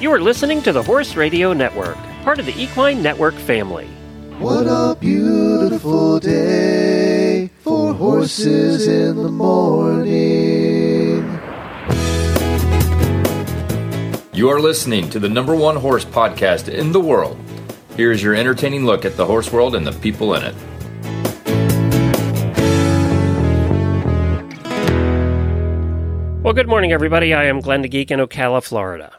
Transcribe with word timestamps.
You 0.00 0.10
are 0.12 0.18
listening 0.18 0.62
to 0.62 0.72
the 0.72 0.82
Horse 0.82 1.14
Radio 1.14 1.52
Network, 1.52 1.98
part 2.24 2.38
of 2.38 2.46
the 2.46 2.58
Equine 2.58 3.02
Network 3.02 3.34
family. 3.34 3.86
What 4.38 4.66
a 4.66 4.96
beautiful 4.98 6.18
day 6.18 7.50
for 7.58 7.92
horses 7.92 8.88
in 8.88 9.16
the 9.16 9.28
morning. 9.28 10.08
You 14.32 14.48
are 14.48 14.58
listening 14.58 15.10
to 15.10 15.18
the 15.18 15.28
number 15.28 15.54
one 15.54 15.76
horse 15.76 16.06
podcast 16.06 16.72
in 16.72 16.92
the 16.92 17.00
world. 17.00 17.38
Here's 17.94 18.22
your 18.22 18.34
entertaining 18.34 18.86
look 18.86 19.04
at 19.04 19.18
the 19.18 19.26
horse 19.26 19.52
world 19.52 19.74
and 19.74 19.86
the 19.86 19.92
people 19.92 20.34
in 20.34 20.44
it. 20.44 20.54
Well, 26.42 26.54
good 26.54 26.68
morning, 26.68 26.90
everybody. 26.90 27.34
I 27.34 27.44
am 27.44 27.60
Glenn 27.60 27.82
the 27.82 27.88
Geek 27.88 28.10
in 28.10 28.18
Ocala, 28.18 28.64
Florida. 28.64 29.12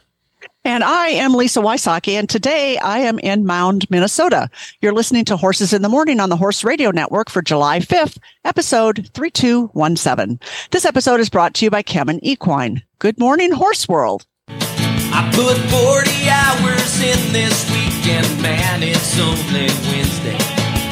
And 0.64 0.84
I 0.84 1.08
am 1.08 1.34
Lisa 1.34 1.58
Wysocky, 1.58 2.12
and 2.12 2.30
today 2.30 2.78
I 2.78 3.00
am 3.00 3.18
in 3.18 3.44
Mound, 3.44 3.90
Minnesota. 3.90 4.48
You're 4.80 4.92
listening 4.92 5.24
to 5.24 5.36
Horses 5.36 5.72
in 5.72 5.82
the 5.82 5.88
Morning 5.88 6.20
on 6.20 6.28
the 6.28 6.36
Horse 6.36 6.62
Radio 6.62 6.92
Network 6.92 7.30
for 7.30 7.42
July 7.42 7.80
5th, 7.80 8.18
episode 8.44 9.10
3217. 9.12 10.38
This 10.70 10.84
episode 10.84 11.18
is 11.18 11.30
brought 11.30 11.54
to 11.54 11.64
you 11.64 11.70
by 11.70 11.82
Kemin 11.82 12.20
Equine. 12.22 12.84
Good 13.00 13.18
morning, 13.18 13.50
Horse 13.50 13.88
World. 13.88 14.24
I 14.48 15.28
put 15.34 15.58
40 15.58 16.30
hours 16.30 16.94
in 17.02 17.32
this 17.32 17.68
weekend, 17.72 18.40
man, 18.40 18.84
it's 18.84 19.18
only 19.18 19.66
Wednesday. 19.90 20.38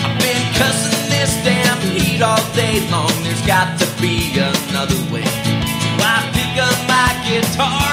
I've 0.02 0.18
been 0.18 0.54
cussing 0.58 1.10
this 1.14 1.30
damn 1.44 1.78
heat 1.94 2.20
all 2.20 2.42
day 2.54 2.82
long, 2.90 3.12
there's 3.22 3.46
got 3.46 3.78
to 3.78 3.86
be 4.02 4.34
another 4.34 4.98
way. 5.14 5.22
So 5.22 5.90
I 6.02 6.26
pick 6.34 6.58
up 6.58 6.74
my 6.90 7.14
guitar 7.30 7.89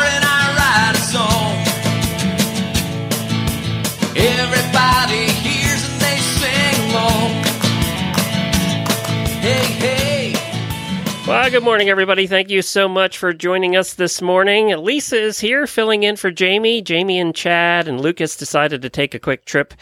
Well, 11.47 11.53
good 11.61 11.63
morning, 11.63 11.87
everybody. 11.87 12.27
Thank 12.27 12.49
you 12.49 12.61
so 12.61 12.89
much 12.89 13.17
for 13.17 13.31
joining 13.31 13.77
us 13.77 13.93
this 13.93 14.21
morning. 14.21 14.67
Lisa 14.83 15.15
is 15.17 15.39
here 15.39 15.65
filling 15.65 16.03
in 16.03 16.17
for 16.17 16.29
Jamie. 16.29 16.81
Jamie 16.81 17.17
and 17.21 17.33
Chad 17.33 17.87
and 17.87 18.01
Lucas 18.01 18.35
decided 18.35 18.81
to 18.81 18.89
take 18.89 19.15
a 19.15 19.19
quick 19.19 19.45
trip 19.45 19.73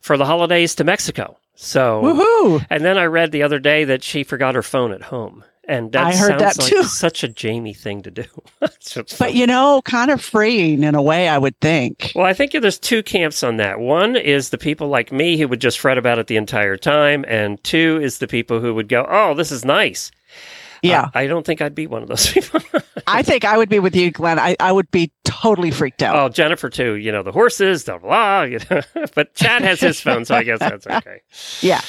for 0.00 0.16
the 0.16 0.24
holidays 0.26 0.74
to 0.74 0.82
Mexico. 0.82 1.38
So, 1.54 2.02
Woohoo! 2.02 2.66
and 2.70 2.84
then 2.84 2.98
I 2.98 3.04
read 3.04 3.30
the 3.30 3.44
other 3.44 3.60
day 3.60 3.84
that 3.84 4.02
she 4.02 4.24
forgot 4.24 4.56
her 4.56 4.64
phone 4.64 4.90
at 4.90 5.00
home. 5.00 5.44
And 5.68 5.92
that 5.92 6.08
I 6.08 6.16
heard 6.16 6.40
sounds 6.40 6.56
that 6.56 6.58
like 6.58 6.68
too. 6.68 6.82
such 6.82 7.22
a 7.22 7.28
Jamie 7.28 7.72
thing 7.72 8.02
to 8.02 8.10
do. 8.10 8.24
So- 8.80 9.04
But 9.20 9.34
you 9.34 9.46
know, 9.46 9.80
kind 9.84 10.10
of 10.10 10.20
freeing 10.20 10.82
in 10.82 10.96
a 10.96 11.02
way, 11.02 11.28
I 11.28 11.38
would 11.38 11.56
think. 11.60 12.10
Well, 12.16 12.26
I 12.26 12.32
think 12.34 12.50
there's 12.50 12.80
two 12.80 13.04
camps 13.04 13.44
on 13.44 13.58
that. 13.58 13.78
One 13.78 14.16
is 14.16 14.50
the 14.50 14.58
people 14.58 14.88
like 14.88 15.12
me 15.12 15.36
who 15.38 15.46
would 15.46 15.60
just 15.60 15.78
fret 15.78 15.98
about 15.98 16.18
it 16.18 16.26
the 16.26 16.36
entire 16.36 16.76
time, 16.76 17.24
and 17.28 17.62
two 17.62 18.00
is 18.02 18.18
the 18.18 18.26
people 18.26 18.58
who 18.58 18.74
would 18.74 18.88
go, 18.88 19.06
"Oh, 19.08 19.34
this 19.34 19.52
is 19.52 19.64
nice." 19.64 20.10
Yeah, 20.82 21.04
Uh, 21.04 21.10
I 21.14 21.26
don't 21.28 21.46
think 21.46 21.60
I'd 21.62 21.74
be 21.74 21.86
one 21.86 22.02
of 22.02 22.08
those 22.08 22.26
people. 22.32 22.60
I 23.06 23.22
think 23.22 23.44
I 23.44 23.56
would 23.56 23.68
be 23.68 23.78
with 23.78 23.94
you, 23.96 24.10
Glenn. 24.10 24.38
I, 24.38 24.56
I 24.60 24.72
would 24.72 24.90
be 24.90 25.12
totally 25.40 25.70
freaked 25.70 26.02
out. 26.02 26.16
oh, 26.16 26.28
Jennifer 26.28 26.68
too. 26.68 26.94
You 26.94 27.12
know 27.12 27.22
the 27.22 27.32
horses, 27.32 27.84
blah 27.84 27.98
blah. 27.98 28.42
You 28.42 28.58
know, 28.70 28.82
but 29.14 29.34
Chad 29.34 29.62
has 29.62 29.80
his 29.80 30.00
phone, 30.00 30.24
so 30.24 30.34
I 30.34 30.42
guess 30.42 30.58
that's 30.58 30.86
okay. 30.90 31.20
Yeah. 31.60 31.80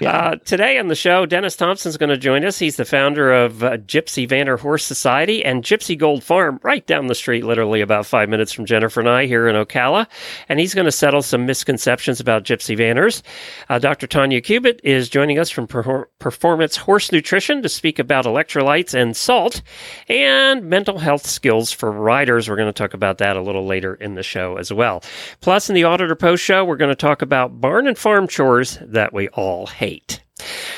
Yeah. 0.00 0.16
Uh, 0.16 0.36
today 0.36 0.78
on 0.78 0.88
the 0.88 0.94
show, 0.94 1.26
Dennis 1.26 1.54
Thompson's 1.54 1.98
going 1.98 2.08
to 2.10 2.16
join 2.16 2.44
us. 2.44 2.58
He's 2.58 2.76
the 2.76 2.84
founder 2.84 3.32
of 3.32 3.62
uh, 3.62 3.76
Gypsy 3.76 4.26
Vanner 4.26 4.58
Horse 4.58 4.84
Society 4.84 5.44
and 5.44 5.62
Gypsy 5.62 5.98
Gold 5.98 6.24
Farm, 6.24 6.58
right 6.62 6.84
down 6.86 7.08
the 7.08 7.14
street, 7.14 7.44
literally 7.44 7.82
about 7.82 8.06
five 8.06 8.28
minutes 8.30 8.52
from 8.52 8.64
Jennifer 8.64 9.00
and 9.00 9.08
I 9.08 9.26
here 9.26 9.46
in 9.48 9.54
Ocala. 9.54 10.06
And 10.48 10.58
he's 10.58 10.72
going 10.74 10.86
to 10.86 10.92
settle 10.92 11.20
some 11.22 11.44
misconceptions 11.44 12.20
about 12.20 12.44
Gypsy 12.44 12.76
Vanners. 12.76 13.22
Uh, 13.68 13.78
Dr. 13.78 14.06
Tanya 14.06 14.40
Cubitt 14.40 14.80
is 14.82 15.08
joining 15.10 15.38
us 15.38 15.50
from 15.50 15.66
Per- 15.66 16.08
Performance 16.18 16.76
Horse 16.76 17.12
Nutrition 17.12 17.62
to 17.62 17.68
speak 17.68 17.98
about 17.98 18.24
electrolytes 18.24 18.94
and 18.94 19.14
salt 19.14 19.60
and 20.08 20.64
mental 20.64 20.98
health 20.98 21.26
skills 21.26 21.70
for 21.70 21.92
riders. 21.92 22.48
We're 22.48 22.56
going 22.56 22.66
to 22.68 22.72
talk 22.72 22.91
about 22.94 23.18
that 23.18 23.36
a 23.36 23.42
little 23.42 23.66
later 23.66 23.94
in 23.94 24.14
the 24.14 24.22
show 24.22 24.56
as 24.56 24.72
well. 24.72 25.02
Plus, 25.40 25.68
in 25.68 25.74
the 25.74 25.84
Auditor 25.84 26.14
Post 26.14 26.42
show, 26.42 26.64
we're 26.64 26.76
going 26.76 26.90
to 26.90 26.94
talk 26.94 27.22
about 27.22 27.60
barn 27.60 27.86
and 27.86 27.98
farm 27.98 28.28
chores 28.28 28.78
that 28.82 29.12
we 29.12 29.28
all 29.28 29.66
hate. 29.66 30.22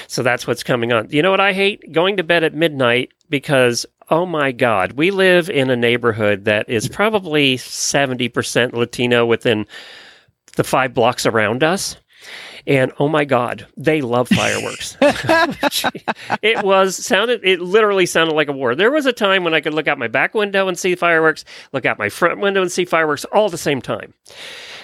So 0.09 0.23
that's 0.23 0.47
what's 0.47 0.63
coming 0.63 0.93
on. 0.93 1.09
You 1.11 1.23
know 1.23 1.31
what 1.31 1.41
I 1.41 1.53
hate? 1.53 1.93
Going 1.93 2.17
to 2.17 2.23
bed 2.23 2.45
at 2.45 2.55
midnight 2.55 3.13
because, 3.31 3.87
oh 4.11 4.27
my 4.27 4.53
God, 4.53 4.93
we 4.93 5.11
live 5.11 5.49
in 5.49 5.71
a 5.71 5.77
neighborhood 5.77 6.45
that 6.45 6.69
is 6.69 6.89
probably 6.89 7.57
70% 7.57 8.73
Latino 8.73 9.27
within 9.27 9.67
the 10.57 10.65
five 10.65 10.95
blocks 10.95 11.27
around 11.27 11.65
us. 11.65 11.97
And 12.67 12.93
oh 12.99 13.09
my 13.09 13.25
God, 13.25 13.67
they 13.77 14.01
love 14.01 14.29
fireworks. 14.29 14.97
it 16.43 16.65
was 16.65 16.97
sounded, 16.97 17.41
it 17.45 17.61
literally 17.61 18.07
sounded 18.07 18.35
like 18.35 18.49
a 18.49 18.53
war. 18.53 18.75
There 18.75 18.91
was 18.91 19.07
a 19.07 19.13
time 19.13 19.45
when 19.45 19.55
I 19.55 19.61
could 19.61 19.75
look 19.75 19.87
out 19.87 19.99
my 19.99 20.09
back 20.09 20.35
window 20.35 20.67
and 20.69 20.79
see 20.79 20.95
fireworks, 20.95 21.45
look 21.73 21.85
out 21.85 21.99
my 21.99 22.09
front 22.09 22.41
window 22.41 22.63
and 22.63 22.73
see 22.73 22.85
fireworks 22.85 23.25
all 23.27 23.47
at 23.47 23.51
the 23.51 23.59
same 23.59 23.83
time. 23.83 24.15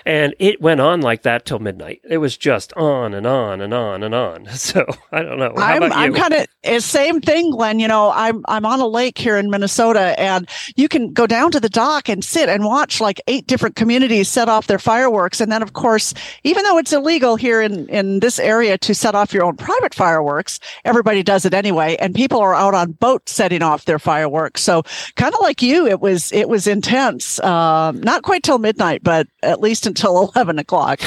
And 0.06 0.34
it 0.38 0.60
went 0.60 0.80
on 0.80 1.00
like 1.00 1.22
that 1.22 1.44
till 1.44 1.58
midnight. 1.58 2.00
It 2.08 2.18
was 2.18 2.36
just 2.36 2.72
on 2.74 3.14
and 3.14 3.26
on 3.26 3.60
and 3.60 3.74
on 3.74 4.02
and 4.02 4.14
on. 4.14 4.48
So 4.60 4.86
I 5.10 5.22
don't 5.22 5.38
know. 5.38 5.52
How 5.56 5.62
I'm, 5.64 5.92
I'm 5.92 6.14
kind 6.14 6.34
of 6.34 6.82
same 6.82 7.20
thing, 7.20 7.50
Glenn. 7.50 7.80
You 7.80 7.88
know, 7.88 8.12
I'm 8.14 8.44
I'm 8.46 8.64
on 8.66 8.78
a 8.78 8.86
lake 8.86 9.18
here 9.18 9.36
in 9.36 9.50
Minnesota, 9.50 10.14
and 10.20 10.48
you 10.76 10.86
can 10.86 11.12
go 11.12 11.26
down 11.26 11.50
to 11.52 11.60
the 11.60 11.68
dock 11.68 12.08
and 12.08 12.24
sit 12.24 12.48
and 12.48 12.64
watch 12.64 13.00
like 13.00 13.20
eight 13.26 13.46
different 13.46 13.74
communities 13.76 14.28
set 14.28 14.48
off 14.48 14.66
their 14.66 14.78
fireworks. 14.78 15.40
And 15.40 15.50
then, 15.50 15.62
of 15.62 15.72
course, 15.72 16.14
even 16.44 16.62
though 16.64 16.78
it's 16.78 16.92
illegal 16.92 17.36
here 17.36 17.60
in 17.60 17.88
in 17.88 18.20
this 18.20 18.38
area 18.38 18.78
to 18.78 18.94
set 18.94 19.14
off 19.14 19.32
your 19.32 19.44
own 19.44 19.56
private 19.56 19.94
fireworks, 19.94 20.60
everybody 20.84 21.22
does 21.22 21.44
it 21.44 21.54
anyway. 21.54 21.96
And 21.98 22.14
people 22.14 22.38
are 22.40 22.54
out 22.54 22.74
on 22.74 22.92
boats 22.92 23.32
setting 23.32 23.62
off 23.62 23.86
their 23.86 23.98
fireworks. 23.98 24.62
So 24.62 24.82
kind 25.16 25.34
of 25.34 25.40
like 25.40 25.62
you, 25.62 25.86
it 25.86 26.00
was 26.00 26.30
it 26.32 26.48
was 26.48 26.66
intense. 26.66 27.40
Um, 27.40 28.00
not 28.02 28.22
quite 28.22 28.42
till 28.42 28.58
midnight, 28.58 29.02
but 29.02 29.26
at 29.42 29.60
least 29.60 29.86
until 29.90 30.30
eleven 30.34 30.58
o'clock. 30.58 31.00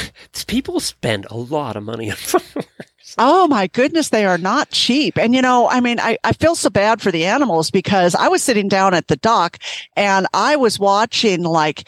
People 0.48 0.80
spend 0.80 1.26
a 1.30 1.38
lot 1.38 1.76
of 1.76 1.84
money 1.84 2.12
on 2.12 2.18
fireworks. 2.18 3.16
Oh 3.18 3.48
my 3.48 3.68
goodness, 3.68 4.10
they 4.10 4.26
are 4.26 4.38
not 4.38 4.70
cheap. 4.72 5.18
And 5.18 5.36
you 5.36 5.42
know, 5.42 5.70
I 5.70 5.82
mean, 5.82 6.00
I, 6.00 6.18
I 6.24 6.34
feel 6.34 6.56
so 6.56 6.70
bad 6.70 7.02
for 7.02 7.12
the 7.12 7.26
animals 7.26 7.70
because 7.70 8.16
I 8.16 8.28
was 8.28 8.42
sitting 8.42 8.68
down 8.68 8.94
at 8.94 9.08
the 9.08 9.18
dock 9.18 9.58
and 9.96 10.26
I 10.34 10.56
was 10.56 10.80
watching 10.80 11.44
like 11.44 11.88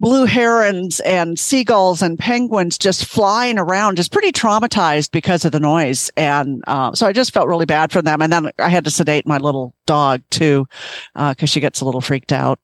blue 0.00 0.26
herons 0.26 1.00
and 1.00 1.38
seagulls 1.38 2.02
and 2.02 2.18
penguins 2.18 2.78
just 2.78 3.04
flying 3.04 3.58
around, 3.58 3.96
just 3.96 4.12
pretty 4.12 4.32
traumatized 4.32 5.10
because 5.10 5.44
of 5.44 5.52
the 5.52 5.60
noise. 5.60 6.10
And 6.16 6.62
uh, 6.66 6.92
so 6.94 7.06
I 7.06 7.12
just 7.12 7.32
felt 7.32 7.48
really 7.48 7.66
bad 7.66 7.92
for 7.92 8.02
them. 8.02 8.22
And 8.22 8.32
then 8.32 8.50
I 8.58 8.68
had 8.68 8.84
to 8.84 8.90
sedate 8.90 9.26
my 9.26 9.38
little 9.38 9.74
dog 9.86 10.22
too, 10.30 10.66
because 11.14 11.50
she 11.50 11.60
gets 11.60 11.80
a 11.80 11.84
little 11.84 12.00
freaked 12.00 12.32
out. 12.32 12.58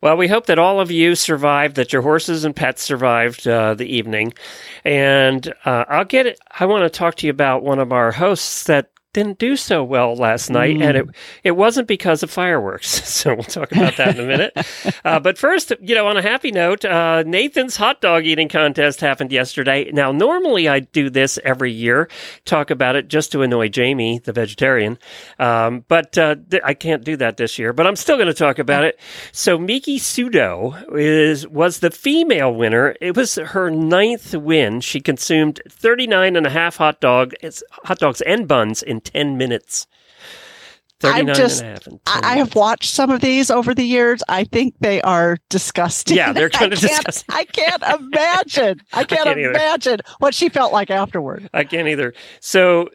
Well, 0.00 0.16
we 0.16 0.28
hope 0.28 0.46
that 0.46 0.58
all 0.58 0.80
of 0.80 0.90
you 0.90 1.14
survived, 1.14 1.76
that 1.76 1.92
your 1.92 2.02
horses 2.02 2.44
and 2.44 2.54
pets 2.54 2.82
survived 2.82 3.48
uh, 3.48 3.74
the 3.74 3.86
evening. 3.86 4.34
And 4.84 5.52
uh, 5.64 5.84
I'll 5.88 6.04
get 6.04 6.26
it. 6.26 6.38
I 6.58 6.66
want 6.66 6.84
to 6.84 6.90
talk 6.90 7.14
to 7.16 7.26
you 7.26 7.30
about 7.30 7.62
one 7.62 7.78
of 7.78 7.92
our 7.92 8.12
hosts 8.12 8.64
that 8.64 8.90
didn't 9.14 9.38
do 9.38 9.56
so 9.56 9.82
well 9.82 10.14
last 10.14 10.50
night, 10.50 10.76
and 10.82 10.96
it 10.98 11.06
it 11.42 11.52
wasn't 11.52 11.88
because 11.88 12.22
of 12.22 12.30
fireworks. 12.30 13.02
So 13.24 13.32
we'll 13.32 13.44
talk 13.44 13.72
about 13.72 13.96
that 13.96 14.18
in 14.18 14.24
a 14.24 14.26
minute. 14.26 14.52
Uh, 15.04 15.20
but 15.20 15.36
first, 15.36 15.70
you 15.82 15.94
know, 15.94 16.06
on 16.06 16.16
a 16.16 16.22
happy 16.22 16.50
note, 16.50 16.84
uh, 16.84 17.22
Nathan's 17.26 17.76
hot 17.76 18.00
dog 18.00 18.24
eating 18.24 18.48
contest 18.48 19.00
happened 19.00 19.32
yesterday. 19.32 19.90
Now, 19.92 20.12
normally 20.12 20.66
I 20.66 20.80
do 20.80 21.10
this 21.10 21.38
every 21.44 21.72
year, 21.72 22.08
talk 22.46 22.70
about 22.70 22.96
it 22.96 23.08
just 23.08 23.30
to 23.32 23.42
annoy 23.42 23.68
Jamie, 23.68 24.18
the 24.18 24.32
vegetarian, 24.32 24.98
um, 25.38 25.84
but 25.88 26.16
uh, 26.16 26.36
th- 26.50 26.62
I 26.64 26.72
can't 26.72 27.04
do 27.04 27.16
that 27.18 27.36
this 27.36 27.58
year. 27.58 27.72
But 27.74 27.86
I'm 27.86 27.96
still 27.96 28.16
going 28.16 28.28
to 28.28 28.34
talk 28.34 28.58
about 28.58 28.82
it. 28.84 28.98
So 29.32 29.58
Miki 29.58 29.98
Sudo 29.98 30.82
is 30.96 31.46
was 31.48 31.80
the 31.80 31.90
female 31.90 32.54
winner. 32.54 32.96
It 33.00 33.14
was 33.16 33.36
her 33.36 33.70
ninth 33.70 34.34
win. 34.34 34.80
She 34.80 35.00
consumed 35.00 35.60
39 35.68 36.36
and 36.36 36.46
a 36.46 36.50
half 36.50 36.76
hot 36.76 37.00
dog 37.00 37.34
hot 37.84 37.98
dogs 37.98 38.22
and 38.22 38.48
buns 38.48 38.82
in 38.82 39.00
10 39.04 39.36
minutes. 39.36 39.86
39 41.00 41.28
I'm 41.28 41.34
just, 41.34 41.60
and 41.62 41.68
a 41.68 41.72
half 41.72 41.86
in 41.86 41.92
10 41.92 42.00
I, 42.06 42.20
I 42.32 42.36
have 42.38 42.54
watched 42.54 42.90
some 42.90 43.10
of 43.10 43.20
these 43.20 43.50
over 43.50 43.74
the 43.74 43.82
years. 43.84 44.22
I 44.28 44.44
think 44.44 44.74
they 44.80 45.02
are 45.02 45.36
disgusting. 45.50 46.16
Yeah, 46.16 46.32
they're 46.32 46.46
I 46.54 46.58
can't- 46.58 46.70
disgusting. 46.70 47.34
I 47.34 47.44
can't 47.44 47.82
imagine. 48.00 48.80
I 48.92 49.04
can't, 49.04 49.24
can't 49.24 49.38
either. 49.38 49.50
imagine 49.50 50.00
what 50.18 50.34
she 50.34 50.48
felt 50.48 50.72
like 50.72 50.90
afterward. 50.90 51.50
I 51.52 51.64
can't 51.64 51.88
either. 51.88 52.14
So 52.40 52.88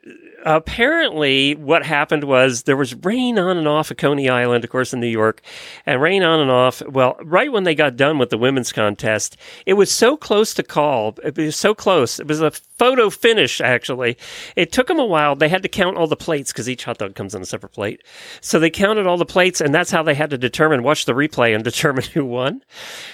apparently, 0.45 1.56
what 1.56 1.86
happened 1.86 2.24
was 2.24 2.63
there 2.63 2.77
was 2.77 2.95
rain 2.95 3.38
on 3.39 3.57
and 3.57 3.68
off 3.68 3.91
at 3.91 3.97
Coney 3.97 4.30
Island, 4.30 4.63
of 4.63 4.69
course, 4.69 4.94
in 4.94 5.00
New 5.00 5.07
York, 5.07 5.41
and 5.86 6.01
rain 6.01 6.24
on 6.24 6.39
and 6.39 6.51
off. 6.51 6.81
Well, 6.88 7.18
right 7.24 7.51
when 7.51 7.63
they 7.63 7.75
got 7.75 7.95
done 7.95 8.18
with 8.18 8.30
the 8.30 8.38
women's 8.38 8.71
contest, 8.71 9.38
it 9.65 9.74
was 9.74 9.91
so 9.91 10.18
close 10.18 10.53
to 10.56 10.63
call. 10.63 11.15
It 11.24 11.38
was 11.38 11.56
so 11.56 11.74
close. 11.74 12.19
It 12.19 12.27
was 12.27 12.41
a 12.41 12.51
photo 12.51 13.09
finish, 13.09 13.59
actually. 13.62 14.18
It 14.56 14.71
took 14.71 14.88
them 14.88 15.00
a 15.00 15.06
while. 15.06 15.36
They 15.36 15.50
had 15.50 15.63
to 15.63 15.69
count 15.69 15.97
all 15.97 16.07
the 16.07 16.15
plates 16.15 16.51
because 16.51 16.69
each 16.69 16.83
hot 16.85 16.97
dog 16.97 17.15
comes 17.15 17.35
on 17.35 17.42
a 17.42 17.45
separate 17.45 17.74
plate. 17.74 18.01
So 18.42 18.59
they 18.59 18.69
counted 18.69 19.07
all 19.07 19.18
the 19.18 19.25
plates, 19.25 19.62
and 19.62 19.74
that's 19.74 19.92
how 19.92 20.03
they 20.03 20.15
had 20.15 20.30
to 20.30 20.38
determine, 20.38 20.83
watch 20.83 21.06
the 21.06 21.13
replay 21.13 21.53
and 21.53 21.63
determine 21.69 22.03
who 22.06 22.25
won. 22.25 22.62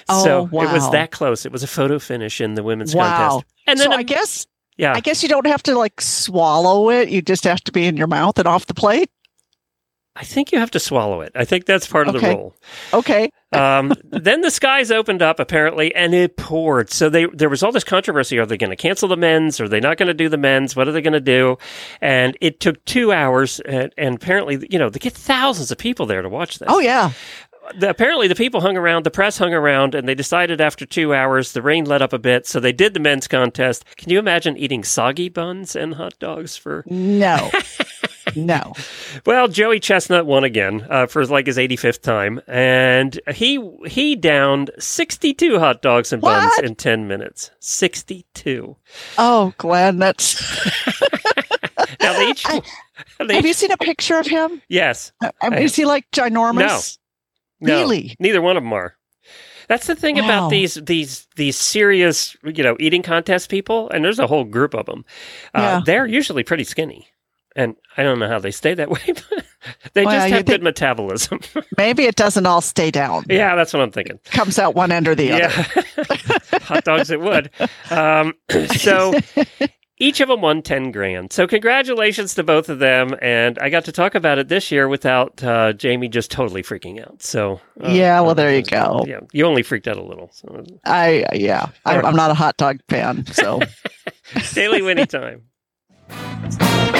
Oh, 0.09 0.23
so 0.23 0.45
it 0.45 0.71
was 0.71 0.89
that 0.91 1.11
close. 1.11 1.45
It 1.45 1.51
was 1.51 1.63
a 1.63 1.67
photo 1.67 1.99
finish 1.99 2.41
in 2.41 2.53
the 2.55 2.63
women's 2.63 2.95
Wow. 2.95 3.17
contest. 3.17 3.45
And 3.67 3.79
then 3.79 3.87
so 3.87 3.93
um, 3.93 3.99
I 3.99 4.03
guess 4.03 4.45
yeah, 4.77 4.93
I 4.93 4.99
guess 4.99 5.23
you 5.23 5.29
don't 5.29 5.47
have 5.47 5.63
to 5.63 5.77
like 5.77 6.01
swallow 6.01 6.89
it. 6.89 7.09
You 7.09 7.21
just 7.21 7.43
have 7.43 7.61
to 7.65 7.71
be 7.71 7.85
in 7.85 7.97
your 7.97 8.07
mouth 8.07 8.37
and 8.37 8.47
off 8.47 8.65
the 8.65 8.73
plate. 8.73 9.09
I 10.17 10.23
think 10.23 10.53
you 10.53 10.59
have 10.59 10.71
to 10.71 10.79
swallow 10.79 11.19
it. 11.19 11.33
I 11.35 11.43
think 11.43 11.65
that's 11.65 11.85
part 11.85 12.07
of 12.07 12.13
the 12.13 12.21
rule. 12.21 12.55
Okay. 12.93 13.29
Um, 13.51 13.93
then 14.05 14.39
the 14.41 14.49
skies 14.49 14.89
opened 14.89 15.21
up 15.21 15.41
apparently, 15.41 15.93
and 15.93 16.13
it 16.13 16.37
poured. 16.37 16.89
So 16.89 17.09
they 17.09 17.25
there 17.25 17.49
was 17.49 17.63
all 17.63 17.73
this 17.73 17.83
controversy: 17.83 18.39
are 18.39 18.45
they 18.45 18.55
going 18.57 18.69
to 18.69 18.77
cancel 18.77 19.09
the 19.09 19.17
men's? 19.17 19.59
Are 19.59 19.67
they 19.67 19.81
not 19.81 19.97
going 19.97 20.07
to 20.07 20.13
do 20.13 20.29
the 20.29 20.37
men's? 20.37 20.73
What 20.73 20.87
are 20.87 20.93
they 20.93 21.01
going 21.01 21.13
to 21.13 21.19
do? 21.19 21.57
And 21.99 22.37
it 22.39 22.61
took 22.61 22.83
two 22.85 23.11
hours, 23.11 23.59
and, 23.61 23.93
and 23.97 24.15
apparently, 24.15 24.65
you 24.69 24.79
know, 24.79 24.89
they 24.89 24.99
get 24.99 25.13
thousands 25.13 25.69
of 25.69 25.77
people 25.77 26.05
there 26.05 26.21
to 26.21 26.29
watch 26.29 26.59
this. 26.59 26.69
Oh 26.71 26.79
yeah. 26.79 27.11
The, 27.77 27.89
apparently, 27.89 28.27
the 28.27 28.35
people 28.35 28.61
hung 28.61 28.77
around, 28.77 29.05
the 29.05 29.11
press 29.11 29.37
hung 29.37 29.53
around, 29.53 29.95
and 29.95 30.07
they 30.07 30.15
decided 30.15 30.61
after 30.61 30.85
two 30.85 31.13
hours 31.13 31.51
the 31.53 31.61
rain 31.61 31.85
let 31.85 32.01
up 32.01 32.13
a 32.13 32.19
bit, 32.19 32.45
so 32.45 32.59
they 32.59 32.71
did 32.71 32.93
the 32.93 32.99
men's 32.99 33.27
contest. 33.27 33.83
Can 33.97 34.11
you 34.11 34.19
imagine 34.19 34.55
eating 34.57 34.83
soggy 34.83 35.29
buns 35.29 35.75
and 35.75 35.95
hot 35.95 36.13
dogs 36.19 36.55
for 36.57 36.83
No. 36.87 37.49
no. 38.35 38.73
well, 39.25 39.47
Joey 39.47 39.79
Chestnut 39.79 40.25
won 40.25 40.43
again 40.43 40.85
uh, 40.89 41.07
for 41.07 41.25
like 41.25 41.47
his 41.47 41.57
85th 41.57 42.01
time, 42.01 42.39
and 42.47 43.19
he 43.33 43.59
he 43.87 44.15
downed 44.15 44.69
62 44.77 45.57
hot 45.59 45.81
dogs 45.81 46.13
and 46.13 46.21
buns 46.21 46.51
in 46.59 46.75
10 46.75 47.07
minutes. 47.07 47.51
62. 47.59 48.75
Oh, 49.17 49.53
Glenn, 49.57 49.97
that's. 49.97 50.41
Now 52.01 52.13
they 52.13 52.29
each, 52.29 52.45
I- 52.47 52.61
they 53.25 53.35
Have 53.35 53.45
you 53.45 53.53
seen 53.53 53.71
a 53.71 53.77
picture 53.77 54.17
of 54.17 54.25
him? 54.27 54.61
yes, 54.69 55.11
I 55.41 55.49
mean, 55.49 55.59
is 55.59 55.75
he 55.75 55.85
like 55.85 56.09
ginormous? 56.11 56.97
No, 57.65 57.79
Really? 57.79 58.15
neither 58.19 58.41
one 58.41 58.57
of 58.57 58.63
them 58.63 58.73
are. 58.73 58.95
That's 59.67 59.87
the 59.87 59.95
thing 59.95 60.19
about 60.19 60.49
these 60.49 60.75
these 60.75 61.27
these 61.35 61.57
serious 61.57 62.37
you 62.43 62.63
know 62.63 62.77
eating 62.79 63.01
contest 63.01 63.49
people, 63.49 63.89
and 63.89 64.05
there's 64.05 64.19
a 64.19 64.27
whole 64.27 64.43
group 64.43 64.75
of 64.75 64.85
them. 64.85 65.03
Uh, 65.55 65.59
Yeah. 65.61 65.81
They're 65.85 66.05
usually 66.05 66.43
pretty 66.43 66.63
skinny, 66.65 67.07
and 67.55 67.75
I 67.97 68.03
don't 68.03 68.19
know 68.19 68.27
how 68.27 68.37
they 68.37 68.51
stay 68.51 68.75
that 68.75 68.89
way, 68.95 68.99
but 69.07 69.45
they 69.93 70.05
Well, 70.05 70.13
just 70.15 70.29
have 70.31 70.45
good 70.45 70.61
metabolism. 70.61 71.39
Maybe 71.77 72.03
it 72.05 72.15
doesn't 72.15 72.45
all 72.45 72.61
stay 72.61 72.91
down. 72.91 73.23
yeah, 73.27 73.55
that's 73.55 73.73
what 73.73 73.81
I'm 73.81 73.91
thinking. 73.91 74.19
Comes 74.25 74.59
out 74.59 74.75
one 74.75 74.91
end 74.91 75.07
or 75.07 75.15
the 75.15 75.31
other. 75.31 75.41
Yeah. 75.97 76.59
Hot 76.61 76.83
dogs 76.83 77.09
it 77.09 77.19
would. 77.21 77.49
Um, 77.89 78.33
so 78.77 79.13
each 79.97 80.19
of 80.19 80.27
them 80.27 80.41
won 80.41 80.61
10 80.61 80.91
grand. 80.91 81.31
So 81.31 81.47
congratulations 81.47 82.35
to 82.35 82.43
both 82.43 82.69
of 82.69 82.79
them. 82.79 83.15
And 83.21 83.57
I 83.59 83.69
got 83.69 83.85
to 83.85 83.91
talk 83.91 84.15
about 84.15 84.39
it 84.39 84.47
this 84.49 84.71
year 84.71 84.87
without 84.87 85.41
uh, 85.43 85.73
Jamie 85.73 86.09
just 86.09 86.31
totally 86.31 86.63
freaking 86.63 87.01
out. 87.01 87.21
So, 87.23 87.61
uh, 87.81 87.89
Yeah, 87.89 88.19
well, 88.21 88.35
there 88.35 88.53
you 88.53 88.63
go. 88.63 89.05
Yeah, 89.07 89.21
you 89.31 89.45
only 89.45 89.63
freaked 89.63 89.87
out 89.87 89.97
a 89.97 90.03
little. 90.03 90.29
So, 90.33 90.63
I 90.85 91.25
yeah. 91.33 91.67
I, 91.85 92.01
I'm 92.01 92.15
not 92.15 92.31
a 92.31 92.35
hot 92.35 92.57
dog 92.57 92.79
fan, 92.89 93.25
so 93.27 93.61
daily 94.53 94.81
whinny 94.81 95.05
time. 95.05 95.43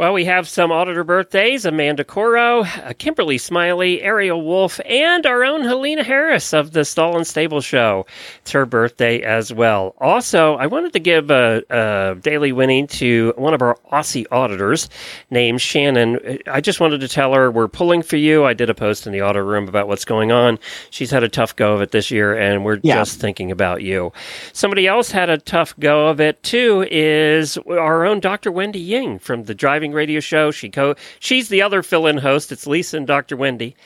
Well, 0.00 0.14
we 0.14 0.24
have 0.24 0.48
some 0.48 0.72
auditor 0.72 1.04
birthdays 1.04 1.66
Amanda 1.66 2.04
Coro, 2.04 2.62
uh, 2.62 2.94
Kimberly 2.96 3.36
Smiley, 3.36 4.00
Ariel 4.00 4.40
Wolf, 4.40 4.80
and 4.86 5.26
our 5.26 5.44
own 5.44 5.60
Helena 5.60 6.02
Harris 6.02 6.54
of 6.54 6.70
the 6.70 6.86
Stall 6.86 7.18
and 7.18 7.26
Stable 7.26 7.60
Show. 7.60 8.06
It's 8.40 8.50
her 8.52 8.64
birthday 8.64 9.20
as 9.20 9.52
well. 9.52 9.94
Also, 9.98 10.54
I 10.54 10.68
wanted 10.68 10.94
to 10.94 11.00
give 11.00 11.30
a, 11.30 11.62
a 11.68 12.14
daily 12.18 12.50
whinny 12.50 12.86
to 12.86 13.34
one 13.36 13.52
of 13.52 13.60
our 13.60 13.76
Aussie 13.92 14.24
auditors 14.30 14.88
named 15.30 15.60
Shannon. 15.60 16.38
I 16.46 16.62
just 16.62 16.80
wanted 16.80 17.02
to 17.02 17.08
tell 17.08 17.34
her 17.34 17.50
we're 17.50 17.68
pulling 17.68 18.00
for 18.00 18.16
you. 18.16 18.46
I 18.46 18.54
did 18.54 18.70
a 18.70 18.74
post 18.74 19.06
in 19.06 19.12
the 19.12 19.20
auto 19.20 19.40
room 19.40 19.68
about 19.68 19.86
what's 19.86 20.06
going 20.06 20.32
on. 20.32 20.58
She's 20.88 21.10
had 21.10 21.24
a 21.24 21.28
tough 21.28 21.54
go 21.56 21.74
of 21.74 21.82
it 21.82 21.90
this 21.90 22.10
year, 22.10 22.34
and 22.34 22.64
we're 22.64 22.80
Yeah. 22.82 22.94
just 23.00 23.20
thinking 23.20 23.50
about 23.50 23.82
you. 23.82 24.14
Somebody 24.54 24.86
else 24.86 25.10
had 25.10 25.28
a 25.28 25.36
tough 25.36 25.78
go 25.78 26.08
of 26.08 26.22
it 26.22 26.42
too. 26.42 26.86
Is 26.90 27.58
our 27.68 28.06
own 28.06 28.20
Dr. 28.20 28.50
Wendy 28.50 28.80
Ying 28.80 29.18
from 29.18 29.44
the 29.44 29.54
Driving 29.54 29.89
Radio 29.92 30.20
Show. 30.20 30.50
She 30.50 30.68
co 30.68 30.94
she's 31.18 31.48
the 31.48 31.62
other 31.62 31.82
fill-in 31.82 32.18
host. 32.18 32.52
It's 32.52 32.66
Lisa 32.66 32.96
and 32.96 33.06
Dr. 33.06 33.36
Wendy. 33.36 33.76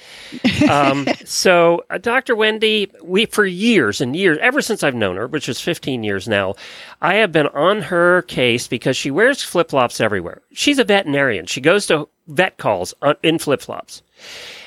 Um, 0.69 1.06
so 1.25 1.85
uh, 1.91 1.99
Dr. 1.99 2.37
Wendy, 2.37 2.91
we 3.03 3.27
for 3.27 3.45
years 3.45 4.01
and 4.01 4.15
years, 4.15 4.39
ever 4.41 4.61
since 4.61 4.83
I've 4.83 4.95
known 4.95 5.17
her, 5.17 5.27
which 5.27 5.49
is 5.49 5.61
15 5.61 6.05
years 6.05 6.29
now, 6.29 6.55
I 7.01 7.15
have 7.17 7.33
been 7.33 7.49
on 7.49 7.83
her 7.83 8.23
case 8.23 8.67
because 8.67 8.97
she 8.97 9.11
wears 9.11 9.43
flip-flops 9.43 10.01
everywhere. 10.01 10.43
She's 10.53 10.79
a 10.79 10.85
veterinarian. 10.85 11.47
She 11.47 11.61
goes 11.61 11.87
to 11.87 12.09
vet 12.27 12.56
calls 12.56 12.95
in 13.23 13.39
flip-flops. 13.39 14.03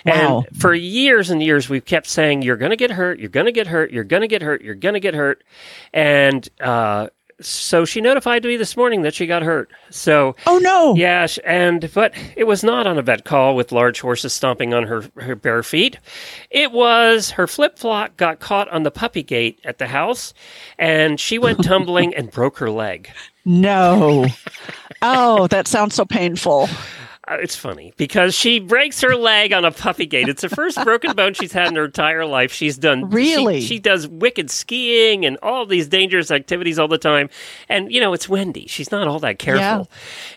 Wow. 0.06 0.44
And 0.48 0.62
for 0.62 0.74
years 0.74 1.30
and 1.30 1.42
years, 1.42 1.70
we've 1.70 1.84
kept 1.86 2.08
saying, 2.08 2.42
you're 2.42 2.58
going 2.58 2.70
to 2.72 2.78
get 2.78 2.92
hurt, 2.92 3.20
you're 3.20 3.30
going 3.30 3.46
to 3.46 3.52
get 3.52 3.68
hurt, 3.68 3.92
you're 3.92 4.04
going 4.04 4.22
to 4.22 4.28
get 4.28 4.42
hurt, 4.42 4.62
you're 4.62 4.76
going 4.76 4.94
to 4.94 5.00
get 5.00 5.14
hurt. 5.14 5.44
And 5.94 6.48
uh, 6.62 7.08
so 7.40 7.86
she 7.86 8.02
notified 8.02 8.44
me 8.44 8.58
this 8.58 8.76
morning 8.76 9.04
that 9.04 9.14
she 9.14 9.28
got 9.28 9.44
hurt. 9.44 9.70
So, 9.90 10.36
Oh 10.48 10.58
no. 10.58 10.96
yeah, 10.96 11.28
and 11.46 11.90
but 11.94 12.14
it 12.36 12.46
was 12.46 12.64
not 12.64 12.88
on 12.88 12.98
a 12.98 13.02
vet 13.02 13.26
call 13.26 13.56
with 13.56 13.72
large 13.72 14.02
horses 14.02 14.34
stomping 14.34 14.74
on 14.74 14.84
her, 14.88 15.04
her 15.18 15.36
bare 15.36 15.64
feet. 15.64 15.98
It 16.50 16.72
was 16.72 17.32
her 17.32 17.46
flip 17.48 17.78
flop 17.78 18.18
got 18.18 18.40
caught 18.40 18.70
on 18.70 18.84
the 18.84 18.92
puppy 18.92 19.24
gate 19.24 19.60
at 19.64 19.78
the 19.78 19.88
house, 19.88 20.34
and 20.80 21.20
she 21.20 21.38
went 21.38 21.64
tumbling 21.64 22.16
and 22.16 22.32
broke 22.32 22.58
her 22.58 22.72
leg. 22.72 23.10
No. 23.46 24.26
Oh, 25.02 25.48
that 25.48 25.68
sounds 25.68 25.96
so 25.96 26.06
painful. 26.06 26.68
Uh, 27.30 27.36
it's 27.42 27.56
funny 27.56 27.94
because 27.98 28.34
she 28.34 28.60
breaks 28.60 29.02
her 29.02 29.16
leg 29.16 29.52
on 29.52 29.66
a 29.66 29.72
puppy 29.72 30.06
gate. 30.06 30.30
It's 30.30 30.42
the 30.42 30.50
first 30.50 30.82
broken 30.84 31.14
bone 31.14 31.34
she's 31.34 31.52
had 31.52 31.68
in 31.68 31.76
her 31.76 31.86
entire 31.86 32.26
life. 32.26 32.54
She's 32.54 32.78
done 32.78 33.10
Really? 33.10 33.60
She, 33.62 33.68
she 33.68 33.80
does 33.80 34.08
wicked 34.08 34.50
skiing 34.50 35.26
and 35.26 35.38
all 35.44 35.66
these 35.66 35.88
dangerous 35.88 36.32
activities 36.32 36.80
all 36.80 36.88
the 36.88 36.98
time. 36.98 37.30
And 37.68 37.92
you 37.92 38.00
know, 38.00 38.14
it's 38.14 38.30
Wendy. 38.30 38.66
She's 38.68 38.92
not 38.92 39.08
all 39.08 39.20
that 39.20 39.40
careful. 39.40 39.90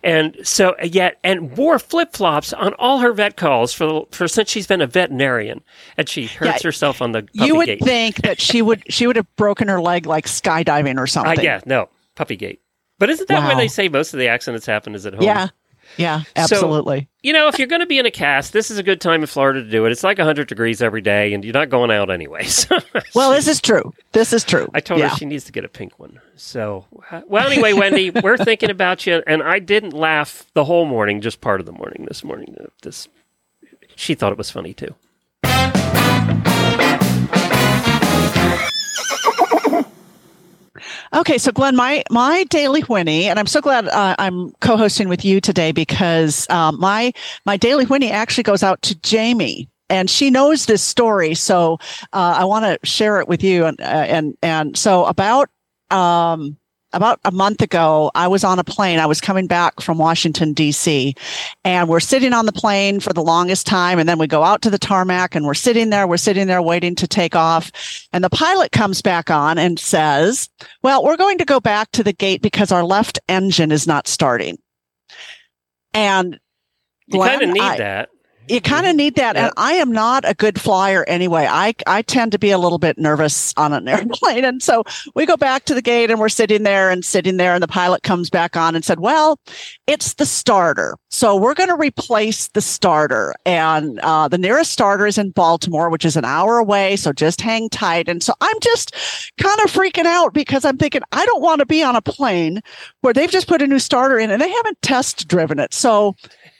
And 0.03 0.37
so 0.43 0.71
uh, 0.83 0.87
yet 0.87 1.19
and 1.23 1.57
wore 1.57 1.79
flip 1.79 2.13
flops 2.13 2.53
on 2.53 2.75
all 2.75 2.99
her 2.99 3.13
vet 3.13 3.37
calls 3.37 3.73
for 3.73 4.07
for 4.11 4.27
since 4.27 4.51
she's 4.51 4.67
been 4.67 4.81
a 4.81 4.87
veterinarian. 4.87 5.63
And 5.97 6.09
she 6.09 6.27
hurts 6.27 6.63
Yeah, 6.63 6.69
herself 6.69 7.01
on 7.01 7.13
the 7.13 7.29
you 7.33 7.55
would 7.57 7.67
gate. 7.67 7.85
think 7.85 8.17
that 8.23 8.41
she 8.41 8.63
would 8.63 8.83
she 8.93 9.07
would 9.07 9.17
have 9.17 9.27
broken 9.37 9.69
her 9.69 9.81
leg 9.81 10.07
like 10.07 10.27
skydiving 10.27 10.97
or 10.99 11.05
uh, 11.05 11.07
something. 11.07 11.45
yeah, 11.45 11.61
no 11.67 11.89
puppy 12.17 12.37
gate. 12.37 12.61
But 12.99 13.11
isn't 13.11 13.29
that 13.29 13.47
where 13.47 13.57
they 13.57 13.69
say 13.69 13.89
most 13.89 14.13
of 14.13 14.19
the 14.19 14.29
accidents 14.29 14.67
happen? 14.67 14.95
Is 14.95 15.07
at 15.07 15.15
home? 15.15 15.23
Yeah. 15.23 15.49
Yeah, 15.97 16.23
absolutely. 16.37 17.09
You 17.23 17.33
know, 17.33 17.49
if 17.49 17.59
you're 17.59 17.69
going 17.69 17.81
to 17.81 17.87
be 17.87 17.99
in 17.99 18.07
a 18.07 18.11
cast, 18.11 18.53
this 18.53 18.71
is 18.71 18.79
a 18.79 18.83
good 18.83 19.01
time 19.01 19.21
in 19.21 19.27
Florida 19.27 19.63
to 19.63 19.69
do 19.69 19.85
it. 19.85 19.93
It's 19.93 20.03
like 20.03 20.19
100 20.19 20.49
degrees 20.49 20.81
every 20.81 21.01
day, 21.01 21.35
and 21.35 21.45
you're 21.45 21.53
not 21.53 21.69
going 21.69 21.91
out 21.91 22.11
anyway. 22.11 22.47
So 22.61 22.79
well, 23.15 23.31
this 23.33 23.49
is 23.49 23.61
true. 23.61 23.95
This 24.13 24.33
is 24.33 24.45
true. 24.45 24.69
I 24.75 24.81
told 24.81 25.01
yeah. 25.01 25.09
her 25.09 25.17
she 25.17 25.25
needs 25.25 25.45
to 25.45 25.53
get 25.53 25.65
a 25.65 25.69
pink 25.69 25.99
one. 25.99 26.21
So, 26.37 26.85
uh, 27.11 27.23
well, 27.27 27.47
anyway, 27.47 27.73
Wendy, 27.73 28.11
we're 28.23 28.37
thinking 28.37 28.71
about 28.71 29.07
you, 29.07 29.23
and 29.27 29.43
I 29.43 29.59
didn't 29.59 29.93
laugh 29.93 30.47
the 30.55 30.65
whole 30.65 30.85
morning, 30.85 31.21
just 31.21 31.41
part 31.41 31.61
of 31.61 31.67
the 31.67 31.73
morning 31.73 32.07
this 32.07 32.23
morning. 32.23 32.55
Uh, 32.61 32.67
This, 32.83 33.09
she 33.97 34.15
thought 34.15 34.33
it 34.33 34.39
was 34.39 34.51
funny 34.51 34.75
too. 34.75 34.95
Okay, 41.13 41.39
so 41.39 41.51
Glenn, 41.51 41.75
my 41.75 42.05
my 42.09 42.45
daily 42.45 42.83
whinny, 42.83 43.29
and 43.29 43.39
I'm 43.39 43.47
so 43.47 43.61
glad 43.61 43.89
uh, 43.89 44.15
I'm 44.19 44.53
co-hosting 44.61 45.09
with 45.09 45.25
you 45.25 45.41
today 45.41 45.73
because 45.73 46.49
um, 46.51 46.79
my 46.79 47.13
my 47.45 47.57
daily 47.57 47.85
whinny 47.85 48.13
actually 48.13 48.45
goes 48.45 48.63
out 48.63 48.81
to 48.83 48.95
Jamie, 49.01 49.69
and 49.89 50.09
she 50.09 50.31
knows 50.31 50.67
this 50.67 50.83
story, 50.83 51.35
so 51.35 51.79
uh, 52.13 52.37
I 52.39 52.45
want 52.45 52.65
to 52.65 52.79
share 52.87 53.19
it 53.21 53.27
with 53.27 53.43
you. 53.43 53.67
And 53.67 53.81
uh, 53.81 53.85
and 53.85 54.37
and 54.41 54.79
so 54.79 55.05
about 55.05 55.49
um, 55.91 56.57
about 56.93 57.21
a 57.25 57.31
month 57.31 57.63
ago, 57.63 58.11
I 58.15 58.29
was 58.29 58.45
on 58.45 58.59
a 58.59 58.65
plane. 58.65 58.99
I 58.99 59.07
was 59.07 59.21
coming 59.21 59.47
back 59.47 59.81
from 59.81 59.99
Washington 59.99 60.53
D.C. 60.53 61.15
and 61.65 61.89
we're 61.89 62.01
sitting 62.01 62.33
on 62.33 62.47
the 62.47 62.53
plane 62.53 63.01
for 63.01 63.13
the 63.13 63.23
longest 63.23 63.67
time, 63.67 63.99
and 63.99 64.09
then 64.09 64.19
we 64.19 64.27
go 64.27 64.43
out 64.43 64.63
to 64.63 64.71
the 64.71 64.79
tarmac, 64.79 65.35
and 65.35 65.47
we're 65.47 65.55
sitting 65.55 65.91
there. 65.91 66.07
We're 66.07 66.17
sitting 66.17 66.47
there 66.47 66.63
waiting 66.63 66.95
to 66.97 67.07
take 67.07 67.37
off, 67.37 67.71
and 68.13 68.25
the 68.25 68.31
pilot 68.31 68.73
comes 68.73 69.03
back 69.03 69.31
on 69.31 69.59
and 69.59 69.79
says, 69.79 70.49
"Well, 70.83 71.05
we're 71.05 71.17
going 71.17 71.39
to 71.39 71.45
go 71.45 71.61
back 71.61 71.91
to 71.93 72.03
the 72.03 72.13
gate 72.13 72.43
because 72.43 72.73
our 72.73 72.85
left 72.85 73.19
engine 73.29 73.73
is 73.73 73.87
not 73.87 74.09
starting." 74.09 74.59
And 75.95 76.39
You 77.07 77.21
kind 77.21 77.43
of 77.43 77.51
need 77.51 77.61
I- 77.63 77.77
that. 77.79 78.09
You 78.51 78.61
kind 78.61 78.87
of 78.87 78.91
mm-hmm. 78.91 78.97
need 78.99 79.15
that. 79.17 79.37
Yeah. 79.37 79.47
And 79.47 79.55
I 79.57 79.75
am 79.75 79.93
not 79.93 80.29
a 80.29 80.35
good 80.35 80.61
flyer 80.61 81.05
anyway. 81.07 81.47
I, 81.49 81.75
I 81.87 82.03
tend 82.03 82.33
to 82.33 82.39
be 82.39 82.51
a 82.51 82.59
little 82.59 82.79
bit 82.79 82.99
nervous 82.99 83.55
on 83.57 83.73
an 83.73 83.89
airplane. 83.89 84.45
And 84.45 84.63
so 84.63 84.85
we 85.15 85.27
go 85.27 85.37
back 85.37 85.65
to 85.67 85.75
the 85.75 85.83
gate 85.83 86.11
and 86.11 86.19
we're 86.19 86.29
sitting 86.29 86.63
there 86.63 86.91
and 86.91 87.05
sitting 87.05 87.37
there. 87.37 87.55
And 87.55 87.63
the 87.63 87.69
pilot 87.69 88.03
comes 88.03 88.31
back 88.31 88.57
on 88.57 88.75
and 88.75 88.85
said, 88.85 89.01
Well, 89.01 89.39
it's 89.87 90.15
the 90.15 90.27
starter. 90.27 90.97
So 91.13 91.35
we're 91.35 91.55
going 91.55 91.69
to 91.69 91.77
replace 91.77 92.49
the 92.49 92.61
starter. 92.61 93.35
And 93.45 93.99
uh, 94.01 94.29
the 94.29 94.39
nearest 94.39 94.71
starter 94.71 95.07
is 95.07 95.19
in 95.19 95.31
Baltimore, 95.31 95.91
which 95.91 96.05
is 96.05 96.17
an 96.17 96.25
hour 96.25 96.59
away. 96.59 96.97
So 96.97 97.13
just 97.13 97.41
hang 97.41 97.69
tight. 97.69 98.09
And 98.09 98.23
so 98.23 98.33
I'm 98.41 98.61
just 98.61 98.95
kind 99.37 99.61
of 99.61 99.73
freaking 99.73 100.07
out 100.07 100.33
because 100.33 100.65
I'm 100.65 100.79
thinking, 100.79 101.03
I 101.11 101.27
don't 101.27 101.43
want 101.43 101.59
to 101.59 101.67
be 101.67 101.83
on 101.83 101.97
a 101.97 102.01
plane 102.01 102.61
where 103.01 103.13
they've 103.13 103.31
just 103.31 103.49
put 103.49 103.61
a 103.61 103.67
new 103.67 103.81
starter 103.81 104.19
in 104.19 104.31
and 104.31 104.41
they 104.41 104.51
haven't 104.51 104.81
test 104.83 105.27
driven 105.27 105.59
it. 105.59 105.75
So 105.75 106.15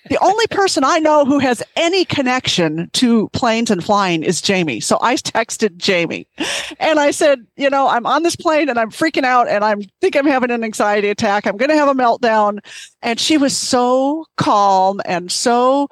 the 0.09 0.19
only 0.23 0.47
person 0.51 0.85
I 0.85 0.99
know 0.99 1.25
who 1.25 1.39
has 1.39 1.63
any 1.77 2.05
connection 2.05 2.91
to 2.95 3.29
planes 3.31 3.71
and 3.71 3.83
flying 3.83 4.23
is 4.23 4.41
Jamie. 4.41 4.81
So 4.81 4.99
I 5.01 5.17
texted 5.17 5.77
Jamie 5.77 6.27
and 6.79 6.99
I 6.99 7.11
said, 7.11 7.47
you 7.57 7.71
know, 7.71 7.89
I'm 7.89 8.07
on 8.07 8.23
this 8.23 8.37
plane 8.37 8.69
and 8.69 8.79
I'm 8.79 8.91
freaking 8.91 9.25
out 9.25 9.49
and 9.49 9.65
I 9.65 9.77
think 10.01 10.17
I'm 10.17 10.27
having 10.27 10.51
an 10.51 10.65
anxiety 10.65 11.09
attack. 11.09 11.47
I'm 11.47 11.57
going 11.57 11.71
to 11.71 11.77
have 11.77 11.89
a 11.89 11.95
meltdown. 11.95 12.61
And 13.03 13.19
she 13.19 13.39
was 13.39 13.57
so 13.57 14.27
calm 14.37 15.01
and 15.05 15.31
so 15.33 15.89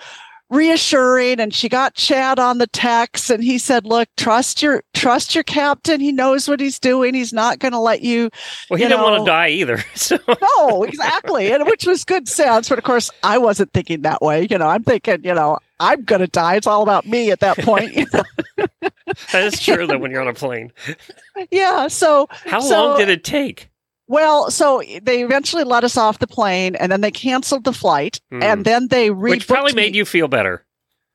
reassuring 0.50 1.38
and 1.40 1.52
she 1.52 1.68
got 1.68 1.92
Chad 1.94 2.38
on 2.38 2.56
the 2.58 2.66
text 2.68 3.28
and 3.30 3.44
he 3.44 3.58
said, 3.58 3.84
look, 3.84 4.08
trust 4.16 4.62
your 4.62 4.82
trust 4.94 5.34
your 5.34 5.44
captain. 5.44 6.00
He 6.00 6.10
knows 6.10 6.48
what 6.48 6.58
he's 6.60 6.78
doing. 6.78 7.12
He's 7.14 7.32
not 7.34 7.58
going 7.58 7.72
to 7.72 7.78
let 7.78 8.00
you 8.00 8.30
Well, 8.70 8.78
he 8.78 8.84
you 8.84 8.88
didn't 8.88 9.02
want 9.02 9.20
to 9.24 9.30
die 9.30 9.48
either. 9.50 9.84
So 9.94 10.18
no, 10.56 10.84
exactly. 10.84 11.52
And 11.52 11.66
which 11.66 11.86
was 11.86 12.02
good 12.04 12.28
sense. 12.28 12.68
But 12.70 12.78
of 12.78 12.84
course, 12.84 13.10
I 13.22 13.36
wasn't 13.38 13.72
thinking 13.72 14.02
that 14.02 14.22
way. 14.22 14.46
You 14.50 14.56
know, 14.58 14.68
I'm 14.68 14.84
thinking, 14.84 15.22
you 15.22 15.34
know, 15.34 15.58
I'm 15.80 16.02
going 16.04 16.20
to 16.22 16.26
die. 16.28 16.56
It's 16.56 16.66
all 16.66 16.82
about 16.82 17.06
me 17.06 17.30
at 17.30 17.40
that 17.40 17.58
point. 17.58 17.94
you 17.94 18.06
know? 18.14 18.22
that 19.32 19.44
is 19.44 19.60
true 19.60 19.86
that 19.86 20.00
when 20.00 20.10
you're 20.10 20.22
on 20.22 20.28
a 20.28 20.34
plane. 20.34 20.72
yeah. 21.50 21.88
So, 21.88 22.26
How 22.46 22.60
So- 22.60 22.86
long 22.88 22.98
did 22.98 23.08
it 23.10 23.22
take? 23.24 23.68
Well, 24.08 24.50
so 24.50 24.82
they 25.02 25.22
eventually 25.22 25.64
let 25.64 25.84
us 25.84 25.96
off 25.96 26.18
the 26.18 26.26
plane 26.26 26.74
and 26.74 26.90
then 26.90 27.00
they 27.02 27.10
canceled 27.10 27.64
the 27.64 27.72
flight 27.72 28.20
Hmm. 28.30 28.42
and 28.42 28.64
then 28.64 28.88
they 28.88 29.10
rebooked 29.10 29.30
Which 29.30 29.46
probably 29.48 29.72
me- 29.74 29.82
made 29.82 29.94
you 29.96 30.04
feel 30.04 30.28
better. 30.28 30.64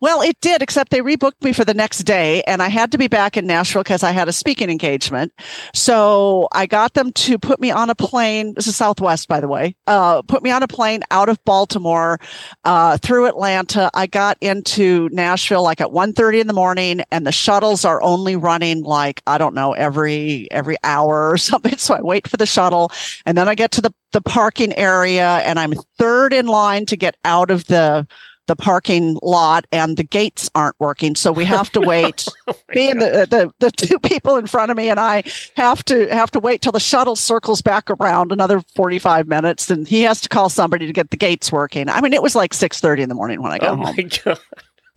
Well, 0.04 0.22
it 0.22 0.42
did, 0.42 0.62
except 0.62 0.92
they 0.92 1.00
rebooked 1.00 1.42
me 1.42 1.54
for 1.54 1.64
the 1.64 1.74
next 1.74 2.00
day, 2.00 2.44
and 2.44 2.62
I 2.62 2.68
had 2.68 2.92
to 2.92 2.98
be 2.98 3.08
back 3.08 3.38
in 3.38 3.48
Nashville 3.48 3.84
because 3.84 4.04
I 4.04 4.12
had 4.12 4.28
a 4.28 4.34
speaking 4.34 4.70
engagement. 4.70 5.32
So 5.74 6.50
I 6.52 6.66
got 6.66 6.94
them 6.94 7.14
to 7.14 7.40
put 7.40 7.62
me 7.62 7.72
on 7.72 7.90
a 7.90 7.96
plane. 7.96 8.54
This 8.54 8.68
is 8.68 8.76
Southwest, 8.76 9.30
by 9.30 9.40
the 9.40 9.48
way. 9.48 9.78
Uh, 9.88 10.22
put 10.24 10.44
me 10.44 10.52
on 10.52 10.62
a 10.62 10.68
plane 10.68 11.04
out 11.10 11.30
of 11.30 11.42
Baltimore 11.46 12.20
uh, 12.66 12.98
through 12.98 13.28
Atlanta. 13.28 13.90
I 13.94 14.08
got 14.08 14.38
into 14.42 15.08
Nashville 15.14 15.64
like 15.64 15.80
at 15.80 15.88
1.30 15.88 16.42
in 16.42 16.48
the 16.48 16.54
morning, 16.54 17.02
and 17.10 17.26
the 17.26 17.32
shuttles 17.32 17.86
are 17.86 18.04
only 18.04 18.36
running 18.36 18.84
like 18.84 19.22
I 19.26 19.38
don't 19.38 19.56
know 19.56 19.72
every 19.72 20.50
every 20.52 20.76
hour 20.84 21.30
or 21.30 21.38
something. 21.38 21.78
So 21.78 21.94
I 21.94 22.02
wait 22.02 22.28
for 22.28 22.36
the 22.36 22.46
shuttle, 22.46 22.92
and 23.26 23.38
then 23.38 23.48
I 23.48 23.56
get 23.56 23.72
to 23.72 23.82
the 23.82 23.94
the 24.12 24.20
parking 24.20 24.74
area, 24.74 25.38
and 25.46 25.58
I'm 25.58 25.74
third 25.98 26.34
in 26.34 26.48
line 26.48 26.86
to 26.88 26.98
get 26.98 27.16
out 27.24 27.50
of 27.50 27.66
the 27.68 28.06
the 28.48 28.56
parking 28.56 29.18
lot 29.22 29.66
and 29.72 29.96
the 29.98 30.04
gates 30.04 30.50
aren't 30.54 30.76
working. 30.80 31.16
So 31.16 31.32
we 31.32 31.46
have 31.46 31.72
to 31.72 31.82
wait. 31.94 32.28
Oh 32.48 32.54
me 32.76 32.92
and 32.92 33.02
the, 33.02 33.28
the 33.30 33.54
the 33.60 33.72
two 33.72 34.00
people 34.00 34.36
in 34.38 34.48
front 34.48 34.70
of 34.72 34.78
me 34.78 34.90
and 34.90 35.00
i 35.00 35.24
have 35.56 35.84
to 35.86 36.08
have 36.14 36.32
to 36.32 36.40
wait 36.40 36.62
till 36.62 36.72
the 36.72 36.80
shuttle 36.80 37.16
circles 37.16 37.62
back 37.62 37.90
around 37.90 38.32
another 38.32 38.62
45 38.76 39.28
minutes 39.28 39.70
and 39.70 39.88
he 39.88 40.02
has 40.02 40.20
to 40.22 40.30
call 40.30 40.50
somebody 40.50 40.88
to 40.88 40.94
get 40.94 41.10
the 41.12 41.18
gates 41.18 41.52
working. 41.52 41.88
I 41.90 42.02
mean 42.02 42.14
it 42.14 42.22
was 42.22 42.36
like 42.36 42.52
6.30 42.52 43.00
in 43.00 43.10
the 43.10 43.16
morning 43.16 43.42
when 43.42 43.52
i 43.52 43.60
got 43.60 43.74
Oh 43.80 43.86
home. 43.86 43.96
God! 44.26 44.40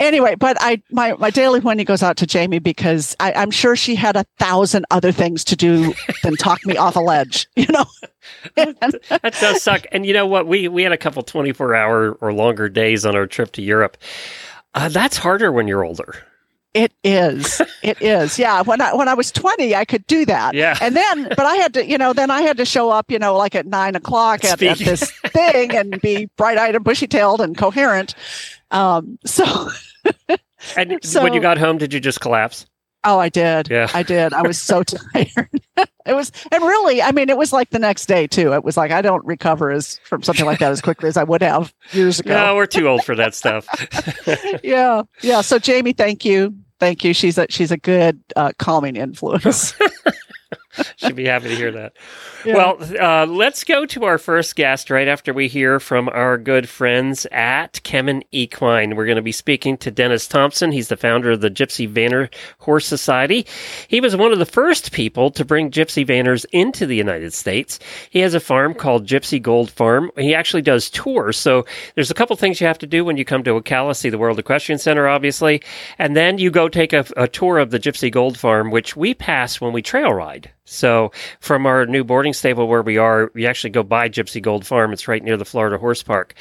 Anyway 0.00 0.35
but 0.35 0.57
i 0.61 0.81
my 0.91 1.15
my 1.15 1.31
daily 1.31 1.61
whinny 1.61 1.85
goes 1.85 2.03
out 2.03 2.17
to 2.17 2.26
jamie 2.26 2.59
because 2.59 3.17
I, 3.21 3.33
i'm 3.33 3.50
sure 3.50 3.76
she 3.76 3.95
had 3.95 4.17
a 4.17 4.25
thousand 4.38 4.87
other 4.91 5.12
things 5.12 5.45
to 5.45 5.57
do 5.57 5.95
than 6.23 6.37
talk 6.37 6.65
me 6.67 6.76
off 6.76 6.97
a 6.97 7.00
ledge 7.00 7.49
you 7.57 7.67
know 7.71 7.87
That 8.55 9.37
does 9.41 9.62
suck. 9.62 9.87
And 9.93 10.05
you 10.05 10.12
know 10.12 10.26
what? 10.26 10.47
We 10.47 10.69
we 10.69 10.83
had 10.83 10.93
a 10.93 10.97
couple 10.97 11.23
24 11.23 11.75
hour 11.75 12.12
or 12.12 12.33
longer 12.33 12.69
days 12.69 13.07
on 13.07 13.15
our 13.15 13.26
trip 13.26 13.53
to 13.53 13.62
Europe. 13.62 13.97
Uh, 14.75 14.88
that's 14.88 15.17
harder 15.17 15.50
when 15.53 15.69
you're 15.69 15.85
older. 15.85 16.25
It 16.75 16.93
is. 17.03 17.62
It 17.83 18.03
is. 18.03 18.38
Yeah. 18.38 18.61
When 18.61 18.83
I 18.83 18.93
when 18.95 19.09
I 19.09 19.15
was 19.15 19.33
twenty, 19.33 19.75
I 19.75 19.87
could 19.87 20.07
do 20.07 20.26
that. 20.26 20.55
Yeah. 20.55 20.76
And 20.83 20.95
then, 20.95 21.29
but 21.31 21.41
I 21.41 21.57
had 21.57 21.73
to, 21.75 21.87
you 21.87 21.97
know, 21.97 22.12
then 22.12 22.31
I 22.31 22.43
had 22.43 22.59
to 22.59 22.67
show 22.67 22.91
up, 22.91 23.11
you 23.11 23.19
know, 23.19 23.35
like 23.35 23.55
at 23.55 23.67
nine 23.67 23.97
o'clock 23.97 24.45
at, 24.45 24.61
at 24.62 24.79
this 24.79 25.11
thing 25.29 25.75
and 25.75 25.99
be 26.03 26.29
bright 26.37 26.59
eyed 26.59 26.75
and 26.75 26.85
bushy 26.85 27.07
tailed 27.07 27.41
and 27.41 27.57
coherent. 27.57 28.15
Um. 28.70 29.18
So, 29.25 29.44
And 30.76 30.99
So- 31.04 31.23
when 31.23 31.32
you 31.35 31.40
got 31.40 31.58
home, 31.58 31.78
did 31.78 31.92
you 31.94 32.00
just 32.00 32.20
collapse? 32.20 32.66
oh, 33.08 33.20
I 33.20 33.28
did. 33.28 33.70
Yeah. 33.70 33.88
I 33.94 34.02
did. 34.02 34.32
I 34.32 34.42
was 34.42 34.61
so 34.61 34.82
tired. 35.14 35.49
it 36.06 36.12
was, 36.14 36.32
and 36.50 36.61
really, 36.64 37.00
I 37.00 37.12
mean, 37.12 37.28
it 37.28 37.37
was 37.38 37.52
like 37.52 37.70
the 37.70 37.78
next 37.78 38.06
day 38.06 38.26
too. 38.26 38.52
It 38.52 38.64
was 38.64 38.76
like 38.76 38.90
I 38.90 39.00
don't 39.00 39.25
recover 39.25 39.70
as 39.70 40.00
from 40.02 40.25
something 40.25 40.44
like 40.44 40.58
that 40.58 40.73
as 40.73 40.80
quickly 40.80 41.08
as 41.08 41.16
I 41.16 41.23
would 41.23 41.40
have 41.40 41.73
years 41.92 42.18
ago. 42.18 42.30
No, 42.35 42.56
we're 42.56 42.66
too 42.66 42.88
old 42.88 43.04
for 43.04 43.14
that 43.14 43.32
stuff. 43.37 43.68
yeah. 44.64 45.02
Yeah. 45.23 45.40
So, 45.42 45.61
Jamie, 45.61 45.92
thank 45.92 46.25
you. 46.25 46.52
Thank 46.80 47.04
you. 47.04 47.14
She's 47.14 47.38
a 47.38 47.46
she's 47.49 47.70
a 47.70 47.76
good 47.76 48.20
uh, 48.35 48.50
calming 48.58 48.96
influence. 48.96 49.73
Should 50.97 51.16
be 51.16 51.26
happy 51.26 51.49
to 51.49 51.56
hear 51.56 51.73
that. 51.73 51.97
Yeah. 52.45 52.54
Well, 52.54 52.78
uh, 53.00 53.26
let's 53.26 53.64
go 53.64 53.87
to 53.87 54.04
our 54.04 54.18
first 54.18 54.56
guest 54.56 54.90
right 54.90 55.09
after 55.09 55.33
we 55.33 55.49
hear 55.49 55.80
from 55.80 56.09
our 56.09 56.38
good 56.38 56.68
friends 56.68 57.26
at 57.33 57.80
Kemin 57.85 58.23
Equine. 58.33 58.97
We're 58.97 59.06
going 59.06 59.16
to 59.16 59.23
be 59.23 59.33
speaking 59.33 59.76
to 59.78 59.90
Dennis 59.90 60.26
Thompson. 60.28 60.73
He's 60.73 60.88
the 60.88 60.97
founder 60.97 61.33
of 61.33 61.40
the 61.40 61.50
Gypsy 61.50 61.90
Vanner 61.92 62.33
Horse 62.59 62.87
Society. 62.87 63.47
He 63.88 64.00
was 64.00 64.16
one 64.16 64.33
of 64.33 64.38
the 64.38 64.47
first 64.47 64.92
people 64.92 65.30
to 65.33 65.45
bring 65.45 65.71
Gypsy 65.71 66.06
Vanners 66.06 66.45
into 66.52 66.87
the 66.87 66.97
United 66.97 67.33
States. 67.33 67.78
He 68.11 68.21
has 68.21 68.35
a 68.35 68.40
farm 68.40 68.75
called 68.75 69.06
Gypsy 69.06 69.40
Gold 69.40 69.71
Farm. 69.71 70.11
He 70.16 70.35
actually 70.35 70.62
does 70.62 70.90
tours. 70.90 71.37
So 71.37 71.64
there's 71.95 72.11
a 72.11 72.14
couple 72.14 72.37
things 72.37 72.61
you 72.61 72.66
have 72.66 72.78
to 72.78 72.87
do 72.87 73.04
when 73.04 73.16
you 73.16 73.25
come 73.25 73.42
to 73.45 73.61
Ocala, 73.61 73.97
see 73.97 74.11
the 74.11 74.18
World 74.18 74.38
Equestrian 74.38 74.78
Center, 74.78 75.09
obviously, 75.09 75.62
and 75.99 76.16
then 76.16 76.38
you 76.38 76.50
go 76.50 76.68
take 76.68 76.92
a, 76.92 77.04
a 77.16 77.28
tour 77.28 77.59
of 77.59 77.71
the 77.71 77.80
Gypsy 77.80 78.11
Gold 78.11 78.38
Farm, 78.38 78.71
which 78.71 78.97
we 78.97 79.14
pass 79.14 79.61
when 79.61 79.73
we 79.73 79.83
trail 79.83 80.12
ride. 80.12 80.50
So 80.66 81.12
from 81.40 81.64
our 81.64 81.87
new 81.87 82.04
boarding 82.04 82.32
stable 82.32 82.68
where 82.68 82.82
we 82.82 82.99
are, 82.99 83.30
we 83.35 83.46
actually 83.46 83.70
go 83.70 83.82
by 83.82 84.08
Gypsy 84.08 84.42
Gold 84.42 84.66
Farm. 84.66 84.92
It's 84.92 85.08
right 85.08 85.23
near 85.23 85.37
the 85.37 85.44
Florida 85.44 85.78
Horse 85.78 86.02
Park. 86.02 86.35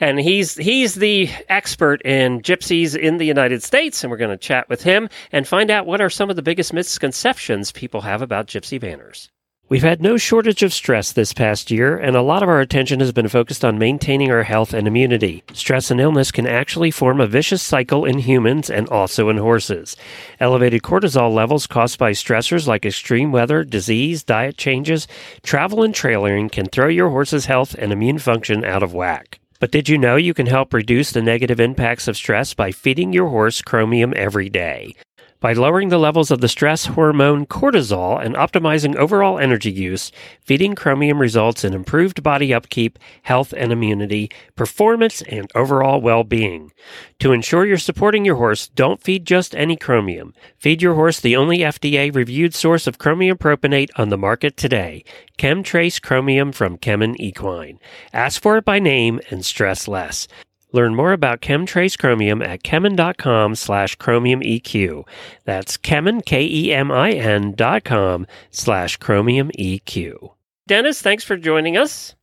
And 0.00 0.20
he's 0.20 0.56
he's 0.56 0.96
the 0.96 1.30
expert 1.48 2.02
in 2.02 2.42
gypsies 2.42 2.96
in 2.96 3.16
the 3.16 3.26
United 3.26 3.62
States, 3.62 4.02
and 4.02 4.10
we're 4.10 4.16
going 4.16 4.30
to 4.30 4.36
chat 4.36 4.68
with 4.68 4.82
him 4.82 5.08
and 5.32 5.46
find 5.46 5.70
out 5.70 5.86
what 5.86 6.00
are 6.00 6.10
some 6.10 6.30
of 6.30 6.36
the 6.36 6.42
biggest 6.42 6.72
misconceptions 6.72 7.72
people 7.72 8.02
have 8.02 8.22
about 8.22 8.48
gypsy 8.48 8.80
vanners. 8.80 9.28
We've 9.70 9.84
had 9.84 10.02
no 10.02 10.16
shortage 10.16 10.64
of 10.64 10.74
stress 10.74 11.12
this 11.12 11.32
past 11.32 11.70
year, 11.70 11.96
and 11.96 12.16
a 12.16 12.22
lot 12.22 12.42
of 12.42 12.48
our 12.48 12.58
attention 12.58 12.98
has 12.98 13.12
been 13.12 13.28
focused 13.28 13.64
on 13.64 13.78
maintaining 13.78 14.28
our 14.32 14.42
health 14.42 14.74
and 14.74 14.88
immunity. 14.88 15.44
Stress 15.52 15.92
and 15.92 16.00
illness 16.00 16.32
can 16.32 16.44
actually 16.44 16.90
form 16.90 17.20
a 17.20 17.28
vicious 17.28 17.62
cycle 17.62 18.04
in 18.04 18.18
humans 18.18 18.68
and 18.68 18.88
also 18.88 19.28
in 19.28 19.36
horses. 19.36 19.96
Elevated 20.40 20.82
cortisol 20.82 21.32
levels 21.32 21.68
caused 21.68 22.00
by 22.00 22.10
stressors 22.10 22.66
like 22.66 22.84
extreme 22.84 23.30
weather, 23.30 23.62
disease, 23.62 24.24
diet 24.24 24.56
changes, 24.56 25.06
travel, 25.44 25.84
and 25.84 25.94
trailering 25.94 26.50
can 26.50 26.66
throw 26.66 26.88
your 26.88 27.10
horse's 27.10 27.44
health 27.44 27.76
and 27.78 27.92
immune 27.92 28.18
function 28.18 28.64
out 28.64 28.82
of 28.82 28.92
whack. 28.92 29.38
But 29.60 29.70
did 29.70 29.88
you 29.88 29.98
know 29.98 30.16
you 30.16 30.34
can 30.34 30.46
help 30.46 30.74
reduce 30.74 31.12
the 31.12 31.22
negative 31.22 31.60
impacts 31.60 32.08
of 32.08 32.16
stress 32.16 32.54
by 32.54 32.72
feeding 32.72 33.12
your 33.12 33.28
horse 33.28 33.62
chromium 33.62 34.14
every 34.16 34.48
day? 34.48 34.96
By 35.40 35.54
lowering 35.54 35.88
the 35.88 35.96
levels 35.96 36.30
of 36.30 36.42
the 36.42 36.48
stress 36.48 36.84
hormone 36.84 37.46
cortisol 37.46 38.22
and 38.22 38.34
optimizing 38.34 38.94
overall 38.96 39.38
energy 39.38 39.70
use, 39.70 40.12
feeding 40.42 40.74
chromium 40.74 41.18
results 41.18 41.64
in 41.64 41.72
improved 41.72 42.22
body 42.22 42.52
upkeep, 42.52 42.98
health 43.22 43.54
and 43.56 43.72
immunity, 43.72 44.30
performance, 44.54 45.22
and 45.22 45.50
overall 45.54 45.98
well 45.98 46.24
being. 46.24 46.72
To 47.20 47.32
ensure 47.32 47.64
you're 47.64 47.78
supporting 47.78 48.26
your 48.26 48.36
horse, 48.36 48.68
don't 48.68 49.02
feed 49.02 49.24
just 49.24 49.54
any 49.54 49.76
chromium. 49.76 50.34
Feed 50.58 50.82
your 50.82 50.94
horse 50.94 51.18
the 51.18 51.36
only 51.36 51.60
FDA 51.60 52.14
reviewed 52.14 52.54
source 52.54 52.86
of 52.86 52.98
chromium 52.98 53.38
propionate 53.38 53.88
on 53.96 54.10
the 54.10 54.18
market 54.18 54.58
today 54.58 55.04
KemTRACE 55.38 56.02
Chromium 56.02 56.52
from 56.52 56.76
Kemin 56.76 57.16
Equine. 57.18 57.78
Ask 58.12 58.42
for 58.42 58.58
it 58.58 58.66
by 58.66 58.78
name 58.78 59.20
and 59.30 59.42
stress 59.42 59.88
less. 59.88 60.28
Learn 60.72 60.94
more 60.94 61.12
about 61.12 61.40
KemTRACE 61.40 61.98
Chromium 61.98 62.42
at 62.42 62.62
kemin.com 62.62 63.54
slash 63.54 63.96
chromium 63.96 64.40
EQ. 64.40 65.06
That's 65.44 65.76
chemin, 65.76 66.20
K-E-M-I-N 66.22 67.52
dot 67.52 67.84
com 67.84 68.26
slash 68.50 68.96
chromium 68.98 69.50
EQ. 69.58 70.34
Dennis, 70.66 71.02
thanks 71.02 71.24
for 71.24 71.36
joining 71.36 71.76
us. 71.76 72.14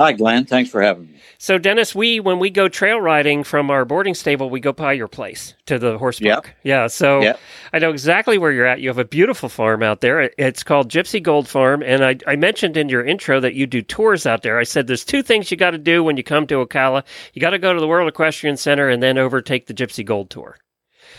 Hi, 0.00 0.12
Glenn. 0.12 0.46
Thanks 0.46 0.70
for 0.70 0.80
having 0.80 1.12
me. 1.12 1.20
So, 1.36 1.58
Dennis, 1.58 1.94
we 1.94 2.20
when 2.20 2.38
we 2.38 2.48
go 2.48 2.68
trail 2.68 2.98
riding 2.98 3.44
from 3.44 3.70
our 3.70 3.84
boarding 3.84 4.14
stable, 4.14 4.48
we 4.48 4.58
go 4.58 4.72
by 4.72 4.94
your 4.94 5.08
place 5.08 5.52
to 5.66 5.78
the 5.78 5.98
horse 5.98 6.18
Yep. 6.22 6.34
park. 6.44 6.54
Yeah. 6.62 6.86
So 6.86 7.20
Yep. 7.20 7.38
I 7.74 7.78
know 7.80 7.90
exactly 7.90 8.38
where 8.38 8.50
you're 8.50 8.64
at. 8.64 8.80
You 8.80 8.88
have 8.88 8.96
a 8.98 9.04
beautiful 9.04 9.50
farm 9.50 9.82
out 9.82 10.00
there. 10.00 10.30
It's 10.38 10.62
called 10.62 10.90
Gypsy 10.90 11.22
Gold 11.22 11.46
Farm, 11.48 11.82
and 11.82 12.02
I, 12.02 12.16
I 12.26 12.36
mentioned 12.36 12.78
in 12.78 12.88
your 12.88 13.04
intro 13.04 13.40
that 13.40 13.52
you 13.52 13.66
do 13.66 13.82
tours 13.82 14.24
out 14.24 14.40
there. 14.42 14.58
I 14.58 14.64
said 14.64 14.86
there's 14.86 15.04
two 15.04 15.22
things 15.22 15.50
you 15.50 15.58
got 15.58 15.72
to 15.72 15.78
do 15.78 16.02
when 16.02 16.16
you 16.16 16.22
come 16.22 16.46
to 16.46 16.64
Ocala. 16.64 17.04
You 17.34 17.40
got 17.42 17.50
to 17.50 17.58
go 17.58 17.74
to 17.74 17.80
the 17.80 17.86
World 17.88 18.08
Equestrian 18.08 18.56
Center 18.56 18.88
and 18.88 19.02
then 19.02 19.18
overtake 19.18 19.66
the 19.66 19.74
Gypsy 19.74 20.02
Gold 20.04 20.30
Tour. 20.30 20.56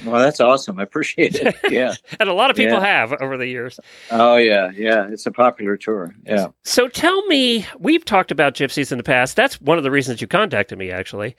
Well, 0.05 0.19
that's 0.19 0.39
awesome. 0.39 0.79
I 0.79 0.83
appreciate 0.83 1.35
it. 1.35 1.55
Yeah. 1.71 1.93
And 2.19 2.27
a 2.29 2.33
lot 2.33 2.49
of 2.49 2.55
people 2.57 2.77
Yeah. 2.79 2.85
have 2.85 3.13
over 3.21 3.37
the 3.37 3.47
years. 3.47 3.79
oh, 4.11 4.35
yeah. 4.37 4.71
Yeah. 4.75 5.07
It's 5.09 5.25
a 5.25 5.31
popular 5.31 5.77
tour. 5.77 6.13
Yeah. 6.25 6.47
So 6.63 6.87
tell 6.87 7.25
me, 7.27 7.65
we've 7.79 8.03
talked 8.03 8.31
about 8.31 8.53
gypsies 8.55 8.91
in 8.91 8.97
the 8.97 9.03
past. 9.03 9.35
That's 9.35 9.59
one 9.61 9.77
of 9.77 9.83
the 9.83 9.91
reasons 9.91 10.21
you 10.21 10.27
contacted 10.27 10.77
me, 10.77 10.91
actually. 10.91 11.35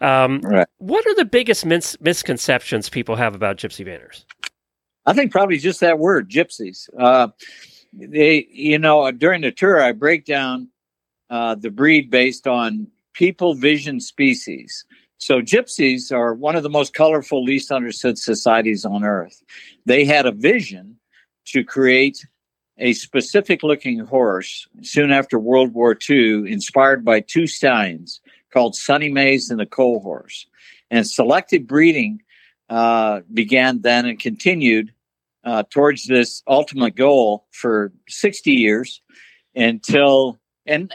Um, 0.00 0.40
Right. 0.42 0.66
What 0.78 1.06
are 1.06 1.14
the 1.14 1.24
biggest 1.24 1.64
mis- 1.66 1.96
misconceptions 2.00 2.88
people 2.88 3.16
have 3.16 3.34
about 3.34 3.56
gypsy 3.58 3.86
vanners? 3.86 4.24
I 5.06 5.12
think 5.12 5.30
probably 5.30 5.58
just 5.58 5.80
that 5.80 5.98
word, 5.98 6.28
gypsies. 6.30 6.88
Uh, 6.98 7.28
they, 7.92 8.46
you 8.50 8.78
know, 8.78 9.10
during 9.12 9.42
the 9.42 9.52
tour, 9.52 9.80
I 9.80 9.92
break 9.92 10.24
down 10.24 10.68
uh, 11.30 11.54
the 11.54 11.70
breed 11.70 12.10
based 12.10 12.46
on 12.46 12.88
people 13.14 13.54
vision 13.54 14.00
species. 14.00 14.84
So 15.18 15.40
gypsies 15.40 16.12
are 16.12 16.34
one 16.34 16.56
of 16.56 16.62
the 16.62 16.70
most 16.70 16.94
colorful, 16.94 17.42
least 17.42 17.72
understood 17.72 18.18
societies 18.18 18.84
on 18.84 19.04
earth. 19.04 19.42
They 19.86 20.04
had 20.04 20.26
a 20.26 20.32
vision 20.32 20.96
to 21.46 21.64
create 21.64 22.26
a 22.78 22.92
specific 22.92 23.62
looking 23.62 24.00
horse 24.00 24.68
soon 24.82 25.10
after 25.10 25.38
World 25.38 25.72
War 25.72 25.96
II, 26.08 26.50
inspired 26.50 27.04
by 27.04 27.20
two 27.20 27.46
stallions 27.46 28.20
called 28.52 28.74
Sonny 28.76 29.10
Mays 29.10 29.50
and 29.50 29.58
the 29.58 29.66
Coal 29.66 30.00
Horse. 30.00 30.46
And 30.90 31.06
selective 31.06 31.66
breeding 31.66 32.22
uh, 32.68 33.20
began 33.32 33.80
then 33.80 34.06
and 34.06 34.18
continued 34.18 34.92
uh, 35.44 35.62
towards 35.70 36.06
this 36.06 36.42
ultimate 36.46 36.96
goal 36.96 37.46
for 37.52 37.92
60 38.08 38.50
years 38.50 39.00
until, 39.54 40.38
and 40.66 40.92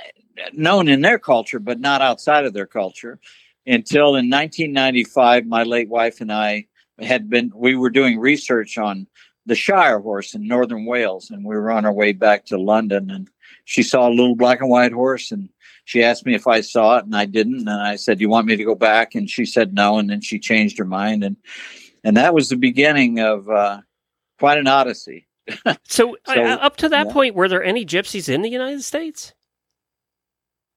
known 0.53 0.87
in 0.87 1.01
their 1.01 1.17
culture, 1.17 1.59
but 1.59 1.79
not 1.79 2.01
outside 2.01 2.45
of 2.45 2.53
their 2.53 2.67
culture, 2.67 3.19
until 3.65 4.15
in 4.15 4.29
1995, 4.29 5.45
my 5.45 5.63
late 5.63 5.89
wife 5.89 6.21
and 6.21 6.31
I 6.31 6.67
had 6.99 7.29
been, 7.29 7.51
we 7.55 7.75
were 7.75 7.89
doing 7.89 8.19
research 8.19 8.77
on 8.77 9.07
the 9.45 9.55
Shire 9.55 9.99
horse 9.99 10.33
in 10.33 10.47
northern 10.47 10.85
Wales, 10.85 11.29
and 11.29 11.43
we 11.43 11.55
were 11.55 11.71
on 11.71 11.85
our 11.85 11.93
way 11.93 12.13
back 12.13 12.45
to 12.47 12.57
London, 12.57 13.09
and 13.09 13.29
she 13.65 13.83
saw 13.83 14.07
a 14.07 14.11
little 14.11 14.35
black 14.35 14.61
and 14.61 14.69
white 14.69 14.91
horse, 14.91 15.31
and 15.31 15.49
she 15.85 16.03
asked 16.03 16.25
me 16.25 16.35
if 16.35 16.47
I 16.47 16.61
saw 16.61 16.97
it, 16.97 17.05
and 17.05 17.15
I 17.15 17.25
didn't, 17.25 17.67
and 17.67 17.69
I 17.69 17.95
said, 17.95 18.21
"You 18.21 18.29
want 18.29 18.47
me 18.47 18.55
to 18.55 18.63
go 18.63 18.75
back?" 18.75 19.15
And 19.15 19.29
she 19.29 19.45
said 19.45 19.73
no, 19.73 19.97
and 19.97 20.09
then 20.09 20.21
she 20.21 20.39
changed 20.39 20.77
her 20.77 20.85
mind, 20.85 21.23
and 21.23 21.37
and 22.03 22.17
that 22.17 22.33
was 22.33 22.49
the 22.49 22.55
beginning 22.55 23.19
of 23.19 23.49
uh, 23.49 23.81
quite 24.39 24.57
an 24.57 24.67
odyssey. 24.67 25.27
So, 25.83 26.15
uh, 26.27 26.39
up 26.61 26.77
to 26.77 26.89
that 26.89 27.07
yeah. 27.07 27.13
point, 27.13 27.35
were 27.35 27.49
there 27.49 27.63
any 27.63 27.85
gypsies 27.85 28.29
in 28.29 28.41
the 28.41 28.49
United 28.49 28.83
States? 28.83 29.33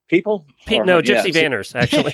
People? 0.07 0.45
Pe- 0.65 0.77
Or- 0.77 0.85
no, 0.85 1.01
gypsy 1.01 1.33
so- 1.33 1.39
vanners, 1.39 1.75
actually. 1.75 2.13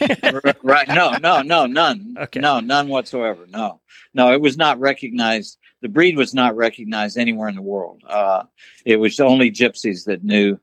right. 0.64 0.88
No, 0.88 1.12
no, 1.22 1.42
no, 1.42 1.66
none. 1.66 2.16
Okay. 2.18 2.40
No, 2.40 2.60
none 2.60 2.88
whatsoever. 2.88 3.46
No, 3.50 3.82
no, 4.14 4.32
it 4.34 4.42
was 4.42 4.58
not 4.58 4.80
recognized. 4.80 5.58
The 5.82 5.90
breed 5.90 6.16
was 6.16 6.34
not 6.34 6.56
recognized 6.56 7.18
anywhere 7.18 7.50
in 7.50 7.56
the 7.56 7.62
world. 7.62 8.04
Uh, 8.08 8.44
it 8.86 8.98
was 8.98 9.20
only 9.20 9.52
gypsies 9.52 10.06
that 10.06 10.24
knew 10.24 10.58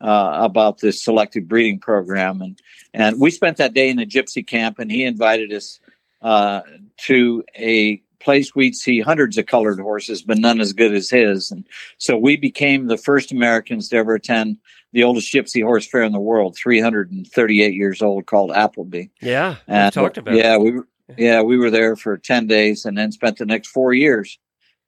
uh, 0.00 0.38
about 0.40 0.78
this 0.78 1.02
selective 1.04 1.48
breeding 1.48 1.78
program. 1.80 2.40
And, 2.40 2.58
and 2.94 3.20
we 3.20 3.30
spent 3.30 3.58
that 3.58 3.74
day 3.74 3.90
in 3.90 3.98
a 3.98 4.06
gypsy 4.06 4.46
camp, 4.46 4.78
and 4.78 4.90
he 4.90 5.04
invited 5.04 5.52
us 5.52 5.80
uh, 6.22 6.62
to 6.98 7.44
a 7.58 8.02
place 8.20 8.54
we'd 8.54 8.76
see 8.76 9.00
hundreds 9.00 9.38
of 9.38 9.46
colored 9.46 9.80
horses, 9.80 10.22
but 10.22 10.38
none 10.38 10.60
as 10.60 10.72
good 10.72 10.94
as 10.94 11.10
his. 11.10 11.50
And 11.50 11.66
so 11.98 12.16
we 12.16 12.36
became 12.36 12.86
the 12.86 12.98
first 12.98 13.32
Americans 13.32 13.88
to 13.88 13.96
ever 13.96 14.14
attend 14.14 14.58
the 14.92 15.04
oldest 15.04 15.32
gypsy 15.32 15.62
horse 15.62 15.86
fair 15.86 16.02
in 16.02 16.12
the 16.12 16.20
world, 16.20 16.56
338 16.56 17.74
years 17.74 18.02
old, 18.02 18.26
called 18.26 18.50
Appleby. 18.52 19.06
yeah, 19.20 19.56
And 19.68 19.92
talked 19.92 20.18
about 20.18 20.34
it. 20.34 20.38
yeah, 20.38 20.56
we 20.56 20.72
were 20.72 20.86
yeah 21.16 21.42
we 21.42 21.56
were 21.58 21.70
there 21.70 21.96
for 21.96 22.16
10 22.16 22.46
days 22.46 22.84
and 22.84 22.96
then 22.96 23.10
spent 23.10 23.38
the 23.38 23.44
next 23.46 23.68
four 23.68 23.92
years 23.92 24.38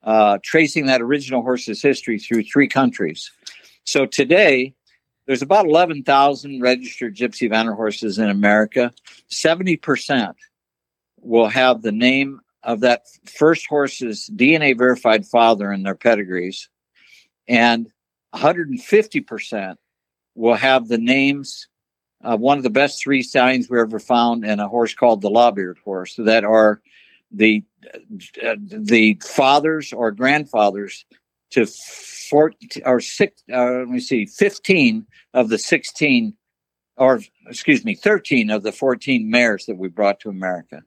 uh, 0.05 0.39
tracing 0.43 0.87
that 0.87 1.01
original 1.03 1.43
horse's 1.43 1.83
history 1.83 2.19
through 2.19 2.43
three 2.45 2.69
countries. 2.69 3.31
So 3.85 4.07
today, 4.07 4.75
there's 5.27 5.43
about 5.43 5.67
11,000 5.67 6.61
registered 6.61 7.17
Gypsy 7.17 7.49
Vanner 7.51 7.75
horses 7.77 8.19
in 8.19 8.29
America. 8.29 8.93
70% 9.31 10.35
will 11.21 11.49
have 11.49 11.83
the 11.83 11.93
name 11.93 12.41
of 12.65 12.81
that 12.81 13.03
first 13.27 13.67
horse's 13.69 14.29
DNA 14.35 14.77
verified 14.77 15.27
father 15.27 15.73
in 15.73 15.83
their 15.85 15.95
pedigrees, 15.95 16.69
and 17.49 17.89
150% 18.35 19.77
will 20.35 20.55
have 20.55 20.89
the 20.89 20.99
names 20.99 21.69
of 22.23 22.41
one 22.41 22.57
of 22.57 22.63
the 22.63 22.71
best 22.71 23.03
three 23.03 23.23
stallions 23.23 23.69
we 23.69 23.81
ever 23.81 23.99
found 23.99 24.45
and 24.45 24.61
a 24.61 24.69
horse 24.69 24.95
called 24.95 25.21
the 25.21 25.31
lob-eared 25.31 25.79
horse 25.85 26.15
that 26.17 26.45
are 26.45 26.81
the 27.33 27.65
uh, 28.45 28.57
the 28.61 29.19
fathers 29.23 29.93
or 29.93 30.13
grandfathers 30.13 31.05
to 31.51 31.67
four 31.67 32.53
or 32.85 33.01
six 33.01 33.43
uh, 33.53 33.71
let 33.79 33.89
me 33.89 34.01
see 34.01 34.27
15 34.27 35.07
of 35.35 35.49
the 35.49 35.59
16 35.59 36.35
or 36.97 37.21
excuse 37.47 37.85
me 37.85 37.95
13 37.95 38.51
of 38.51 38.63
the 38.63 38.73
14 38.73 39.29
mares 39.29 39.67
that 39.67 39.77
we 39.77 39.89
brought 39.89 40.21
to 40.21 40.29
america 40.29 40.83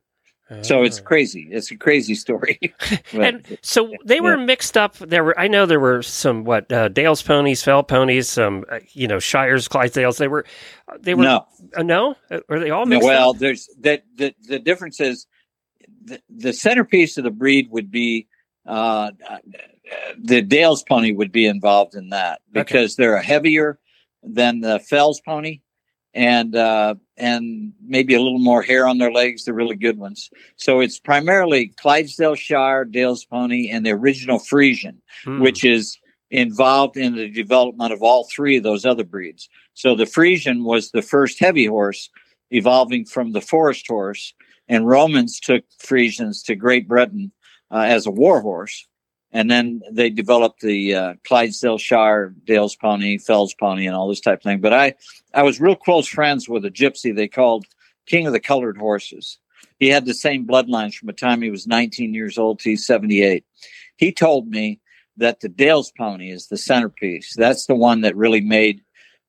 so 0.62 0.84
it's 0.84 1.00
Ah. 1.00 1.04
crazy 1.04 1.48
it's 1.52 1.72
a 1.72 1.76
crazy 1.76 2.14
story 2.14 2.60
But- 3.14 3.22
and 3.22 3.58
so 3.64 3.92
they 4.06 4.20
were 4.22 4.38
mixed 4.38 4.78
up. 4.78 4.96
There 4.98 5.24
were, 5.24 5.40
I 5.40 5.48
know, 5.48 5.66
there 5.66 5.80
were 5.80 6.02
some 6.04 6.44
what 6.44 6.72
uh, 6.72 6.88
Dale's 6.90 7.24
ponies, 7.24 7.64
Fell 7.64 7.82
ponies, 7.84 8.30
some 8.30 8.64
uh, 8.70 8.80
you 8.94 9.08
know 9.08 9.18
Shires, 9.20 9.68
Clydesdales. 9.68 10.18
They 10.18 10.28
were, 10.28 10.46
they 11.00 11.16
were 11.16 11.24
no 11.24 11.46
uh, 11.76 11.84
no, 11.84 12.16
Uh, 12.30 12.40
were 12.48 12.60
they 12.60 12.70
all 12.70 12.86
No, 12.86 12.90
mixed 12.98 13.06
well, 13.08 13.30
up? 13.32 13.38
there's 13.38 13.70
that 13.80 14.04
the, 14.16 14.36
the 14.48 14.60
difference 14.60 15.00
is 15.00 15.26
the, 16.04 16.22
the 16.30 16.54
centerpiece 16.54 17.18
of 17.18 17.24
the 17.24 17.32
breed 17.32 17.70
would 17.72 17.90
be 17.90 18.28
uh, 18.68 19.12
the 20.20 20.42
Dale's 20.42 20.84
pony 20.84 21.12
would 21.12 21.32
be 21.32 21.46
involved 21.46 21.96
in 21.96 22.10
that 22.10 22.42
because 22.52 22.96
they're 22.96 23.18
heavier 23.22 23.80
than 24.24 24.60
the 24.62 24.80
Fells 24.80 25.22
pony 25.26 25.62
and 26.14 26.56
uh, 26.56 26.96
and 27.18 27.72
maybe 27.86 28.14
a 28.14 28.22
little 28.22 28.40
more 28.40 28.62
hair 28.62 28.88
on 28.88 28.98
their 28.98 29.12
legs. 29.12 29.46
They're 29.46 29.54
really 29.54 29.76
good 29.76 29.98
ones. 29.98 30.30
So 30.58 30.80
it's 30.82 31.00
primarily 31.00 31.70
Clydesdale 31.78 32.36
Shire, 32.36 32.84
Dale's 32.86 33.26
pony, 33.26 33.70
and 33.70 33.86
the 33.86 33.92
original 33.92 34.40
Friesian 34.40 34.98
Hmm. 35.24 35.40
which 35.42 35.64
is 35.64 35.98
involved 36.32 36.98
in 36.98 37.16
the 37.16 37.30
development 37.30 37.94
of 37.94 38.04
all 38.04 38.26
three 38.26 38.58
of 38.58 38.64
those 38.64 38.86
other 38.86 39.04
breeds. 39.06 39.48
So 39.74 39.96
the 39.96 40.06
Friesian 40.06 40.64
was 40.64 40.92
the 40.92 41.02
first 41.02 41.40
heavy 41.40 41.66
horse 41.66 42.10
evolving 42.52 43.06
from 43.06 43.32
the 43.32 43.42
forest 43.42 43.86
horse, 43.88 44.34
and 44.68 44.88
Romans 44.88 45.40
took 45.40 45.64
Friesians 45.82 46.44
to 46.46 46.56
Great 46.56 46.88
Britain 46.88 47.32
uh, 47.72 47.86
as 47.88 48.06
a 48.06 48.12
war 48.12 48.42
horse. 48.42 48.88
And 49.36 49.52
then 49.52 49.82
they 49.92 50.10
developed 50.10 50.62
the 50.62 50.96
uh, 50.96 51.14
Clydesdale 51.28 51.78
Shire, 51.78 52.34
Dale's 52.46 52.78
Pony, 52.78 53.18
Fells 53.18 53.54
Pony, 53.54 53.86
and 53.86 53.94
all 53.94 54.08
this 54.08 54.22
type 54.22 54.40
of 54.40 54.44
thing. 54.44 54.62
But 54.62 54.72
I, 54.72 54.94
I 55.34 55.44
was 55.44 55.60
real 55.60 55.76
close 55.76 56.08
friends 56.08 56.48
with 56.48 56.64
a 56.64 56.72
gypsy 56.72 57.14
they 57.14 57.28
called 57.28 57.66
King 58.06 58.28
of 58.28 58.32
the 58.32 58.40
Colored 58.40 58.78
Horses. 58.78 59.38
He 59.78 59.90
had 59.90 60.06
the 60.06 60.14
same 60.14 60.48
bloodlines 60.48 60.94
from 60.96 61.08
the 61.08 61.14
time 61.14 61.42
he 61.42 61.52
was 61.52 61.68
19 61.68 62.14
years 62.14 62.38
old 62.38 62.60
to 62.60 62.78
78. 62.78 63.44
He 63.98 64.14
told 64.14 64.48
me 64.48 64.80
that 65.18 65.42
the 65.42 65.50
Dale's 65.50 65.92
pony 65.92 66.32
is 66.32 66.48
the 66.48 66.58
centerpiece. 66.58 67.34
That's 67.36 67.66
the 67.66 67.76
one 67.76 68.02
that 68.02 68.16
really 68.16 68.40
made 68.40 68.84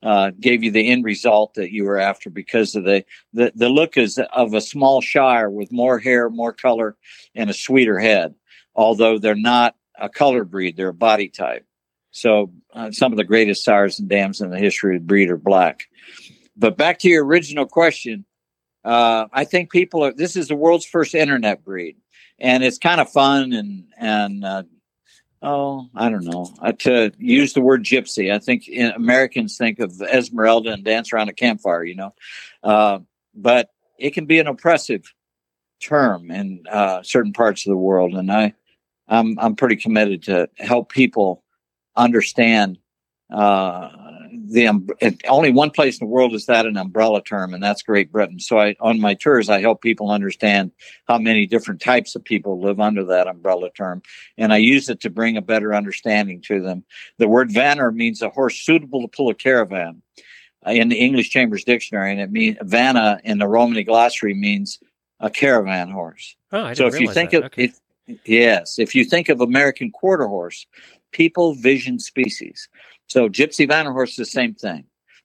uh, 0.05 0.31
gave 0.38 0.62
you 0.62 0.71
the 0.71 0.88
end 0.88 1.03
result 1.03 1.55
that 1.55 1.73
you 1.73 1.83
were 1.83 1.99
after 1.99 2.31
because 2.31 2.77
of 2.77 2.85
the, 2.85 3.05
the 3.33 3.51
the 3.57 3.69
look 3.69 3.97
is 3.97 4.21
of 4.33 4.55
a 4.55 4.61
small 4.61 5.01
shire 5.01 5.51
with 5.51 5.73
more 5.73 5.99
hair, 5.99 6.31
more 6.31 6.53
color, 6.53 6.97
and 7.35 7.51
a 7.51 7.55
sweeter 7.55 7.99
head. 7.99 8.37
Although 8.77 9.19
they're 9.19 9.35
not 9.35 9.75
a 9.99 10.09
color 10.09 10.45
breed, 10.45 10.77
they're 10.77 10.89
a 10.89 10.95
body 10.95 11.29
type. 11.29 11.65
So 12.11 12.53
uh, 12.73 12.93
some 12.93 13.13
of 13.13 13.19
the 13.19 13.25
greatest 13.25 13.65
sires 13.65 13.99
and 13.99 14.09
dams 14.09 14.41
in 14.41 14.51
the 14.51 14.59
history 14.59 14.97
of 14.97 15.03
the 15.03 15.07
breed 15.07 15.31
are 15.31 15.37
black. 15.37 15.85
But 16.57 16.77
back 16.77 16.99
to 17.01 17.09
your 17.09 17.25
original 17.25 17.67
question, 17.67 18.25
uh, 18.85 19.27
I 19.33 19.45
think 19.45 19.71
people 19.71 20.05
are. 20.05 20.13
This 20.13 20.37
is 20.37 20.49
the 20.49 20.57
world's 20.57 20.87
first 20.87 21.15
internet 21.15 21.65
breed, 21.65 21.97
and 22.39 22.65
it's 22.65 22.79
kind 22.79 23.01
of 23.01 23.11
fun 23.11 23.53
and 23.53 23.85
and 23.99 24.45
uh, 24.45 24.63
oh, 25.43 25.89
I 25.95 26.09
don't 26.09 26.25
know. 26.25 26.55
Uh, 26.61 26.73
to 26.73 27.13
use 27.19 27.53
the 27.53 27.61
word 27.61 27.85
gypsy, 27.85 28.33
I 28.33 28.39
think 28.39 28.69
in, 28.69 28.93
Americans 28.93 29.59
think 29.59 29.81
of 29.81 30.01
Esmeralda 30.01 30.71
and 30.73 30.85
dance 30.85 31.13
around 31.13 31.29
a 31.29 31.35
campfire, 31.35 31.85
you 31.85 31.97
know. 31.97 32.15
Uh, 32.63 33.01
but 33.35 33.71
it 33.99 34.15
can 34.15 34.27
be 34.27 34.39
an 34.39 34.47
oppressive 34.47 35.13
term 35.81 36.31
in 36.31 36.65
uh, 36.71 37.03
certain 37.03 37.33
parts 37.33 37.67
of 37.67 37.71
the 37.71 37.77
world, 37.77 38.15
and 38.15 38.31
I, 38.31 38.55
I'm 39.09 39.38
I'm 39.38 39.57
pretty 39.57 39.77
committed 39.77 40.23
to 40.25 40.49
help 40.59 40.90
people 40.90 41.42
understand 41.97 42.79
uh, 43.33 43.88
the 44.49 44.69
um, 44.69 44.87
only 45.29 45.51
one 45.51 45.71
place 45.71 45.99
in 45.99 46.07
the 46.07 46.12
world 46.12 46.35
is 46.35 46.47
that 46.47 46.66
an 46.66 46.77
umbrella 46.77 47.23
term, 47.23 47.55
and 47.55 47.62
that's 47.62 47.83
Great 47.83 48.12
Britain. 48.12 48.38
So 48.38 48.59
I 48.59 48.77
on 48.81 49.01
my 49.01 49.14
tours 49.14 49.49
I 49.49 49.61
help 49.61 49.83
people 49.83 50.11
understand 50.11 50.73
how 51.09 51.19
many 51.19 51.47
different 51.47 51.81
types 51.81 52.14
of 52.14 52.25
people 52.25 52.61
live 52.61 52.79
under 52.81 53.05
that 53.05 53.27
umbrella 53.27 53.71
term, 53.71 54.03
and 54.38 54.53
I 54.53 54.59
use 54.59 54.88
it 54.88 55.01
to 55.01 55.11
bring 55.11 55.37
a 55.37 55.42
better 55.42 55.75
understanding 55.75 56.40
to 56.42 56.61
them. 56.61 56.85
The 57.19 57.29
word 57.29 57.51
vanner 57.51 57.92
means 57.92 58.23
a 58.23 58.31
horse 58.31 58.57
suitable 58.57 59.03
to 59.03 59.09
pull 59.09 59.29
a 59.31 59.35
caravan 59.35 60.03
uh, 60.66 60.71
in 60.71 60.88
the 60.88 60.97
English 60.97 61.31
Chambers 61.31 61.64
Dictionary, 61.64 62.12
and 62.12 62.21
it 62.21 62.31
means 62.31 62.59
vanna 62.62 63.21
in 63.25 63.38
the 63.38 63.49
Romany 63.49 63.83
glossary 63.83 64.35
means 64.35 64.79
a 65.21 65.31
caravan 65.31 65.90
horse. 65.90 66.37
Oh, 66.53 66.62
I 66.62 66.75
didn't 66.75 66.77
So 66.77 66.87
if 66.87 67.01
you 67.01 67.12
think 67.12 67.31
that. 67.31 67.38
of 67.38 67.45
okay. 67.47 67.64
if, 67.64 67.81
yes, 68.25 68.79
if 68.79 68.95
you 68.95 69.05
think 69.05 69.29
of 69.29 69.40
American 69.40 69.90
quarter 69.90 70.27
horse, 70.27 70.66
people 71.12 71.55
vision 71.55 71.99
species. 71.99 72.69
So 73.07 73.29
Gypsy 73.29 73.69
Vanner 73.69 73.92
horse 73.92 74.11
is 74.11 74.16
the 74.16 74.25
same 74.27 74.55
thing. 74.55 74.85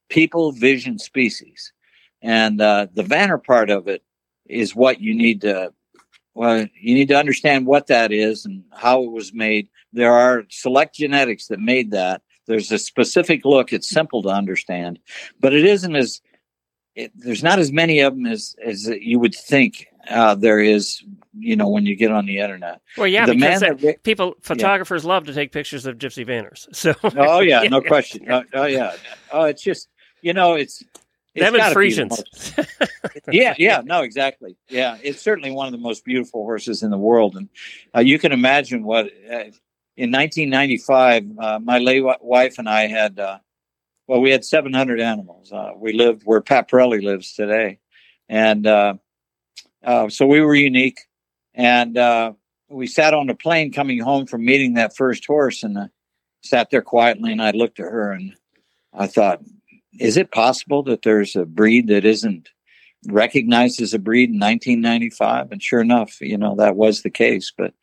People 0.09 0.51
vision 0.51 0.99
species, 0.99 1.71
and 2.21 2.59
uh, 2.61 2.87
the 2.93 3.03
Vanner 3.03 3.43
part 3.43 3.69
of 3.69 3.87
it 3.87 4.03
is 4.47 4.75
what 4.75 4.99
you 4.99 5.15
need 5.15 5.41
to. 5.41 5.73
Well, 6.33 6.67
you 6.79 6.95
need 6.95 7.09
to 7.09 7.17
understand 7.17 7.65
what 7.65 7.87
that 7.87 8.11
is 8.11 8.45
and 8.45 8.63
how 8.71 9.03
it 9.03 9.11
was 9.11 9.33
made. 9.33 9.67
There 9.91 10.13
are 10.13 10.43
select 10.49 10.95
genetics 10.95 11.47
that 11.47 11.59
made 11.59 11.91
that. 11.91 12.21
There's 12.47 12.71
a 12.71 12.79
specific 12.79 13.43
look. 13.45 13.73
It's 13.73 13.89
simple 13.89 14.21
to 14.23 14.29
understand, 14.29 14.99
but 15.39 15.53
it 15.53 15.65
isn't 15.65 15.95
as. 15.95 16.21
It, 16.93 17.13
there's 17.15 17.43
not 17.43 17.59
as 17.59 17.71
many 17.71 18.01
of 18.01 18.15
them 18.15 18.25
as 18.25 18.55
as 18.63 18.87
you 18.87 19.17
would 19.19 19.33
think 19.33 19.87
uh, 20.09 20.35
there 20.35 20.59
is. 20.59 21.03
You 21.39 21.55
know, 21.55 21.69
when 21.69 21.85
you 21.85 21.95
get 21.95 22.11
on 22.11 22.25
the 22.25 22.39
internet. 22.39 22.81
well, 22.97 23.07
yeah, 23.07 23.25
the 23.25 23.33
because 23.35 23.61
man 23.61 23.77
that- 23.77 23.81
that- 23.81 24.03
people, 24.03 24.35
photographers 24.41 25.05
love 25.05 25.27
to 25.27 25.33
take 25.33 25.53
pictures 25.53 25.85
of 25.85 25.97
gypsy 25.97 26.27
vanners. 26.27 26.67
So, 26.75 26.93
Oh 27.17 27.39
yeah, 27.39 27.61
no 27.63 27.79
question. 27.93 28.29
Oh, 28.29 28.43
oh 28.53 28.65
yeah. 28.65 28.93
Oh, 29.31 29.45
it's 29.45 29.61
just 29.63 29.87
you 30.21 30.33
know, 30.33 30.55
it's, 30.55 30.83
it's 31.33 31.45
them 31.45 31.55
and 31.55 31.57
gotta 31.63 31.73
be 31.79 31.89
the 31.89 32.03
Friesians. 32.03 33.21
yeah, 33.31 33.55
yeah, 33.57 33.81
no, 33.83 34.01
exactly. 34.01 34.57
Yeah, 34.67 34.97
it's 35.01 35.21
certainly 35.21 35.51
one 35.51 35.67
of 35.67 35.71
the 35.71 35.77
most 35.77 36.03
beautiful 36.03 36.43
horses 36.43 36.83
in 36.83 36.91
the 36.91 36.97
world, 36.97 37.37
and 37.37 37.47
uh, 37.95 38.01
you 38.01 38.19
can 38.19 38.33
imagine 38.33 38.83
what 38.83 39.05
uh, 39.05 39.45
in 39.95 40.11
1995, 40.11 41.25
uh, 41.39 41.59
my 41.59 41.77
late 41.79 41.99
wi- 41.99 42.17
wife 42.21 42.59
and 42.59 42.67
I 42.67 42.87
had. 42.87 43.17
Uh, 43.19 43.39
well, 44.07 44.19
we 44.19 44.31
had 44.31 44.43
700 44.43 44.99
animals. 44.99 45.53
Uh, 45.53 45.71
we 45.77 45.93
lived 45.93 46.23
where 46.25 46.41
Pat 46.41 46.69
Parelli 46.69 47.01
lives 47.01 47.33
today, 47.33 47.79
and 48.27 48.67
uh, 49.83 50.09
so 50.09 50.25
we 50.25 50.41
were 50.41 50.55
unique. 50.55 50.99
And 51.53 51.97
uh, 51.97 52.33
we 52.69 52.87
sat 52.87 53.13
on 53.13 53.29
a 53.29 53.35
plane 53.35 53.71
coming 53.73 53.99
home 53.99 54.25
from 54.25 54.45
meeting 54.45 54.75
that 54.75 54.95
first 54.95 55.25
horse, 55.25 55.63
and 55.63 55.77
uh, 55.77 55.87
sat 56.43 56.69
there 56.71 56.81
quietly. 56.81 57.31
And 57.31 57.41
I 57.41 57.51
looked 57.51 57.79
at 57.79 57.85
her, 57.91 58.11
and 58.13 58.33
I 58.93 59.07
thought, 59.07 59.41
is 59.99 60.15
it 60.15 60.31
possible 60.31 60.81
that 60.83 61.01
there's 61.01 61.35
a 61.35 61.45
breed 61.45 61.87
that 61.87 62.05
isn't 62.05 62.47
recognized 63.07 63.81
as 63.81 63.93
a 63.93 63.99
breed 63.99 64.29
in 64.29 64.39
1995? 64.39 65.51
And 65.51 65.61
sure 65.61 65.81
enough, 65.81 66.21
you 66.21 66.37
know 66.37 66.55
that 66.55 66.77
was 66.77 67.01
the 67.01 67.09
case. 67.09 67.51
But 67.57 67.73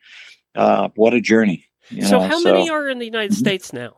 uh, 0.55 0.89
what 0.95 1.13
a 1.13 1.21
journey! 1.21 1.65
you 1.91 2.01
so, 2.03 2.19
know, 2.19 2.27
how 2.27 2.39
so 2.39 2.51
many 2.53 2.69
are 2.71 2.89
in 2.89 2.97
the 2.99 3.05
United 3.05 3.33
Mhm. 3.33 3.37
States 3.37 3.71
now? 3.71 3.95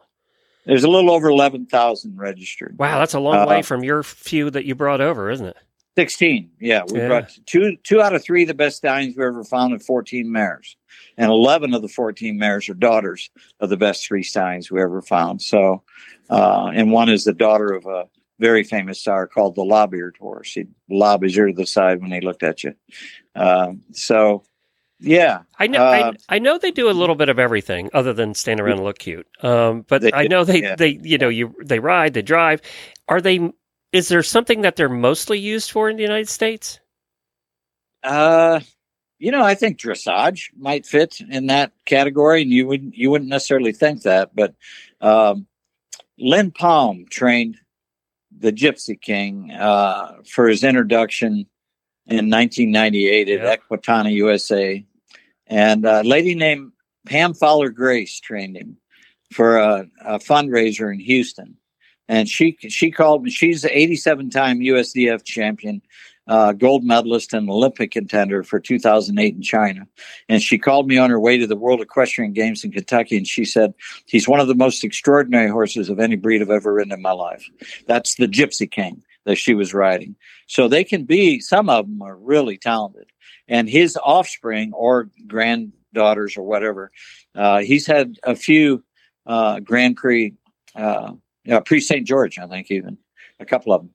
There's 0.66 0.84
a 0.84 0.90
little 0.90 1.10
over 1.10 1.28
11,000 1.30 2.18
registered. 2.18 2.78
Wow, 2.78 3.00
that's 3.00 3.14
a 3.16 3.20
long 3.20 3.36
Uh, 3.38 3.48
way 3.48 3.62
from 3.64 3.84
your 3.84 4.04
few 4.04 4.50
that 4.52 4.64
you 4.66 4.76
brought 4.76 5.02
over, 5.02 5.32
isn't 5.32 5.48
it? 5.48 5.58
16. 5.98 6.50
Yeah, 6.60 6.84
we 6.92 7.00
Yeah. 7.00 7.08
brought 7.08 7.38
two 7.46 7.76
two 7.84 8.02
out 8.02 8.16
of 8.16 8.24
three 8.24 8.44
of 8.44 8.48
the 8.48 8.54
best 8.54 8.78
stallions 8.78 9.16
we 9.18 9.26
ever 9.26 9.44
found 9.44 9.74
and 9.74 9.84
14 9.84 10.32
mares. 10.32 10.78
And 11.18 11.30
11 11.30 11.74
of 11.74 11.82
the 11.82 11.88
14 11.90 12.38
mares 12.38 12.70
are 12.70 12.74
daughters 12.74 13.30
of 13.60 13.70
the 13.70 13.78
best 13.78 14.06
three 14.08 14.24
stallions 14.24 14.72
we 14.72 14.82
ever 14.82 15.02
found. 15.02 15.42
So, 15.42 15.84
uh, 16.30 16.72
and 16.74 16.92
one 16.92 17.10
is 17.10 17.24
the 17.26 17.34
daughter 17.34 17.74
of 17.74 17.86
a 17.86 18.08
very 18.40 18.64
famous 18.64 19.04
sire 19.04 19.28
called 19.28 19.56
the 19.56 19.64
lob-eared 19.64 20.16
horse. 20.20 20.54
He'd 20.54 20.70
lob 20.90 21.24
his 21.24 21.38
ear 21.38 21.48
to 21.48 21.54
the 21.54 21.66
side 21.68 22.02
when 22.02 22.12
he 22.12 22.22
looked 22.22 22.44
at 22.44 22.64
you. 22.64 22.74
Um, 23.36 23.82
so, 23.92 24.44
yeah. 25.00 25.42
I 25.60 25.68
know, 25.68 25.84
Uh, 25.84 26.14
I, 26.30 26.36
I 26.36 26.40
know 26.40 26.58
they 26.58 26.72
do 26.72 26.90
a 26.90 26.92
little 26.92 27.16
bit 27.16 27.30
of 27.30 27.38
everything 27.38 27.90
other 27.94 28.14
than 28.14 28.34
stand 28.34 28.60
around 28.60 28.74
and 28.78 28.84
look 28.84 29.00
cute. 29.00 29.28
Um, 29.44 29.86
but 29.88 30.02
They 30.02 30.12
I 30.14 30.28
know 30.28 30.44
they, 30.44 30.62
yeah. 30.62 30.76
they, 30.76 31.00
you 31.04 31.18
know, 31.18 31.30
you 31.30 31.54
they 31.64 31.80
ride, 31.80 32.14
they 32.14 32.22
drive. 32.22 32.62
Are 33.08 33.22
they? 33.22 33.52
Is 33.92 34.08
there 34.08 34.24
something 34.24 34.62
that 34.62 34.76
they're 34.76 34.90
mostly 34.90 35.40
used 35.40 35.72
for 35.72 35.90
in 35.90 35.98
the 35.98 36.04
United 36.04 36.30
States? 36.30 36.80
Uh, 38.04 38.62
you 39.20 39.32
know, 39.32 39.44
I 39.44 39.54
think 39.54 39.80
dressage 39.80 40.46
might 40.58 40.86
fit 40.86 41.20
in 41.30 41.48
that 41.48 41.74
category, 41.86 42.42
and 42.42 42.52
you 42.52 42.68
wouldn't 42.68 42.96
you 42.96 43.12
wouldn't 43.12 43.30
necessarily 43.30 43.74
think 43.74 44.04
that, 44.04 44.36
but 44.36 44.56
um, 45.02 45.46
Lynn 46.18 46.52
Palm 46.52 47.06
trained 47.10 47.58
the 48.36 48.52
Gypsy 48.52 49.00
King 49.00 49.52
uh, 49.52 50.22
for 50.28 50.48
his 50.48 50.64
introduction 50.64 51.46
in 52.08 52.30
1998 52.30 53.28
Yeah. 53.28 53.36
at 53.36 53.60
Equitana, 53.62 54.12
USA, 54.14 54.84
and 55.48 55.86
a 55.86 56.02
lady 56.02 56.34
named 56.34 56.72
Pam 57.06 57.34
Fowler 57.34 57.70
Grace 57.70 58.20
trained 58.20 58.56
him 58.58 58.78
for 59.32 59.58
a, 59.58 59.86
a 60.04 60.18
fundraiser 60.18 60.92
in 60.92 61.00
Houston, 61.00 61.58
and 62.08 62.28
she 62.28 62.58
she 62.70 62.92
called 62.92 63.24
me. 63.24 63.32
She's 63.32 63.62
the 63.62 63.78
87 63.78 64.30
time 64.30 64.60
USDF 64.60 65.24
champion 65.24 65.82
uh, 66.28 66.54
gold 66.54 66.84
medalist 66.84 67.34
and 67.34 67.50
Olympic 67.50 67.92
contender 67.92 68.44
for 68.44 68.60
2008 68.60 69.36
in 69.36 69.42
China. 69.42 69.88
And 70.30 70.42
she 70.42 70.58
called 70.58 70.88
me 70.88 70.98
on 70.98 71.10
her 71.10 71.20
way 71.20 71.38
to 71.38 71.48
the 71.48 71.56
World 71.56 71.82
Equestrian 71.82 72.34
Games 72.34 72.64
in 72.64 72.72
Kentucky, 72.72 73.18
and 73.18 73.28
she 73.28 73.44
said, 73.44 73.74
He's 74.06 74.28
one 74.28 74.40
of 74.40 74.48
the 74.48 74.56
most 74.56 74.84
extraordinary 74.84 75.50
horses 75.50 75.90
of 75.90 76.00
any 76.00 76.16
breed 76.16 76.42
I've 76.42 76.50
ever 76.50 76.74
ridden 76.74 76.94
in 76.94 77.02
my 77.02 77.12
life. 77.12 77.50
That's 77.88 78.16
the 78.16 78.28
Gypsy 78.28 78.70
King 78.70 79.04
that 79.26 79.36
she 79.36 79.54
was 79.54 79.74
riding. 79.74 80.16
So 80.48 80.68
they 80.68 80.84
can 80.84 81.04
be, 81.04 81.40
some 81.40 81.70
of 81.70 81.86
them 81.86 82.02
are 82.02 82.16
really 82.16 82.58
talented. 82.58 83.08
And 83.48 83.70
his 83.70 83.98
offspring 83.98 84.72
or 84.74 85.10
granddaughters 85.28 86.38
or 86.38 86.44
whatever, 86.44 86.92
uh, 87.36 87.60
he's 87.60 87.86
had 87.86 88.16
a 88.24 88.36
few 88.36 88.84
uh, 89.26 89.60
Grand 89.60 89.98
Prix, 89.98 90.34
uh, 91.50 91.62
Prix 91.62 91.82
St. 91.82 92.06
George, 92.06 92.38
I 92.38 92.48
think, 92.48 92.72
even 92.72 92.98
a 93.40 93.46
couple 93.46 93.74
of 93.74 93.82
them. 93.82 93.92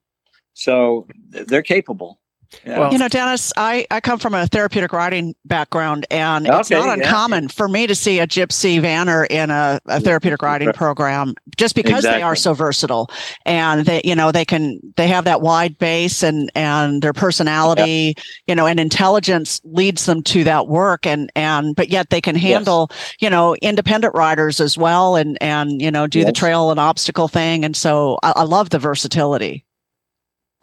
So 0.53 1.07
they're 1.29 1.61
capable. 1.61 2.19
Yeah. 2.65 2.79
Well- 2.79 2.91
You 2.91 2.97
know, 2.99 3.07
Dennis, 3.07 3.51
I, 3.57 3.85
I 3.91 3.99
come 3.99 4.19
from 4.19 4.33
a 4.33 4.47
therapeutic 4.47 4.93
riding 4.93 5.35
background, 5.45 6.05
and 6.11 6.47
it's 6.47 6.71
Okay, 6.71 6.79
not 6.79 6.97
yeah. 6.97 7.05
uncommon 7.05 7.47
for 7.49 7.67
me 7.67 7.87
to 7.87 7.95
see 7.95 8.19
a 8.19 8.27
gypsy 8.27 8.79
vanner 8.81 9.25
in 9.29 9.49
a, 9.49 9.79
a 9.85 9.99
therapeutic 9.99 10.41
riding 10.41 10.71
program 10.73 11.35
just 11.57 11.75
because 11.75 12.03
they 12.03 12.21
are 12.21 12.35
so 12.35 12.53
versatile 12.53 13.09
and 13.45 13.85
they, 13.85 14.01
you 14.03 14.15
know, 14.15 14.31
they 14.31 14.45
can, 14.45 14.79
they 14.95 15.07
have 15.07 15.25
that 15.25 15.41
wide 15.41 15.77
base 15.77 16.23
and, 16.23 16.51
and 16.55 17.01
their 17.01 17.13
personality, 17.13 18.15
you 18.47 18.55
know, 18.55 18.65
and 18.65 18.79
intelligence 18.79 19.59
leads 19.63 20.05
them 20.05 20.21
to 20.23 20.43
that 20.43 20.67
work. 20.67 21.05
And, 21.05 21.31
and, 21.35 21.75
but 21.75 21.89
yet 21.89 22.09
they 22.09 22.21
can 22.21 22.35
handle, 22.35 22.89
you 23.19 23.29
know, 23.29 23.55
independent 23.61 24.13
riders 24.15 24.59
as 24.59 24.77
well 24.77 25.15
and, 25.15 25.37
and, 25.41 25.81
you 25.81 25.91
know, 25.91 26.07
do 26.07 26.23
the 26.23 26.31
trail 26.31 26.71
and 26.71 26.79
obstacle 26.79 27.27
thing. 27.27 27.65
And 27.65 27.75
so 27.75 28.17
I, 28.23 28.33
I 28.37 28.43
love 28.43 28.69
the 28.69 28.79
versatility. 28.79 29.65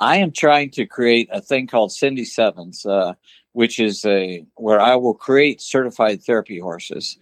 I 0.00 0.16
am 0.16 0.32
trying 0.32 0.70
to 0.72 0.86
create 0.86 1.28
a 1.30 1.40
thing 1.40 1.66
called 1.66 1.92
Cindy 1.92 2.24
Sevens, 2.24 2.84
uh, 2.84 3.14
which 3.52 3.78
is 3.78 4.04
a 4.04 4.44
where 4.56 4.80
I 4.80 4.96
will 4.96 5.14
create 5.14 5.60
certified 5.60 6.22
therapy 6.22 6.58
horses. 6.58 7.16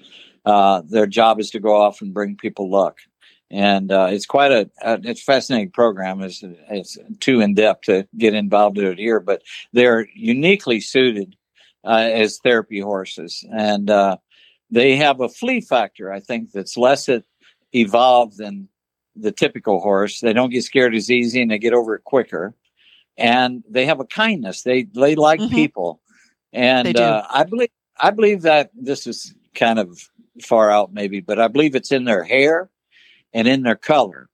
Uh, 0.44 0.82
their 0.88 1.06
job 1.06 1.38
is 1.38 1.50
to 1.50 1.60
go 1.60 1.80
off 1.80 2.00
and 2.00 2.14
bring 2.14 2.36
people 2.36 2.70
luck, 2.70 2.98
and 3.50 3.92
uh, 3.92 4.08
it's 4.10 4.26
quite 4.26 4.52
a, 4.52 4.70
a 4.82 4.98
it's 5.04 5.20
a 5.20 5.24
fascinating 5.24 5.70
program. 5.70 6.22
It's, 6.22 6.42
it's 6.42 6.98
too 7.20 7.40
in 7.40 7.54
depth 7.54 7.82
to 7.82 8.08
get 8.16 8.34
involved 8.34 8.78
in 8.78 8.86
it 8.86 8.98
here, 8.98 9.20
but 9.20 9.42
they're 9.72 10.08
uniquely 10.14 10.80
suited 10.80 11.36
uh, 11.84 12.08
as 12.12 12.38
therapy 12.38 12.80
horses, 12.80 13.44
and 13.52 13.90
uh, 13.90 14.16
they 14.70 14.96
have 14.96 15.20
a 15.20 15.28
flee 15.28 15.60
factor. 15.60 16.10
I 16.10 16.20
think 16.20 16.52
that's 16.52 16.78
less 16.78 17.08
evolved 17.72 18.38
than 18.38 18.68
the 19.14 19.30
typical 19.30 19.78
horse. 19.78 20.20
They 20.20 20.32
don't 20.32 20.50
get 20.50 20.64
scared 20.64 20.94
as 20.94 21.10
easy, 21.10 21.42
and 21.42 21.50
they 21.50 21.58
get 21.58 21.74
over 21.74 21.94
it 21.94 22.04
quicker 22.04 22.54
and 23.16 23.62
they 23.68 23.86
have 23.86 24.00
a 24.00 24.04
kindness. 24.04 24.62
They 24.62 24.84
they 24.84 25.14
like 25.14 25.40
Mhm. 25.40 25.50
people, 25.50 26.00
and 26.52 26.96
uh, 26.96 27.24
I 27.28 27.44
believe 27.44 27.70
I 28.00 28.10
believe 28.10 28.42
that 28.42 28.70
this 28.74 29.06
is 29.06 29.34
kind 29.54 29.78
of 29.78 30.08
far 30.42 30.70
out 30.70 30.92
maybe, 30.92 31.20
but 31.20 31.38
I 31.38 31.48
believe 31.48 31.74
it's 31.74 31.92
in 31.92 32.04
their 32.04 32.24
hair 32.24 32.70
and 33.32 33.46
in 33.46 33.62
their 33.62 33.76
color. 33.76 34.28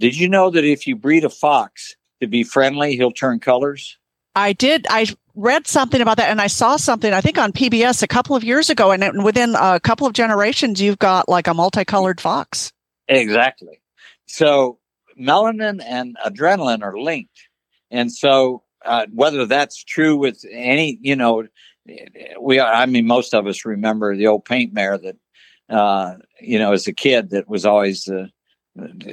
Did 0.00 0.16
you 0.16 0.28
know 0.28 0.50
that 0.50 0.64
if 0.64 0.86
you 0.86 0.96
breed 0.96 1.24
a 1.24 1.30
fox 1.30 1.96
to 2.20 2.26
be 2.26 2.42
friendly, 2.42 2.96
he'll 2.96 3.12
turn 3.12 3.40
colors? 3.40 3.98
I 4.34 4.52
did. 4.52 4.86
I 4.90 5.06
read 5.36 5.66
something 5.66 6.00
about 6.00 6.16
that, 6.16 6.30
and 6.30 6.40
I 6.40 6.48
saw 6.48 6.76
something. 6.76 7.12
I 7.12 7.20
think 7.20 7.38
on 7.38 7.52
PBS 7.52 8.02
a 8.02 8.08
couple 8.08 8.34
of 8.34 8.42
years 8.42 8.70
ago, 8.70 8.90
and 8.90 9.22
within 9.22 9.54
a 9.54 9.78
couple 9.78 10.06
of 10.06 10.12
generations, 10.12 10.80
you've 10.80 10.98
got 10.98 11.28
like 11.28 11.46
a 11.46 11.54
multicolored 11.54 12.20
fox. 12.20 12.72
Exactly. 13.06 13.80
So 14.26 14.78
melanin 15.20 15.82
and 15.84 16.16
adrenaline 16.24 16.82
are 16.82 16.98
linked. 16.98 17.48
And 17.90 18.12
so 18.12 18.62
uh, 18.84 19.06
whether 19.12 19.46
that's 19.46 19.82
true 19.82 20.16
with 20.16 20.44
any, 20.50 20.98
you 21.00 21.16
know, 21.16 21.46
we, 22.40 22.60
I 22.60 22.86
mean, 22.86 23.06
most 23.06 23.34
of 23.34 23.46
us 23.46 23.64
remember 23.64 24.16
the 24.16 24.26
old 24.26 24.44
paint 24.44 24.72
mare 24.72 24.98
that, 24.98 25.16
uh, 25.68 26.14
you 26.40 26.58
know, 26.58 26.72
as 26.72 26.86
a 26.86 26.92
kid 26.92 27.30
that 27.30 27.48
was 27.48 27.64
always 27.64 28.04
the, 28.04 28.30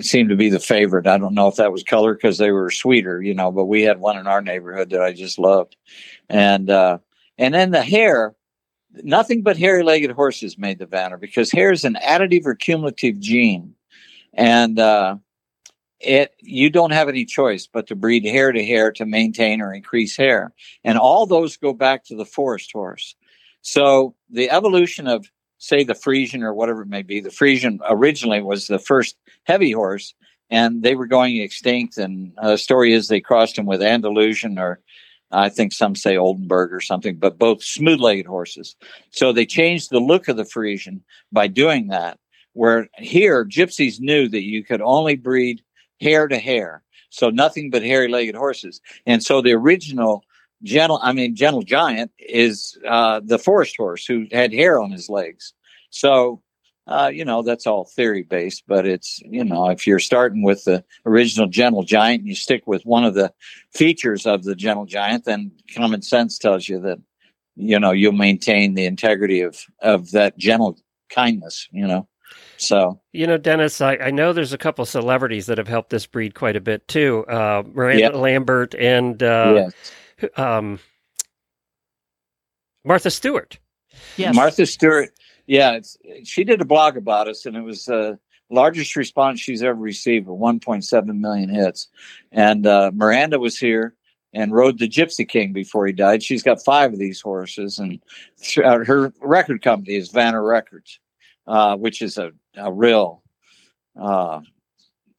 seemed 0.02 0.30
to 0.30 0.36
be 0.36 0.50
the 0.50 0.60
favorite. 0.60 1.06
I 1.06 1.18
don't 1.18 1.36
know 1.36 1.48
if 1.48 1.58
that 1.58 1.72
was 1.72 1.84
color 1.84 2.16
because 2.16 2.38
they 2.38 2.52
were 2.52 2.72
sweeter, 2.72 3.22
you 3.22 3.34
know, 3.34 3.52
but 3.52 3.66
we 3.66 3.84
had 3.84 4.00
one 4.00 4.18
in 4.18 4.26
our 4.26 4.42
neighborhood 4.42 4.90
that 4.90 5.02
I 5.02 5.14
just 5.14 5.38
loved. 5.38 5.76
And, 6.30 6.70
uh, 6.70 6.98
and 7.38 7.54
then 7.54 7.72
the 7.72 7.84
hair, 7.84 8.34
nothing 9.04 9.44
but 9.44 9.58
hairy 9.58 9.84
legged 9.84 10.12
horses 10.12 10.58
made 10.58 10.80
the 10.80 10.88
Vanner 10.88 11.20
because 11.20 11.52
hair 11.52 11.72
is 11.72 11.86
an 11.86 11.98
additive 12.04 12.46
or 12.46 12.56
cumulative 12.56 13.20
gene. 13.20 13.76
And, 14.34 14.80
uh, 14.80 15.18
it 16.04 16.34
you 16.42 16.70
don't 16.70 16.92
have 16.92 17.10
any 17.10 17.26
choice 17.26 17.68
but 17.72 17.88
to 17.88 17.96
breed 17.96 18.26
hair 18.26 18.52
to 18.52 18.64
hair 18.64 18.92
to 18.92 19.06
maintain 19.06 19.62
or 19.62 19.74
increase 19.74 20.18
hair 20.18 20.52
and 20.84 20.98
all 20.98 21.26
those 21.26 21.58
go 21.58 21.74
back 21.74 22.04
to 22.04 22.16
the 22.16 22.26
forest 22.26 22.72
horse 22.74 23.16
so 23.62 24.16
the 24.30 24.50
evolution 24.50 25.08
of 25.08 25.26
say 25.62 25.84
the 25.84 25.94
Friesian 25.94 26.42
or 26.42 26.54
whatever 26.54 26.82
it 26.82 26.88
may 26.88 27.04
be. 27.04 27.22
The 27.22 27.30
Friesian 27.30 27.80
originally 27.88 28.42
was 28.42 28.68
the 28.68 28.80
first 28.80 29.16
heavy 29.44 29.72
horse, 29.72 30.16
and 30.50 30.82
they 30.82 30.96
were 30.96 31.06
going 31.06 31.38
extinct. 31.38 31.98
And 31.98 32.34
uh, 32.40 32.50
the 32.50 32.58
story 32.58 32.94
is 32.94 33.08
they 33.08 33.22
crossed 33.22 33.56
them 33.56 33.68
with 33.68 33.82
Andalusian 33.82 34.60
or 34.60 34.82
I 35.34 35.48
think 35.48 35.72
some 35.72 35.96
say 35.96 36.18
Oldenburg 36.18 36.74
or 36.74 36.82
something, 36.82 37.16
but 37.16 37.40
both 37.40 37.64
smooth-legged 37.64 38.26
horses. 38.26 38.76
So 39.12 39.32
they 39.32 39.46
changed 39.46 39.90
the 39.90 40.02
look 40.02 40.28
of 40.28 40.36
the 40.36 40.44
Friesian 40.44 41.02
by 41.32 41.48
doing 41.48 41.88
that. 41.88 42.20
Where 42.54 42.90
here, 42.98 43.46
gypsies 43.46 44.02
knew 44.02 44.28
that 44.28 44.44
you 44.44 44.66
could 44.66 44.82
only 44.82 45.16
breed 45.16 45.62
hair 46.02 46.28
to 46.28 46.38
hair, 46.38 46.84
so 47.10 47.30
nothing 47.30 47.70
but 47.70 47.84
hairy-legged 47.84 48.36
horses. 48.36 48.82
And 49.06 49.24
so 49.24 49.42
the 49.42 49.54
original 49.54 50.24
gentle 50.64 51.00
i 51.02 51.12
mean 51.12 51.36
gentle 51.36 51.64
giant 51.64 52.12
is 52.20 52.78
uh, 52.88 53.20
the 53.24 53.40
forest 53.40 53.76
horse 53.78 54.06
who 54.06 54.28
had 54.32 54.54
hair 54.54 54.80
on 54.80 54.92
his 54.92 55.10
legs. 55.10 55.54
So 55.90 56.42
uh, 56.88 57.12
you 57.14 57.24
know 57.24 57.42
that's 57.42 57.68
all 57.68 57.86
theory 57.86 58.24
based 58.24 58.64
but 58.68 58.86
it's 58.86 59.22
you 59.22 59.44
know 59.44 59.70
if 59.70 59.86
you're 59.86 60.00
starting 60.00 60.44
with 60.44 60.64
the 60.64 60.84
original 61.06 61.48
gentle 61.48 61.84
giant 61.84 62.22
and 62.22 62.28
you 62.28 62.36
stick 62.36 62.64
with 62.66 62.84
one 62.84 63.04
of 63.04 63.14
the 63.14 63.32
features 63.72 64.26
of 64.26 64.44
the 64.44 64.56
gentle 64.56 64.86
giant 64.86 65.26
then 65.26 65.52
common 65.76 66.02
sense 66.02 66.38
tells 66.40 66.68
you 66.68 66.80
that 66.80 67.00
you 67.56 67.80
know 67.80 67.92
you'll 67.92 68.12
maintain 68.12 68.74
the 68.74 68.86
integrity 68.86 69.42
of 69.42 69.64
of 69.82 70.12
that 70.12 70.38
gentle 70.38 70.78
kindness 71.10 71.68
you 71.72 71.86
know 71.86 72.08
so 72.62 73.00
you 73.12 73.28
know, 73.28 73.38
Dennis, 73.38 73.82
I, 73.82 73.98
I 73.98 74.12
know 74.12 74.34
there's 74.34 74.54
a 74.54 74.58
couple 74.58 74.86
celebrities 74.86 75.48
that 75.48 75.58
have 75.58 75.68
helped 75.68 75.90
this 75.90 76.06
breed 76.06 76.36
quite 76.36 76.56
a 76.56 76.62
bit 76.62 76.88
too. 76.88 77.26
Uh, 77.28 77.64
Miranda 77.74 78.00
yep. 78.00 78.16
Lambert 78.16 78.76
and 78.76 79.22
uh, 79.22 79.54
yes 79.56 79.74
um, 80.38 80.80
Martha 82.84 83.12
Stewart. 83.12 83.60
Yes. 84.18 84.36
Martha 84.36 84.66
Stewart. 84.66 85.12
Yeah, 85.48 85.80
she 86.24 86.44
did 86.44 86.62
a 86.62 86.66
blog 86.66 86.98
about 86.98 87.28
us, 87.28 87.46
and 87.46 87.56
it 87.56 87.62
was 87.62 87.86
the 87.86 88.18
largest 88.50 88.96
response 88.96 89.40
she's 89.40 89.64
ever 89.64 89.80
received 89.80 90.28
with 90.28 90.40
1.7 90.40 91.20
million 91.20 91.50
hits. 91.50 91.88
And 92.32 92.66
uh, 92.68 92.92
Miranda 92.94 93.40
was 93.40 93.58
here 93.58 93.96
and 94.34 94.54
rode 94.54 94.80
the 94.80 94.88
Gypsy 94.88 95.28
King 95.28 95.52
before 95.52 95.86
he 95.86 95.94
died. 95.94 96.24
She's 96.24 96.44
got 96.44 96.64
five 96.64 96.94
of 96.94 97.00
these 97.00 97.20
horses, 97.20 97.80
and 97.80 98.02
uh, 98.64 98.86
her 98.86 99.14
record 99.20 99.62
company 99.62 99.96
is 99.96 100.12
Vanner 100.12 100.48
Records, 100.48 101.00
uh, 101.48 101.76
which 101.76 102.02
is 102.02 102.18
a, 102.18 102.32
a 102.56 102.72
real 102.72 103.22
uh, 104.00 104.42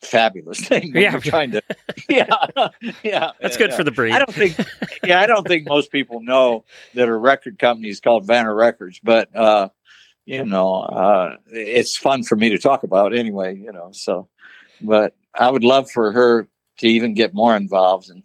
fabulous 0.03 0.61
thing. 0.69 0.95
Yeah, 0.95 1.19
trying 1.19 1.53
to. 1.53 1.63
Yeah, 2.09 2.27
yeah. 3.03 3.31
That's 3.41 3.57
good 3.57 3.71
yeah. 3.71 3.77
for 3.77 3.85
the 3.85 3.91
breed. 3.91 4.13
I 4.13 4.19
don't 4.19 4.35
think. 4.35 4.59
Yeah, 5.05 5.21
I 5.21 5.27
don't 5.27 5.47
think 5.47 5.67
most 5.67 5.91
people 5.91 6.21
know 6.21 6.65
that 6.95 7.09
a 7.09 7.15
record 7.15 7.59
company 7.59 7.89
is 7.89 8.01
called 8.01 8.27
Vanner 8.27 8.57
Records, 8.57 9.01
but 9.03 9.35
uh, 9.35 9.69
you 10.27 10.45
know, 10.45 10.75
uh, 10.75 11.37
it's 11.47 11.97
fun 11.97 12.23
for 12.23 12.37
me 12.37 12.51
to 12.51 12.59
talk 12.59 12.83
about 12.83 13.15
anyway. 13.15 13.57
You 13.57 13.73
know, 13.73 13.91
so, 13.93 14.29
but 14.81 15.15
I 15.35 15.51
would 15.51 15.65
love 15.65 15.91
for 15.91 16.13
her 16.13 16.49
to 16.79 16.89
even 16.89 17.15
get 17.15 17.35
more 17.35 17.57
involved 17.57 18.11
and. 18.11 18.23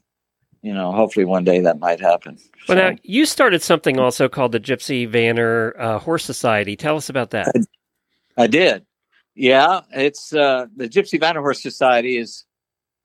You 0.63 0.74
know, 0.74 0.91
hopefully 0.91 1.24
one 1.24 1.46
day 1.46 1.62
that 1.62 1.80
might 1.80 2.02
happen. 2.02 2.39
Well, 2.67 2.78
so. 2.78 2.89
now 2.89 2.98
you 3.04 3.26
started 3.26 3.62
something 3.62 4.00
also 4.00 4.28
called 4.28 4.52
the 4.52 4.60
Gypsy 4.60 5.10
Vanner 5.10 5.80
uh, 5.80 6.00
Horse 6.00 6.26
Society. 6.26 6.76
Tell 6.76 6.98
us 6.98 7.10
about 7.10 7.30
that. 7.30 7.48
I, 7.56 8.43
I 8.43 8.48
did. 8.48 8.84
Yeah, 9.39 9.82
it's 9.91 10.34
uh, 10.34 10.65
the 10.76 10.89
Gypsy 10.89 11.19
Vanner 11.19 11.41
Horse 11.41 11.62
Society 11.62 12.17
is 12.17 12.43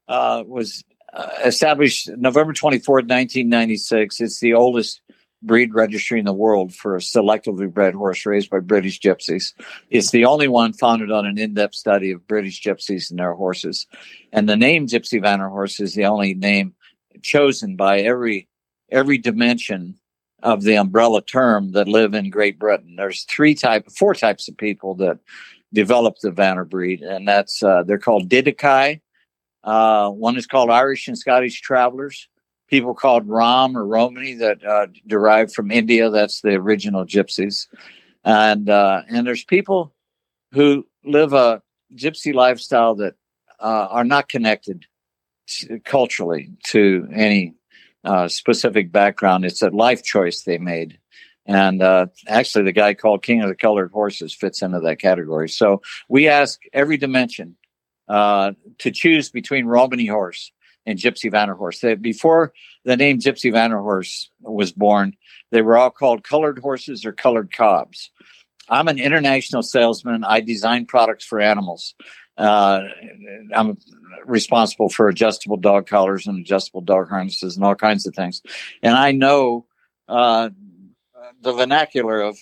uh, 0.09 0.43
was 0.47 0.83
uh, 1.13 1.29
established 1.45 2.09
November 2.17 2.55
twenty 2.55 2.79
fourth, 2.79 3.05
nineteen 3.05 3.51
ninety 3.51 3.77
six. 3.77 4.19
It's 4.19 4.41
the 4.41 4.55
oldest 4.55 5.03
breed 5.43 5.75
registry 5.75 6.19
in 6.19 6.25
the 6.25 6.33
world 6.33 6.75
for 6.75 6.97
a 6.97 7.01
selectively 7.01 7.71
bred 7.71 7.93
horse 7.93 8.25
raised 8.25 8.49
by 8.49 8.61
British 8.61 8.99
gypsies. 8.99 9.53
It's 9.91 10.11
the 10.11 10.25
only 10.25 10.49
one 10.49 10.73
founded 10.73 11.11
on 11.11 11.27
an 11.27 11.37
in-depth 11.37 11.75
study 11.75 12.13
of 12.13 12.27
British 12.27 12.63
gypsies 12.63 13.11
and 13.11 13.19
their 13.19 13.35
horses. 13.35 13.87
And 14.33 14.49
the 14.49 14.57
name 14.57 14.87
Gypsy 14.87 15.21
Vanner 15.21 15.51
Horse 15.51 15.81
is 15.81 15.95
the 15.95 16.07
only 16.07 16.33
name 16.33 16.75
chosen 17.21 17.77
by 17.77 18.01
every 18.01 18.49
every 18.91 19.19
dimension 19.19 19.99
of 20.43 20.63
the 20.63 20.77
umbrella 20.79 21.21
term 21.21 21.73
that 21.73 21.89
live 21.89 22.15
in 22.15 22.31
Great 22.31 22.59
Britain. 22.59 22.97
There's 22.97 23.25
three 23.25 23.55
type, 23.55 23.91
four 23.91 24.15
types 24.15 24.49
of 24.49 24.57
people 24.57 24.95
that 24.95 25.19
developed 25.73 26.23
the 26.23 26.31
Vanner 26.31 26.69
breed, 26.69 27.03
and 27.03 27.27
that's 27.27 27.63
uh, 27.63 27.83
they're 27.85 27.99
called 27.99 28.29
Didakai. 28.29 29.01
Uh, 29.65 30.11
one 30.11 30.37
is 30.37 30.47
called 30.47 30.71
Irish 30.71 31.09
and 31.09 31.17
Scottish 31.17 31.61
travelers. 31.61 32.29
People 32.69 32.95
called 32.95 33.29
Rom 33.29 33.77
or 33.77 33.87
Romany 33.87 34.35
that 34.35 34.65
uh, 34.65 34.87
derived 35.07 35.53
from 35.53 35.71
India. 35.71 36.11
That's 36.11 36.41
the 36.41 36.55
original 36.55 37.05
Gypsies, 37.05 37.67
and 38.25 38.69
uh, 38.69 39.03
and 39.09 39.27
there's 39.27 39.45
people 39.45 39.95
who 40.53 40.87
live 41.05 41.33
a 41.33 41.63
Gypsy 41.95 42.35
lifestyle 42.35 42.95
that 42.97 43.15
uh, 43.61 43.89
are 43.91 44.05
not 44.05 44.29
connected 44.29 44.87
culturally 45.85 46.51
to 46.65 47.09
any 47.13 47.55
uh, 48.05 48.29
specific 48.29 48.91
background. 48.91 49.45
It's 49.45 49.63
a 49.63 49.71
life 49.71 50.03
choice 50.03 50.43
they 50.43 50.59
made. 50.59 50.99
And 51.47 51.83
uh, 51.83 52.07
actually, 52.29 52.65
the 52.65 52.73
guy 52.73 52.95
called 52.95 53.23
King 53.23 53.43
of 53.43 53.49
the 53.49 53.57
Colored 53.57 53.91
Horses 53.93 54.33
fits 54.33 54.63
into 54.63 54.81
that 54.81 55.01
category. 55.01 55.49
So 55.49 55.83
we 56.09 56.29
ask 56.29 56.61
every 56.73 56.97
dimension 56.97 57.57
uh, 58.09 58.53
to 58.79 58.91
choose 58.91 59.31
between 59.31 59.67
Romany 59.67 60.07
horse 60.07 60.53
and 60.87 60.99
Gypsy 60.99 61.31
Vanner 61.31 61.57
horse. 61.57 61.81
They, 61.81 61.95
before 61.95 62.53
the 62.85 62.97
name 62.97 63.19
Gypsy 63.19 63.53
Vanner 63.53 63.81
horse 63.81 64.31
was 64.41 64.73
born, 64.73 65.17
they 65.51 65.63
were 65.63 65.77
all 65.77 65.91
called 65.91 66.25
colored 66.25 66.59
horses 66.59 67.05
or 67.05 67.13
colored 67.13 67.53
cobs. 67.53 68.11
I'm 68.69 68.89
an 68.89 68.99
international 68.99 69.63
salesman. 69.63 70.25
I 70.25 70.41
design 70.41 70.87
products 70.87 71.25
for 71.25 71.41
animals. 71.41 71.95
Uh, 72.39 72.83
I'm 73.55 73.77
responsible 74.25 74.89
for 74.89 75.09
adjustable 75.09 75.57
dog 75.57 75.87
collars 75.87 76.27
and 76.27 76.39
adjustable 76.39 76.81
dog 76.81 77.09
harnesses 77.09 77.57
and 77.57 77.65
all 77.65 77.75
kinds 77.75 78.07
of 78.07 78.15
things. 78.15 78.41
And 78.83 78.95
I 78.95 79.13
know 79.13 79.67
uh, 80.09 80.51
the 81.43 81.53
vernacular 81.53 82.21
of 82.21 82.39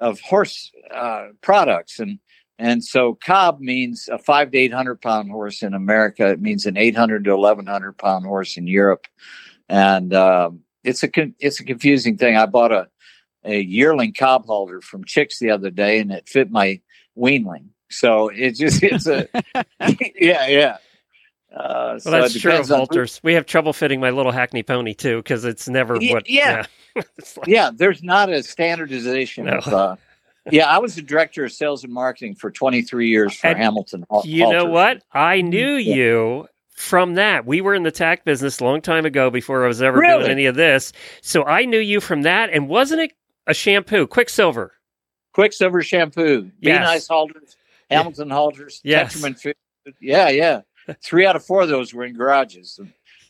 of 0.00 0.20
horse 0.20 0.72
uh, 0.92 1.28
products 1.40 1.98
and 2.00 2.18
and 2.58 2.84
so 2.84 3.18
cob 3.24 3.60
means 3.60 4.08
a 4.10 4.18
five 4.18 4.52
to 4.52 4.58
eight 4.58 4.72
hundred 4.72 5.00
pound 5.00 5.30
horse 5.30 5.62
in 5.62 5.74
America. 5.74 6.28
It 6.28 6.40
means 6.40 6.64
an 6.66 6.76
eight 6.76 6.96
hundred 6.96 7.24
to 7.24 7.32
eleven 7.32 7.66
hundred 7.66 7.98
pound 7.98 8.24
horse 8.24 8.56
in 8.56 8.66
Europe, 8.66 9.06
and 9.68 10.14
um, 10.14 10.60
it's 10.84 11.02
a 11.02 11.10
it's 11.40 11.60
a 11.60 11.64
confusing 11.64 12.16
thing. 12.16 12.36
I 12.36 12.46
bought 12.46 12.72
a 12.72 12.88
a 13.44 13.60
yearling 13.60 14.14
cob 14.14 14.46
halter 14.46 14.80
from 14.80 15.04
Chicks 15.04 15.38
the 15.38 15.50
other 15.50 15.70
day, 15.70 15.98
and 15.98 16.12
it 16.12 16.28
fit 16.28 16.50
my 16.50 16.80
weanling. 17.18 17.70
So 17.90 18.28
it 18.28 18.52
just 18.52 18.82
it's 18.82 19.06
a 19.06 19.28
yeah 20.14 20.46
yeah. 20.46 20.76
Uh, 21.52 21.98
well, 21.98 22.00
so 22.00 22.10
that's 22.12 22.40
true 22.40 22.56
of 22.56 22.68
halters. 22.68 23.20
We 23.22 23.34
have 23.34 23.44
trouble 23.44 23.72
fitting 23.72 24.00
my 24.00 24.10
little 24.10 24.32
Hackney 24.32 24.62
pony 24.62 24.94
too 24.94 25.18
because 25.18 25.44
it's 25.44 25.68
never 25.68 25.98
what. 25.98 26.28
Yeah. 26.28 26.66
like, 27.36 27.46
yeah. 27.46 27.70
There's 27.74 28.02
not 28.02 28.30
a 28.30 28.42
standardization 28.42 29.46
no. 29.46 29.58
of. 29.58 29.68
Uh, 29.68 29.96
yeah, 30.50 30.66
I 30.66 30.78
was 30.78 30.96
the 30.96 31.02
director 31.02 31.44
of 31.44 31.52
sales 31.52 31.84
and 31.84 31.92
marketing 31.92 32.34
for 32.34 32.50
23 32.50 33.08
years 33.08 33.34
for 33.34 33.46
and 33.46 33.58
Hamilton. 33.58 34.04
You 34.24 34.50
know 34.50 34.64
what? 34.64 35.04
I 35.12 35.40
knew 35.40 35.74
yeah. 35.74 35.94
you 35.94 36.48
from 36.74 37.14
that. 37.14 37.46
We 37.46 37.60
were 37.60 37.74
in 37.74 37.84
the 37.84 37.92
tack 37.92 38.24
business 38.24 38.58
a 38.58 38.64
long 38.64 38.80
time 38.80 39.06
ago 39.06 39.30
before 39.30 39.64
I 39.64 39.68
was 39.68 39.80
ever 39.80 39.98
really? 39.98 40.18
doing 40.18 40.30
any 40.32 40.46
of 40.46 40.56
this. 40.56 40.92
So 41.20 41.44
I 41.44 41.64
knew 41.64 41.78
you 41.78 42.00
from 42.00 42.22
that. 42.22 42.50
And 42.50 42.68
wasn't 42.68 43.02
it 43.02 43.12
a 43.46 43.54
shampoo, 43.54 44.08
Quicksilver? 44.08 44.72
Quicksilver 45.32 45.80
shampoo. 45.82 46.50
Be 46.60 46.72
nice 46.72 47.06
halters, 47.06 47.56
Hamilton 47.88 48.28
yeah. 48.28 48.34
halters, 48.34 48.80
yes. 48.82 49.24
Yeah, 50.00 50.28
yeah 50.28 50.62
three 51.02 51.26
out 51.26 51.36
of 51.36 51.44
four 51.44 51.62
of 51.62 51.68
those 51.68 51.94
were 51.94 52.04
in 52.04 52.14
garages. 52.14 52.80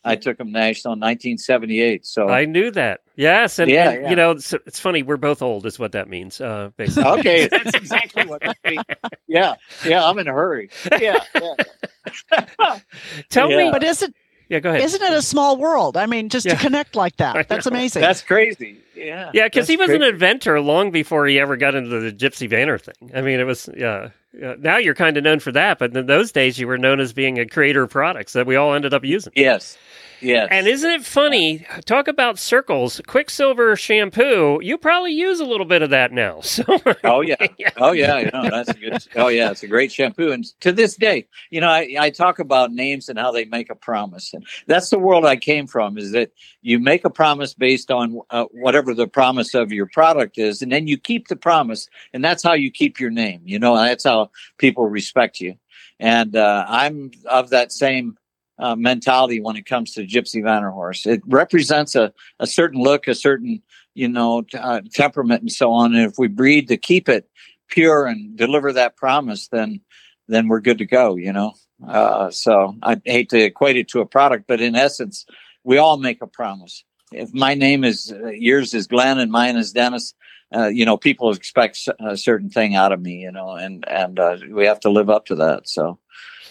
I 0.05 0.17
took 0.17 0.39
them 0.39 0.51
national 0.51 0.95
in 0.95 1.01
1978. 1.01 2.07
So 2.07 2.29
I 2.29 2.45
knew 2.45 2.71
that. 2.73 3.01
Yes, 3.15 3.59
and, 3.59 3.71
yeah, 3.71 3.91
and, 3.91 4.03
yeah. 4.03 4.11
you 4.11 4.17
know, 4.17 4.31
it's, 4.33 4.53
it's, 4.53 4.81
funny. 4.81 5.03
We're 5.03 5.17
both 5.17 5.43
old, 5.43 5.67
is 5.67 5.79
what 5.79 5.93
that 5.93 6.09
means. 6.09 6.41
Uh, 6.41 6.71
basically. 6.77 7.11
okay, 7.21 7.47
that's 7.51 7.75
exactly 7.75 8.25
what 8.25 8.47
I 8.47 8.55
mean. 8.69 8.83
Yeah, 9.29 9.55
yeah, 9.85 10.05
I'm 10.05 10.19
in 10.19 10.29
a 10.29 10.33
hurry. 10.33 10.71
Yeah. 10.99 11.23
yeah. 11.35 12.79
Tell 13.29 13.51
yeah. 13.51 13.57
me, 13.57 13.71
but 13.71 13.85
is 13.85 14.03
it? 14.03 14.15
Yeah, 14.53 14.61
go 14.61 14.69
ahead. 14.69 14.83
Isn't 14.83 15.01
it 15.03 15.13
a 15.15 15.23
small 15.23 15.57
world? 15.57 15.97
I 15.97 16.05
mean, 16.05 16.29
just 16.29 16.47
to 16.47 16.57
connect 16.57 16.95
like 16.95 17.17
that. 17.17 17.49
That's 17.49 17.65
amazing. 17.65 18.03
That's 18.03 18.21
crazy. 18.21 18.77
Yeah. 18.95 19.31
Yeah, 19.33 19.47
because 19.47 19.67
he 19.67 19.79
was 19.79 19.87
crazy. 19.87 20.05
an 20.05 20.13
inventor 20.13 20.61
long 20.61 20.91
before 20.91 21.27
he 21.27 21.41
ever 21.41 21.57
got 21.57 21.75
into 21.75 22.01
the 22.01 22.13
Gypsy 22.13 22.51
Vanner 22.51 22.79
thing. 22.79 23.13
I 23.15 23.23
mean, 23.23 23.41
it 23.41 23.45
was 23.45 23.71
yeah. 23.75 24.11
Uh, 24.43 24.57
now 24.59 24.77
you're 24.77 24.95
kind 24.95 25.17
of 25.17 25.25
known 25.25 25.41
for 25.41 25.53
that, 25.53 25.79
but 25.79 25.97
in 25.97 26.07
those 26.07 26.33
days 26.33 26.59
you 26.59 26.67
were 26.67 26.77
known 26.77 27.01
as 27.01 27.15
being 27.15 27.39
a 27.39 27.47
creator 27.47 27.83
of 27.83 27.91
products 27.91 28.35
that 28.35 28.47
we 28.47 28.57
all 28.57 28.75
ended 28.75 28.93
up 28.93 29.05
using. 29.05 29.33
Yes. 29.37 29.79
Yes. 30.23 30.49
And 30.53 30.69
isn't 30.69 30.91
it 30.91 31.05
funny? 31.05 31.67
Talk 31.85 32.07
about 32.07 32.39
circles, 32.39 33.01
Quicksilver 33.07 33.75
shampoo. 33.75 34.61
You 34.63 34.79
probably 34.79 35.11
use 35.11 35.41
a 35.41 35.45
little 35.45 35.67
bit 35.67 35.83
of 35.83 35.91
that 35.91 36.13
now. 36.13 36.41
So, 36.53 36.65
oh 37.05 37.23
yeah, 37.23 37.37
oh 37.79 37.93
yeah, 37.93 38.19
you 38.19 38.31
that's 38.31 38.69
a 38.69 38.75
good. 38.75 39.07
Oh 39.17 39.29
yeah, 39.29 39.51
it's 39.51 39.63
a 39.63 39.67
great 39.67 39.91
shampoo. 39.91 40.33
And 40.33 40.45
to 40.61 40.71
this 40.71 40.97
day, 40.97 41.27
you 41.51 41.63
know, 41.63 41.69
I, 41.69 41.97
I 41.99 42.11
talk 42.11 42.39
about 42.39 42.73
names 42.73 43.09
and 43.09 43.19
how 43.19 43.33
they 43.33 43.47
make 43.47 43.71
a 43.71 43.75
promise, 43.75 44.35
and 44.35 44.47
that's 44.67 44.91
the 44.91 44.99
world 44.99 45.25
I 45.25 45.37
came 45.37 45.67
from. 45.67 45.97
Is 45.97 46.13
that 46.13 46.31
you 46.61 46.79
make 46.79 47.07
a 47.07 47.11
promise 47.11 47.55
based 47.55 47.91
on 47.91 48.21
uh, 48.29 48.45
whatever 48.51 48.93
the 48.93 49.07
promise 49.07 49.55
of 49.55 49.73
your 49.73 49.87
product 49.87 50.37
is, 50.37 50.61
and 50.61 50.71
then 50.71 50.87
you 50.87 50.99
keep 50.99 51.29
the 51.29 51.37
promise, 51.37 51.89
and 52.13 52.23
that's 52.23 52.43
how 52.43 52.53
you 52.53 52.71
keep 52.71 53.01
your 53.01 53.11
name. 53.11 53.41
You 53.47 53.59
know, 53.59 53.75
that's 53.77 54.05
how 54.05 54.31
people 54.59 54.87
respect 54.87 55.41
you. 55.41 55.57
And 55.99 56.37
uh, 56.37 56.67
I'm 56.69 57.13
of 57.27 57.51
that 57.51 57.73
same 57.73 58.19
uh, 58.59 58.77
mentality 58.77 59.41
when 59.41 59.57
it 59.57 59.67
comes 59.67 59.93
to 59.93 60.07
Gypsy 60.07 60.43
Vanner 60.43 60.73
Horse. 60.73 61.07
It 61.07 61.23
represents 61.27 61.95
a, 61.95 62.13
a 62.39 62.47
certain 62.47 62.81
look, 62.81 63.09
a 63.09 63.15
certain 63.15 63.63
you 63.95 64.09
know 64.09 64.45
uh, 64.55 64.81
temperament, 64.93 65.43
and 65.43 65.53
so 65.53 65.73
on. 65.73 65.95
And 65.95 66.05
if 66.05 66.19
we 66.19 66.29
breed 66.29 66.69
to 66.69 66.77
keep 66.77 67.09
it 67.09 67.29
pure 67.69 68.07
and 68.07 68.37
deliver 68.37 68.73
that 68.73 68.97
promise, 68.97 69.49
then 69.49 69.81
then 70.29 70.49
we're 70.49 70.61
good 70.61 70.79
to 70.79 70.87
go. 70.87 71.17
You 71.17 71.33
know. 71.33 71.55
Uh, 71.87 72.31
so 72.31 72.77
I 72.83 73.01
hate 73.05 73.31
to 73.31 73.43
equate 73.43 73.77
it 73.77 73.89
to 73.89 74.01
a 74.01 74.07
product, 74.07 74.45
but 74.47 74.61
in 74.61 74.77
essence, 74.77 75.27
we 75.65 75.79
all 75.79 75.97
make 75.97 76.23
a 76.23 76.29
promise. 76.29 76.85
If 77.13 77.35
my 77.35 77.55
name 77.55 77.85
is 77.85 78.13
uh, 78.13 78.29
yours 78.29 78.73
is 78.73 78.87
Glenn 78.87 79.19
and 79.19 79.31
mine 79.31 79.57
is 79.57 79.73
Dennis, 79.73 80.15
uh, 80.55 80.69
you 80.69 80.85
know, 80.85 80.97
people 80.97 81.31
expect 81.33 81.89
a 82.01 82.17
certain 82.17 82.51
thing 82.51 82.75
out 82.75 82.93
of 82.93 83.01
me, 83.01 83.17
you 83.17 83.33
know, 83.33 83.51
and 83.51 83.87
and 83.89 84.19
uh, 84.19 84.37
we 84.51 84.67
have 84.67 84.81
to 84.81 84.91
live 84.91 85.11
up 85.11 85.27
to 85.27 85.37
that. 85.37 85.69
So, 85.69 85.99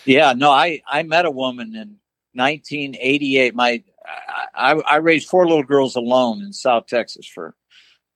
yeah, 0.05 0.33
no, 0.33 0.51
I 0.51 0.81
I 0.87 1.03
met 1.03 1.25
a 1.25 1.31
woman 1.31 1.75
in 1.75 1.97
1988. 2.33 3.55
My 3.55 3.83
I, 4.55 4.73
I 4.73 4.95
raised 4.97 5.29
four 5.29 5.47
little 5.47 5.63
girls 5.63 5.95
alone 5.95 6.41
in 6.41 6.53
South 6.53 6.87
Texas 6.87 7.27
for 7.27 7.55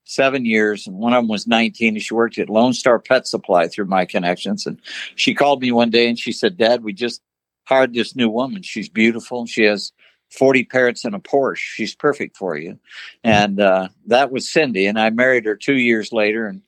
seven 0.04 0.46
years, 0.46 0.88
and 0.88 0.98
one 0.98 1.14
of 1.14 1.24
them 1.24 1.28
was 1.28 1.48
19. 1.48 1.96
And 1.96 2.02
she 2.02 2.14
worked 2.14 2.38
at 2.38 2.50
Lone 2.50 2.74
Star 2.74 3.00
Pet 3.00 3.28
Supply 3.28 3.68
through 3.68 3.86
my 3.86 4.06
connections. 4.06 4.66
And 4.66 4.80
she 5.16 5.34
called 5.34 5.62
me 5.62 5.72
one 5.72 5.90
day 5.90 6.08
and 6.08 6.18
she 6.18 6.32
said, 6.32 6.58
"Dad, 6.58 6.84
we 6.84 6.94
just 6.94 7.22
hired 7.66 7.94
this 7.94 8.16
new 8.16 8.30
woman. 8.30 8.62
She's 8.62 8.90
beautiful. 8.90 9.46
She 9.46 9.64
has 9.64 9.92
40 10.32 10.66
parrots 10.66 11.06
and 11.06 11.16
a 11.16 11.20
Porsche. 11.20 11.58
She's 11.58 11.96
perfect 11.96 12.38
for 12.38 12.58
you." 12.58 12.80
And 13.24 13.60
uh, 13.60 13.90
that 14.08 14.32
was 14.32 14.52
Cindy. 14.52 14.86
And 14.88 15.00
I 15.00 15.10
married 15.10 15.46
her 15.46 15.56
two 15.56 15.78
years 15.78 16.12
later, 16.12 16.48
and 16.48 16.62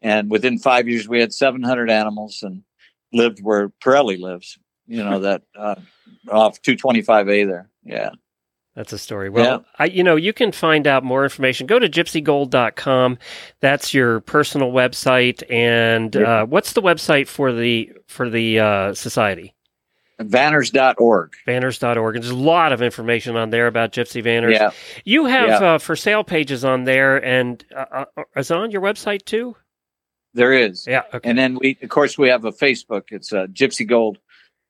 and 0.00 0.30
within 0.30 0.58
five 0.58 0.88
years 0.88 1.08
we 1.08 1.20
had 1.20 1.32
700 1.32 1.90
animals 1.90 2.42
and 2.42 2.62
lived 3.12 3.40
where 3.42 3.68
Parelli 3.68 4.18
lives. 4.18 4.58
You 4.86 5.04
know 5.04 5.20
that. 5.20 5.42
Uh, 5.56 5.76
off 6.30 6.60
225A 6.62 7.46
there. 7.46 7.70
Yeah. 7.84 8.10
That's 8.74 8.92
a 8.92 8.98
story. 8.98 9.28
Well, 9.28 9.44
yeah. 9.44 9.58
I, 9.78 9.84
you 9.86 10.02
know, 10.02 10.16
you 10.16 10.32
can 10.32 10.50
find 10.50 10.86
out 10.86 11.04
more 11.04 11.24
information. 11.24 11.66
Go 11.66 11.78
to 11.78 11.90
gypsygold.com. 11.90 13.18
That's 13.60 13.92
your 13.92 14.20
personal 14.20 14.72
website. 14.72 15.42
And 15.50 16.14
yeah. 16.14 16.42
uh, 16.42 16.46
what's 16.46 16.72
the 16.72 16.80
website 16.80 17.28
for 17.28 17.52
the 17.52 17.92
for 18.06 18.30
the 18.30 18.60
uh, 18.60 18.94
society? 18.94 19.54
Vanners.org. 20.20 21.32
Vanners.org. 21.46 22.14
And 22.14 22.24
there's 22.24 22.32
a 22.32 22.36
lot 22.36 22.72
of 22.72 22.80
information 22.80 23.36
on 23.36 23.50
there 23.50 23.66
about 23.66 23.92
Gypsy 23.92 24.24
Vanners. 24.24 24.54
Yeah. 24.54 24.70
You 25.04 25.26
have 25.26 25.48
yeah. 25.48 25.74
uh, 25.74 25.78
for 25.78 25.96
sale 25.96 26.24
pages 26.24 26.64
on 26.64 26.84
there, 26.84 27.22
and 27.22 27.62
uh, 27.74 28.04
uh, 28.16 28.22
is 28.36 28.50
on 28.50 28.70
your 28.70 28.80
website 28.80 29.24
too? 29.24 29.56
There 30.34 30.52
is. 30.52 30.86
Yeah. 30.86 31.02
Okay. 31.12 31.28
And 31.28 31.38
then 31.38 31.58
we, 31.60 31.78
of 31.82 31.88
course, 31.88 32.16
we 32.16 32.28
have 32.28 32.44
a 32.44 32.52
Facebook. 32.52 33.04
It's 33.10 33.32
a 33.32 33.46
Gypsy 33.48 33.86
Gold 33.86 34.18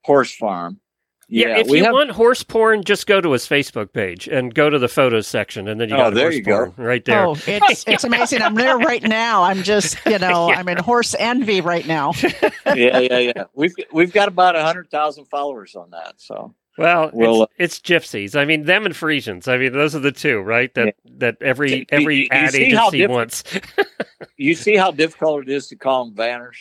Horse 0.05 0.35
Farm. 0.35 0.81
Yeah, 1.29 1.49
yeah 1.49 1.59
if 1.59 1.69
you 1.69 1.85
have... 1.85 1.95
want 1.95 2.11
horse 2.11 2.43
porn, 2.43 2.85
just 2.85 3.07
go 3.07 3.19
to 3.21 3.33
his 3.33 3.49
Facebook 3.49 3.95
page 3.95 4.29
and 4.29 4.55
go 4.55 4.69
to 4.69 4.79
the 4.79 4.89
photos 4.89 5.27
section, 5.27 5.67
and 5.67 5.81
then 5.81 5.89
you 5.89 5.95
oh, 5.95 5.99
got 5.99 6.15
there 6.15 6.25
horse 6.25 6.37
you 6.37 6.45
porn 6.45 6.75
go. 6.77 6.83
right 6.83 7.03
there. 7.07 7.25
Oh, 7.25 7.37
it's 7.47 7.85
it's 7.89 8.05
amazing. 8.05 8.43
I'm 8.43 8.55
there 8.55 8.77
right 8.77 9.03
now. 9.03 9.45
I'm 9.45 9.63
just 9.63 9.97
you 10.05 10.19
know 10.19 10.51
yeah. 10.51 10.59
I'm 10.59 10.69
in 10.69 10.77
horse 10.77 11.15
envy 11.19 11.63
right 11.63 11.87
now. 11.87 12.13
yeah, 12.67 12.99
yeah, 12.99 13.19
yeah. 13.19 13.45
We've 13.55 13.75
we've 13.93 14.13
got 14.13 14.29
about 14.29 14.57
a 14.57 14.63
hundred 14.63 14.91
thousand 14.91 15.25
followers 15.27 15.75
on 15.75 15.93
that. 15.93 16.15
So 16.19 16.55
well, 16.79 17.11
well 17.13 17.43
it's, 17.59 17.79
it's, 17.79 17.81
gypsies. 17.81 18.39
I 18.39 18.45
mean, 18.45 18.65
them 18.65 18.87
and 18.87 18.95
Friesians. 18.95 19.49
I 19.49 19.59
mean, 19.59 19.73
those 19.73 19.95
are 19.95 20.01
the 20.01 20.13
two, 20.13 20.41
right? 20.41 20.73
That 20.75 20.87
yeah. 20.87 21.13
that 21.19 21.37
every 21.41 21.87
every 21.91 22.17
you, 22.17 22.23
you 22.23 22.29
ad 22.31 22.55
agency 22.55 23.07
wants. 23.07 23.45
you 24.37 24.55
see 24.55 24.77
how 24.77 24.91
difficult 24.91 25.43
it 25.43 25.49
is 25.51 25.69
to 25.69 25.77
call 25.77 26.07
them 26.07 26.15
Vanners 26.15 26.57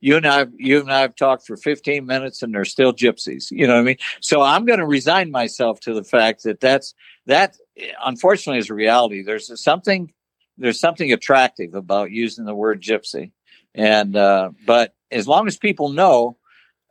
you 0.00 0.16
and 0.16 0.26
I, 0.26 0.46
you 0.56 0.80
and 0.80 0.92
I 0.92 1.00
have 1.00 1.16
talked 1.16 1.46
for 1.46 1.56
15 1.56 2.04
minutes 2.06 2.42
and 2.42 2.54
they're 2.54 2.64
still 2.64 2.92
gypsies. 2.92 3.50
You 3.50 3.66
know 3.66 3.74
what 3.74 3.80
I 3.80 3.84
mean? 3.84 3.96
So 4.20 4.42
I'm 4.42 4.64
going 4.64 4.78
to 4.78 4.86
resign 4.86 5.30
myself 5.30 5.80
to 5.80 5.94
the 5.94 6.04
fact 6.04 6.42
that 6.44 6.60
that's, 6.60 6.94
that 7.26 7.56
unfortunately 8.04 8.58
is 8.58 8.70
a 8.70 8.74
reality. 8.74 9.22
There's 9.22 9.60
something, 9.62 10.12
there's 10.58 10.80
something 10.80 11.12
attractive 11.12 11.74
about 11.74 12.10
using 12.10 12.44
the 12.44 12.54
word 12.54 12.82
gypsy. 12.82 13.32
And, 13.74 14.16
uh, 14.16 14.50
but 14.66 14.94
as 15.10 15.26
long 15.26 15.46
as 15.46 15.56
people 15.56 15.88
know, 15.88 16.36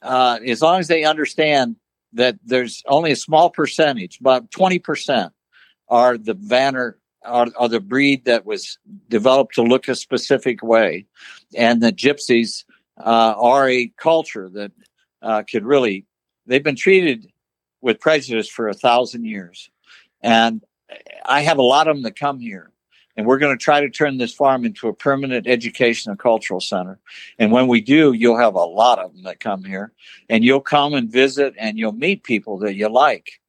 uh, 0.02 0.40
as 0.46 0.62
long 0.62 0.80
as 0.80 0.88
they 0.88 1.04
understand 1.04 1.78
that 2.16 2.38
there's 2.44 2.82
only 2.88 3.12
a 3.12 3.16
small 3.16 3.50
percentage, 3.50 4.20
about 4.20 4.50
20% 4.52 5.32
are 5.88 6.18
the 6.18 6.36
Vanner 6.36 6.96
are, 7.24 7.48
are, 7.58 7.70
the 7.70 7.80
breed 7.80 8.26
that 8.26 8.46
was 8.46 8.78
developed 9.10 9.56
to 9.56 9.64
look 9.64 9.88
a 9.88 9.96
specific 9.96 10.62
way. 10.62 11.08
And 11.56 11.82
the 11.82 11.92
gypsies 11.92 12.64
uh, 13.00 13.34
are 13.38 13.68
a 13.68 13.88
culture 13.98 14.50
that 14.50 14.72
uh, 15.22 15.44
could 15.50 15.66
really, 15.66 16.06
they've 16.46 16.64
been 16.64 16.76
treated 16.76 17.32
with 17.82 18.00
prejudice 18.00 18.48
for 18.48 18.68
a 18.68 18.76
thousand 18.76 19.26
years. 19.26 19.70
And 20.22 20.64
I 21.26 21.42
have 21.42 21.58
a 21.58 21.64
lot 21.64 21.88
of 21.88 21.96
them 21.96 22.04
that 22.04 22.18
come 22.18 22.40
here. 22.40 22.72
And 23.18 23.26
we're 23.26 23.38
going 23.38 23.58
to 23.58 23.64
try 23.64 23.80
to 23.82 23.90
turn 23.90 24.18
this 24.18 24.34
farm 24.34 24.66
into 24.66 24.88
a 24.88 24.94
permanent 24.94 25.48
education 25.48 26.12
and 26.12 26.20
cultural 26.20 26.60
center. 26.60 27.00
And 27.40 27.52
when 27.52 27.68
we 27.68 27.80
do, 27.80 28.14
you'll 28.14 28.38
have 28.38 28.56
a 28.56 28.60
lot 28.60 29.00
of 29.00 29.14
them 29.14 29.24
that 29.24 29.40
come 29.40 29.64
here. 29.64 29.94
And 30.30 30.44
you'll 30.44 30.62
come 30.62 30.94
and 30.94 31.10
visit 31.10 31.54
and 31.58 31.78
you'll 31.78 31.94
meet 31.94 32.24
people 32.24 32.58
that 32.60 32.76
you 32.76 32.90
like. 32.90 33.40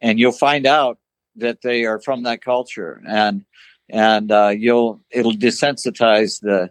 And 0.00 0.18
you'll 0.18 0.32
find 0.32 0.66
out 0.66 0.98
that 1.36 1.62
they 1.62 1.84
are 1.84 2.00
from 2.00 2.24
that 2.24 2.44
culture. 2.44 3.00
And 3.06 3.44
and 3.88 4.32
uh, 4.32 4.48
you'll 4.48 5.00
it'll 5.10 5.32
desensitize 5.32 6.40
the 6.40 6.70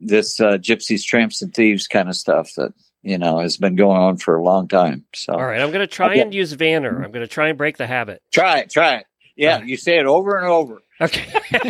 this 0.00 0.38
uh, 0.38 0.58
gypsies, 0.58 1.04
tramps, 1.04 1.42
and 1.42 1.52
thieves 1.52 1.88
kind 1.88 2.08
of 2.08 2.14
stuff 2.14 2.54
that 2.56 2.72
you 3.02 3.18
know 3.18 3.40
has 3.40 3.56
been 3.56 3.74
going 3.74 3.96
on 4.00 4.18
for 4.18 4.36
a 4.36 4.42
long 4.42 4.68
time. 4.68 5.04
So, 5.14 5.32
all 5.32 5.44
right, 5.44 5.60
I'm 5.60 5.70
going 5.70 5.80
to 5.80 5.86
try 5.86 6.16
and 6.16 6.32
use 6.32 6.54
Vanner. 6.54 6.94
I'm 6.94 7.10
going 7.10 7.26
to 7.26 7.26
try 7.26 7.48
and 7.48 7.58
break 7.58 7.78
the 7.78 7.86
habit. 7.86 8.22
Try 8.32 8.58
it, 8.58 8.70
try 8.70 8.96
it. 8.96 9.06
Yeah, 9.36 9.62
you 9.62 9.76
say 9.76 9.98
it 9.98 10.06
over 10.06 10.36
and 10.36 10.46
over. 10.46 10.82
Okay. 11.00 11.26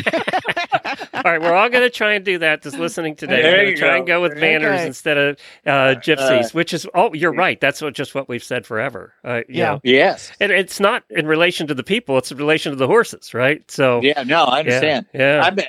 all 1.12 1.22
right, 1.22 1.40
we're 1.40 1.54
all 1.54 1.68
going 1.68 1.82
to 1.82 1.90
try 1.90 2.14
and 2.14 2.24
do 2.24 2.38
that. 2.38 2.62
Just 2.62 2.78
listening 2.78 3.14
today, 3.14 3.42
there 3.42 3.52
we're 3.52 3.62
going 3.64 3.74
to 3.74 3.80
try 3.80 3.88
go. 3.88 3.96
and 3.96 4.06
go 4.06 4.22
with 4.22 4.32
Vanners 4.32 4.74
okay. 4.74 4.86
instead 4.86 5.18
of 5.18 5.38
uh, 5.66 5.94
gypsies, 6.00 6.46
uh, 6.46 6.48
which 6.52 6.72
is 6.72 6.86
oh, 6.94 7.12
you're 7.12 7.34
right. 7.34 7.60
That's 7.60 7.82
what, 7.82 7.94
just 7.94 8.14
what 8.14 8.28
we've 8.28 8.42
said 8.42 8.64
forever. 8.64 9.12
Uh, 9.22 9.42
yeah. 9.48 9.72
Know. 9.72 9.80
Yes. 9.84 10.32
And 10.40 10.50
it's 10.50 10.80
not 10.80 11.04
in 11.10 11.26
relation 11.26 11.66
to 11.66 11.74
the 11.74 11.82
people; 11.82 12.16
it's 12.18 12.32
in 12.32 12.38
relation 12.38 12.72
to 12.72 12.76
the 12.76 12.86
horses, 12.86 13.34
right? 13.34 13.68
So. 13.70 14.00
Yeah. 14.02 14.22
No, 14.22 14.44
I 14.44 14.60
understand. 14.60 15.06
Yeah. 15.12 15.36
yeah. 15.36 15.44
I've 15.44 15.56
been, 15.56 15.66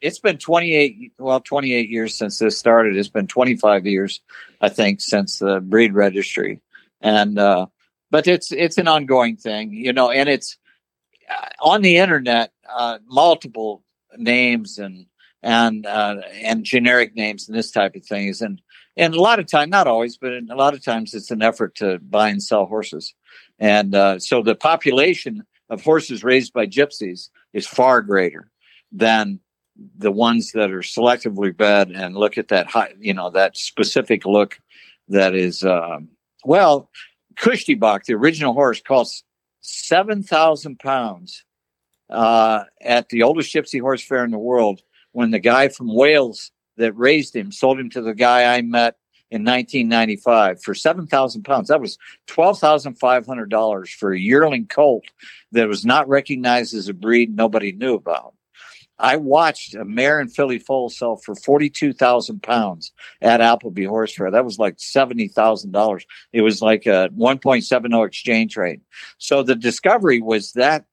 it's 0.00 0.18
been 0.18 0.36
28 0.36 1.12
well 1.18 1.40
28 1.40 1.88
years 1.88 2.14
since 2.14 2.38
this 2.38 2.58
started 2.58 2.96
it's 2.96 3.08
been 3.08 3.28
25 3.28 3.86
years 3.86 4.20
i 4.60 4.68
think 4.68 5.00
since 5.00 5.38
the 5.38 5.60
breed 5.60 5.94
registry 5.94 6.60
and 7.00 7.38
uh 7.38 7.66
but 8.10 8.26
it's 8.26 8.50
it's 8.50 8.78
an 8.78 8.88
ongoing 8.88 9.36
thing 9.36 9.72
you 9.72 9.92
know 9.92 10.10
and 10.10 10.28
it's 10.28 10.58
on 11.60 11.82
the 11.82 11.96
internet 11.96 12.52
uh 12.68 12.98
multiple 13.06 13.84
names 14.16 14.78
and 14.78 15.06
and 15.42 15.86
uh 15.86 16.16
and 16.34 16.64
generic 16.64 17.14
names 17.14 17.48
and 17.48 17.56
this 17.56 17.70
type 17.70 17.94
of 17.94 18.04
things. 18.04 18.40
And 18.42 18.60
and 18.96 19.14
a 19.14 19.20
lot 19.20 19.38
of 19.38 19.46
time 19.46 19.70
not 19.70 19.86
always 19.86 20.16
but 20.16 20.32
a 20.32 20.54
lot 20.54 20.74
of 20.74 20.84
times 20.84 21.14
it's 21.14 21.30
an 21.30 21.42
effort 21.42 21.74
to 21.76 21.98
buy 21.98 22.28
and 22.28 22.42
sell 22.42 22.66
horses. 22.66 23.14
And 23.58 23.94
uh 23.94 24.18
so 24.18 24.42
the 24.42 24.54
population 24.54 25.44
of 25.70 25.82
horses 25.82 26.22
raised 26.22 26.52
by 26.52 26.66
gypsies 26.66 27.30
is 27.52 27.66
far 27.66 28.02
greater 28.02 28.50
than 28.92 29.40
the 29.96 30.12
ones 30.12 30.52
that 30.52 30.70
are 30.70 30.80
selectively 30.80 31.56
bred 31.56 31.90
and 31.90 32.14
look 32.14 32.36
at 32.36 32.48
that 32.48 32.66
high, 32.66 32.92
you 32.98 33.14
know, 33.14 33.30
that 33.30 33.56
specific 33.56 34.24
look 34.24 34.60
that 35.08 35.34
is, 35.34 35.64
um, 35.64 36.08
well, 36.44 36.90
Cushti 37.36 37.78
Bok, 37.78 38.04
the 38.04 38.14
original 38.14 38.52
horse, 38.52 38.80
costs 38.80 39.24
7,000 39.62 40.78
pounds 40.78 41.44
uh, 42.10 42.64
at 42.80 43.08
the 43.08 43.22
oldest 43.22 43.54
gypsy 43.54 43.80
horse 43.80 44.02
fair 44.02 44.24
in 44.24 44.30
the 44.30 44.38
world 44.38 44.82
when 45.12 45.30
the 45.30 45.38
guy 45.38 45.68
from 45.68 45.94
Wales 45.94 46.50
that 46.76 46.92
raised 46.92 47.34
him 47.34 47.52
sold 47.52 47.78
him 47.78 47.90
to 47.90 48.02
the 48.02 48.14
guy 48.14 48.54
I 48.54 48.62
met 48.62 48.96
in 49.30 49.44
1995 49.44 50.62
for 50.62 50.74
7,000 50.74 51.42
pounds. 51.42 51.68
That 51.68 51.80
was 51.80 51.96
$12,500 52.28 53.88
for 53.94 54.12
a 54.12 54.18
yearling 54.18 54.66
colt 54.66 55.04
that 55.52 55.68
was 55.68 55.86
not 55.86 56.08
recognized 56.08 56.74
as 56.74 56.88
a 56.88 56.94
breed 56.94 57.34
nobody 57.34 57.72
knew 57.72 57.94
about. 57.94 58.34
I 58.98 59.16
watched 59.16 59.74
a 59.74 59.84
mare 59.84 60.20
and 60.20 60.32
filly 60.32 60.58
foal 60.58 60.88
sell 60.88 61.16
for 61.16 61.34
forty 61.34 61.68
two 61.70 61.92
thousand 61.92 62.42
pounds 62.42 62.92
at 63.20 63.40
Appleby 63.40 63.84
Horse 63.84 64.14
Fair. 64.14 64.30
That 64.30 64.44
was 64.44 64.58
like 64.58 64.74
seventy 64.78 65.28
thousand 65.28 65.72
dollars. 65.72 66.06
It 66.32 66.42
was 66.42 66.62
like 66.62 66.86
a 66.86 67.08
one 67.14 67.38
point 67.38 67.64
seven 67.64 67.90
zero 67.90 68.04
exchange 68.04 68.56
rate. 68.56 68.80
So 69.18 69.42
the 69.42 69.56
discovery 69.56 70.20
was 70.20 70.52
that 70.52 70.84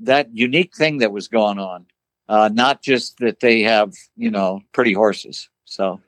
that 0.00 0.34
unique 0.34 0.74
thing 0.74 0.98
that 0.98 1.12
was 1.12 1.28
going 1.28 1.58
on, 1.60 1.86
uh, 2.28 2.50
not 2.52 2.82
just 2.82 3.18
that 3.18 3.40
they 3.40 3.62
have 3.62 3.92
you 4.16 4.30
know 4.30 4.60
pretty 4.72 4.92
horses. 4.92 5.48
So 5.64 6.00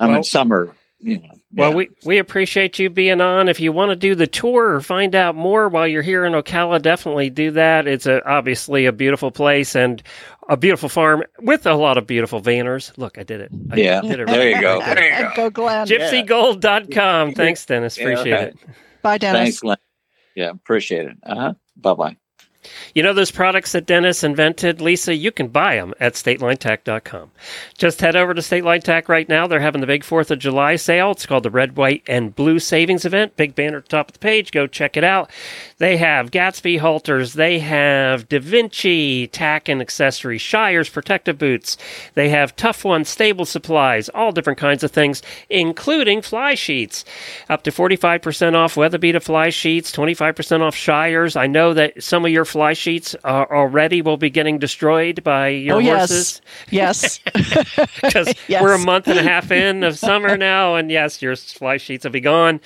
I 0.00 0.06
Well- 0.06 0.14
mean, 0.14 0.22
summer. 0.24 0.74
you 0.98 1.18
know. 1.20 1.28
Well, 1.56 1.70
yeah. 1.70 1.76
we, 1.76 1.88
we 2.04 2.18
appreciate 2.18 2.80
you 2.80 2.90
being 2.90 3.20
on. 3.20 3.48
If 3.48 3.60
you 3.60 3.70
want 3.70 3.90
to 3.90 3.96
do 3.96 4.16
the 4.16 4.26
tour 4.26 4.74
or 4.74 4.80
find 4.80 5.14
out 5.14 5.36
more 5.36 5.68
while 5.68 5.86
you're 5.86 6.02
here 6.02 6.24
in 6.24 6.32
Ocala, 6.32 6.82
definitely 6.82 7.30
do 7.30 7.52
that. 7.52 7.86
It's 7.86 8.06
a, 8.06 8.28
obviously 8.28 8.86
a 8.86 8.92
beautiful 8.92 9.30
place 9.30 9.76
and 9.76 10.02
a 10.48 10.56
beautiful 10.56 10.88
farm 10.88 11.22
with 11.40 11.66
a 11.66 11.74
lot 11.74 11.98
of 11.98 12.06
beautiful 12.06 12.40
vanners. 12.40 12.96
Look, 12.98 13.18
I 13.18 13.22
did 13.22 13.40
it. 13.40 13.50
I 13.70 13.76
Yeah, 13.76 14.00
did 14.00 14.20
it 14.20 14.26
there 14.26 14.38
right. 14.38 14.54
you 14.56 14.60
go. 14.60 14.80
I 14.80 14.94
did 14.94 14.98
it. 14.98 15.10
There 15.10 15.20
you 15.20 15.28
go. 15.34 15.34
go 15.36 15.50
Glenn. 15.50 15.86
GypsyGold.com. 15.86 17.32
Thanks, 17.34 17.64
Dennis. 17.66 17.98
Yeah, 17.98 18.08
Appreciate 18.08 18.40
it. 18.48 18.56
Bye, 19.02 19.18
Dennis. 19.18 19.40
Thanks, 19.40 19.60
Glenn. 19.60 19.76
Yeah, 20.34 20.50
appreciate 20.50 21.06
it. 21.06 21.16
Uh 21.22 21.34
huh. 21.34 21.54
Bye 21.76 21.94
bye. 21.94 22.16
You 22.94 23.02
know 23.02 23.12
those 23.12 23.30
products 23.30 23.72
that 23.72 23.86
Dennis 23.86 24.24
invented, 24.24 24.80
Lisa? 24.80 25.14
You 25.14 25.32
can 25.32 25.48
buy 25.48 25.76
them 25.76 25.94
at 26.00 26.14
statelinetack.com. 26.14 27.30
Just 27.76 28.00
head 28.00 28.16
over 28.16 28.34
to 28.34 28.42
State 28.42 28.64
Line 28.64 28.80
Tack 28.80 29.08
right 29.08 29.28
now. 29.28 29.46
They're 29.46 29.60
having 29.60 29.80
the 29.80 29.86
big 29.86 30.02
4th 30.02 30.30
of 30.30 30.38
July 30.38 30.76
sale. 30.76 31.12
It's 31.12 31.26
called 31.26 31.42
the 31.42 31.50
Red, 31.50 31.76
White, 31.76 32.02
and 32.06 32.34
Blue 32.34 32.58
Savings 32.58 33.04
Event. 33.04 33.36
Big 33.36 33.54
banner 33.54 33.78
at 33.78 33.84
the 33.84 33.88
top 33.88 34.08
of 34.08 34.12
the 34.14 34.18
page. 34.18 34.52
Go 34.52 34.66
check 34.66 34.96
it 34.96 35.04
out. 35.04 35.30
They 35.78 35.96
have 35.96 36.30
Gatsby 36.30 36.78
halters. 36.80 37.34
They 37.34 37.58
have 37.58 38.28
Da 38.28 38.38
Vinci 38.38 39.26
tack 39.28 39.68
and 39.68 39.80
accessories, 39.80 40.40
Shires 40.40 40.88
protective 40.88 41.38
boots. 41.38 41.76
They 42.14 42.28
have 42.28 42.56
Tough 42.56 42.84
One 42.84 43.04
stable 43.04 43.44
supplies, 43.44 44.08
all 44.10 44.32
different 44.32 44.58
kinds 44.58 44.82
of 44.82 44.90
things, 44.90 45.22
including 45.50 46.22
fly 46.22 46.54
sheets. 46.54 47.04
Up 47.48 47.62
to 47.64 47.70
45% 47.70 48.54
off 48.54 48.74
WeatherBeeta 48.74 49.22
fly 49.22 49.50
sheets, 49.50 49.92
25% 49.92 50.60
off 50.60 50.74
Shires. 50.74 51.36
I 51.36 51.46
know 51.46 51.74
that 51.74 52.02
some 52.02 52.24
of 52.24 52.30
your 52.30 52.44
fly 52.54 52.72
sheets 52.72 53.16
are 53.24 53.52
already 53.52 54.00
will 54.00 54.16
be 54.16 54.30
getting 54.30 54.60
destroyed 54.60 55.24
by 55.24 55.48
your 55.48 55.78
oh, 55.78 55.82
horses 55.82 56.40
yes. 56.70 57.18
Yes. 57.24 57.88
because 58.00 58.32
Yes. 58.48 58.62
we're 58.62 58.74
a 58.74 58.78
month 58.78 59.08
and 59.08 59.18
a 59.18 59.24
half 59.24 59.50
in 59.50 59.82
of 59.82 59.98
summer 59.98 60.36
now, 60.36 60.76
and 60.76 60.88
yes, 60.88 61.20
your 61.20 61.34
fly 61.34 61.78
sheets 61.78 62.04
will 62.04 62.12
be 62.12 62.20
gone. 62.20 62.60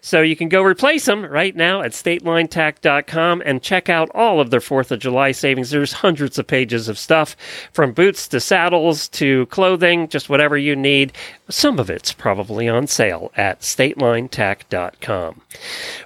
So 0.00 0.20
you 0.20 0.36
can 0.36 0.48
go 0.48 0.62
replace 0.62 1.06
them 1.06 1.24
right 1.24 1.56
now 1.56 1.82
at 1.82 1.90
statelinetack.com 1.90 3.42
and 3.44 3.60
check 3.60 3.88
out 3.88 4.10
all 4.14 4.38
of 4.38 4.50
their 4.50 4.60
4th 4.60 4.92
of 4.92 5.00
July 5.00 5.32
savings. 5.32 5.70
There's 5.70 5.92
hundreds 5.92 6.38
of 6.38 6.46
pages 6.46 6.88
of 6.88 6.96
stuff 6.96 7.36
from 7.72 7.92
boots 7.92 8.28
to 8.28 8.38
saddles 8.38 9.08
to 9.08 9.46
clothing, 9.46 10.06
just 10.06 10.28
whatever 10.28 10.56
you 10.56 10.76
need. 10.76 11.12
Some 11.52 11.78
of 11.78 11.90
it's 11.90 12.14
probably 12.14 12.66
on 12.66 12.86
sale 12.86 13.30
at 13.36 13.60
statelinetack.com. 13.60 15.42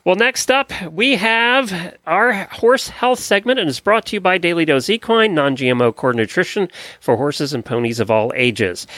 Well, 0.04 0.16
next 0.16 0.50
up, 0.50 0.72
we 0.90 1.14
have 1.14 1.96
our 2.04 2.32
horse 2.32 2.88
health 2.88 3.20
segment, 3.20 3.60
and 3.60 3.68
it's 3.68 3.78
brought 3.78 4.06
to 4.06 4.16
you 4.16 4.20
by 4.20 4.38
Daily 4.38 4.64
Dose 4.64 4.90
Equine, 4.90 5.34
non 5.34 5.56
GMO 5.56 5.94
core 5.94 6.12
nutrition 6.12 6.68
for 6.98 7.16
horses 7.16 7.54
and 7.54 7.64
ponies 7.64 8.00
of 8.00 8.10
all 8.10 8.32
ages. 8.34 8.88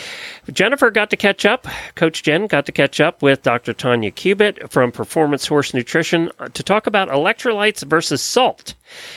Jennifer 0.51 0.91
got 0.91 1.11
to 1.11 1.19
catch 1.19 1.45
up, 1.45 1.67
Coach 1.97 2.23
Jenn 2.23 2.47
got 2.47 2.65
to 2.65 2.73
catch 2.73 2.99
up 2.99 3.21
with 3.21 3.43
Dr. 3.43 3.75
Tania 3.75 4.11
Cubitt 4.11 4.71
from 4.73 4.91
Performance 4.91 5.47
Horse 5.47 5.75
Nutrition 5.75 6.31
to 6.55 6.63
talk 6.63 6.87
about 6.87 7.11
electrolytes 7.11 7.85
versus 7.85 8.23
salt. 8.23 8.75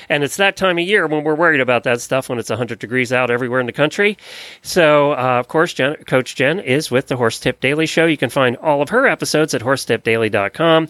And 0.09 0.23
it's 0.23 0.37
that 0.37 0.55
time 0.55 0.77
of 0.77 0.85
year 0.85 1.07
when 1.07 1.23
we're 1.23 1.35
worried 1.35 1.61
about 1.61 1.83
that 1.83 2.01
stuff 2.01 2.29
when 2.29 2.39
it's 2.39 2.49
100 2.49 2.79
degrees 2.79 3.11
out 3.13 3.31
everywhere 3.31 3.59
in 3.59 3.65
the 3.65 3.71
country. 3.71 4.17
So, 4.61 5.13
uh, 5.13 5.39
of 5.39 5.47
course, 5.47 5.73
Jenn, 5.73 5.95
Coach 6.05 6.35
Jenn 6.35 6.59
is 6.59 6.91
with 6.91 7.07
the 7.07 7.17
Horse 7.17 7.39
Tip 7.39 7.59
Daily 7.59 7.85
Show. 7.85 8.05
You 8.05 8.17
can 8.17 8.29
find 8.29 8.57
all 8.57 8.81
of 8.81 8.89
her 8.89 9.07
episodes 9.07 9.53
at 9.53 9.61
horsetipdaily.com. 9.61 10.87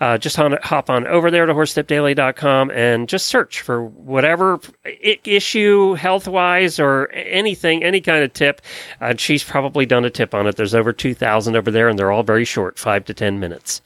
Uh, 0.00 0.18
just 0.18 0.38
on, 0.38 0.58
hop 0.62 0.90
on 0.90 1.06
over 1.06 1.30
there 1.30 1.46
to 1.46 1.54
horsetipdaily.com 1.54 2.70
and 2.70 3.08
just 3.08 3.26
search 3.26 3.60
for 3.60 3.84
whatever 3.84 4.60
issue, 4.84 5.94
health 5.94 6.28
wise, 6.28 6.78
or 6.78 7.10
anything, 7.12 7.82
any 7.82 8.00
kind 8.00 8.24
of 8.24 8.32
tip. 8.32 8.60
Uh, 9.00 9.14
she's 9.16 9.44
probably 9.44 9.86
done 9.86 10.04
a 10.04 10.10
tip 10.10 10.34
on 10.34 10.46
it. 10.46 10.56
There's 10.56 10.74
over 10.74 10.92
2,000 10.92 11.56
over 11.56 11.70
there, 11.70 11.88
and 11.88 11.98
they're 11.98 12.12
all 12.12 12.22
very 12.22 12.44
short, 12.44 12.78
five 12.78 13.04
to 13.06 13.14
10 13.14 13.40
minutes. 13.40 13.82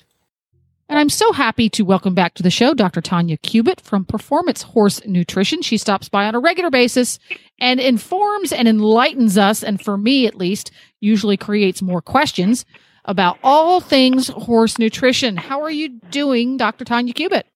And 0.91 0.99
I'm 0.99 1.09
so 1.09 1.30
happy 1.30 1.70
to 1.70 1.84
welcome 1.84 2.16
back 2.16 2.34
to 2.34 2.43
the 2.43 2.51
show 2.51 2.74
Dr. 2.74 3.01
Tania 3.01 3.36
Cubitt 3.36 3.80
from 3.80 4.05
Performance 4.05 4.62
Horse 4.62 5.01
Nutrition. 5.07 5.62
She 5.62 5.76
stops 5.76 6.09
by 6.09 6.24
on 6.24 6.34
a 6.34 6.41
regular 6.41 6.68
basis 6.68 7.20
and 7.61 7.78
informs 7.78 8.53
and 8.53 8.66
enlightens 8.66 9.38
us, 9.38 9.62
and 9.62 9.80
for 9.80 9.97
me 9.97 10.26
at 10.26 10.34
least, 10.34 10.72
usually 10.99 11.36
creates 11.36 11.80
more 11.80 12.03
questions 12.03 12.64
about 13.05 13.38
all 13.45 13.80
things 13.80 14.30
horse 14.30 14.80
nutrition. 14.80 15.36
How 15.36 15.62
are 15.62 15.70
you 15.70 16.01
doing, 16.11 16.57
Dr. 16.57 16.84
Tania 16.84 17.14
Cubitt? 17.14 17.47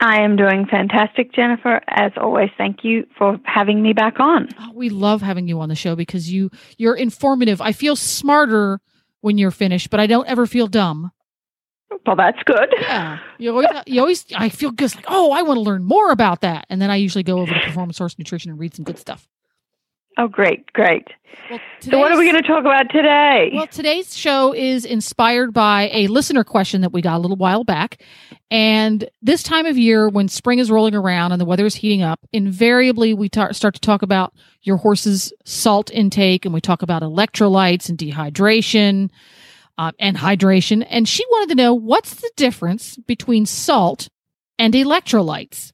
I 0.00 0.20
am 0.22 0.34
doing 0.34 0.66
fantastic, 0.68 1.32
Jennifer. 1.32 1.80
As 1.86 2.10
always, 2.16 2.50
thank 2.58 2.82
you 2.82 3.06
for 3.16 3.38
having 3.44 3.80
me 3.80 3.92
back 3.92 4.18
on. 4.18 4.48
Oh, 4.58 4.72
we 4.74 4.88
love 4.88 5.22
having 5.22 5.46
you 5.46 5.60
on 5.60 5.68
the 5.68 5.76
show 5.76 5.94
because 5.94 6.32
you 6.32 6.50
you're 6.78 6.96
informative. 6.96 7.60
I 7.60 7.70
feel 7.70 7.94
smarter 7.94 8.80
when 9.20 9.38
you're 9.38 9.52
finished, 9.52 9.88
but 9.88 10.00
I 10.00 10.08
don't 10.08 10.26
ever 10.26 10.46
feel 10.46 10.66
dumb. 10.66 11.12
Well, 12.04 12.16
that's 12.16 12.42
good. 12.44 12.74
Yeah, 12.80 13.18
you 13.38 13.50
always, 13.50 13.66
you 13.86 14.00
always 14.00 14.24
I 14.36 14.48
feel 14.48 14.70
good. 14.70 14.86
It's 14.86 14.96
like, 14.96 15.04
oh, 15.08 15.32
I 15.32 15.42
want 15.42 15.56
to 15.58 15.62
learn 15.62 15.84
more 15.84 16.10
about 16.10 16.40
that, 16.40 16.66
and 16.68 16.80
then 16.80 16.90
I 16.90 16.96
usually 16.96 17.22
go 17.24 17.38
over 17.38 17.52
to 17.52 17.60
Performance 17.60 17.98
Horse 17.98 18.18
Nutrition 18.18 18.50
and 18.50 18.58
read 18.60 18.74
some 18.74 18.84
good 18.84 18.98
stuff. 18.98 19.28
Oh, 20.18 20.28
great, 20.28 20.72
great. 20.72 21.08
Well, 21.50 21.60
So, 21.80 21.98
what 21.98 22.10
are 22.10 22.16
we 22.16 22.24
going 22.24 22.42
to 22.42 22.48
talk 22.48 22.60
about 22.60 22.88
today? 22.90 23.50
Well, 23.52 23.66
today's 23.66 24.16
show 24.16 24.54
is 24.54 24.86
inspired 24.86 25.52
by 25.52 25.90
a 25.92 26.06
listener 26.06 26.42
question 26.42 26.80
that 26.80 26.92
we 26.92 27.02
got 27.02 27.16
a 27.16 27.18
little 27.18 27.36
while 27.36 27.64
back. 27.64 28.02
And 28.50 29.06
this 29.20 29.42
time 29.42 29.66
of 29.66 29.76
year, 29.76 30.08
when 30.08 30.28
spring 30.28 30.58
is 30.58 30.70
rolling 30.70 30.94
around 30.94 31.32
and 31.32 31.40
the 31.40 31.44
weather 31.44 31.66
is 31.66 31.74
heating 31.74 32.02
up, 32.02 32.20
invariably 32.32 33.12
we 33.12 33.28
ta- 33.28 33.52
start 33.52 33.74
to 33.74 33.80
talk 33.80 34.00
about 34.00 34.32
your 34.62 34.78
horse's 34.78 35.34
salt 35.44 35.90
intake 35.90 36.46
and 36.46 36.54
we 36.54 36.62
talk 36.62 36.80
about 36.80 37.02
electrolytes 37.02 37.90
and 37.90 37.98
dehydration 37.98 39.10
uh, 39.78 39.92
and 39.98 40.16
hydration. 40.16 40.86
And 40.88 41.08
she 41.08 41.24
wanted 41.30 41.50
to 41.50 41.62
know 41.62 41.74
what's 41.74 42.14
the 42.16 42.30
difference 42.36 42.96
between 42.96 43.46
salt 43.46 44.08
and 44.58 44.74
electrolytes? 44.74 45.72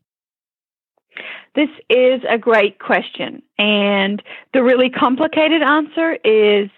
This 1.55 1.69
is 1.91 2.23
a 2.29 2.39
great 2.39 2.79
question. 2.79 3.43
And 3.59 4.23
the 4.55 4.63
really 4.63 4.89
complicated 4.89 5.63
answer 5.63 6.15
is 6.25 6.71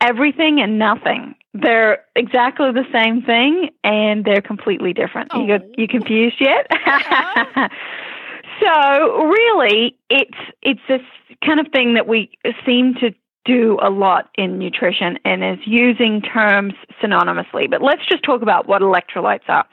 everything 0.00 0.60
and 0.60 0.78
nothing. 0.78 1.34
They're 1.54 2.04
exactly 2.16 2.70
the 2.72 2.86
same 2.92 3.22
thing 3.22 3.70
and 3.84 4.24
they're 4.24 4.40
completely 4.40 4.92
different. 4.92 5.32
You, 5.34 5.46
got, 5.48 5.62
Oh. 5.62 5.72
you 5.76 5.88
confused 5.88 6.36
yet? 6.40 6.66
Yeah. 6.70 7.68
so 8.62 9.24
really 9.24 9.96
it's 10.08 10.38
it's 10.62 10.80
this 10.88 11.02
kind 11.44 11.60
of 11.60 11.66
thing 11.72 11.94
that 11.94 12.06
we 12.06 12.30
seem 12.64 12.94
to 13.00 13.12
do 13.44 13.78
a 13.82 13.90
lot 13.90 14.28
in 14.36 14.58
nutrition 14.58 15.18
and 15.24 15.42
is 15.42 15.58
using 15.66 16.20
terms 16.20 16.74
synonymously. 17.02 17.68
But 17.68 17.82
let's 17.82 18.06
just 18.06 18.22
talk 18.22 18.42
about 18.42 18.68
what 18.68 18.82
electrolytes 18.82 19.48
are. 19.48 19.66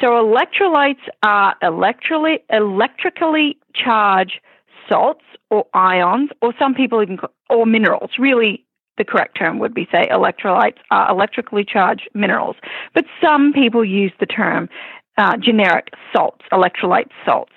So 0.00 0.08
electrolytes 0.08 1.00
are 1.22 1.56
electroly, 1.62 2.38
electrically 2.50 3.58
charged 3.74 4.40
salts 4.88 5.24
or 5.50 5.66
ions, 5.74 6.30
or 6.40 6.54
some 6.58 6.74
people 6.74 7.02
even 7.02 7.18
or 7.50 7.66
minerals. 7.66 8.10
Really, 8.18 8.64
the 8.98 9.04
correct 9.04 9.36
term 9.38 9.58
would 9.58 9.74
be 9.74 9.88
say 9.90 10.06
electrolytes 10.10 10.78
are 10.90 11.10
electrically 11.10 11.64
charged 11.64 12.08
minerals. 12.14 12.56
But 12.94 13.06
some 13.20 13.52
people 13.52 13.84
use 13.84 14.12
the 14.20 14.26
term 14.26 14.68
uh, 15.16 15.36
generic 15.36 15.88
salts, 16.12 16.44
electrolyte 16.52 17.10
salts. 17.24 17.52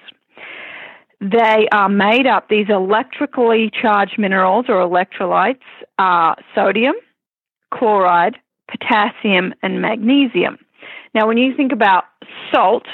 They 1.22 1.68
are 1.72 1.88
made 1.88 2.26
up, 2.26 2.50
these 2.50 2.68
electrically 2.70 3.70
charged 3.80 4.18
minerals 4.18 4.66
or 4.68 4.78
electrolytes 4.78 5.62
are 6.00 6.36
sodium, 6.56 6.96
chloride, 7.72 8.38
potassium, 8.68 9.54
and 9.62 9.82
magnesium. 9.82 10.58
Now, 11.14 11.28
when 11.28 11.38
you 11.38 11.56
think 11.56 11.72
about 11.72 12.06
salt, 12.52 12.88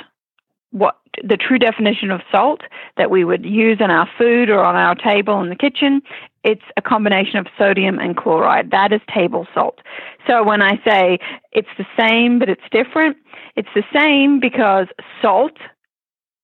what 0.71 0.97
the 1.23 1.37
true 1.37 1.57
definition 1.57 2.11
of 2.11 2.21
salt 2.29 2.61
that 2.97 3.09
we 3.09 3.23
would 3.23 3.45
use 3.45 3.77
in 3.79 3.89
our 3.89 4.09
food 4.17 4.49
or 4.49 4.63
on 4.63 4.75
our 4.75 4.95
table 4.95 5.39
in 5.41 5.49
the 5.49 5.55
kitchen, 5.55 6.01
it's 6.43 6.63
a 6.75 6.81
combination 6.81 7.37
of 7.39 7.47
sodium 7.57 7.97
and 7.97 8.17
chloride. 8.17 8.71
That 8.71 8.91
is 8.91 9.01
table 9.13 9.47
salt. 9.53 9.79
So 10.27 10.43
when 10.43 10.61
I 10.61 10.81
say 10.85 11.19
it's 11.53 11.67
the 11.77 11.85
same 11.97 12.39
but 12.39 12.49
it's 12.49 12.61
different, 12.71 13.17
it's 13.55 13.69
the 13.73 13.83
same 13.93 14.39
because 14.39 14.87
salt 15.21 15.57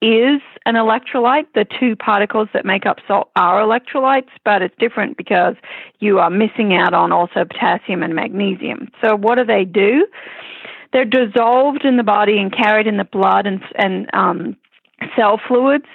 is 0.03 0.41
an 0.65 0.75
electrolyte. 0.75 1.47
The 1.55 1.65
two 1.79 1.95
particles 1.95 2.49
that 2.53 2.65
make 2.65 2.85
up 2.85 2.97
salt 3.07 3.29
are 3.37 3.61
electrolytes, 3.61 4.29
but 4.43 4.61
it's 4.61 4.75
different 4.77 5.15
because 5.15 5.55
you 5.99 6.19
are 6.19 6.29
missing 6.29 6.73
out 6.73 6.93
on 6.93 7.13
also 7.13 7.45
potassium 7.45 8.03
and 8.03 8.13
magnesium. 8.13 8.89
So 9.01 9.15
what 9.15 9.35
do 9.35 9.45
they 9.45 9.63
do? 9.63 10.05
They're 10.91 11.05
dissolved 11.05 11.85
in 11.85 11.95
the 11.95 12.03
body 12.03 12.37
and 12.37 12.53
carried 12.53 12.85
in 12.85 12.97
the 12.97 13.05
blood 13.05 13.47
and 13.47 13.61
and 13.75 14.13
um, 14.13 14.57
cell 15.15 15.39
fluids 15.47 15.85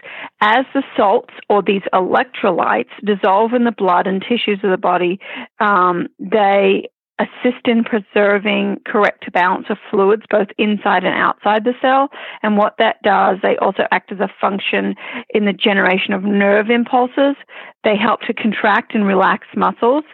as 0.41 0.65
the 0.73 0.83
salts 0.97 1.35
or 1.51 1.63
these 1.63 1.83
electrolytes 1.93 2.91
dissolve 3.05 3.53
in 3.53 3.65
the 3.65 3.73
blood 3.73 4.07
and 4.07 4.23
tissues 4.23 4.61
of 4.63 4.71
the 4.71 4.79
body. 4.79 5.21
Um, 5.61 6.09
they 6.19 6.89
assist 7.19 7.67
in 7.67 7.85
preserving 7.85 8.81
correct 8.87 9.31
balance 9.33 9.67
of 9.71 9.79
fluids 9.91 10.23
both 10.31 10.49
inside 10.59 11.05
and 11.05 11.15
outside 11.15 11.65
the 11.65 11.75
cell. 11.81 12.09
And 12.43 12.57
what 12.57 12.77
that 12.79 13.03
does, 13.03 13.39
they 13.43 13.57
also 13.59 13.85
act 13.91 14.13
as 14.13 14.21
a 14.21 14.31
function 14.41 14.95
in 15.31 15.45
the 15.45 15.53
generation 15.53 16.13
of 16.13 16.23
nerve 16.23 16.71
impulses. 16.71 17.37
They 17.85 17.97
help 17.97 18.21
to 18.23 18.35
contract 18.35 18.95
and 18.95 19.07
relax 19.07 19.47
muscles. 19.57 20.05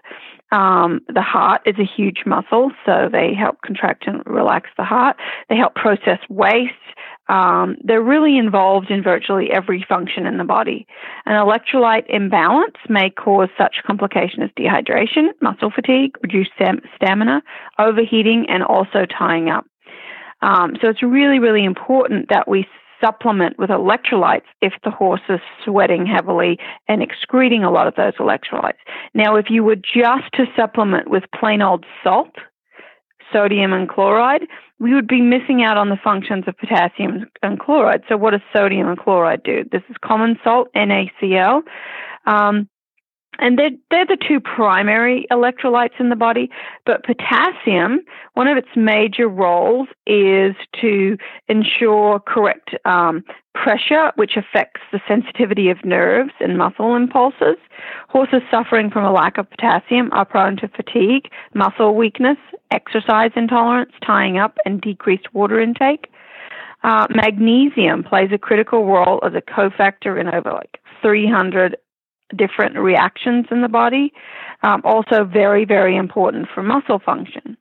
Um, 0.53 1.01
the 1.13 1.23
heart 1.23 1.63
is 1.67 1.75
a 1.79 1.85
huge 1.85 2.23
muscle, 2.27 2.71
so 2.87 3.09
they 3.11 3.35
help 3.35 3.61
contract 3.63 4.07
and 4.07 4.23
relax 4.27 4.71
the 4.77 4.85
heart. 4.85 5.17
They 5.49 5.57
help 5.57 5.75
process 5.75 6.19
waste. 6.29 6.73
Um, 7.29 7.77
they're 7.83 8.03
really 8.03 8.37
involved 8.37 8.91
in 8.91 9.03
virtually 9.03 9.51
every 9.51 9.85
function 9.89 10.27
in 10.27 10.37
the 10.37 10.45
body. 10.45 10.87
An 11.25 11.35
electrolyte 11.35 12.05
imbalance 12.09 12.77
may 12.89 13.11
cause 13.11 13.49
such 13.57 13.77
complication 13.87 14.43
as 14.43 14.51
dehydration, 14.59 15.31
muscle 15.41 15.71
fatigue, 15.75 16.17
reduced 16.23 16.51
stam- 16.55 16.83
stamina, 16.97 17.43
overheating, 17.79 18.47
and 18.49 18.63
also 18.63 19.07
tying 19.07 19.49
up. 19.49 19.65
Um, 20.43 20.77
so 20.81 20.89
it's 20.89 21.03
really, 21.03 21.39
really 21.39 21.65
important 21.65 22.29
that 22.29 22.47
we 22.47 22.67
supplement 23.01 23.59
with 23.59 23.71
electrolytes 23.71 24.47
if 24.61 24.73
the 24.85 24.91
horse 24.91 25.21
is 25.29 25.41
sweating 25.65 26.07
heavily 26.07 26.59
and 26.89 27.03
excreting 27.03 27.65
a 27.65 27.71
lot 27.71 27.87
of 27.87 27.95
those 27.97 28.15
electrolytes. 28.15 28.79
Now, 29.15 29.37
if 29.37 29.47
you 29.51 29.63
were 29.65 29.77
just 29.77 30.33
to 30.35 30.47
supplement 30.57 31.09
with 31.09 31.25
plain 31.39 31.63
old 31.63 31.85
salt, 32.03 32.35
sodium 33.33 33.73
and 33.73 33.89
chloride, 33.89 34.43
we 34.79 34.95
would 34.95 35.09
be 35.09 35.21
missing 35.21 35.63
out 35.63 35.77
on 35.77 35.89
the 35.89 35.99
functions 36.03 36.45
of 36.47 36.57
potassium 36.57 37.27
and 37.43 37.59
chloride. 37.59 38.03
So, 38.09 38.17
what 38.17 38.31
does 38.31 38.41
sodium 38.55 38.89
and 38.89 38.99
chloride 38.99 39.43
do? 39.43 39.65
This 39.71 39.83
is 39.89 39.97
common 40.05 40.39
salt, 40.45 40.69
NaCl. 40.75 41.63
Um, 42.27 42.69
and 43.39 43.59
they're, 43.59 43.71
they're 43.91 44.07
the 44.07 44.17
two 44.17 44.41
primary 44.41 45.27
electrolytes 45.31 45.99
in 45.99 46.09
the 46.09 46.17
body. 46.17 46.51
But 46.87 47.05
potassium, 47.05 48.01
one 48.35 48.49
of 48.49 48.57
its 48.57 48.69
major 48.77 49.29
roles 49.29 49.89
is 50.07 50.55
to 50.81 51.17
ensure 51.49 52.21
correct 52.21 52.75
um, 52.85 53.25
pressure, 53.55 54.13
which 54.17 54.37
affects 54.37 54.81
the 54.93 55.01
sensitivity 55.07 55.71
of 55.71 55.85
nerves 55.85 56.33
and 56.41 56.59
muscle 56.59 56.95
impulses. 56.95 57.57
Horses 58.09 58.43
suffering 58.51 58.91
from 58.91 59.05
a 59.05 59.13
lack 59.13 59.39
of 59.39 59.49
potassium 59.51 60.11
are 60.13 60.25
prone 60.25 60.57
to 60.59 60.69
fatigue, 60.69 61.31
muscle 61.55 61.95
weakness, 61.95 62.39
exercise 62.71 63.31
intolerance, 63.37 63.93
tying 64.05 64.39
up, 64.39 64.59
and 64.65 64.81
decreased 64.81 65.33
water 65.33 65.61
intake. 65.61 66.09
Uh, 66.83 67.07
magnesium 67.09 68.03
plays 68.03 68.31
a 68.33 68.37
critical 68.37 68.85
role 68.85 69.19
as 69.25 69.33
a 69.35 69.41
cofactor 69.41 70.21
in 70.21 70.29
over 70.29 70.53
like 70.53 70.81
300 71.01 71.77
different 72.37 72.77
reactions 72.77 73.47
in 73.51 73.63
the 73.63 73.69
body. 73.69 74.13
Um, 74.63 74.81
also, 74.85 75.25
very, 75.25 75.65
very 75.65 75.97
important 75.97 76.49
for 76.55 76.63
muscle 76.63 76.99
function. 77.05 77.57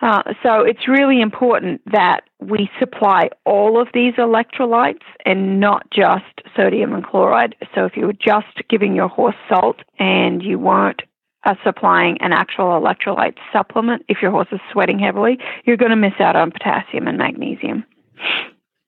Uh, 0.00 0.22
so 0.42 0.62
it's 0.62 0.86
really 0.86 1.20
important 1.20 1.80
that 1.90 2.20
we 2.40 2.70
supply 2.78 3.28
all 3.44 3.80
of 3.80 3.88
these 3.92 4.14
electrolytes 4.14 5.02
and 5.24 5.58
not 5.58 5.90
just 5.90 6.24
sodium 6.56 6.94
and 6.94 7.04
chloride. 7.04 7.56
So 7.74 7.84
if 7.84 7.96
you 7.96 8.06
were 8.06 8.12
just 8.12 8.68
giving 8.70 8.94
your 8.94 9.08
horse 9.08 9.34
salt 9.48 9.78
and 9.98 10.42
you 10.42 10.58
weren't 10.58 11.02
uh, 11.44 11.54
supplying 11.64 12.16
an 12.20 12.32
actual 12.32 12.80
electrolyte 12.80 13.38
supplement, 13.52 14.04
if 14.08 14.18
your 14.22 14.30
horse 14.30 14.48
is 14.52 14.60
sweating 14.72 15.00
heavily, 15.00 15.38
you're 15.64 15.76
going 15.76 15.90
to 15.90 15.96
miss 15.96 16.14
out 16.20 16.36
on 16.36 16.52
potassium 16.52 17.08
and 17.08 17.18
magnesium. 17.18 17.84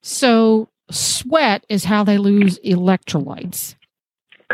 So 0.01 0.69
sweat 0.89 1.65
is 1.67 1.83
how 1.85 2.05
they 2.05 2.17
lose 2.17 2.57
electrolytes. 2.59 3.75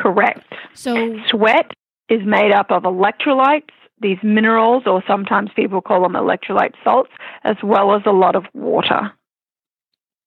Correct. 0.02 0.46
So 0.74 1.18
sweat 1.30 1.72
is 2.10 2.22
made 2.26 2.52
up 2.54 2.72
of 2.72 2.84
electrolytes, 2.84 3.70
these 4.00 4.18
minerals, 4.24 4.84
or 4.86 5.04
sometimes 5.08 5.50
people 5.56 5.82
call 5.82 6.04
them 6.04 6.14
electrolyte 6.14 6.74
salts, 6.84 7.10
as 7.44 7.56
well 7.64 7.96
as 7.96 8.02
a 8.06 8.12
lot 8.12 8.36
of 8.36 8.46
water. 8.54 9.12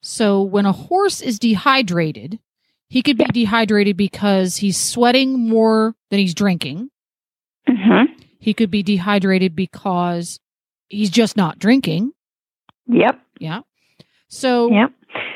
So 0.02 0.42
when 0.42 0.66
a 0.66 0.72
horse 0.72 1.20
is 1.20 1.38
dehydrated, 1.38 2.38
he 2.88 3.02
could 3.02 3.18
be 3.18 3.24
dehydrated 3.26 3.96
because 3.96 4.56
he's 4.56 4.76
sweating 4.78 5.48
more 5.48 5.94
than 6.10 6.18
he's 6.18 6.34
drinking. 6.34 6.90
Mm-hmm. 7.68 8.12
He 8.38 8.54
could 8.54 8.70
be 8.70 8.82
dehydrated 8.82 9.54
because 9.54 10.40
he's 10.88 11.10
just 11.10 11.36
not 11.36 11.58
drinking. 11.58 12.12
Yep. 12.88 13.20
Yeah. 13.38 13.60
So 14.28 14.70
Yep. 14.72 14.92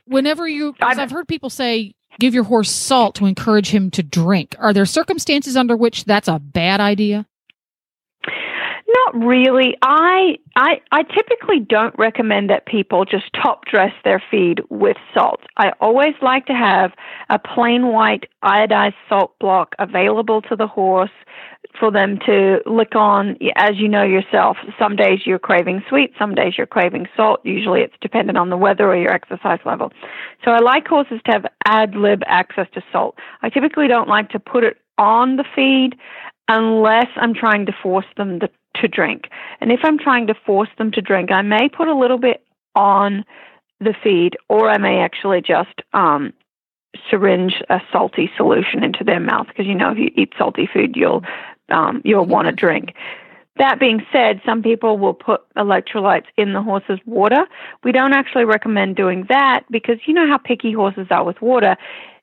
whenever 0.07 0.49
you, 0.49 0.75
I've- 0.81 1.01
I've 1.01 1.11
heard 1.11 1.29
people 1.29 1.51
say, 1.51 1.95
give 2.19 2.35
your 2.35 2.45
horse 2.45 2.71
salt 2.71 3.15
to 3.17 3.27
encourage 3.27 3.71
him 3.71 3.91
to 3.93 4.03
drink. 4.03 4.55
Are 4.59 4.73
there 4.73 4.87
circumstances 4.87 5.57
under 5.57 5.77
which 5.77 6.05
that's 6.05 6.29
a 6.29 6.39
bad 6.39 6.81
idea? 6.81 7.27
Not 8.95 9.25
really. 9.25 9.77
I, 9.83 10.37
I 10.57 10.81
I 10.93 11.03
typically 11.03 11.59
don't 11.59 11.95
recommend 11.99 12.51
that 12.51 12.67
people 12.67 13.05
just 13.05 13.25
top 13.33 13.65
dress 13.65 13.93
their 14.05 14.23
feed 14.31 14.61
with 14.71 14.97
salt. 15.13 15.41
I 15.57 15.73
always 15.81 16.15
like 16.23 16.47
to 16.47 16.53
have 16.53 16.93
a 17.29 17.39
plain 17.39 17.89
white 17.89 18.29
iodized 18.45 18.95
salt 19.09 19.37
block 19.41 19.75
available 19.79 20.43
to 20.43 20.57
the 20.57 20.67
horse 20.67 21.11
for 21.79 21.91
them 21.91 22.19
to 22.27 22.61
lick 22.67 22.95
on 22.95 23.37
as 23.57 23.73
you 23.77 23.89
know 23.89 24.05
yourself. 24.05 24.59
Some 24.79 24.95
days 24.95 25.21
you're 25.27 25.41
craving 25.41 25.83
sweet, 25.89 26.13
some 26.19 26.35
days 26.35 26.55
you're 26.57 26.67
craving 26.67 27.09
salt. 27.17 27.41
Usually 27.43 27.81
it's 27.81 27.95
dependent 28.01 28.39
on 28.39 28.51
the 28.51 28.57
weather 28.57 28.87
or 28.87 28.97
your 28.97 29.13
exercise 29.13 29.59
level. 29.65 29.93
So 30.45 30.53
I 30.53 30.61
like 30.61 30.87
horses 30.87 31.21
to 31.27 31.33
have 31.33 31.47
ad 31.67 31.97
lib 31.97 32.23
access 32.27 32.69
to 32.75 32.83
salt. 32.93 33.17
I 33.43 33.49
typically 33.49 33.89
don't 33.89 34.09
like 34.09 34.29
to 34.31 34.39
put 34.39 34.63
it 34.63 34.77
on 34.99 35.37
the 35.37 35.45
feed 35.57 35.97
unless 36.49 37.09
I'm 37.17 37.35
trying 37.35 37.67
to 37.67 37.73
force 37.83 38.07
them 38.17 38.41
to, 38.41 38.51
to 38.81 38.89
drink. 38.89 39.29
And 39.61 39.73
if 39.73 39.81
I'm 39.83 39.99
trying 39.99 40.27
to 40.29 40.35
force 40.35 40.69
them 40.79 40.91
to 40.93 41.01
drink, 41.01 41.31
I 41.31 41.43
may 41.43 41.69
put 41.69 41.89
a 41.89 41.95
little 41.95 42.19
bit 42.19 42.45
on 42.75 43.25
the 43.81 43.95
feed, 44.03 44.37
or 44.49 44.69
I 44.69 44.79
may 44.79 45.01
actually 45.01 45.41
just 45.41 45.83
um, 45.93 46.33
syringe 47.11 47.63
a 47.71 47.81
salty 47.93 48.31
solution 48.37 48.83
into 48.83 49.05
their 49.05 49.21
mouth 49.21 49.47
because 49.49 49.67
you 49.67 49.75
know 49.75 49.91
if 49.91 49.99
you 49.99 50.11
eat 50.17 50.33
salty 50.39 50.69
food, 50.73 50.97
you'll 50.97 51.23
um, 51.71 52.03
you'll 52.05 52.27
want 52.27 52.47
to 52.47 52.53
drink. 52.53 52.95
That 53.57 53.79
being 53.79 54.05
said, 54.13 54.41
some 54.45 54.63
people 54.63 54.99
will 54.99 55.15
put 55.15 55.43
electrolytes 55.57 56.27
in 56.37 56.55
the 56.55 56.63
horse's 56.63 56.99
water. 57.07 57.47
We 57.85 57.93
don't 57.93 58.13
actually 58.13 58.45
recommend 58.45 58.97
doing 58.97 59.27
that 59.29 59.65
because 59.71 59.99
you 60.07 60.15
know 60.15 60.27
how 60.27 60.39
picky 60.39 60.73
horses 60.73 61.07
are 61.11 61.25
with 61.25 61.41
water 61.41 61.77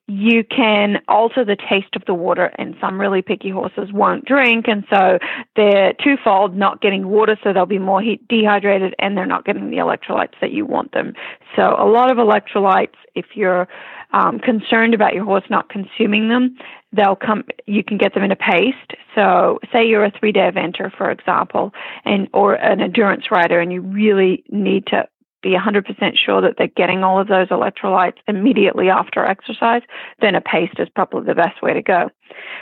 you 0.08 0.44
can 0.44 0.98
alter 1.08 1.46
the 1.46 1.56
taste 1.56 1.96
of 1.96 2.04
the 2.06 2.14
water, 2.14 2.52
and 2.56 2.76
some 2.82 3.00
really 3.00 3.22
picky 3.22 3.50
horses 3.50 3.94
won't 3.94 4.26
drink, 4.26 4.66
and 4.68 4.84
so 4.90 5.20
they're 5.56 5.94
twofold 6.04 6.56
not 6.56 6.82
getting 6.82 7.08
water, 7.08 7.38
so 7.44 7.54
they'll 7.54 7.66
be 7.66 7.80
more 7.80 8.02
heat 8.02 8.28
dehydrated, 8.28 8.94
and 9.00 9.16
they're 9.16 9.26
not 9.26 9.46
getting 9.46 9.70
the 9.70 9.78
electrolytes 9.78 10.34
that 10.42 10.52
you 10.52 10.66
want 10.66 10.92
them. 10.92 11.14
So, 11.56 11.76
a 11.78 11.88
lot 11.88 12.12
of 12.12 12.18
electrolytes, 12.18 12.96
if 13.16 13.26
you're 13.36 13.68
um, 14.12 14.40
concerned 14.40 14.94
about 14.94 15.14
your 15.14 15.24
horse 15.24 15.46
not 15.50 15.70
consuming 15.70 16.28
them, 16.28 16.58
they'll 16.92 17.16
come. 17.16 17.46
You 17.66 17.84
can 17.84 17.98
get 17.98 18.14
them 18.14 18.24
in 18.24 18.32
a 18.32 18.36
paste. 18.36 18.94
So, 19.16 19.60
say 19.72 19.86
you're 19.86 20.04
a 20.04 20.12
three-day 20.12 20.52
eventer, 20.52 20.96
for 20.96 21.10
example, 21.10 21.74
and 22.04 22.28
or 22.34 22.56
an 22.56 22.82
endurance 22.82 23.32
rider, 23.32 23.60
and 23.60 23.72
you 23.72 23.82
really 23.82 24.44
need 24.50 24.88
to 24.88 25.08
be 25.42 25.56
100% 25.56 26.18
sure 26.18 26.42
that 26.42 26.56
they're 26.58 26.68
getting 26.68 27.04
all 27.04 27.20
of 27.20 27.28
those 27.28 27.48
electrolytes 27.50 28.18
immediately 28.28 28.90
after 28.90 29.26
exercise, 29.26 29.82
then 30.20 30.36
a 30.36 30.42
paste 30.42 30.80
is 30.80 30.88
probably 30.90 31.26
the 31.26 31.36
best 31.36 31.62
way 31.62 31.74
to 31.74 31.82
go. 31.82 32.10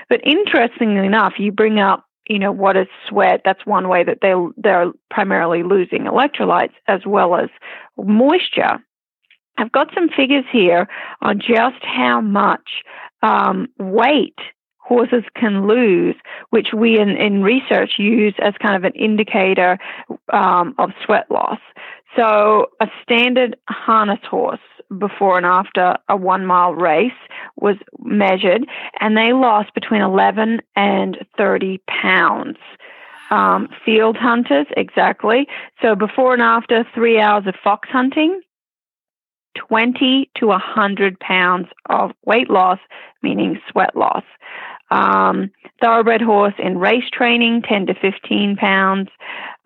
But 0.09 0.25
interestingly 0.25 1.05
enough, 1.05 1.33
you 1.37 1.51
bring 1.51 1.79
up, 1.79 2.05
you 2.27 2.39
know, 2.39 2.51
what 2.51 2.77
is 2.77 2.87
sweat? 3.07 3.41
That's 3.43 3.65
one 3.65 3.89
way 3.89 4.03
that 4.03 4.19
they 4.21 4.33
they're 4.57 4.91
primarily 5.09 5.63
losing 5.63 6.03
electrolytes 6.03 6.73
as 6.87 7.01
well 7.05 7.35
as 7.35 7.49
moisture. 7.97 8.79
I've 9.57 9.71
got 9.71 9.93
some 9.93 10.09
figures 10.09 10.45
here 10.51 10.87
on 11.21 11.39
just 11.39 11.83
how 11.83 12.21
much 12.21 12.69
um, 13.21 13.67
weight 13.77 14.37
horses 14.89 15.23
can 15.35 15.67
lose, 15.67 16.15
which 16.49 16.69
we 16.75 16.99
in, 16.99 17.09
in 17.09 17.43
research 17.43 17.91
use 17.99 18.33
as 18.39 18.53
kind 18.59 18.75
of 18.75 18.83
an 18.83 18.93
indicator 18.93 19.77
um, 20.33 20.73
of 20.79 20.89
sweat 21.05 21.29
loss. 21.29 21.59
So, 22.15 22.67
a 22.81 22.87
standard 23.03 23.55
harness 23.67 24.19
horse 24.29 24.59
before 24.97 25.37
and 25.37 25.45
after 25.45 25.95
a 26.07 26.17
one 26.17 26.45
mile 26.45 26.73
race 26.73 27.11
was 27.55 27.75
measured, 27.99 28.65
and 28.99 29.15
they 29.15 29.33
lost 29.33 29.73
between 29.75 30.01
11 30.01 30.61
and 30.75 31.17
30 31.37 31.81
pounds. 31.87 32.57
Um, 33.29 33.69
field 33.85 34.17
hunters, 34.17 34.65
exactly. 34.75 35.47
So, 35.81 35.95
before 35.95 36.33
and 36.33 36.41
after 36.41 36.83
three 36.95 37.19
hours 37.19 37.45
of 37.45 37.53
fox 37.63 37.87
hunting, 37.91 38.41
20 39.55 40.31
to 40.37 40.47
100 40.47 41.19
pounds 41.19 41.67
of 41.89 42.11
weight 42.25 42.49
loss, 42.49 42.79
meaning 43.21 43.59
sweat 43.69 43.95
loss. 43.95 44.23
Um, 44.91 45.51
thoroughbred 45.81 46.21
horse 46.21 46.55
in 46.57 46.79
race 46.79 47.09
training, 47.11 47.61
10 47.67 47.87
to 47.87 47.93
15 47.93 48.55
pounds, 48.55 49.09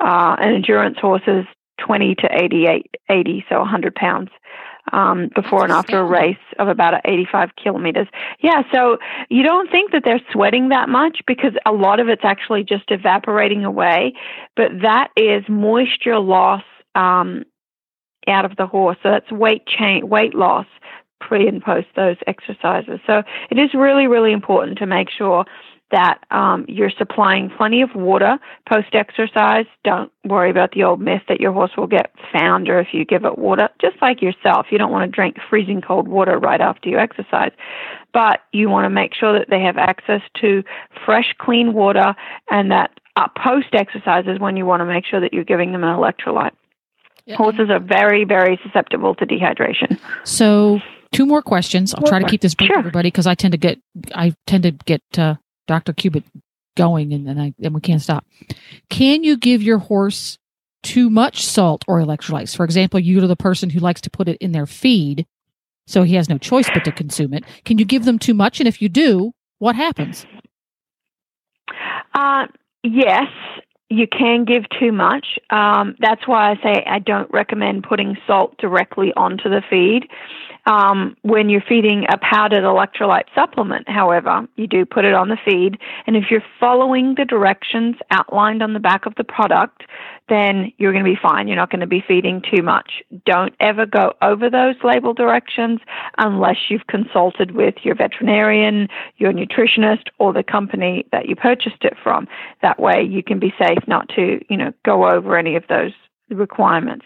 uh, 0.01 0.35
and 0.39 0.55
endurance 0.55 0.97
horses, 0.99 1.45
20 1.79 2.15
to 2.15 2.27
88, 2.31 2.95
80, 3.09 3.45
so 3.49 3.59
100 3.59 3.95
pounds. 3.95 4.29
um, 4.91 5.29
before 5.33 5.63
and 5.63 5.71
after 5.71 5.99
a 5.99 6.03
race 6.03 6.35
of 6.59 6.67
about 6.67 6.93
85 7.05 7.51
kilometers. 7.55 8.07
Yeah, 8.41 8.63
so 8.73 8.97
you 9.29 9.43
don't 9.43 9.71
think 9.71 9.91
that 9.91 10.03
they're 10.03 10.21
sweating 10.31 10.69
that 10.69 10.89
much 10.89 11.21
because 11.25 11.53
a 11.65 11.71
lot 11.71 11.99
of 11.99 12.09
it's 12.09 12.25
actually 12.25 12.63
just 12.63 12.91
evaporating 12.91 13.63
away, 13.63 14.13
but 14.55 14.71
that 14.81 15.09
is 15.15 15.43
moisture 15.47 16.19
loss 16.19 16.63
um, 16.95 17.43
out 18.27 18.43
of 18.45 18.57
the 18.57 18.67
horse. 18.67 18.97
So 19.01 19.11
that's 19.11 19.31
weight 19.31 19.65
change, 19.65 20.03
weight 20.03 20.35
loss 20.35 20.67
pre 21.21 21.47
and 21.47 21.63
post 21.63 21.87
those 21.95 22.17
exercises. 22.27 22.99
So 23.07 23.23
it 23.49 23.57
is 23.57 23.73
really, 23.73 24.07
really 24.07 24.33
important 24.33 24.77
to 24.79 24.85
make 24.85 25.09
sure 25.09 25.45
that 25.93 26.25
um, 26.31 26.65
you're 26.67 26.89
supplying 26.89 27.51
plenty 27.55 27.83
of 27.83 27.89
water 27.93 28.39
post 28.67 28.87
exercise. 28.93 29.67
Don't 29.83 30.11
worry 30.25 30.49
about 30.49 30.71
the 30.71 30.83
old 30.83 30.99
myth 30.99 31.21
that 31.29 31.39
your 31.39 31.53
horse 31.53 31.69
will 31.77 31.87
get 31.87 32.11
founder 32.31 32.79
if 32.79 32.87
you 32.93 33.05
give 33.05 33.25
it 33.25 33.37
water. 33.37 33.69
Just 33.79 33.97
like 34.01 34.19
yourself, 34.19 34.65
you 34.71 34.79
don't 34.79 34.91
want 34.91 35.09
to 35.09 35.15
drink 35.15 35.37
freezing 35.49 35.81
cold 35.81 36.07
water 36.07 36.39
right 36.39 36.59
after 36.59 36.89
you 36.89 36.97
exercise, 36.97 37.51
but 38.11 38.39
you 38.51 38.69
want 38.69 38.85
to 38.85 38.89
make 38.89 39.13
sure 39.13 39.37
that 39.37 39.51
they 39.51 39.61
have 39.61 39.77
access 39.77 40.21
to 40.41 40.63
fresh, 41.05 41.35
clean 41.37 41.73
water, 41.73 42.15
and 42.49 42.71
that 42.71 42.89
uh, 43.15 43.27
post 43.37 43.67
exercise 43.73 44.25
is 44.25 44.39
when 44.39 44.57
you 44.57 44.65
want 44.65 44.81
to 44.81 44.85
make 44.85 45.05
sure 45.05 45.19
that 45.21 45.31
you're 45.31 45.43
giving 45.43 45.73
them 45.73 45.83
an 45.83 45.95
electrolyte. 45.95 46.53
Yeah. 47.27 47.35
Horses 47.35 47.69
are 47.69 47.79
very, 47.79 48.25
very 48.25 48.59
susceptible 48.63 49.13
to 49.15 49.27
dehydration. 49.27 49.99
So 50.23 50.81
two 51.11 51.27
more 51.27 51.43
questions. 51.43 51.93
I'll 51.93 52.03
try 52.03 52.19
to 52.19 52.27
keep 52.27 52.41
this 52.41 52.55
brief, 52.55 52.69
Sure. 52.69 52.79
everybody, 52.79 53.07
because 53.07 53.27
I 53.27 53.35
tend 53.35 53.51
to 53.51 53.57
get 53.59 53.79
I 54.15 54.35
tend 54.47 54.63
to 54.63 54.71
get 54.71 55.03
uh, 55.17 55.35
Dr. 55.67 55.93
Cubitt 55.93 56.23
going, 56.75 57.13
and 57.13 57.27
then 57.27 57.39
I 57.39 57.53
and 57.61 57.73
we 57.73 57.81
can't 57.81 58.01
stop. 58.01 58.25
Can 58.89 59.23
you 59.23 59.37
give 59.37 59.61
your 59.61 59.77
horse 59.77 60.37
too 60.81 61.09
much 61.09 61.45
salt 61.45 61.83
or 61.87 61.99
electrolytes? 61.99 62.55
For 62.55 62.63
example, 62.63 62.99
you 62.99 63.19
to 63.19 63.27
the 63.27 63.35
person 63.35 63.69
who 63.69 63.79
likes 63.79 64.01
to 64.01 64.09
put 64.09 64.27
it 64.27 64.37
in 64.37 64.51
their 64.51 64.65
feed, 64.65 65.25
so 65.87 66.03
he 66.03 66.15
has 66.15 66.29
no 66.29 66.37
choice 66.37 66.69
but 66.73 66.83
to 66.85 66.91
consume 66.91 67.33
it. 67.33 67.43
Can 67.65 67.77
you 67.77 67.85
give 67.85 68.05
them 68.05 68.19
too 68.19 68.33
much? 68.33 68.59
And 68.59 68.67
if 68.67 68.81
you 68.81 68.89
do, 68.89 69.31
what 69.59 69.75
happens? 69.75 70.25
Uh, 72.13 72.47
yes, 72.83 73.27
you 73.89 74.07
can 74.07 74.45
give 74.45 74.63
too 74.79 74.91
much. 74.91 75.39
Um, 75.49 75.95
that's 75.99 76.27
why 76.27 76.51
I 76.51 76.55
say 76.63 76.83
I 76.85 76.99
don't 76.99 77.31
recommend 77.31 77.83
putting 77.83 78.17
salt 78.27 78.57
directly 78.57 79.13
onto 79.15 79.49
the 79.49 79.61
feed. 79.69 80.07
Um, 80.65 81.17
when 81.23 81.49
you're 81.49 81.63
feeding 81.67 82.05
a 82.09 82.17
powdered 82.17 82.63
electrolyte 82.63 83.25
supplement, 83.35 83.89
however, 83.89 84.47
you 84.55 84.67
do 84.67 84.85
put 84.85 85.03
it 85.03 85.13
on 85.13 85.27
the 85.27 85.37
feed. 85.43 85.77
And 86.07 86.15
if 86.15 86.25
you're 86.31 86.43
following 86.59 87.15
the 87.15 87.25
directions 87.25 87.95
outlined 88.11 88.63
on 88.63 88.73
the 88.73 88.79
back 88.79 89.05
of 89.05 89.15
the 89.15 89.25
product, 89.25 89.83
then 90.29 90.71
you're 90.77 90.93
going 90.93 91.03
to 91.03 91.11
be 91.11 91.19
fine. 91.21 91.47
You're 91.47 91.57
not 91.57 91.69
going 91.69 91.81
to 91.81 91.87
be 91.87 92.03
feeding 92.07 92.41
too 92.41 92.63
much. 92.63 93.03
Don't 93.25 93.53
ever 93.59 93.85
go 93.85 94.13
over 94.21 94.49
those 94.49 94.75
label 94.83 95.13
directions 95.13 95.81
unless 96.17 96.57
you've 96.69 96.87
consulted 96.87 97.51
with 97.51 97.75
your 97.83 97.95
veterinarian, 97.95 98.87
your 99.17 99.33
nutritionist, 99.33 100.07
or 100.17 100.31
the 100.31 100.43
company 100.43 101.05
that 101.11 101.27
you 101.27 101.35
purchased 101.35 101.83
it 101.83 101.95
from. 102.01 102.27
That 102.61 102.79
way 102.79 103.03
you 103.03 103.21
can 103.21 103.39
be 103.39 103.53
safe 103.59 103.79
not 103.87 104.07
to, 104.15 104.39
you 104.49 104.57
know, 104.57 104.71
go 104.85 105.09
over 105.09 105.37
any 105.37 105.55
of 105.57 105.65
those 105.67 105.91
requirements. 106.29 107.05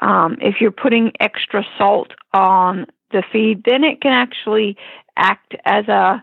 Um, 0.00 0.36
if 0.40 0.56
you're 0.60 0.70
putting 0.70 1.12
extra 1.20 1.64
salt 1.76 2.12
on 2.32 2.86
the 3.10 3.22
feed, 3.32 3.64
then 3.64 3.84
it 3.84 4.00
can 4.00 4.12
actually 4.12 4.76
act 5.16 5.54
as 5.64 5.88
a 5.88 6.22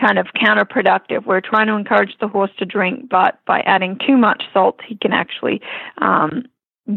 kind 0.00 0.18
of 0.18 0.26
counterproductive. 0.36 1.24
We're 1.24 1.40
trying 1.40 1.68
to 1.68 1.74
encourage 1.74 2.16
the 2.20 2.28
horse 2.28 2.50
to 2.58 2.64
drink, 2.64 3.08
but 3.08 3.38
by 3.46 3.60
adding 3.60 3.98
too 4.04 4.16
much 4.16 4.42
salt, 4.52 4.80
he 4.86 4.96
can 4.96 5.12
actually 5.12 5.60
um, 5.98 6.46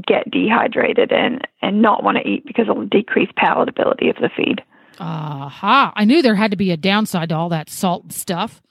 get 0.05 0.30
dehydrated 0.32 1.12
and, 1.12 1.47
and 1.62 1.82
not 1.82 2.03
want 2.03 2.18
to 2.18 2.28
eat 2.28 2.45
because 2.45 2.66
it'll 2.70 2.86
decrease 2.86 3.30
palatability 3.38 4.09
of 4.09 4.16
the 4.16 4.30
feed. 4.36 4.62
Aha! 4.99 5.93
I 5.95 6.05
knew 6.05 6.22
there 6.22 6.36
had 6.36 6.51
to 6.51 6.57
be 6.57 6.72
a 6.72 6.78
downside 6.78 7.30
to 7.30 7.36
all 7.36 7.49
that 7.49 7.70
salt 7.70 8.12
stuff. 8.12 8.62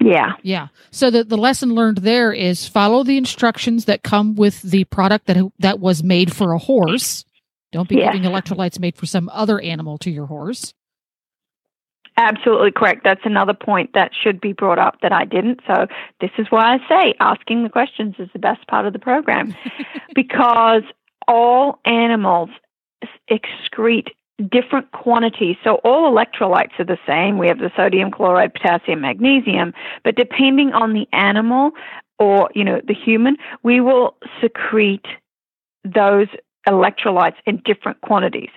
Yeah. 0.00 0.32
Yeah. 0.42 0.68
So 0.90 1.10
the, 1.10 1.24
the 1.24 1.36
lesson 1.36 1.74
learned 1.74 1.98
there 1.98 2.32
is 2.32 2.66
follow 2.68 3.04
the 3.04 3.16
instructions 3.16 3.84
that 3.86 4.02
come 4.02 4.34
with 4.34 4.60
the 4.62 4.84
product 4.84 5.26
that 5.26 5.38
that 5.60 5.80
was 5.80 6.02
made 6.02 6.34
for 6.34 6.52
a 6.52 6.58
horse. 6.58 7.24
Don't 7.72 7.88
be 7.88 7.96
Yes. 7.96 8.12
giving 8.14 8.28
electrolytes 8.28 8.78
made 8.78 8.96
for 8.96 9.06
some 9.06 9.28
other 9.32 9.60
animal 9.60 9.98
to 9.98 10.10
your 10.10 10.26
horse. 10.26 10.74
Absolutely 12.16 12.70
correct. 12.70 13.02
That's 13.02 13.24
another 13.24 13.54
point 13.54 13.90
that 13.94 14.12
should 14.14 14.40
be 14.40 14.52
brought 14.52 14.78
up 14.78 15.00
that 15.02 15.10
I 15.12 15.24
didn't. 15.24 15.60
So 15.66 15.86
this 16.20 16.30
is 16.38 16.46
why 16.50 16.74
I 16.74 16.78
say 16.88 17.14
asking 17.18 17.64
the 17.64 17.68
questions 17.70 18.14
is 18.20 18.28
the 18.32 18.38
best 18.38 18.66
part 18.68 18.86
of 18.86 18.92
the 18.92 19.00
program 19.00 19.54
because 20.14 20.82
all 21.26 21.80
animals 21.84 22.50
excrete 23.30 24.08
different 24.50 24.90
quantities. 24.92 25.56
So 25.62 25.76
all 25.84 26.12
electrolytes 26.12 26.78
are 26.78 26.84
the 26.84 26.98
same. 27.06 27.38
We 27.38 27.48
have 27.48 27.58
the 27.58 27.70
sodium, 27.76 28.10
chloride, 28.10 28.54
potassium, 28.54 29.00
magnesium, 29.00 29.72
but 30.02 30.16
depending 30.16 30.72
on 30.72 30.92
the 30.92 31.06
animal 31.12 31.72
or, 32.18 32.50
you 32.54 32.64
know, 32.64 32.80
the 32.86 32.94
human, 32.94 33.36
we 33.62 33.80
will 33.80 34.16
secrete 34.40 35.06
those 35.84 36.28
electrolytes 36.68 37.36
in 37.46 37.62
different 37.64 38.00
quantities. 38.00 38.50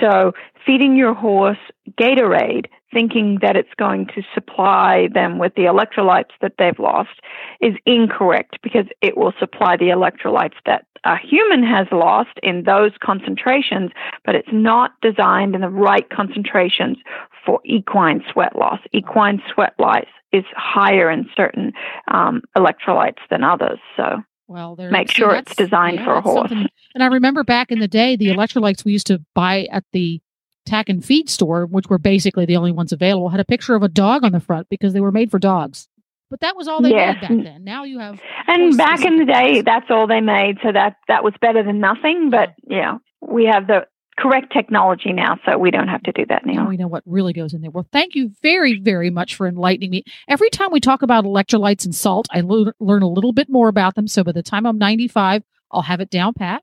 So 0.00 0.32
feeding 0.64 0.96
your 0.96 1.14
horse 1.14 1.58
Gatorade, 2.00 2.66
thinking 2.92 3.38
that 3.42 3.56
it's 3.56 3.74
going 3.76 4.06
to 4.14 4.22
supply 4.34 5.08
them 5.12 5.38
with 5.38 5.54
the 5.54 5.62
electrolytes 5.62 6.30
that 6.40 6.54
they've 6.58 6.78
lost, 6.78 7.20
is 7.60 7.74
incorrect 7.86 8.58
because 8.62 8.86
it 9.00 9.16
will 9.16 9.32
supply 9.38 9.76
the 9.76 9.86
electrolytes 9.86 10.56
that 10.66 10.86
a 11.04 11.16
human 11.16 11.62
has 11.62 11.86
lost 11.92 12.38
in 12.42 12.64
those 12.64 12.92
concentrations, 13.02 13.90
but 14.24 14.34
it's 14.34 14.52
not 14.52 14.92
designed 15.00 15.54
in 15.54 15.62
the 15.62 15.70
right 15.70 16.08
concentrations 16.10 16.98
for 17.44 17.60
equine 17.64 18.22
sweat 18.30 18.54
loss. 18.54 18.80
Equine 18.92 19.42
sweat 19.52 19.74
loss 19.78 20.04
is 20.32 20.44
higher 20.54 21.10
in 21.10 21.28
certain 21.34 21.72
um, 22.08 22.42
electrolytes 22.56 23.18
than 23.30 23.42
others. 23.42 23.78
So 23.96 24.22
Well, 24.50 24.74
there, 24.74 24.90
Make 24.90 25.12
sure 25.12 25.32
it's 25.36 25.54
designed 25.54 26.00
for 26.00 26.14
a 26.14 26.20
horse. 26.20 26.50
And 26.50 27.04
I 27.04 27.06
remember 27.06 27.44
back 27.44 27.70
in 27.70 27.78
the 27.78 27.86
day, 27.86 28.16
the 28.16 28.26
electrolytes 28.26 28.84
we 28.84 28.90
used 28.90 29.06
to 29.06 29.22
buy 29.32 29.68
at 29.70 29.84
the 29.92 30.20
tack 30.66 30.88
and 30.88 31.04
feed 31.04 31.30
store, 31.30 31.66
which 31.66 31.86
were 31.88 31.98
basically 31.98 32.46
the 32.46 32.56
only 32.56 32.72
ones 32.72 32.92
available, 32.92 33.28
had 33.28 33.38
a 33.38 33.44
picture 33.44 33.76
of 33.76 33.84
a 33.84 33.88
dog 33.88 34.24
on 34.24 34.32
the 34.32 34.40
front 34.40 34.68
because 34.68 34.92
they 34.92 35.00
were 35.00 35.12
made 35.12 35.30
for 35.30 35.38
dogs. 35.38 35.88
But 36.30 36.40
that 36.40 36.56
was 36.56 36.66
all 36.66 36.82
they 36.82 36.90
Yes. 36.90 37.18
made 37.22 37.28
back 37.28 37.44
then. 37.44 37.62
Now 37.62 37.84
you 37.84 38.00
have 38.00 38.20
And 38.48 38.76
back 38.76 39.04
in 39.04 39.18
the 39.18 39.24
day, 39.24 39.60
that's 39.62 39.88
all 39.88 40.08
they 40.08 40.20
made, 40.20 40.58
so 40.64 40.72
that 40.72 40.96
that 41.06 41.22
was 41.22 41.34
better 41.40 41.62
than 41.62 41.78
nothing. 41.78 42.30
But 42.30 42.54
yeah, 42.66 42.98
we 43.20 43.44
have 43.44 43.68
the 43.68 43.86
correct 44.18 44.52
technology 44.52 45.12
now, 45.12 45.38
so 45.46 45.56
we 45.58 45.70
don't 45.70 45.88
have 45.88 46.02
to 46.02 46.12
do 46.12 46.26
that 46.28 46.44
now 46.44 46.64
now. 46.64 46.68
we 46.68 46.76
know 46.76 46.88
what 46.88 47.02
really 47.06 47.32
goes 47.32 47.54
in 47.54 47.60
there. 47.62 47.70
Well, 47.70 47.86
thank 47.92 48.14
you 48.14 48.30
very, 48.42 48.78
very 48.78 49.10
much 49.10 49.34
for 49.34 49.46
enlightening 49.46 49.90
me. 49.90 50.04
Every 50.28 50.50
time 50.50 50.68
we 50.72 50.80
talk 50.80 51.02
about 51.02 51.24
electrolytes 51.24 51.84
and 51.84 51.94
salt, 51.94 52.28
I 52.30 52.40
lo- 52.40 52.72
learn 52.80 53.02
a 53.02 53.08
little 53.08 53.32
bit 53.32 53.48
more 53.48 53.68
about 53.68 53.94
them. 53.94 54.06
So 54.06 54.22
by 54.24 54.32
the 54.32 54.42
time 54.42 54.66
I'm 54.66 54.78
95, 54.78 55.42
I'll 55.70 55.82
have 55.82 56.00
it 56.00 56.10
down 56.10 56.34
pat. 56.34 56.62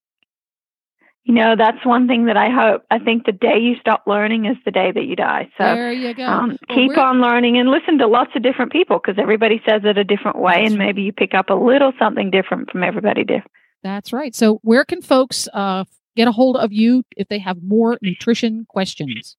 You 1.24 1.34
know, 1.34 1.56
that's 1.58 1.86
one 1.86 2.08
thing 2.08 2.28
that 2.28 2.38
I 2.38 2.50
hope. 2.50 2.84
I 2.90 3.00
think 3.00 3.26
the 3.26 3.34
day 3.34 3.58
you 3.60 3.76
stop 3.82 4.04
learning 4.08 4.46
is 4.46 4.56
the 4.64 4.72
day 4.72 4.94
that 4.94 5.04
you 5.04 5.18
die. 5.18 5.50
So 5.58 5.64
there 5.66 5.92
you 5.92 6.14
go. 6.14 6.24
um, 6.24 6.58
Well, 6.70 6.78
keep 6.78 6.98
on 6.98 7.20
learning 7.20 7.58
and 7.58 7.70
listen 7.70 7.98
to 7.98 8.08
lots 8.08 8.32
of 8.36 8.44
different 8.44 8.72
people 8.72 8.98
because 9.04 9.20
everybody 9.22 9.62
says 9.68 9.82
it 9.84 9.98
a 9.98 10.06
different 10.06 10.40
way, 10.40 10.62
That's 10.62 10.70
and 10.70 10.78
maybe 10.80 11.02
you 11.02 11.12
pick 11.12 11.34
up 11.34 11.50
a 11.50 11.54
little 11.54 11.92
something 12.00 12.32
different 12.32 12.72
from 12.72 12.82
everybody. 12.84 13.26
Different. 13.26 13.52
That's 13.84 14.14
right. 14.14 14.34
So 14.34 14.60
where 14.64 14.86
can 14.86 15.02
folks 15.02 15.50
uh, 15.54 15.84
get 16.18 16.28
a 16.28 16.34
hold 16.34 16.58
of 16.58 16.74
you 16.74 17.04
if 17.16 17.30
they 17.30 17.40
have 17.40 17.64
more 17.64 17.98
nutrition 18.02 18.66
questions? 18.68 19.38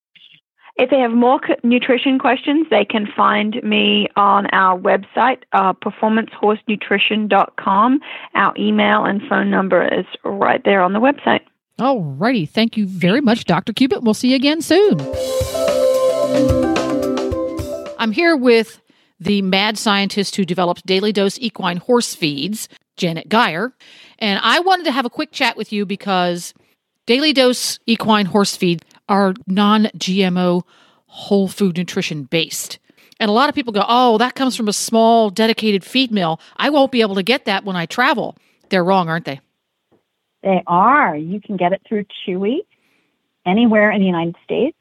If 0.77 0.89
they 0.91 1.01
have 1.01 1.11
more 1.11 1.41
c- 1.47 1.55
nutrition 1.65 2.19
questions, 2.21 2.69
they 2.71 2.85
can 2.85 3.09
find 3.17 3.61
me 3.65 4.07
on 4.15 4.47
our 4.53 4.79
website, 4.79 5.43
uh, 5.53 5.73
performancehorsenutrition.com. 5.73 8.01
Our 8.35 8.55
email 8.57 9.05
and 9.05 9.21
phone 9.29 9.51
number 9.51 9.83
is 9.87 10.07
right 10.25 10.63
there 10.65 10.81
on 10.81 10.93
the 10.93 11.01
website. 11.01 11.41
All 11.81 12.03
righty. 12.03 12.47
Thank 12.47 12.77
you 12.77 12.87
very 12.87 13.21
much, 13.21 13.45
Dr. 13.45 13.73
Cubitt. 13.73 14.03
We'll 14.03 14.15
see 14.15 14.31
you 14.31 14.37
again 14.37 14.63
soon. 14.63 15.01
I'm 17.99 18.13
here 18.13 18.37
with 18.37 18.81
the 19.19 19.43
mad 19.43 19.77
scientist 19.77 20.37
who 20.37 20.45
developed 20.45 20.87
daily 20.87 21.13
dose 21.13 21.41
equine 21.41 21.79
horse 21.79 22.15
feeds, 22.15 22.69
Janet 22.97 23.29
Geyer. 23.29 23.73
And 24.21 24.39
I 24.43 24.61
wanted 24.61 24.85
to 24.85 24.93
have 24.93 25.07
a 25.07 25.11
quick 25.11 25.33
chat 25.33 25.57
with 25.57 25.73
you 25.73 25.85
because 25.87 26.55
daily 27.09 27.33
dose 27.33 27.79
equine 27.87 28.27
horse 28.27 28.55
feed 28.55 28.85
are 29.09 29.33
non 29.47 29.85
GMO 29.97 30.63
whole 31.07 31.49
food 31.49 31.79
nutrition 31.79 32.25
based. 32.25 32.79
And 33.19 33.31
a 33.31 33.33
lot 33.33 33.49
of 33.49 33.55
people 33.55 33.73
go, 33.73 33.83
oh, 33.89 34.19
that 34.19 34.35
comes 34.35 34.55
from 34.55 34.69
a 34.69 34.75
small 34.75 35.31
dedicated 35.31 35.85
feed 35.85 36.13
mill. 36.13 36.39
I 36.59 36.69
won't 36.69 36.93
be 36.93 37.01
able 37.01 37.15
to 37.15 37.23
get 37.23 37.47
that 37.47 37.65
when 37.65 37.77
I 37.77 37.87
travel. 37.87 38.37
They're 38.69 38.85
wrong, 38.85 39.09
aren't 39.09 39.25
they? 39.25 39.41
They 40.43 40.63
are. 40.67 41.17
You 41.17 41.41
can 41.41 41.57
get 41.57 41.73
it 41.73 41.81
through 41.89 42.05
Chewy 42.05 42.59
anywhere 43.47 43.91
in 43.91 44.01
the 44.01 44.07
United 44.07 44.37
States. 44.45 44.77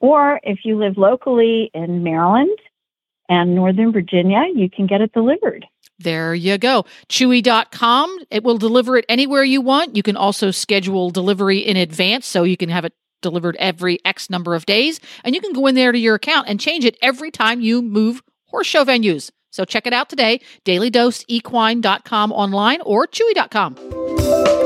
Or 0.00 0.40
if 0.42 0.64
you 0.64 0.76
live 0.76 0.98
locally 0.98 1.70
in 1.72 2.02
Maryland 2.02 2.58
and 3.28 3.54
Northern 3.54 3.92
Virginia, 3.92 4.42
you 4.52 4.68
can 4.68 4.88
get 4.88 5.00
it 5.00 5.12
delivered. 5.12 5.64
There 5.98 6.34
you 6.34 6.58
go. 6.58 6.84
Chewy.com. 7.08 8.18
It 8.30 8.42
will 8.42 8.58
deliver 8.58 8.96
it 8.96 9.04
anywhere 9.08 9.44
you 9.44 9.60
want. 9.60 9.96
You 9.96 10.02
can 10.02 10.16
also 10.16 10.50
schedule 10.50 11.10
delivery 11.10 11.58
in 11.58 11.76
advance 11.76 12.26
so 12.26 12.42
you 12.42 12.56
can 12.56 12.68
have 12.68 12.84
it 12.84 12.92
delivered 13.22 13.56
every 13.58 13.98
X 14.04 14.28
number 14.28 14.54
of 14.54 14.66
days. 14.66 15.00
And 15.24 15.34
you 15.34 15.40
can 15.40 15.52
go 15.52 15.66
in 15.66 15.74
there 15.74 15.92
to 15.92 15.98
your 15.98 16.16
account 16.16 16.48
and 16.48 16.60
change 16.60 16.84
it 16.84 16.98
every 17.00 17.30
time 17.30 17.60
you 17.60 17.80
move 17.80 18.22
horse 18.46 18.66
show 18.66 18.84
venues. 18.84 19.30
So 19.50 19.64
check 19.64 19.86
it 19.86 19.92
out 19.92 20.08
today, 20.08 20.40
dailydoseequine.com 20.64 22.32
online 22.32 22.80
or 22.82 23.06
chewy.com. 23.06 24.63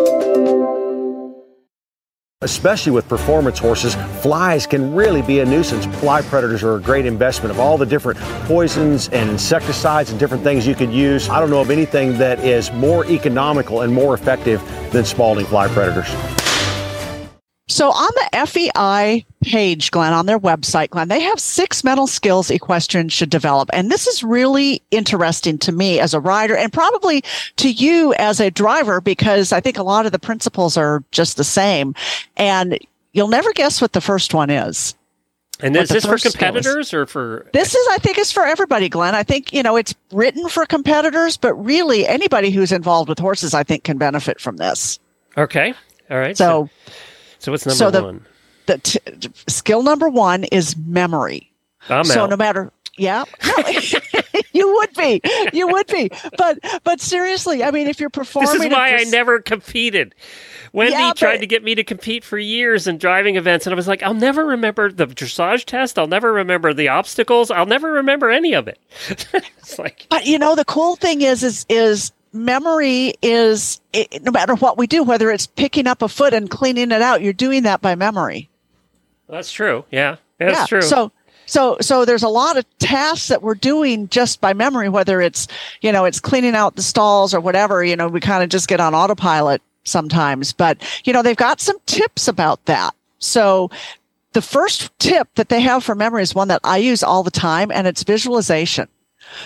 Especially 2.42 2.92
with 2.92 3.08
performance 3.08 3.58
horses, 3.58 3.96
flies 4.22 4.64
can 4.64 4.94
really 4.94 5.22
be 5.22 5.40
a 5.40 5.44
nuisance. 5.44 5.86
Fly 5.98 6.22
predators 6.22 6.62
are 6.62 6.76
a 6.76 6.80
great 6.80 7.04
investment 7.04 7.50
of 7.50 7.58
all 7.58 7.76
the 7.76 7.84
different 7.84 8.16
poisons 8.46 9.08
and 9.08 9.28
insecticides 9.28 10.10
and 10.10 10.20
different 10.20 10.44
things 10.44 10.64
you 10.64 10.76
could 10.76 10.92
use. 10.92 11.28
I 11.28 11.40
don't 11.40 11.50
know 11.50 11.60
of 11.60 11.72
anything 11.72 12.16
that 12.18 12.38
is 12.38 12.72
more 12.74 13.04
economical 13.06 13.80
and 13.80 13.92
more 13.92 14.14
effective 14.14 14.62
than 14.92 15.04
Spalding 15.04 15.46
fly 15.46 15.66
predators. 15.66 16.06
So 17.66 17.88
on 17.88 18.10
the 18.14 18.46
FEI 18.46 19.26
page, 19.42 19.90
Glenn, 19.90 20.12
on 20.12 20.26
their 20.26 20.38
website, 20.38 20.90
Glenn, 20.90 21.08
they 21.08 21.20
have 21.20 21.38
six 21.38 21.84
mental 21.84 22.06
skills 22.06 22.50
equestrians 22.50 23.12
should 23.12 23.30
develop. 23.30 23.70
And 23.72 23.90
this 23.90 24.06
is 24.06 24.22
really 24.22 24.82
interesting 24.90 25.58
to 25.58 25.72
me 25.72 26.00
as 26.00 26.14
a 26.14 26.20
rider 26.20 26.56
and 26.56 26.72
probably 26.72 27.22
to 27.56 27.70
you 27.70 28.14
as 28.14 28.40
a 28.40 28.50
driver, 28.50 29.00
because 29.00 29.52
I 29.52 29.60
think 29.60 29.78
a 29.78 29.82
lot 29.82 30.06
of 30.06 30.12
the 30.12 30.18
principles 30.18 30.76
are 30.76 31.04
just 31.10 31.36
the 31.36 31.44
same. 31.44 31.94
And 32.36 32.78
you'll 33.12 33.28
never 33.28 33.52
guess 33.52 33.80
what 33.80 33.92
the 33.92 34.00
first 34.00 34.34
one 34.34 34.50
is. 34.50 34.94
And 35.60 35.76
is 35.76 35.88
this 35.88 36.06
for 36.06 36.18
competitors 36.18 36.94
or 36.94 37.04
for? 37.06 37.48
This 37.52 37.74
is, 37.74 37.88
I 37.90 37.96
think, 37.96 38.16
is 38.18 38.30
for 38.30 38.44
everybody, 38.44 38.88
Glenn. 38.88 39.16
I 39.16 39.24
think, 39.24 39.52
you 39.52 39.62
know, 39.64 39.74
it's 39.74 39.92
written 40.12 40.48
for 40.48 40.64
competitors, 40.66 41.36
but 41.36 41.52
really 41.54 42.06
anybody 42.06 42.50
who's 42.50 42.70
involved 42.70 43.08
with 43.08 43.18
horses, 43.18 43.54
I 43.54 43.64
think, 43.64 43.82
can 43.82 43.98
benefit 43.98 44.40
from 44.40 44.56
this. 44.56 45.00
Okay. 45.36 45.74
All 46.10 46.18
right. 46.18 46.36
So, 46.36 46.70
so 47.40 47.50
what's 47.50 47.66
number 47.66 47.76
so 47.76 47.90
the- 47.90 48.04
one? 48.04 48.24
The 48.68 48.78
t- 48.78 48.98
skill 49.48 49.82
number 49.82 50.08
one 50.08 50.44
is 50.44 50.76
memory. 50.76 51.50
I'm 51.88 52.04
so 52.04 52.24
out. 52.24 52.30
no 52.30 52.36
matter 52.36 52.70
yeah 52.98 53.24
No, 53.44 53.54
you 54.52 54.74
would 54.74 54.92
be 54.94 55.20
you 55.52 55.68
would 55.68 55.86
be 55.86 56.10
but 56.36 56.58
but 56.82 57.00
seriously 57.00 57.62
i 57.62 57.70
mean 57.70 57.86
if 57.86 58.00
you're 58.00 58.10
performing 58.10 58.52
This 58.52 58.64
is 58.64 58.72
why 58.72 58.96
I 58.96 59.04
never 59.04 59.40
competed. 59.40 60.14
Wendy 60.72 60.92
Yeah, 60.94 61.12
tried 61.14 61.34
but- 61.34 61.40
to 61.40 61.46
get 61.46 61.62
me 61.64 61.74
to 61.76 61.84
compete 61.84 62.24
for 62.24 62.36
years 62.38 62.86
in 62.86 62.98
driving 62.98 63.36
events, 63.36 63.66
and 63.66 63.72
I 63.72 63.76
was 63.76 63.88
like, 63.88 64.02
I'll 64.02 64.12
never 64.14 64.44
remember 64.44 64.92
the 64.92 65.06
dressage 65.06 65.64
test. 65.64 65.98
I'll 65.98 66.06
never 66.08 66.30
remember 66.32 66.74
the 66.74 66.88
obstacles. 66.88 67.50
I'll 67.50 67.64
never 67.66 67.90
remember 67.92 68.28
any 68.30 68.52
of 68.52 68.68
it. 68.68 68.78
it's 69.08 69.78
like, 69.78 70.06
but 70.10 70.26
you 70.26 70.38
know 70.38 70.54
the 70.54 70.66
cool 70.66 70.96
thing 70.96 71.22
is 71.22 71.42
is 71.42 71.64
is 71.70 72.12
memory 72.34 73.14
is 73.22 73.80
it, 73.94 74.22
no 74.22 74.30
matter 74.30 74.54
what 74.56 74.76
we 74.76 74.86
do 74.86 75.02
whether 75.02 75.30
it's 75.30 75.46
picking 75.46 75.86
up 75.86 76.02
a 76.02 76.08
foot 76.08 76.34
and 76.34 76.50
cleaning 76.50 76.90
it 76.92 77.00
out 77.00 77.22
you're 77.22 77.32
doing 77.32 77.62
that 77.62 77.80
by 77.80 77.94
memory 77.94 78.50
that's 79.28 79.52
true. 79.52 79.84
Yeah, 79.90 80.16
that's 80.38 80.58
yeah. 80.58 80.66
true. 80.66 80.82
So 80.82 81.12
so 81.46 81.78
so 81.80 82.04
there's 82.04 82.22
a 82.22 82.28
lot 82.28 82.56
of 82.56 82.78
tasks 82.78 83.28
that 83.28 83.42
we're 83.42 83.54
doing 83.54 84.08
just 84.08 84.40
by 84.40 84.52
memory, 84.52 84.88
whether 84.88 85.20
it's 85.20 85.48
you 85.80 85.90
know 85.90 86.04
it's 86.04 86.20
cleaning 86.20 86.54
out 86.54 86.76
the 86.76 86.82
stalls 86.82 87.34
or 87.34 87.40
whatever. 87.40 87.82
You 87.82 87.96
know, 87.96 88.08
we 88.08 88.20
kind 88.20 88.42
of 88.42 88.50
just 88.50 88.68
get 88.68 88.80
on 88.80 88.94
autopilot 88.94 89.62
sometimes, 89.84 90.52
but 90.52 90.78
you 91.04 91.12
know 91.12 91.22
they've 91.22 91.36
got 91.36 91.60
some 91.60 91.78
tips 91.86 92.28
about 92.28 92.64
that. 92.66 92.94
So 93.18 93.70
the 94.32 94.42
first 94.42 94.96
tip 94.98 95.28
that 95.36 95.48
they 95.48 95.60
have 95.60 95.82
for 95.82 95.94
memory 95.94 96.22
is 96.22 96.34
one 96.34 96.48
that 96.48 96.60
I 96.64 96.76
use 96.78 97.02
all 97.02 97.22
the 97.22 97.30
time, 97.30 97.70
and 97.72 97.86
it's 97.86 98.02
visualization. 98.02 98.88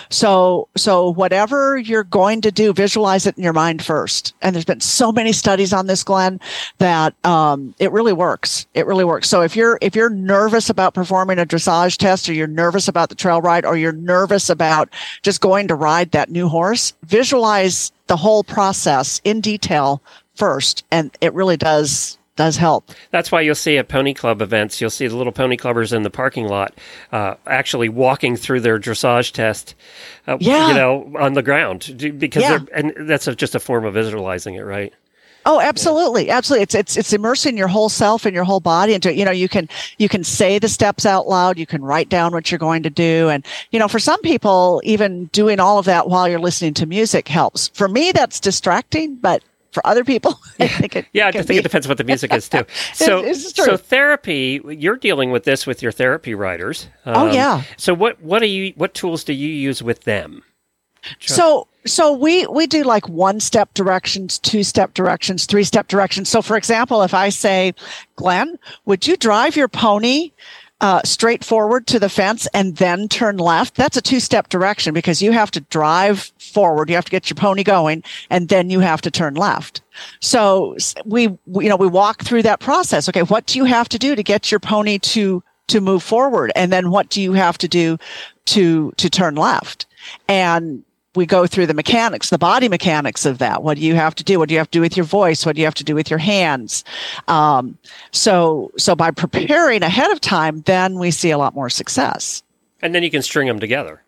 So, 0.09 0.67
so 0.75 1.09
whatever 1.09 1.77
you're 1.77 2.03
going 2.03 2.41
to 2.41 2.51
do, 2.51 2.73
visualize 2.73 3.25
it 3.25 3.37
in 3.37 3.43
your 3.43 3.53
mind 3.53 3.83
first. 3.83 4.33
And 4.41 4.55
there's 4.55 4.65
been 4.65 4.79
so 4.79 5.11
many 5.11 5.33
studies 5.33 5.73
on 5.73 5.87
this, 5.87 6.03
Glenn, 6.03 6.39
that 6.77 7.13
um, 7.25 7.73
it 7.79 7.91
really 7.91 8.13
works. 8.13 8.67
It 8.73 8.85
really 8.85 9.05
works. 9.05 9.29
So 9.29 9.41
if 9.41 9.55
you're 9.55 9.77
if 9.81 9.95
you're 9.95 10.09
nervous 10.09 10.69
about 10.69 10.93
performing 10.93 11.39
a 11.39 11.45
dressage 11.45 11.97
test, 11.97 12.29
or 12.29 12.33
you're 12.33 12.47
nervous 12.47 12.87
about 12.87 13.09
the 13.09 13.15
trail 13.15 13.41
ride, 13.41 13.65
or 13.65 13.77
you're 13.77 13.91
nervous 13.91 14.49
about 14.49 14.89
just 15.21 15.41
going 15.41 15.67
to 15.67 15.75
ride 15.75 16.11
that 16.11 16.29
new 16.29 16.47
horse, 16.47 16.93
visualize 17.03 17.91
the 18.07 18.17
whole 18.17 18.43
process 18.43 19.21
in 19.23 19.41
detail 19.41 20.01
first, 20.35 20.83
and 20.91 21.15
it 21.21 21.33
really 21.33 21.57
does 21.57 22.17
does 22.35 22.57
help. 22.57 22.89
That's 23.11 23.31
why 23.31 23.41
you'll 23.41 23.55
see 23.55 23.77
at 23.77 23.87
pony 23.87 24.13
club 24.13 24.41
events, 24.41 24.81
you'll 24.81 24.89
see 24.89 25.07
the 25.07 25.15
little 25.15 25.31
pony 25.33 25.57
clubbers 25.57 25.93
in 25.93 26.03
the 26.03 26.09
parking 26.09 26.47
lot 26.47 26.73
uh, 27.11 27.35
actually 27.45 27.89
walking 27.89 28.35
through 28.35 28.61
their 28.61 28.79
dressage 28.79 29.31
test, 29.33 29.75
uh, 30.27 30.37
Yeah. 30.39 30.67
you 30.67 30.73
know, 30.73 31.13
on 31.19 31.33
the 31.33 31.43
ground 31.43 31.93
because 32.17 32.41
Yeah. 32.43 32.57
they're, 32.59 32.79
and 32.79 33.09
that's 33.09 33.27
a, 33.27 33.35
just 33.35 33.53
a 33.55 33.59
form 33.59 33.85
of 33.85 33.93
visualizing 33.93 34.55
it, 34.55 34.61
right? 34.61 34.93
Oh, 35.45 35.59
absolutely, 35.59 36.29
absolutely. 36.29 36.63
It's 36.63 36.73
it's 36.73 36.95
it's 36.95 37.11
immersing 37.11 37.57
your 37.57 37.67
whole 37.67 37.89
self 37.89 38.25
and 38.25 38.33
your 38.33 38.45
whole 38.45 38.61
body 38.61 38.93
into 38.93 39.09
it. 39.11 39.17
You 39.17 39.25
know, 39.25 39.31
you 39.31 39.49
can 39.49 39.67
you 39.97 40.07
can 40.07 40.23
say 40.23 40.57
the 40.57 40.69
steps 40.69 41.05
out 41.05 41.27
loud. 41.27 41.59
You 41.59 41.65
can 41.65 41.83
write 41.83 42.07
down 42.07 42.31
what 42.31 42.49
you're 42.49 42.59
going 42.59 42.83
to 42.83 42.89
do, 42.89 43.27
and 43.27 43.45
you 43.69 43.77
know, 43.77 43.89
for 43.89 43.99
some 43.99 44.21
people, 44.21 44.79
even 44.85 45.25
doing 45.33 45.59
all 45.59 45.79
of 45.79 45.85
that 45.85 46.07
while 46.07 46.29
you're 46.29 46.39
listening 46.39 46.73
to 46.75 46.85
music 46.85 47.27
helps. 47.27 47.67
For 47.73 47.89
me, 47.89 48.13
that's 48.13 48.39
distracting, 48.39 49.15
but 49.15 49.43
for 49.73 49.85
other 49.85 50.03
people, 50.03 50.39
I 50.59 50.67
think 50.67 50.95
it. 50.95 51.05
Yeah, 51.13 51.27
I 51.27 51.31
think 51.31 51.47
be- 51.47 51.57
it 51.57 51.63
depends 51.63 51.87
what 51.87 51.97
the 51.97 52.03
music 52.03 52.33
is 52.33 52.47
too. 52.47 52.65
So, 52.93 53.23
it's 53.25 53.53
so 53.55 53.75
therapy, 53.75 54.61
you're 54.67 54.95
dealing 54.97 55.31
with 55.31 55.43
this 55.43 55.65
with 55.67 55.81
your 55.81 55.91
therapy 55.91 56.33
writers. 56.35 56.87
Oh, 57.05 57.27
Um, 57.27 57.33
yeah. 57.33 57.63
So 57.77 57.93
what 57.93 58.21
what 58.21 58.39
do 58.39 58.47
you 58.47 58.73
what 58.75 58.93
tools 58.93 59.23
do 59.23 59.33
you 59.33 59.49
use 59.49 59.81
with 59.83 60.03
them? 60.03 60.43
So 61.19 61.67
so 61.85 62.13
we 62.13 62.45
we 62.47 62.65
do 62.67 62.83
like 62.83 63.09
one 63.09 63.39
step 63.41 63.73
directions, 63.73 64.39
two 64.39 64.63
step 64.63 64.93
directions, 64.93 65.45
three 65.45 65.65
step 65.65 65.87
directions. 65.87 66.29
So 66.29 66.41
for 66.41 66.55
example, 66.55 67.01
if 67.01 67.13
I 67.13 67.27
say, 67.29 67.73
Glenn, 68.15 68.57
would 68.85 69.05
you 69.05 69.17
drive 69.17 69.55
your 69.57 69.67
pony 69.67 70.31
uh, 70.83 71.01
straight 71.05 71.45
forward 71.45 71.87
to 71.87 71.97
the 71.97 72.09
fence 72.09 72.45
and 72.53 72.75
then 72.75 73.07
turn 73.07 73.37
left? 73.37 73.75
That's 73.75 73.95
a 73.95 74.01
two 74.01 74.19
step 74.19 74.49
direction 74.49 74.93
because 74.93 75.21
you 75.21 75.31
have 75.31 75.49
to 75.51 75.61
drive 75.61 76.31
forward, 76.39 76.89
you 76.89 76.95
have 76.95 77.05
to 77.05 77.11
get 77.11 77.29
your 77.29 77.35
pony 77.35 77.63
going, 77.63 78.03
and 78.29 78.49
then 78.49 78.69
you 78.69 78.81
have 78.81 79.01
to 79.01 79.09
turn 79.11 79.35
left. 79.35 79.81
So 80.19 80.75
we 81.05 81.29
we- 81.47 81.63
you 81.65 81.69
know 81.69 81.77
we 81.77 81.87
walk 81.87 82.23
through 82.23 82.43
that 82.43 82.59
process. 82.59 83.07
Okay, 83.07 83.23
what 83.23 83.45
do 83.45 83.57
you 83.57 83.65
have 83.65 83.87
to 83.89 83.97
do 83.97 84.13
to 84.15 84.23
get 84.23 84.51
your 84.51 84.59
pony 84.59 84.99
to 84.99 85.41
to 85.67 85.79
move 85.79 86.03
forward, 86.03 86.51
and 86.55 86.71
then 86.73 86.91
what 86.91 87.09
do 87.09 87.21
you 87.21 87.31
have 87.33 87.57
to 87.59 87.67
do 87.69 87.97
to 88.47 88.91
to 88.97 89.09
turn 89.09 89.35
left? 89.35 89.85
And 90.27 90.83
we 91.15 91.25
go 91.25 91.47
through 91.47 91.67
the 91.67 91.73
mechanics, 91.73 92.29
the 92.29 92.37
body 92.37 92.67
mechanics 92.67 93.25
of 93.25 93.37
that. 93.37 93.63
What 93.63 93.77
do 93.77 93.83
you 93.83 93.95
have 93.95 94.15
to 94.15 94.23
do? 94.23 94.39
What 94.39 94.49
do 94.49 94.53
you 94.53 94.59
have 94.59 94.69
to 94.71 94.77
do 94.77 94.81
with 94.81 94.97
your 94.97 95.05
voice? 95.05 95.45
What 95.45 95.55
do 95.55 95.61
you 95.61 95.65
have 95.65 95.75
to 95.75 95.83
do 95.83 95.95
with 95.95 96.09
your 96.09 96.19
hands? 96.19 96.83
Um, 97.27 97.77
so, 98.11 98.71
so 98.77 98.95
by 98.95 99.11
preparing 99.11 99.83
ahead 99.83 100.11
of 100.11 100.19
time, 100.21 100.61
then 100.61 100.99
we 100.99 101.11
see 101.11 101.31
a 101.31 101.37
lot 101.37 101.55
more 101.55 101.69
success. 101.69 102.43
And 102.81 102.93
then 102.93 103.03
you 103.03 103.09
can 103.09 103.21
string 103.21 103.47
them 103.47 103.59
together. 103.59 104.02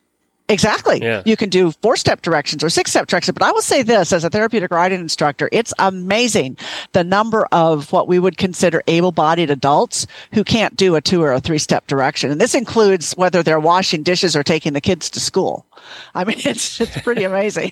Exactly. 0.48 1.00
Yeah. 1.02 1.24
You 1.26 1.36
can 1.36 1.50
do 1.50 1.72
four 1.82 1.96
step 1.96 2.22
directions 2.22 2.64
or 2.64 2.70
six 2.70 2.92
step 2.92 3.08
directions. 3.08 3.34
But 3.38 3.48
I 3.48 3.52
will 3.52 3.64
say 3.64 3.82
this 3.82 4.14
as 4.14 4.24
a 4.24 4.30
therapeutic 4.30 4.70
riding 4.72 5.00
instructor, 5.00 5.50
it's 5.52 5.74
amazing 5.80 6.58
the 6.94 7.04
number 7.04 7.48
of 7.52 7.92
what 7.92 8.08
we 8.08 8.20
would 8.20 8.38
consider 8.38 8.84
able 8.88 9.12
bodied 9.12 9.50
adults 9.50 10.06
who 10.34 10.44
can't 10.44 10.76
do 10.76 10.96
a 10.96 11.02
two 11.02 11.24
or 11.24 11.34
a 11.34 11.40
three 11.40 11.58
step 11.58 11.88
direction. 11.88 12.30
And 12.30 12.40
this 12.40 12.54
includes 12.54 13.14
whether 13.14 13.42
they're 13.42 13.60
washing 13.60 14.04
dishes 14.04 14.36
or 14.36 14.44
taking 14.44 14.74
the 14.74 14.82
kids 14.82 15.10
to 15.12 15.20
school. 15.20 15.66
I 16.14 16.24
mean, 16.24 16.38
it's, 16.46 16.80
it's 16.80 17.02
pretty 17.02 17.24
amazing. 17.24 17.72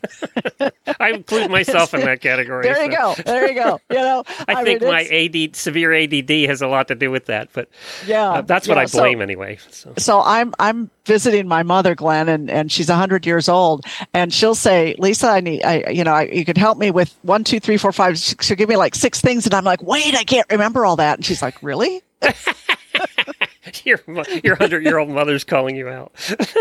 I 0.99 1.11
include 1.11 1.51
myself 1.51 1.93
in 1.93 2.01
that 2.01 2.21
category. 2.21 2.63
there 2.63 2.84
you 2.86 2.91
so- 2.91 3.15
go. 3.15 3.21
There 3.24 3.47
you 3.49 3.53
go. 3.55 3.80
You 3.91 3.97
know, 3.97 4.24
I, 4.47 4.63
think 4.63 4.82
mean, 4.82 4.89
my 4.91 5.03
AD 5.03 5.55
severe 5.55 5.93
ADD 5.93 6.32
has 6.49 6.61
a 6.63 6.67
lot 6.67 6.88
to 6.88 6.95
do 6.95 7.11
with 7.11 7.28
that, 7.28 7.49
but 7.53 7.69
Yeah, 8.07 8.32
uh, 8.32 8.41
that's 8.41 8.67
what 8.67 8.78
yeah, 8.78 8.82
I 8.82 8.86
so- 8.86 8.99
blame 8.99 9.21
anyway. 9.21 9.59
So. 9.69 9.93
so 9.97 10.21
I'm 10.21 10.53
I'm 10.57 10.89
visiting 11.06 11.47
my 11.47 11.64
mother, 11.64 11.95
Glenn, 11.95 12.30
and, 12.30 12.49
and 12.49 12.72
she's 12.72 12.89
hundred 12.89 13.26
years 13.26 13.49
old, 13.49 13.86
and 14.14 14.34
she'll 14.34 14.56
say, 14.56 14.95
Lisa, 14.99 15.28
I 15.28 15.39
need, 15.41 15.64
I 15.64 15.89
you 15.89 16.04
know, 16.04 16.14
I, 16.14 16.24
you 16.24 16.45
could 16.45 16.58
help 16.58 16.78
me 16.78 16.91
with 16.91 17.16
one, 17.24 17.43
two, 17.43 17.60
three, 17.60 17.78
four, 17.78 17.91
five. 17.91 18.18
She- 18.18 18.36
She'll 18.41 18.58
give 18.58 18.70
me 18.70 18.78
like 18.78 18.95
six 18.95 19.22
things, 19.22 19.45
and 19.45 19.54
I'm 19.54 19.64
like, 19.64 19.82
wait, 19.84 20.16
I 20.16 20.24
can't 20.24 20.47
remember 20.51 20.86
all 20.86 20.95
that, 20.97 21.18
and 21.18 21.26
she's 21.26 21.41
like, 21.41 21.62
really? 21.64 22.01
your 23.84 23.99
your 24.43 24.56
hundred 24.56 24.84
year 24.84 24.97
old 24.97 25.10
mother's 25.10 25.43
calling 25.43 25.76
you 25.76 25.88
out. 25.89 26.12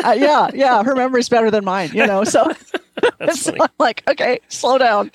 Uh, 0.04 0.12
yeah, 0.12 0.48
yeah, 0.54 0.82
her 0.82 0.94
memory's 0.94 1.28
better 1.28 1.50
than 1.50 1.64
mine, 1.64 1.90
you 1.92 2.06
know. 2.06 2.24
So, 2.24 2.50
so. 3.34 3.52
I'm 3.60 3.68
like, 3.78 4.02
okay, 4.08 4.40
slow 4.48 4.78
down. 4.78 5.10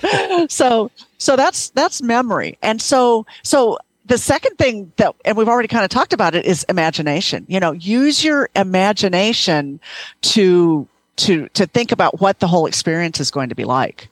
So, 0.50 0.92
so 1.18 1.36
that's 1.36 1.70
that's 1.72 2.02
memory, 2.02 2.58
and 2.62 2.82
so 2.82 3.26
so 3.44 3.78
the 4.08 4.18
second 4.18 4.58
thing 4.58 4.92
that, 4.96 5.14
and 5.26 5.38
we've 5.38 5.50
already 5.50 5.68
kind 5.68 5.84
of 5.84 5.90
talked 5.90 6.14
about 6.14 6.36
it, 6.36 6.46
is 6.46 6.66
imagination. 6.70 7.46
You 7.48 7.60
know, 7.60 7.74
use 7.74 8.24
your 8.24 8.50
imagination 8.56 9.80
to 10.22 10.88
to 11.18 11.48
to 11.50 11.66
think 11.66 11.92
about 11.92 12.22
what 12.22 12.40
the 12.40 12.48
whole 12.48 12.66
experience 12.66 13.20
is 13.20 13.32
going 13.32 13.50
to 13.50 13.56
be 13.56 13.66
like. 13.66 14.10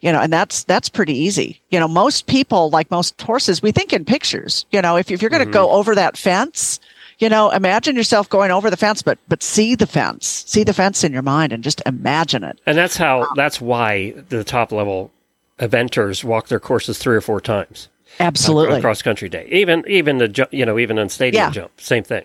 You 0.00 0.12
know, 0.12 0.20
and 0.20 0.32
that's 0.32 0.64
that's 0.64 0.88
pretty 0.88 1.16
easy. 1.16 1.60
You 1.70 1.78
know, 1.78 1.88
most 1.88 2.26
people, 2.26 2.70
like 2.70 2.90
most 2.90 3.20
horses, 3.22 3.62
we 3.62 3.70
think 3.72 3.92
in 3.92 4.04
pictures. 4.04 4.66
You 4.70 4.82
know, 4.82 4.96
if 4.96 5.10
if 5.10 5.22
you're 5.22 5.30
going 5.30 5.46
to 5.46 5.52
go 5.52 5.66
mm-hmm. 5.66 5.76
over 5.76 5.94
that 5.94 6.16
fence, 6.16 6.80
You 7.22 7.28
know, 7.28 7.50
imagine 7.50 7.94
yourself 7.94 8.28
going 8.28 8.50
over 8.50 8.68
the 8.68 8.76
fence, 8.76 9.00
but 9.00 9.16
but 9.28 9.44
see 9.44 9.76
the 9.76 9.86
fence, 9.86 10.44
see 10.48 10.64
the 10.64 10.74
fence 10.74 11.04
in 11.04 11.12
your 11.12 11.22
mind, 11.22 11.52
and 11.52 11.62
just 11.62 11.80
imagine 11.86 12.42
it. 12.42 12.60
And 12.66 12.76
that's 12.76 12.96
how. 12.96 13.22
Um, 13.22 13.28
that's 13.36 13.60
why 13.60 14.10
the 14.28 14.42
top 14.42 14.72
level 14.72 15.12
eventers 15.60 16.24
walk 16.24 16.48
their 16.48 16.58
courses 16.58 16.98
three 16.98 17.14
or 17.14 17.20
four 17.20 17.40
times. 17.40 17.88
Absolutely. 18.20 18.80
Cross 18.80 19.02
country 19.02 19.28
day, 19.28 19.46
even 19.50 19.84
even 19.88 20.18
the 20.18 20.28
ju- 20.28 20.46
you 20.50 20.64
know 20.66 20.78
even 20.78 20.98
on 20.98 21.08
stadium 21.08 21.44
Yeah. 21.44 21.50
jump, 21.50 21.80
same 21.80 22.04
thing. 22.04 22.24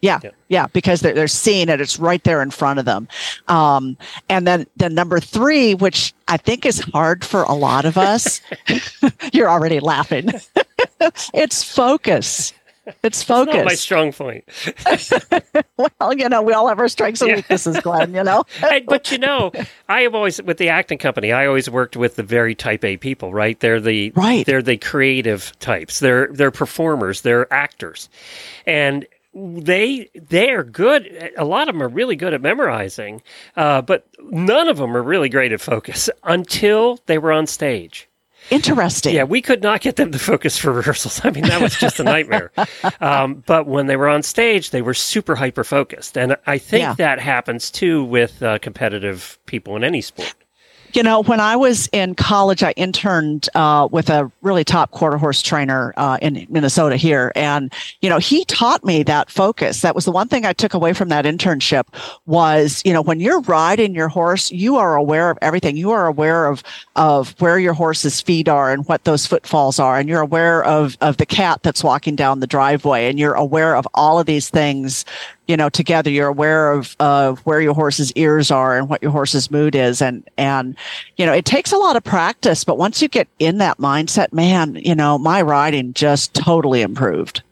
Yeah, 0.00 0.18
Yeah. 0.24 0.30
yeah, 0.48 0.66
because 0.72 1.00
they're 1.00 1.14
they're 1.14 1.28
seeing 1.28 1.68
it; 1.68 1.80
it's 1.80 1.98
right 1.98 2.22
there 2.24 2.42
in 2.42 2.50
front 2.50 2.78
of 2.80 2.84
them. 2.84 3.06
Um, 3.48 3.96
and 4.28 4.46
then 4.46 4.66
then 4.76 4.94
number 4.94 5.20
three, 5.20 5.74
which 5.74 6.12
I 6.28 6.36
think 6.38 6.66
is 6.66 6.80
hard 6.92 7.24
for 7.24 7.44
a 7.44 7.54
lot 7.54 7.84
of 7.84 7.96
us. 7.96 8.40
you're 9.32 9.48
already 9.48 9.78
laughing. 9.80 10.28
it's 11.34 11.62
focus. 11.62 12.52
It's 13.02 13.28
Not 13.28 13.46
my 13.46 13.74
strong 13.74 14.12
point. 14.12 14.44
well, 15.76 16.12
you 16.14 16.28
know, 16.28 16.42
we 16.42 16.52
all 16.52 16.68
have 16.68 16.78
our 16.78 16.88
strengths 16.88 17.20
and 17.20 17.30
Yeah. 17.30 17.36
weaknesses, 17.36 17.78
Glenn. 17.80 18.14
You 18.14 18.24
know. 18.24 18.44
Hey, 18.58 18.80
but 18.80 19.10
you 19.12 19.18
know, 19.18 19.52
I 19.88 20.00
have 20.02 20.14
always 20.14 20.42
with 20.42 20.58
the 20.58 20.68
acting 20.68 20.98
company. 20.98 21.32
I 21.32 21.46
always 21.46 21.68
worked 21.70 21.96
with 21.96 22.16
the 22.16 22.22
very 22.22 22.54
type 22.54 22.84
A 22.84 22.96
people. 22.96 23.32
Right? 23.32 23.58
They're 23.60 23.80
the 23.80 24.10
Right. 24.16 24.44
They're 24.46 24.62
the 24.62 24.76
creative 24.78 25.52
types. 25.60 26.00
They're 26.00 26.28
they're 26.32 26.50
performers. 26.50 27.20
They're 27.22 27.52
actors, 27.52 28.08
and 28.66 29.06
they 29.34 30.10
they 30.14 30.50
are 30.50 30.64
good. 30.64 31.32
A 31.36 31.44
lot 31.44 31.68
of 31.68 31.74
them 31.74 31.82
are 31.82 31.88
really 31.88 32.16
good 32.16 32.34
at 32.34 32.42
memorizing, 32.42 33.22
uh, 33.56 33.82
but 33.82 34.06
none 34.20 34.68
of 34.68 34.76
them 34.76 34.96
are 34.96 35.02
really 35.02 35.28
great 35.28 35.52
at 35.52 35.60
focus 35.60 36.10
until 36.24 36.98
they 37.06 37.18
were 37.18 37.32
on 37.32 37.46
stage. 37.46 38.08
Interesting. 38.52 39.14
Yeah, 39.14 39.24
we 39.24 39.40
could 39.42 39.62
not 39.62 39.80
get 39.80 39.96
them 39.96 40.12
to 40.12 40.18
focus 40.18 40.58
for 40.58 40.72
rehearsals. 40.72 41.20
I 41.24 41.30
mean, 41.30 41.44
that 41.44 41.60
was 41.60 41.76
just 41.76 41.98
a 42.00 42.04
nightmare. 42.04 42.52
um, 43.00 43.42
but 43.46 43.66
when 43.66 43.86
they 43.86 43.96
were 43.96 44.08
on 44.08 44.22
stage, 44.22 44.70
they 44.70 44.82
were 44.82 44.94
super 44.94 45.34
hyper 45.34 45.64
focused, 45.64 46.16
and 46.18 46.36
I 46.46 46.58
think 46.58 46.82
Yeah. 46.82 46.94
that 46.94 47.18
happens 47.20 47.70
too 47.70 48.04
with 48.04 48.42
uh, 48.42 48.58
competitive 48.58 49.38
people 49.46 49.76
in 49.76 49.84
any 49.84 50.00
sport. 50.00 50.34
You 50.92 51.02
know, 51.02 51.22
when 51.22 51.40
I 51.40 51.56
was 51.56 51.88
in 51.92 52.14
college, 52.14 52.62
I 52.62 52.72
interned 52.72 53.48
uh, 53.54 53.88
with 53.90 54.10
a 54.10 54.30
really 54.42 54.62
top 54.62 54.90
quarter 54.90 55.16
horse 55.16 55.40
trainer 55.40 55.94
uh, 55.96 56.18
in 56.20 56.46
Minnesota 56.50 56.96
here, 56.96 57.32
and 57.34 57.72
you 58.02 58.10
know, 58.10 58.18
he 58.18 58.44
taught 58.44 58.84
me 58.84 59.02
that 59.04 59.30
focus. 59.30 59.80
That 59.80 59.94
was 59.94 60.04
the 60.04 60.12
one 60.12 60.28
thing 60.28 60.44
I 60.44 60.52
took 60.52 60.74
away 60.74 60.92
from 60.92 61.08
that 61.08 61.24
internship 61.24 61.84
was, 62.26 62.82
you 62.84 62.92
know, 62.92 63.00
when 63.00 63.20
you're 63.20 63.40
riding 63.40 63.94
your 63.94 64.08
horse, 64.08 64.50
you 64.52 64.76
are 64.76 64.94
aware 64.94 65.30
of 65.30 65.38
everything. 65.40 65.78
You 65.78 65.92
are 65.92 66.06
aware 66.06 66.46
of 66.46 66.62
of 66.94 67.40
where 67.40 67.58
your 67.58 67.72
horse's 67.72 68.20
feet 68.20 68.46
are 68.46 68.70
and 68.70 68.86
what 68.86 69.04
those 69.04 69.26
footfalls 69.26 69.78
are, 69.78 69.98
and 69.98 70.10
you're 70.10 70.20
aware 70.20 70.62
of 70.62 70.98
of 71.00 71.16
the 71.16 71.26
cat 71.26 71.62
that's 71.62 71.82
walking 71.82 72.16
down 72.16 72.40
the 72.40 72.46
driveway, 72.46 73.08
and 73.08 73.18
you're 73.18 73.34
aware 73.34 73.76
of 73.76 73.88
all 73.94 74.18
of 74.18 74.26
these 74.26 74.50
things 74.50 75.06
you 75.46 75.56
know 75.56 75.68
together 75.68 76.10
you're 76.10 76.28
aware 76.28 76.72
of 76.72 76.96
of 77.00 77.40
where 77.40 77.60
your 77.60 77.74
horse's 77.74 78.12
ears 78.12 78.50
are 78.50 78.76
and 78.76 78.88
what 78.88 79.02
your 79.02 79.10
horse's 79.10 79.50
mood 79.50 79.74
is. 79.74 80.02
And 80.02 80.28
and 80.36 80.76
you 81.16 81.26
know 81.26 81.32
it 81.32 81.44
takes 81.44 81.72
a 81.72 81.76
lot 81.76 81.96
of 81.96 82.04
practice 82.04 82.64
but 82.64 82.78
once 82.78 83.02
you 83.02 83.08
get 83.08 83.28
in 83.38 83.58
that 83.58 83.78
mindset 83.78 84.32
man 84.32 84.76
you 84.76 84.94
know 84.94 85.18
my 85.18 85.42
riding 85.42 85.92
just 85.94 86.34
totally 86.34 86.82
improved. 86.82 87.42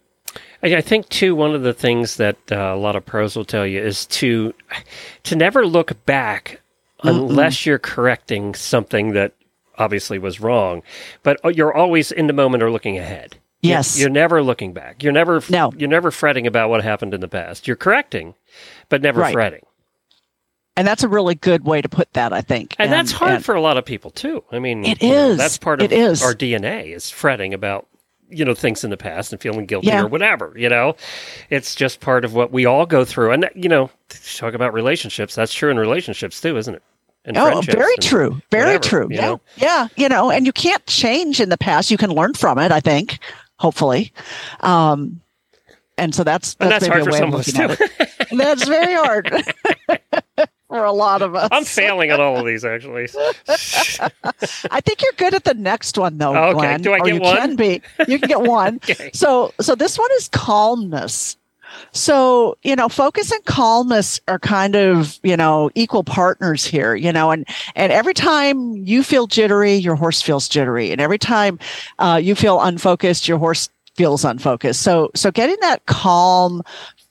I 0.62 0.76
I 0.76 0.80
think 0.80 1.08
too 1.08 1.34
one 1.34 1.54
of 1.54 1.62
the 1.62 1.74
things 1.74 2.16
that 2.16 2.36
uh, 2.50 2.56
a 2.56 2.76
lot 2.76 2.96
of 2.96 3.06
pros 3.06 3.36
will 3.36 3.44
tell 3.44 3.66
you 3.66 3.80
is 3.80 4.06
to 4.06 4.54
to 5.24 5.36
never 5.36 5.66
look 5.66 6.04
back 6.06 6.60
unless 7.02 7.64
you're 7.64 7.78
correcting 7.78 8.54
something 8.54 9.12
that 9.12 9.32
obviously 9.78 10.18
was 10.18 10.40
wrong, 10.40 10.82
but 11.22 11.40
uh, 11.44 11.48
you're 11.48 11.74
always 11.74 12.12
in 12.12 12.26
the 12.26 12.32
moment 12.32 12.62
or 12.62 12.70
looking 12.70 12.98
ahead. 12.98 13.36
Yes. 13.62 13.98
you're, 13.98 14.08
never 14.08 14.42
looking 14.42 14.72
back. 14.72 15.02
You're 15.02 15.12
never 15.12 15.42
No. 15.50 15.72
You're 15.76 15.88
never 15.88 16.10
fretting 16.10 16.46
about 16.46 16.70
what 16.70 16.82
happened 16.82 17.12
in 17.14 17.20
the 17.20 17.28
past. 17.28 17.66
You're 17.66 17.76
correcting, 17.76 18.34
but 18.88 19.02
never 19.02 19.20
Right. 19.20 19.32
fretting. 19.32 19.62
and 20.76 20.86
that's 20.88 21.02
a 21.02 21.08
really 21.08 21.34
good 21.34 21.64
way 21.64 21.82
to 21.82 21.88
put 21.88 22.10
that 22.14 22.32
i 22.32 22.40
think 22.40 22.74
And, 22.78 22.90
that's 22.92 23.10
hard 23.12 23.32
and- 23.32 23.44
for 23.44 23.54
a 23.54 23.60
lot 23.60 23.76
of 23.76 23.84
people 23.84 24.10
too. 24.10 24.44
I 24.52 24.58
mean, 24.60 24.84
it 24.84 25.02
is. 25.02 25.10
know, 25.10 25.34
that's 25.34 25.58
part 25.58 25.80
of 25.82 25.92
It 25.92 25.92
is. 25.96 26.22
our 26.22 26.32
DNA 26.34 26.94
is 26.94 27.10
fretting 27.10 27.52
about 27.54 27.86
you 28.32 28.44
know 28.44 28.54
things 28.54 28.84
in 28.84 28.90
the 28.90 28.96
past 28.96 29.32
and 29.32 29.42
feeling 29.42 29.66
guilty 29.66 29.88
Yeah. 29.88 30.02
or 30.02 30.06
whatever. 30.06 30.52
You 30.56 30.68
know, 30.68 30.94
it's 31.50 31.74
just 31.74 32.00
part 32.00 32.24
of 32.24 32.32
what 32.32 32.52
we 32.52 32.64
all 32.64 32.86
go 32.86 33.04
through. 33.04 33.32
And 33.32 33.50
you 33.56 33.68
know, 33.68 33.90
talk 34.36 34.54
about 34.54 34.72
relationships. 34.72 35.34
That's 35.34 35.52
true 35.52 35.68
in 35.70 35.76
relationships 35.78 36.40
too, 36.40 36.56
isn't 36.56 36.76
it? 36.76 36.82
And 37.24 37.36
Oh, 37.36 37.60
very 37.60 37.94
and 37.94 38.02
true. 38.02 38.40
Very 38.52 38.76
whatever, 38.76 38.82
true. 38.84 39.08
Yeah. 39.10 39.20
know? 39.20 39.40
Yeah. 39.56 39.88
You 39.96 40.08
know, 40.08 40.30
and 40.30 40.46
you 40.46 40.52
can't 40.52 40.86
change 40.86 41.40
in 41.40 41.48
the 41.50 41.58
past. 41.58 41.90
You 41.90 41.98
can 41.98 42.10
learn 42.10 42.32
from 42.34 42.56
it, 42.58 42.70
I 42.72 42.78
think, 42.80 43.18
hopefully. 43.60 44.12
Um, 44.60 45.20
and 45.98 46.14
so 46.14 46.24
that's, 46.24 46.56
And 46.58 46.70
that's, 46.70 46.86
that's 46.86 46.92
hard 46.92 47.04
for 47.04 47.12
some 47.12 47.34
of 47.34 47.40
us 47.40 47.48
it. 47.54 47.90
that's 48.32 48.66
very 48.66 48.94
hard 48.94 49.30
for 50.68 50.82
a 50.84 50.92
lot 50.92 51.20
of 51.20 51.34
us. 51.34 51.50
I'm 51.52 51.64
failing 51.64 52.08
at 52.10 52.18
all 52.20 52.38
of 52.38 52.46
these 52.46 52.64
actually. 52.64 53.08
I 54.70 54.80
think 54.80 55.02
you're 55.02 55.12
good 55.18 55.34
at 55.34 55.44
the 55.44 55.52
next 55.54 55.98
one 55.98 56.16
though, 56.16 56.34
Okay. 56.34 56.52
Glenn. 56.58 56.80
Do 56.82 56.92
I 56.92 56.98
or 57.00 57.04
get 57.04 57.14
you 57.16 57.20
one? 57.20 57.36
can 57.36 57.56
be. 57.56 57.82
You 58.08 58.18
can 58.18 58.28
get 58.28 58.40
one. 58.40 58.80
Okay. 58.90 59.10
So 59.12 59.52
so 59.60 59.74
this 59.74 59.98
one 59.98 60.08
is 60.14 60.28
calmness. 60.28 61.36
So, 61.92 62.56
you 62.62 62.76
know, 62.76 62.88
focus 62.88 63.30
and 63.30 63.44
calmness 63.44 64.20
are 64.28 64.38
kind 64.38 64.76
of, 64.76 65.18
you 65.22 65.36
know, 65.36 65.70
equal 65.74 66.04
partners 66.04 66.64
here, 66.64 66.94
you 66.94 67.12
know, 67.12 67.30
and, 67.30 67.46
and 67.74 67.92
every 67.92 68.14
time 68.14 68.76
you 68.76 69.02
feel 69.02 69.26
jittery, 69.26 69.74
your 69.74 69.96
horse 69.96 70.22
feels 70.22 70.48
jittery. 70.48 70.92
And 70.92 71.00
every 71.00 71.18
time 71.18 71.58
uh, 71.98 72.20
you 72.22 72.34
feel 72.34 72.60
unfocused, 72.60 73.28
your 73.28 73.38
horse 73.38 73.68
feels 73.96 74.24
unfocused. 74.24 74.82
So, 74.82 75.10
so 75.14 75.30
getting 75.30 75.58
that 75.60 75.84
calm 75.86 76.62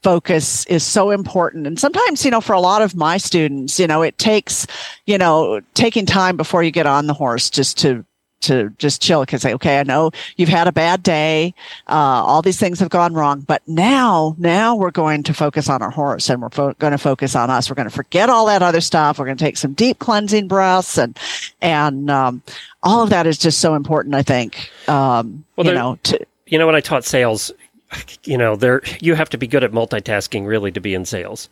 focus 0.01 0.65
is 0.67 0.83
so 0.83 1.11
important. 1.11 1.67
And 1.67 1.79
sometimes, 1.79 2.23
you 2.23 2.31
know, 2.31 2.41
for 2.41 2.53
a 2.53 2.61
lot 2.61 2.81
of 2.81 2.95
my 2.95 3.17
students, 3.17 3.79
you 3.79 3.87
know, 3.87 4.01
it 4.01 4.17
takes, 4.17 4.65
you 5.05 5.17
know, 5.17 5.61
taking 5.73 6.05
time 6.05 6.37
before 6.37 6.63
you 6.63 6.71
get 6.71 6.85
on 6.85 7.07
the 7.07 7.13
horse 7.13 7.49
just 7.49 7.77
to, 7.79 8.05
to 8.41 8.69
just 8.77 9.01
chill 9.01 9.21
because 9.21 9.41
say, 9.41 9.53
okay, 9.53 9.79
I 9.79 9.83
know 9.83 10.11
you've 10.37 10.49
had 10.49 10.67
a 10.67 10.71
bad 10.71 11.03
day. 11.03 11.53
Uh, 11.87 12.23
all 12.25 12.41
these 12.41 12.59
things 12.59 12.79
have 12.79 12.89
gone 12.89 13.13
wrong, 13.13 13.41
but 13.41 13.61
now, 13.67 14.35
now 14.37 14.75
we're 14.75 14.91
going 14.91 15.23
to 15.23 15.33
focus 15.33 15.69
on 15.69 15.81
our 15.81 15.89
horse 15.89 16.29
and 16.29 16.41
we're 16.41 16.49
fo- 16.49 16.73
going 16.73 16.91
to 16.91 16.97
focus 16.97 17.35
on 17.35 17.49
us. 17.49 17.69
We're 17.69 17.75
going 17.75 17.89
to 17.89 17.95
forget 17.95 18.29
all 18.29 18.45
that 18.47 18.61
other 18.61 18.81
stuff. 18.81 19.19
We're 19.19 19.25
going 19.25 19.37
to 19.37 19.43
take 19.43 19.57
some 19.57 19.73
deep 19.73 19.99
cleansing 19.99 20.47
breaths 20.47 20.97
and, 20.97 21.17
and, 21.61 22.09
um, 22.09 22.41
all 22.81 23.03
of 23.03 23.09
that 23.09 23.27
is 23.27 23.37
just 23.37 23.59
so 23.59 23.75
important. 23.75 24.15
I 24.15 24.23
think, 24.23 24.69
um, 24.87 25.43
Well, 25.55 25.67
you 25.67 25.73
know, 25.73 25.99
to, 26.03 26.25
you 26.47 26.57
know, 26.57 26.65
when 26.65 26.75
I 26.75 26.79
taught 26.81 27.03
sales, 27.03 27.51
you 28.23 28.37
know, 28.37 28.55
there 28.55 28.81
you 29.01 29.15
have 29.15 29.29
to 29.29 29.37
be 29.37 29.47
good 29.47 29.63
at 29.63 29.71
multitasking 29.71 30.45
really 30.45 30.71
to 30.71 30.79
be 30.79 30.93
in 30.93 31.05
sales. 31.05 31.49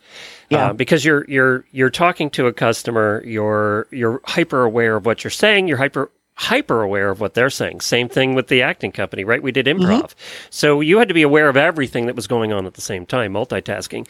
Yeah. 0.50 0.68
Uh, 0.68 0.72
because 0.72 1.04
you're 1.04 1.24
you're 1.28 1.64
you're 1.72 1.90
talking 1.90 2.30
to 2.30 2.46
a 2.46 2.52
customer, 2.52 3.22
you're 3.26 3.86
you're 3.90 4.20
hyper 4.24 4.62
aware 4.62 4.96
of 4.96 5.06
what 5.06 5.24
you're 5.24 5.30
saying, 5.30 5.68
you're 5.68 5.78
hyper 5.78 6.10
hyper 6.38 6.82
aware 6.82 7.10
of 7.10 7.20
what 7.20 7.34
they're 7.34 7.50
saying. 7.50 7.80
Same 7.80 8.08
thing 8.08 8.34
with 8.34 8.46
the 8.46 8.62
acting 8.62 8.92
company, 8.92 9.24
right? 9.24 9.42
We 9.42 9.50
did 9.50 9.66
improv. 9.66 10.14
So 10.50 10.80
you 10.80 10.98
had 10.98 11.08
to 11.08 11.14
be 11.14 11.22
aware 11.22 11.48
of 11.48 11.56
everything 11.56 12.06
that 12.06 12.14
was 12.14 12.28
going 12.28 12.52
on 12.52 12.64
at 12.64 12.74
the 12.74 12.80
same 12.80 13.04
time, 13.04 13.32
multitasking. 13.32 14.06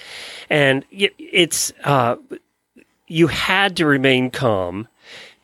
And 0.51 0.85
it's 0.91 1.73
uh 1.85 2.17
you 3.07 3.29
had 3.29 3.77
to 3.79 3.87
remain 3.87 4.31
calm 4.31 4.89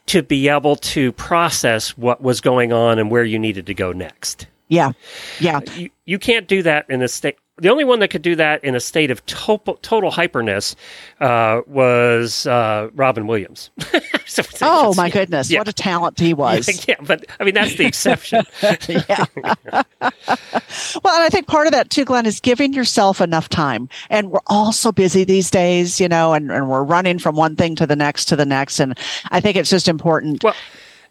to 0.07 0.22
be 0.22 0.49
able 0.49 0.76
to 0.76 1.12
process 1.12 1.97
what 1.97 2.20
was 2.20 2.43
going 2.43 2.74
on 2.74 2.99
and 2.99 3.11
where 3.11 3.24
you 3.24 3.39
needed 3.39 3.64
to 3.66 3.74
go 3.74 3.93
next 3.93 4.47
yeah, 4.68 4.93
yeah. 5.41 5.61
you, 5.76 5.91
you 6.05 6.18
can't 6.18 6.49
do 6.49 6.62
that 6.62 6.89
in 6.89 7.03
a 7.03 7.09
state. 7.09 7.37
The 7.59 7.68
only 7.68 7.84
one 7.84 8.00
that 8.00 8.09
could 8.09 8.22
do 8.22 8.34
that 8.36 8.64
in 8.64 8.74
a 8.74 8.80
state 8.80 9.12
of 9.12 9.24
total, 9.26 9.76
total 9.76 10.11
hyperness 10.11 10.74
uh, 11.20 11.62
was 11.68 12.46
uh, 12.46 12.90
Robin 12.94 13.26
Williams. 13.26 13.70
So 14.26 14.42
Oh 14.62 14.94
my 14.94 15.11
goodness, 15.11 15.50
yeah. 15.50 15.61
what 15.61 15.68
a 15.68 15.72
talent 15.72 16.18
he 16.18 16.34
was. 16.34 16.66
Yeah, 16.88 16.96
but 17.02 17.24
I 17.38 17.44
mean 17.44 17.55
that's 17.55 17.76
the 17.76 17.86
exception. 17.86 18.44
yeah. 18.62 19.26
well, 19.40 21.14
and 21.14 21.22
I 21.22 21.28
think 21.30 21.46
part 21.46 21.66
of 21.66 21.72
that 21.72 21.90
too, 21.90 22.05
Glenn, 22.05 22.26
is 22.26 22.40
giving 22.40 22.72
yourself 22.72 23.20
enough 23.20 23.48
time. 23.48 23.88
And 24.11 24.30
we're 24.30 24.40
all 24.46 24.72
so 24.72 24.92
busy 24.92 25.24
these 25.24 25.50
days, 25.50 26.00
you 26.00 26.09
know, 26.09 26.32
and, 26.32 26.50
and 26.50 26.68
we're 26.68 26.82
running 26.82 27.18
from 27.18 27.36
one 27.36 27.55
thing 27.55 27.76
to 27.76 27.86
the 27.86 27.96
next 27.96 28.24
to 28.26 28.36
the 28.36 28.46
next. 28.46 28.80
And 28.80 28.98
I 29.30 29.40
think 29.40 29.57
it's 29.57 29.70
just 29.70 29.88
important. 29.88 30.42
Well, 30.42 30.55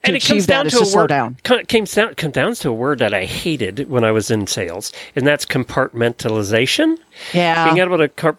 and 0.03 0.15
it 0.15 0.23
comes 0.23 0.45
down 0.45 0.67
to 0.67 0.79
a 0.79 0.95
word. 0.95 1.07
down. 1.07 1.37
Comes 1.43 1.93
down 1.93 2.15
comes 2.15 2.33
down 2.33 2.53
to 2.55 2.69
a 2.69 2.73
word 2.73 2.99
that 2.99 3.13
I 3.13 3.25
hated 3.25 3.89
when 3.89 4.03
I 4.03 4.11
was 4.11 4.29
in 4.29 4.47
sales, 4.47 4.91
and 5.15 5.25
that's 5.25 5.45
compartmentalization. 5.45 6.97
yeah. 7.33 7.65
being 7.65 7.77
able 7.77 7.97
to 7.97 8.35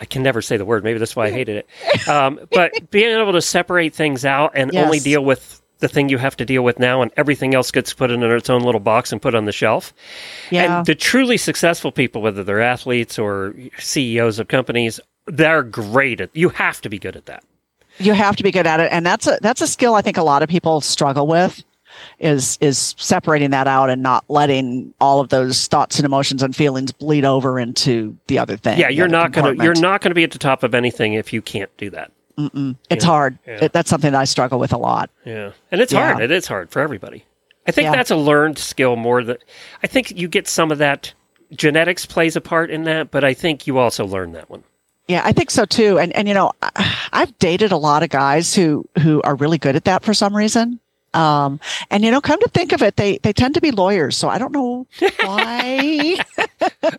I 0.00 0.04
can 0.04 0.22
never 0.22 0.42
say 0.42 0.56
the 0.56 0.64
word. 0.64 0.84
Maybe 0.84 0.98
that's 0.98 1.14
why 1.14 1.26
I 1.26 1.30
hated 1.30 1.64
it. 1.64 2.08
Um, 2.08 2.40
but 2.50 2.90
being 2.90 3.16
able 3.16 3.32
to 3.32 3.42
separate 3.42 3.94
things 3.94 4.24
out 4.24 4.52
and 4.54 4.74
only 4.76 5.00
deal 5.00 5.24
with 5.24 5.60
the 5.80 5.88
thing 5.88 6.08
you 6.08 6.18
have 6.18 6.36
to 6.36 6.44
deal 6.44 6.62
with 6.62 6.78
now, 6.78 7.02
and 7.02 7.10
everything 7.16 7.54
else 7.54 7.70
gets 7.70 7.92
put 7.92 8.10
in 8.10 8.22
its 8.22 8.50
own 8.50 8.62
little 8.62 8.80
box 8.80 9.12
and 9.12 9.20
put 9.20 9.34
on 9.34 9.46
the 9.46 9.52
shelf. 9.52 9.92
Yeah. 10.50 10.78
And 10.78 10.86
the 10.86 10.94
truly 10.94 11.36
successful 11.36 11.90
people, 11.90 12.22
whether 12.22 12.44
they're 12.44 12.60
athletes 12.60 13.18
or 13.18 13.54
CEOs 13.78 14.38
of 14.38 14.48
companies, 14.48 15.00
they're 15.26 15.62
great 15.62 16.20
at. 16.20 16.30
You 16.34 16.50
have 16.50 16.80
to 16.82 16.88
be 16.88 16.98
good 16.98 17.16
at 17.16 17.26
that. 17.26 17.44
You 18.00 18.12
have 18.12 18.36
to 18.36 18.42
be 18.42 18.50
good 18.50 18.66
at 18.66 18.80
it 18.80 18.90
and 18.92 19.04
that's 19.06 19.26
a 19.26 19.38
that's 19.42 19.60
a 19.60 19.66
skill 19.66 19.94
i 19.94 20.02
think 20.02 20.16
a 20.16 20.22
lot 20.22 20.42
of 20.42 20.48
people 20.48 20.80
struggle 20.80 21.26
with 21.26 21.62
is 22.18 22.56
is 22.60 22.94
separating 22.98 23.50
that 23.50 23.66
out 23.66 23.90
and 23.90 24.02
not 24.02 24.24
letting 24.28 24.94
all 25.00 25.20
of 25.20 25.28
those 25.28 25.66
thoughts 25.66 25.98
and 25.98 26.06
emotions 26.06 26.42
and 26.42 26.54
feelings 26.54 26.92
bleed 26.92 27.24
over 27.24 27.58
into 27.58 28.16
the 28.28 28.38
other 28.38 28.56
thing. 28.56 28.78
Yeah, 28.78 28.88
you're 28.88 29.08
not 29.08 29.32
going 29.32 29.56
to 29.58 29.64
you're 29.64 29.74
not 29.74 30.00
going 30.00 30.10
to 30.12 30.14
be 30.14 30.22
at 30.24 30.30
the 30.30 30.38
top 30.38 30.62
of 30.62 30.72
anything 30.74 31.14
if 31.14 31.32
you 31.32 31.42
can't 31.42 31.74
do 31.76 31.90
that. 31.90 32.12
Mm-mm. 32.38 32.76
It's 32.88 33.04
Yeah, 33.04 33.10
hard. 33.10 33.38
yeah. 33.46 33.64
It, 33.64 33.72
that's 33.72 33.90
something 33.90 34.12
that 34.12 34.20
I 34.20 34.24
struggle 34.24 34.58
with 34.60 34.72
a 34.72 34.78
lot. 34.78 35.10
Yeah, 35.26 35.50
and 35.72 35.80
it's 35.80 35.92
Yeah. 35.92 36.12
hard. 36.12 36.22
It 36.22 36.30
is 36.30 36.46
hard 36.46 36.70
for 36.70 36.80
everybody. 36.80 37.24
I 37.66 37.72
think 37.72 37.92
that's 37.92 38.10
a 38.12 38.16
learned 38.16 38.58
skill 38.58 38.94
more 38.96 39.22
than 39.24 39.36
I 39.82 39.86
think 39.88 40.12
you 40.16 40.28
get 40.28 40.46
some 40.48 40.70
of 40.70 40.78
that. 40.78 41.12
Genetics 41.52 42.06
plays 42.06 42.36
a 42.36 42.40
part 42.40 42.70
in 42.70 42.84
that, 42.84 43.10
but 43.10 43.24
I 43.24 43.34
think 43.34 43.66
you 43.66 43.78
also 43.78 44.06
learn 44.06 44.32
that 44.32 44.48
one. 44.48 44.62
Yeah, 45.08 45.22
I 45.24 45.32
think 45.32 45.50
so 45.50 45.64
too. 45.64 45.98
And 45.98 46.12
and 46.14 46.28
you 46.28 46.34
know, 46.34 46.52
I've 47.12 47.36
dated 47.38 47.72
a 47.72 47.76
lot 47.76 48.02
of 48.02 48.10
guys 48.10 48.54
who 48.54 48.86
who 49.00 49.20
are 49.22 49.34
really 49.34 49.58
good 49.58 49.76
at 49.76 49.84
that 49.84 50.04
for 50.04 50.14
some 50.14 50.34
reason. 50.36 50.80
Um, 51.12 51.58
and 51.90 52.04
you 52.04 52.12
know, 52.12 52.20
come 52.20 52.38
to 52.38 52.48
think 52.50 52.70
of 52.72 52.82
it, 52.82 52.94
they 52.96 53.18
they 53.18 53.32
tend 53.32 53.54
to 53.54 53.60
be 53.60 53.72
lawyers. 53.72 54.16
So 54.16 54.28
I 54.28 54.38
don't 54.38 54.52
know 54.52 54.86
why. 55.20 56.16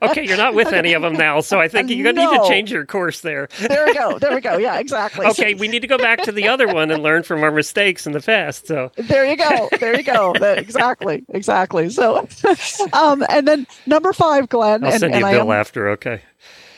Okay, 0.01 0.25
you're 0.25 0.37
not 0.37 0.55
with 0.55 0.73
any 0.73 0.93
of 0.93 1.01
them 1.03 1.13
now, 1.13 1.39
so 1.41 1.59
I 1.59 1.67
think 1.67 1.89
you're 1.89 2.03
going 2.03 2.15
to 2.15 2.31
need 2.31 2.41
to 2.41 2.47
change 2.47 2.71
your 2.71 2.85
course 2.85 3.21
there. 3.21 3.47
there 3.59 3.85
we 3.85 3.93
go. 3.93 4.17
There 4.19 4.33
we 4.33 4.41
go. 4.41 4.57
Yeah, 4.57 4.79
exactly. 4.79 5.25
Okay, 5.27 5.53
we 5.53 5.67
need 5.67 5.81
to 5.81 5.87
go 5.87 5.97
back 5.97 6.23
to 6.23 6.31
the 6.31 6.47
other 6.47 6.67
one 6.67 6.89
and 6.91 7.03
learn 7.03 7.21
from 7.23 7.43
our 7.43 7.51
mistakes 7.51 8.07
in 8.07 8.13
the 8.13 8.19
past. 8.19 8.67
So 8.67 8.91
There 8.97 9.25
you 9.25 9.37
go. 9.37 9.69
There 9.79 9.95
you 9.95 10.03
go. 10.03 10.33
That- 10.39 10.57
exactly. 10.57 11.23
Exactly. 11.29 11.89
So, 11.89 12.27
um, 12.93 13.23
and 13.29 13.47
then 13.47 13.67
number 13.85 14.13
five, 14.13 14.49
Glenn. 14.49 14.83
I'll 14.83 14.91
and, 14.91 14.99
send 14.99 15.13
and 15.13 15.21
you 15.21 15.25
a 15.27 15.29
I 15.29 15.33
bill 15.33 15.51
am, 15.53 15.59
after. 15.59 15.89
Okay. 15.89 16.21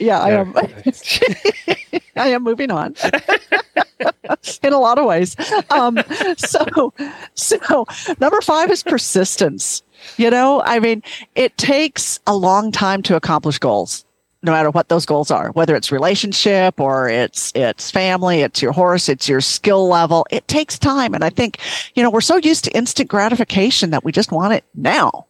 Yeah, 0.03 0.19
I 0.19 0.31
am. 0.31 0.53
I 2.15 2.27
am 2.27 2.43
moving 2.43 2.71
on 2.71 2.95
in 4.63 4.73
a 4.73 4.79
lot 4.79 4.99
of 4.99 5.05
ways. 5.05 5.35
Um, 5.69 5.97
so, 6.35 6.93
so 7.35 7.85
number 8.19 8.41
five 8.41 8.69
is 8.69 8.83
persistence. 8.83 9.81
You 10.17 10.29
know, 10.29 10.61
I 10.65 10.79
mean, 10.79 11.01
it 11.35 11.57
takes 11.57 12.19
a 12.27 12.35
long 12.35 12.71
time 12.73 13.01
to 13.03 13.15
accomplish 13.15 13.57
goals, 13.59 14.03
no 14.41 14.51
matter 14.51 14.69
what 14.71 14.89
those 14.89 15.05
goals 15.05 15.31
are. 15.31 15.51
Whether 15.51 15.73
it's 15.73 15.89
relationship 15.89 16.81
or 16.81 17.07
it's 17.07 17.53
it's 17.55 17.89
family, 17.89 18.41
it's 18.41 18.61
your 18.61 18.73
horse, 18.73 19.07
it's 19.07 19.29
your 19.29 19.39
skill 19.39 19.87
level. 19.87 20.27
It 20.29 20.45
takes 20.49 20.77
time, 20.77 21.13
and 21.13 21.23
I 21.23 21.29
think 21.29 21.59
you 21.95 22.03
know 22.03 22.09
we're 22.09 22.19
so 22.21 22.35
used 22.35 22.65
to 22.65 22.71
instant 22.75 23.09
gratification 23.09 23.91
that 23.91 24.03
we 24.03 24.11
just 24.11 24.33
want 24.33 24.51
it 24.51 24.65
now, 24.75 25.27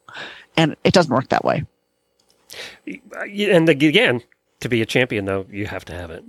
and 0.58 0.76
it 0.84 0.96
doesn't 0.96 1.14
work 1.14 1.30
that 1.30 1.46
way. 1.46 1.64
And 2.88 3.70
again, 3.70 4.22
to 4.64 4.70
be 4.70 4.82
a 4.82 4.86
champion, 4.86 5.26
though, 5.26 5.46
you 5.52 5.66
have 5.68 5.86
to 5.86 5.94
have 5.94 6.10
it. 6.12 6.24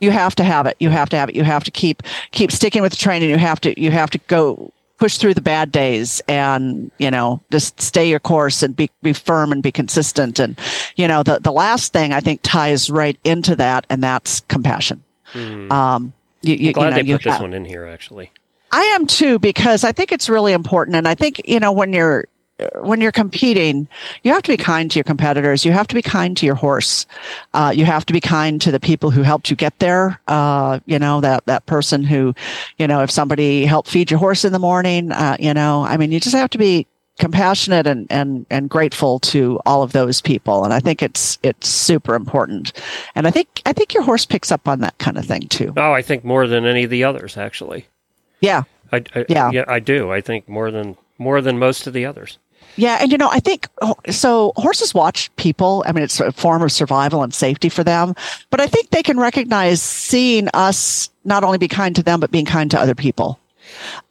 you 0.00 0.10
have 0.10 0.34
to 0.36 0.44
have 0.44 0.66
it. 0.66 0.76
You 0.80 0.90
have 0.90 1.08
to 1.10 1.16
have 1.16 1.28
it. 1.28 1.36
You 1.36 1.44
have 1.44 1.64
to 1.64 1.70
keep 1.70 2.02
keep 2.32 2.50
sticking 2.50 2.82
with 2.82 2.92
the 2.92 2.98
training. 2.98 3.30
You 3.30 3.38
have 3.38 3.60
to 3.62 3.80
you 3.80 3.90
have 3.90 4.10
to 4.10 4.18
go 4.26 4.72
push 4.98 5.18
through 5.18 5.34
the 5.34 5.40
bad 5.40 5.72
days 5.72 6.22
and 6.28 6.90
you 6.98 7.10
know 7.10 7.40
just 7.50 7.80
stay 7.80 8.08
your 8.08 8.20
course 8.20 8.62
and 8.62 8.76
be 8.76 8.90
be 9.02 9.12
firm 9.12 9.52
and 9.52 9.62
be 9.62 9.72
consistent. 9.72 10.38
And 10.38 10.58
you 10.96 11.06
know 11.08 11.22
the 11.22 11.38
the 11.40 11.52
last 11.52 11.92
thing 11.92 12.12
i 12.12 12.20
think 12.20 12.40
ties 12.42 12.90
right 12.90 13.18
into 13.24 13.56
that 13.56 13.86
and 13.90 14.02
that's 14.02 14.40
compassion. 14.48 15.02
Um 15.34 16.12
you, 16.42 16.54
you, 16.54 16.68
I'm 16.68 16.72
glad 16.72 16.84
you 16.84 16.90
know, 16.90 16.96
they 16.96 17.12
put 17.14 17.22
this 17.24 17.32
have- 17.32 17.42
one 17.42 17.54
in 17.54 17.64
here, 17.64 17.86
actually. 17.86 18.30
I 18.72 18.82
am 18.96 19.06
too 19.06 19.38
because 19.38 19.84
I 19.84 19.92
think 19.92 20.10
it's 20.12 20.28
really 20.28 20.52
important, 20.52 20.96
and 20.96 21.06
I 21.06 21.14
think 21.14 21.40
you 21.44 21.60
know 21.60 21.70
when 21.72 21.92
you're 21.92 22.26
when 22.76 23.00
you're 23.00 23.12
competing, 23.12 23.88
you 24.22 24.32
have 24.32 24.42
to 24.42 24.52
be 24.52 24.56
kind 24.56 24.90
to 24.90 24.96
your 24.98 25.04
competitors. 25.04 25.64
You 25.64 25.72
have 25.72 25.88
to 25.88 25.94
be 25.94 26.02
kind 26.02 26.36
to 26.36 26.46
your 26.46 26.54
horse. 26.54 27.06
Uh, 27.52 27.72
you 27.74 27.84
have 27.84 28.06
to 28.06 28.12
be 28.12 28.20
kind 28.20 28.60
to 28.62 28.70
the 28.70 28.80
people 28.80 29.10
who 29.10 29.22
helped 29.22 29.50
you 29.50 29.56
get 29.56 29.78
there. 29.80 30.20
Uh, 30.28 30.78
you 30.86 30.98
know 30.98 31.20
that 31.20 31.44
that 31.46 31.66
person 31.66 32.04
who, 32.04 32.34
you 32.78 32.86
know, 32.86 33.02
if 33.02 33.10
somebody 33.10 33.64
helped 33.64 33.88
feed 33.90 34.10
your 34.10 34.18
horse 34.20 34.44
in 34.44 34.52
the 34.52 34.58
morning, 34.58 35.10
uh, 35.12 35.36
you 35.40 35.52
know, 35.52 35.82
I 35.84 35.96
mean, 35.96 36.12
you 36.12 36.20
just 36.20 36.36
have 36.36 36.50
to 36.50 36.58
be 36.58 36.86
compassionate 37.18 37.86
and 37.86 38.06
and 38.10 38.46
and 38.50 38.68
grateful 38.70 39.18
to 39.20 39.60
all 39.66 39.82
of 39.82 39.92
those 39.92 40.20
people. 40.20 40.64
And 40.64 40.72
I 40.72 40.80
think 40.80 41.02
it's 41.02 41.38
it's 41.42 41.68
super 41.68 42.14
important. 42.14 42.72
And 43.14 43.26
I 43.26 43.30
think 43.30 43.62
I 43.66 43.72
think 43.72 43.94
your 43.94 44.04
horse 44.04 44.26
picks 44.26 44.52
up 44.52 44.68
on 44.68 44.80
that 44.80 44.96
kind 44.98 45.18
of 45.18 45.24
thing 45.24 45.48
too. 45.48 45.72
Oh, 45.76 45.92
I 45.92 46.02
think 46.02 46.24
more 46.24 46.46
than 46.46 46.64
any 46.64 46.84
of 46.84 46.90
the 46.90 47.04
others, 47.04 47.36
actually. 47.36 47.86
Yeah. 48.40 48.62
I, 48.92 49.02
I, 49.14 49.24
Yeah. 49.28 49.50
yeah, 49.52 49.64
I 49.66 49.80
do. 49.80 50.12
I 50.12 50.20
think 50.20 50.48
more 50.48 50.70
than 50.70 50.96
more 51.18 51.40
than 51.40 51.58
most 51.58 51.86
of 51.86 51.92
the 51.92 52.04
others. 52.04 52.38
Yeah, 52.76 52.98
and 53.00 53.12
you 53.12 53.18
know, 53.18 53.28
I 53.30 53.40
think 53.40 53.68
oh, 53.82 53.96
so. 54.10 54.52
Horses 54.56 54.94
watch 54.94 55.34
people. 55.36 55.84
I 55.86 55.92
mean, 55.92 56.04
it's 56.04 56.20
a 56.20 56.32
form 56.32 56.62
of 56.62 56.72
survival 56.72 57.22
and 57.22 57.32
safety 57.32 57.68
for 57.68 57.84
them. 57.84 58.14
But 58.50 58.60
I 58.60 58.66
think 58.66 58.90
they 58.90 59.02
can 59.02 59.18
recognize 59.18 59.82
seeing 59.82 60.48
us 60.54 61.10
not 61.24 61.44
only 61.44 61.58
be 61.58 61.68
kind 61.68 61.94
to 61.96 62.02
them, 62.02 62.20
but 62.20 62.30
being 62.30 62.44
kind 62.46 62.70
to 62.72 62.80
other 62.80 62.94
people. 62.94 63.38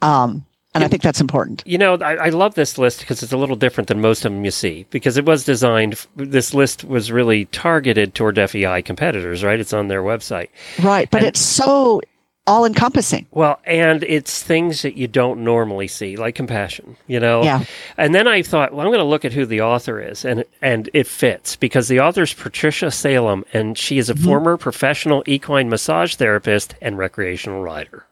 Um, 0.02 0.44
and 0.74 0.82
I 0.82 0.88
think 0.88 1.02
that's 1.02 1.20
important. 1.20 1.62
You 1.64 1.78
know, 1.78 1.94
I, 1.94 2.14
I 2.16 2.28
love 2.30 2.56
this 2.56 2.78
list 2.78 2.98
because 2.98 3.22
it's 3.22 3.32
a 3.32 3.36
little 3.36 3.54
different 3.54 3.86
than 3.86 4.00
most 4.00 4.24
of 4.24 4.32
them 4.32 4.44
you 4.44 4.50
see. 4.50 4.86
Because 4.90 5.16
it 5.16 5.24
was 5.24 5.44
designed. 5.44 6.04
This 6.16 6.52
list 6.52 6.82
was 6.82 7.12
really 7.12 7.44
targeted 7.46 8.14
toward 8.14 8.36
FEI 8.50 8.82
competitors, 8.82 9.44
right? 9.44 9.60
It's 9.60 9.72
on 9.72 9.86
their 9.86 10.02
website. 10.02 10.48
Right, 10.82 11.08
but 11.10 11.18
And- 11.18 11.28
it's 11.28 11.40
so 11.40 12.00
all 12.46 12.64
encompassing. 12.66 13.26
Well, 13.30 13.58
and 13.64 14.02
it's 14.04 14.42
things 14.42 14.82
that 14.82 14.96
you 14.96 15.08
don't 15.08 15.42
normally 15.44 15.88
see, 15.88 16.16
like 16.16 16.34
compassion, 16.34 16.96
you 17.06 17.18
know. 17.20 17.42
Yeah. 17.42 17.64
And 17.96 18.14
then 18.14 18.28
I 18.28 18.42
thought, 18.42 18.72
well, 18.72 18.80
I'm 18.82 18.88
going 18.88 18.98
to 18.98 19.04
look 19.04 19.24
at 19.24 19.32
who 19.32 19.46
the 19.46 19.62
author 19.62 20.00
is, 20.00 20.24
and 20.24 20.44
and 20.60 20.90
it 20.92 21.06
fits 21.06 21.56
because 21.56 21.88
the 21.88 22.00
author's 22.00 22.34
Patricia 22.34 22.90
Salem, 22.90 23.44
and 23.52 23.78
she 23.78 23.98
is 23.98 24.10
a 24.10 24.14
Mm-hmm. 24.14 24.24
former 24.24 24.56
professional 24.56 25.22
equine 25.26 25.68
massage 25.68 26.16
therapist 26.16 26.74
and 26.82 26.98
recreational 26.98 27.62
rider. 27.62 28.04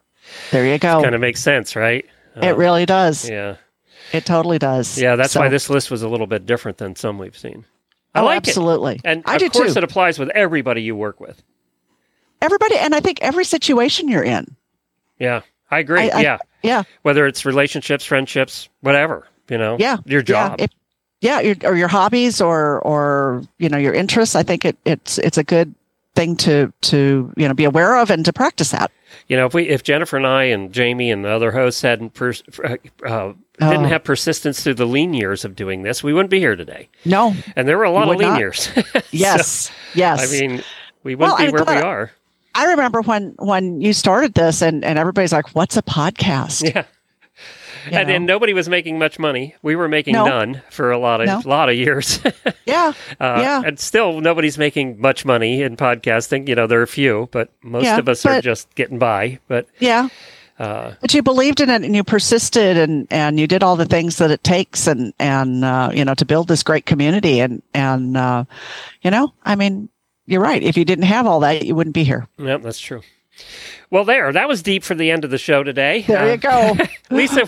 There 0.51 0.65
you 0.65 0.77
go. 0.79 1.01
Kind 1.03 1.15
of 1.15 1.21
makes 1.21 1.41
sense, 1.41 1.75
right? 1.75 2.05
it 2.35 2.57
really 2.57 2.85
does. 2.87 3.29
Yeah. 3.29 3.57
It 4.11 4.25
totally 4.25 4.57
does. 4.59 4.97
Yeah, 4.99 5.15
that's 5.15 5.33
So- 5.33 5.39
why 5.41 5.49
this 5.49 5.69
list 5.69 5.91
was 5.91 6.01
a 6.01 6.07
little 6.09 6.27
bit 6.27 6.45
different 6.45 6.77
than 6.79 6.95
some 6.95 7.17
we've 7.19 7.37
seen. 7.37 7.65
I 8.15 8.21
Oh, 8.21 8.25
like 8.25 8.37
absolutely. 8.37 8.95
it. 8.95 9.01
And 9.05 9.23
I 9.25 9.35
of 9.37 9.51
course, 9.51 9.73
too. 9.73 9.77
it 9.79 9.83
applies 9.83 10.17
with 10.19 10.29
everybody 10.29 10.81
you 10.81 10.95
work 10.95 11.19
with. 11.19 11.41
Everybody, 12.43 12.77
and 12.77 12.93
I 12.93 12.99
think 12.99 13.19
every 13.21 13.45
situation 13.45 14.07
you're 14.09 14.23
in. 14.23 14.55
Yeah, 15.19 15.41
I 15.71 15.79
agree. 15.79 16.11
I- 16.11 16.17
I- 16.19 16.21
yeah, 16.21 16.37
Yeah. 16.61 16.83
whether 17.03 17.25
it's 17.25 17.45
relationships, 17.45 18.03
friendships, 18.05 18.67
whatever, 18.81 19.27
you 19.49 19.57
know. 19.57 19.77
Yeah. 19.79 19.97
your 20.05 20.21
job. 20.21 20.59
Yeah, 20.59 20.67
yeah 21.21 21.39
your, 21.39 21.55
or 21.63 21.75
your 21.77 21.87
hobbies 21.87 22.41
or 22.41 22.79
or 22.81 23.43
you 23.59 23.69
know 23.69 23.77
your 23.77 23.93
interests. 23.93 24.35
I 24.35 24.43
think 24.43 24.65
it, 24.65 24.77
it's 24.85 25.17
it's 25.19 25.37
a 25.37 25.43
good 25.43 25.73
thing 26.15 26.35
to 26.37 26.71
to 26.81 27.31
you 27.37 27.47
know 27.47 27.53
be 27.53 27.63
aware 27.63 27.97
of 27.97 28.09
and 28.11 28.25
to 28.25 28.33
practice 28.33 28.71
that. 28.71 28.91
You 29.27 29.37
know, 29.37 29.45
if 29.45 29.53
we, 29.53 29.69
if 29.69 29.83
Jennifer 29.83 30.17
and 30.17 30.25
I 30.27 30.45
and 30.45 30.73
Jamie 30.73 31.11
and 31.11 31.23
the 31.23 31.29
other 31.29 31.51
hosts 31.51 31.81
hadn't 31.83 32.13
pers- 32.15 32.41
uh, 32.63 32.77
uh, 33.05 33.33
didn't 33.59 33.85
Oh. 33.85 33.87
have 33.87 34.03
persistence 34.03 34.63
through 34.63 34.73
the 34.73 34.87
lean 34.87 35.13
years 35.13 35.45
of 35.45 35.55
doing 35.55 35.83
this, 35.83 36.03
we 36.03 36.13
wouldn't 36.13 36.31
be 36.31 36.39
here 36.39 36.55
today. 36.55 36.89
No. 37.05 37.35
And 37.55 37.67
there 37.67 37.77
were 37.77 37.83
a 37.83 37.91
lot 37.91 38.09
of 38.09 38.17
lean 38.17 38.29
not. 38.29 38.39
years. 38.39 38.69
Yes. 39.11 39.47
So, 39.47 39.73
yes. 39.93 40.19
I 40.35 40.39
mean, 40.41 40.63
we 41.03 41.13
wouldn't 41.13 41.37
Well, 41.39 41.45
be 41.45 41.51
where 41.53 41.63
we 41.63 41.81
are. 41.81 42.11
I 42.55 42.65
remember 42.65 43.01
when 43.01 43.35
when 43.39 43.81
you 43.81 43.93
started 43.93 44.33
this 44.33 44.61
and 44.61 44.83
and 44.85 44.99
everybody's 44.99 45.33
like, 45.33 45.53
"What's 45.55 45.77
a 45.77 45.81
podcast?" 45.81 46.63
Yeah. 46.73 46.83
You 47.91 47.97
And, 47.97 48.09
and 48.09 48.25
nobody 48.25 48.53
was 48.53 48.69
making 48.69 48.97
much 48.97 49.19
money. 49.19 49.55
We 49.61 49.75
were 49.75 49.89
making 49.89 50.13
No. 50.13 50.25
none 50.25 50.61
for 50.69 50.91
a 50.91 50.97
lot 50.97 51.19
of 51.19 51.27
No. 51.27 51.41
lot 51.43 51.67
of 51.69 51.75
years. 51.75 52.19
Yeah. 52.65 52.93
Uh, 53.19 53.39
yeah. 53.41 53.61
And 53.65 53.77
still, 53.77 54.21
nobody's 54.21 54.57
making 54.57 55.01
much 55.01 55.25
money 55.25 55.61
in 55.61 55.75
podcasting. 55.75 56.47
You 56.47 56.55
know, 56.55 56.65
there 56.65 56.79
are 56.79 56.83
a 56.83 56.87
few, 56.87 57.27
but 57.31 57.49
most 57.61 57.83
Yeah, 57.83 57.97
of 57.99 58.07
us 58.07 58.25
are 58.25 58.39
just 58.39 58.73
getting 58.75 58.99
by. 58.99 59.39
But 59.49 59.67
Yeah. 59.79 60.07
uh, 60.59 60.91
But 61.01 61.13
you 61.13 61.21
believed 61.21 61.59
in 61.59 61.69
it 61.69 61.83
and 61.83 61.93
you 61.93 62.05
persisted 62.05 62.77
and, 62.77 63.05
and 63.11 63.37
you 63.37 63.47
did 63.47 63.63
all 63.63 63.75
the 63.75 63.85
things 63.85 64.15
that 64.19 64.31
it 64.31 64.45
takes 64.45 64.87
and, 64.87 65.13
and, 65.19 65.65
uh, 65.65 65.89
you 65.93 66.05
know, 66.05 66.13
to 66.13 66.23
build 66.25 66.47
this 66.47 66.63
great 66.63 66.85
community. 66.85 67.41
And, 67.41 67.61
and, 67.73 68.15
uh, 68.15 68.45
you 69.01 69.11
know, 69.11 69.33
I 69.43 69.55
mean, 69.55 69.89
you're 70.25 70.41
right. 70.41 70.61
If 70.63 70.77
you 70.77 70.85
didn't 70.85 71.05
have 71.05 71.25
all 71.27 71.39
that, 71.41 71.65
you 71.65 71.75
wouldn't 71.75 71.93
be 71.93 72.03
here. 72.03 72.27
Yep, 72.37 72.61
that's 72.61 72.79
true. 72.79 73.01
Well, 73.89 74.05
there, 74.05 74.31
that 74.31 74.47
was 74.47 74.61
deep 74.61 74.83
for 74.83 74.95
the 74.95 75.11
end 75.11 75.23
of 75.25 75.31
the 75.31 75.37
show 75.37 75.63
today. 75.63 76.01
There 76.07 76.17
Uh, 76.19 76.31
you 76.31 76.37
go. 76.37 76.77
Lisa, 77.15 77.47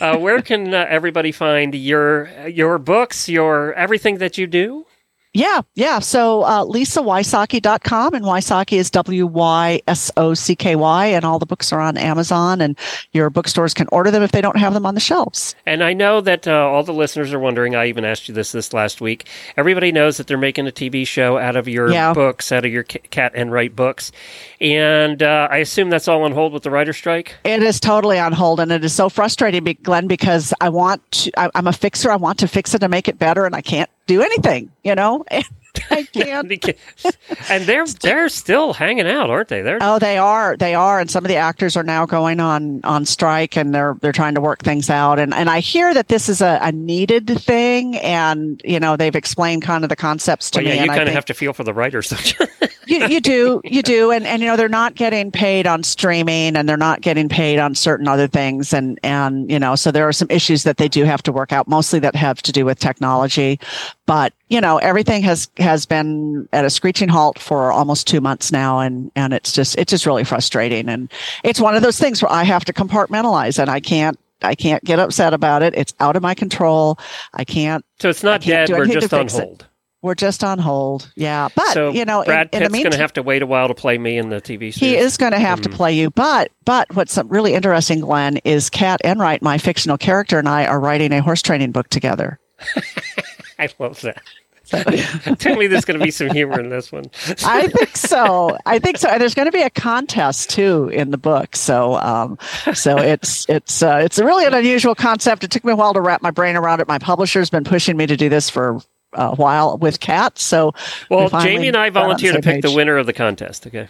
uh, 0.00 0.18
where 0.18 0.40
can 0.42 0.72
uh, 0.72 0.86
everybody 0.88 1.32
find 1.32 1.74
your 1.74 2.28
your 2.48 2.78
books, 2.78 3.28
your 3.28 3.72
everything 3.74 4.18
that 4.18 4.38
you 4.38 4.46
do? 4.46 4.86
Yeah, 5.34 5.62
yeah. 5.74 5.98
So 5.98 6.42
uh, 6.42 6.64
LisaWysocky.com 6.64 8.14
and 8.14 8.24
Wysocky 8.24 8.78
is 8.78 8.88
W 8.92 9.26
Y 9.26 9.82
S 9.88 10.10
O 10.16 10.32
C 10.32 10.54
K 10.54 10.76
Y, 10.76 11.06
and 11.06 11.24
all 11.24 11.40
the 11.40 11.46
books 11.46 11.72
are 11.72 11.80
on 11.80 11.96
Amazon, 11.96 12.60
and 12.60 12.78
your 13.12 13.30
bookstores 13.30 13.74
can 13.74 13.88
order 13.90 14.12
them 14.12 14.22
if 14.22 14.30
they 14.30 14.40
don't 14.40 14.56
have 14.56 14.74
them 14.74 14.86
on 14.86 14.94
the 14.94 15.00
shelves. 15.00 15.56
And 15.66 15.82
I 15.82 15.92
know 15.92 16.20
that 16.20 16.46
uh, 16.46 16.52
all 16.52 16.84
the 16.84 16.92
listeners 16.94 17.32
are 17.32 17.40
wondering. 17.40 17.74
I 17.74 17.86
even 17.88 18.04
asked 18.04 18.28
you 18.28 18.34
this 18.34 18.52
this 18.52 18.72
last 18.72 19.00
week. 19.00 19.26
Everybody 19.56 19.90
knows 19.90 20.18
that 20.18 20.28
they're 20.28 20.38
making 20.38 20.68
a 20.68 20.70
TV 20.72 21.04
show 21.04 21.36
out 21.36 21.56
of 21.56 21.66
your 21.66 21.90
Yeah. 21.90 22.12
books, 22.14 22.52
out 22.52 22.64
of 22.64 22.70
your 22.70 22.84
Kat 22.84 23.34
Enright 23.34 23.74
books, 23.74 24.12
and 24.60 25.20
uh, 25.20 25.48
I 25.50 25.56
assume 25.56 25.90
that's 25.90 26.06
all 26.06 26.22
on 26.22 26.30
hold 26.30 26.52
with 26.52 26.62
the 26.62 26.70
writer 26.70 26.92
strike. 26.92 27.34
It 27.44 27.60
is 27.62 27.80
totally 27.80 28.20
on 28.20 28.32
hold, 28.32 28.60
and 28.60 28.70
it 28.70 28.84
is 28.84 28.92
so 28.92 29.08
frustrating, 29.08 29.64
Glenn, 29.82 30.06
because 30.06 30.54
I 30.60 30.68
want 30.68 31.02
to. 31.10 31.32
I, 31.36 31.50
I'm 31.56 31.66
a 31.66 31.72
fixer. 31.72 32.10
I 32.12 32.16
want 32.16 32.38
to 32.38 32.46
fix 32.46 32.72
it 32.72 32.84
and 32.84 32.90
make 32.92 33.08
it 33.08 33.18
better, 33.18 33.46
and 33.46 33.56
I 33.56 33.60
can't 33.60 33.90
do 34.06 34.22
anything. 34.22 34.70
You 34.82 34.94
know. 34.94 35.24
I 35.90 36.04
can't. 36.04 36.50
and 37.48 37.64
they're 37.64 37.86
they're 37.86 38.28
still 38.28 38.72
hanging 38.72 39.06
out, 39.06 39.30
aren't 39.30 39.48
they? 39.48 39.62
They're 39.62 39.78
Oh, 39.80 39.98
they 39.98 40.18
are. 40.18 40.56
They 40.56 40.74
are, 40.74 41.00
and 41.00 41.10
some 41.10 41.24
of 41.24 41.28
the 41.28 41.36
actors 41.36 41.76
are 41.76 41.82
now 41.82 42.06
going 42.06 42.40
on 42.40 42.80
on 42.84 43.04
strike, 43.04 43.56
and 43.56 43.74
they're 43.74 43.96
they're 44.00 44.12
trying 44.12 44.34
to 44.34 44.40
work 44.40 44.62
things 44.62 44.88
out. 44.88 45.18
And 45.18 45.34
and 45.34 45.50
I 45.50 45.60
hear 45.60 45.92
that 45.94 46.08
this 46.08 46.28
is 46.28 46.40
a, 46.40 46.58
a 46.62 46.72
needed 46.72 47.28
thing, 47.40 47.96
and 47.96 48.60
you 48.64 48.78
know 48.78 48.96
they've 48.96 49.16
explained 49.16 49.62
kind 49.62 49.84
of 49.84 49.90
the 49.90 49.96
concepts 49.96 50.50
to 50.52 50.58
well, 50.58 50.64
me. 50.64 50.76
yeah, 50.76 50.84
you 50.84 50.90
kind 50.90 51.08
of 51.08 51.14
have 51.14 51.24
to 51.26 51.34
feel 51.34 51.52
for 51.52 51.64
the 51.64 51.74
writers, 51.74 52.12
you? 52.38 52.46
you, 52.86 53.06
you 53.06 53.20
do 53.20 53.60
you 53.64 53.82
do 53.82 54.10
and 54.10 54.26
and 54.26 54.42
you 54.42 54.48
know 54.48 54.56
they're 54.56 54.68
not 54.68 54.94
getting 54.94 55.30
paid 55.30 55.66
on 55.66 55.82
streaming 55.82 56.56
and 56.56 56.68
they're 56.68 56.76
not 56.76 57.00
getting 57.00 57.28
paid 57.28 57.58
on 57.58 57.74
certain 57.74 58.08
other 58.08 58.26
things 58.26 58.72
and 58.72 58.98
and 59.02 59.50
you 59.50 59.58
know 59.58 59.74
so 59.74 59.90
there 59.90 60.06
are 60.06 60.12
some 60.12 60.28
issues 60.30 60.64
that 60.64 60.76
they 60.76 60.88
do 60.88 61.04
have 61.04 61.22
to 61.22 61.32
work 61.32 61.52
out 61.52 61.68
mostly 61.68 61.98
that 61.98 62.14
have 62.14 62.42
to 62.42 62.52
do 62.52 62.64
with 62.64 62.78
technology 62.78 63.58
but 64.06 64.32
you 64.48 64.60
know 64.60 64.78
everything 64.78 65.22
has 65.22 65.48
has 65.58 65.86
been 65.86 66.48
at 66.52 66.64
a 66.64 66.70
screeching 66.70 67.08
halt 67.08 67.38
for 67.38 67.72
almost 67.72 68.06
two 68.06 68.20
months 68.20 68.52
now 68.52 68.80
and 68.80 69.10
and 69.16 69.32
it's 69.32 69.52
just 69.52 69.76
it's 69.78 69.90
just 69.90 70.06
really 70.06 70.24
frustrating 70.24 70.88
and 70.88 71.10
it's 71.42 71.60
one 71.60 71.74
of 71.74 71.82
those 71.82 71.98
things 71.98 72.22
where 72.22 72.30
i 72.32 72.42
have 72.44 72.64
to 72.64 72.72
compartmentalize 72.72 73.58
and 73.58 73.70
i 73.70 73.80
can't 73.80 74.18
I 74.42 74.54
can't 74.54 74.84
get 74.84 74.98
upset 74.98 75.32
about 75.32 75.62
it. 75.62 75.72
It's 75.74 75.94
out 76.00 76.16
of 76.16 76.22
my 76.22 76.34
control. 76.34 76.98
I 77.32 77.44
can't. 77.44 77.82
So 78.00 78.10
it's 78.10 78.22
not 78.22 78.42
dead. 78.42 78.68
We're 78.68 78.84
to 78.84 78.92
just 78.92 79.14
on 79.14 79.20
fix 79.20 79.34
it. 79.36 79.40
hold. 79.44 79.66
We're 80.02 80.14
just 80.16 80.44
on 80.44 80.58
hold. 80.58 81.10
Yeah, 81.16 81.48
but 81.56 81.68
so 81.72 81.92
you 81.92 82.04
know, 82.04 82.20
in- 82.20 82.26
Brad 82.26 82.48
in, 82.52 82.58
Pitt's 82.60 82.72
the 82.74 82.78
going 82.82 82.90
to 82.92 82.98
have 82.98 83.12
to 83.14 83.22
wait 83.22 83.40
a 83.40 83.46
while 83.46 83.68
to 83.68 83.74
play 83.74 83.96
me 83.96 84.18
in 84.18 84.28
the 84.28 84.42
TV 84.42 84.58
series. 84.70 84.76
he 84.76 84.96
is 84.96 85.16
going 85.16 85.32
to 85.32 85.38
have 85.38 85.62
to 85.62 85.70
Mhm. 85.70 85.74
play 85.74 85.92
you. 85.94 86.10
But 86.10 86.50
but 86.66 86.94
what's 86.94 87.16
really 87.24 87.54
interesting, 87.54 88.00
Glenn, 88.00 88.36
is 88.44 88.68
Kat 88.68 89.00
Enright, 89.02 89.40
my 89.40 89.56
fictional 89.56 89.96
character, 89.96 90.38
and 90.38 90.48
I 90.48 90.66
are 90.66 90.80
writing 90.80 91.12
a 91.12 91.22
horse 91.22 91.40
training 91.40 91.70
book 91.72 91.88
together. 91.88 92.38
I 93.58 93.68
love 93.78 94.00
that. 94.02 94.22
Tell 95.38 95.56
me 95.56 95.66
there's 95.66 95.84
going 95.84 95.98
to 95.98 96.04
be 96.04 96.10
some 96.10 96.30
humor 96.30 96.58
in 96.58 96.70
this 96.70 96.90
one. 96.90 97.04
I 97.44 97.68
think 97.68 97.96
so. 97.96 98.56
I 98.64 98.78
think 98.78 98.96
so. 98.96 99.10
And 99.10 99.20
there's 99.20 99.34
going 99.34 99.46
to 99.46 99.52
be 99.52 99.60
a 99.60 99.68
contest 99.68 100.48
too 100.50 100.88
in 100.88 101.10
the 101.10 101.18
book. 101.18 101.54
So, 101.54 101.96
um, 101.96 102.38
so 102.72 102.96
it's 102.96 103.46
it's 103.48 103.82
uh, 103.82 104.00
it's 104.02 104.18
a 104.18 104.24
really 104.24 104.46
an 104.46 104.54
unusual 104.54 104.94
concept. 104.94 105.44
It 105.44 105.50
took 105.50 105.64
me 105.64 105.72
a 105.72 105.76
while 105.76 105.92
to 105.92 106.00
wrap 106.00 106.22
my 106.22 106.30
brain 106.30 106.56
around 106.56 106.80
it. 106.80 106.88
My 106.88 106.98
publisher's 106.98 107.50
been 107.50 107.64
pushing 107.64 107.96
me 107.98 108.06
to 108.06 108.16
do 108.16 108.30
this 108.30 108.48
for 108.48 108.80
a 109.12 109.34
while 109.34 109.76
with 109.76 110.00
Kat. 110.00 110.38
So, 110.38 110.72
Well, 111.10 111.28
finally 111.28 111.56
Jamie 111.56 111.68
and 111.68 111.76
I 111.76 111.90
got 111.90 112.04
on 112.04 112.08
the 112.08 112.14
volunteer 112.14 112.32
to 112.32 112.40
pick 112.40 112.62
the 112.62 112.72
winner 112.72 112.96
of 112.96 113.04
the 113.04 113.12
contest. 113.12 113.66
Okay, 113.66 113.88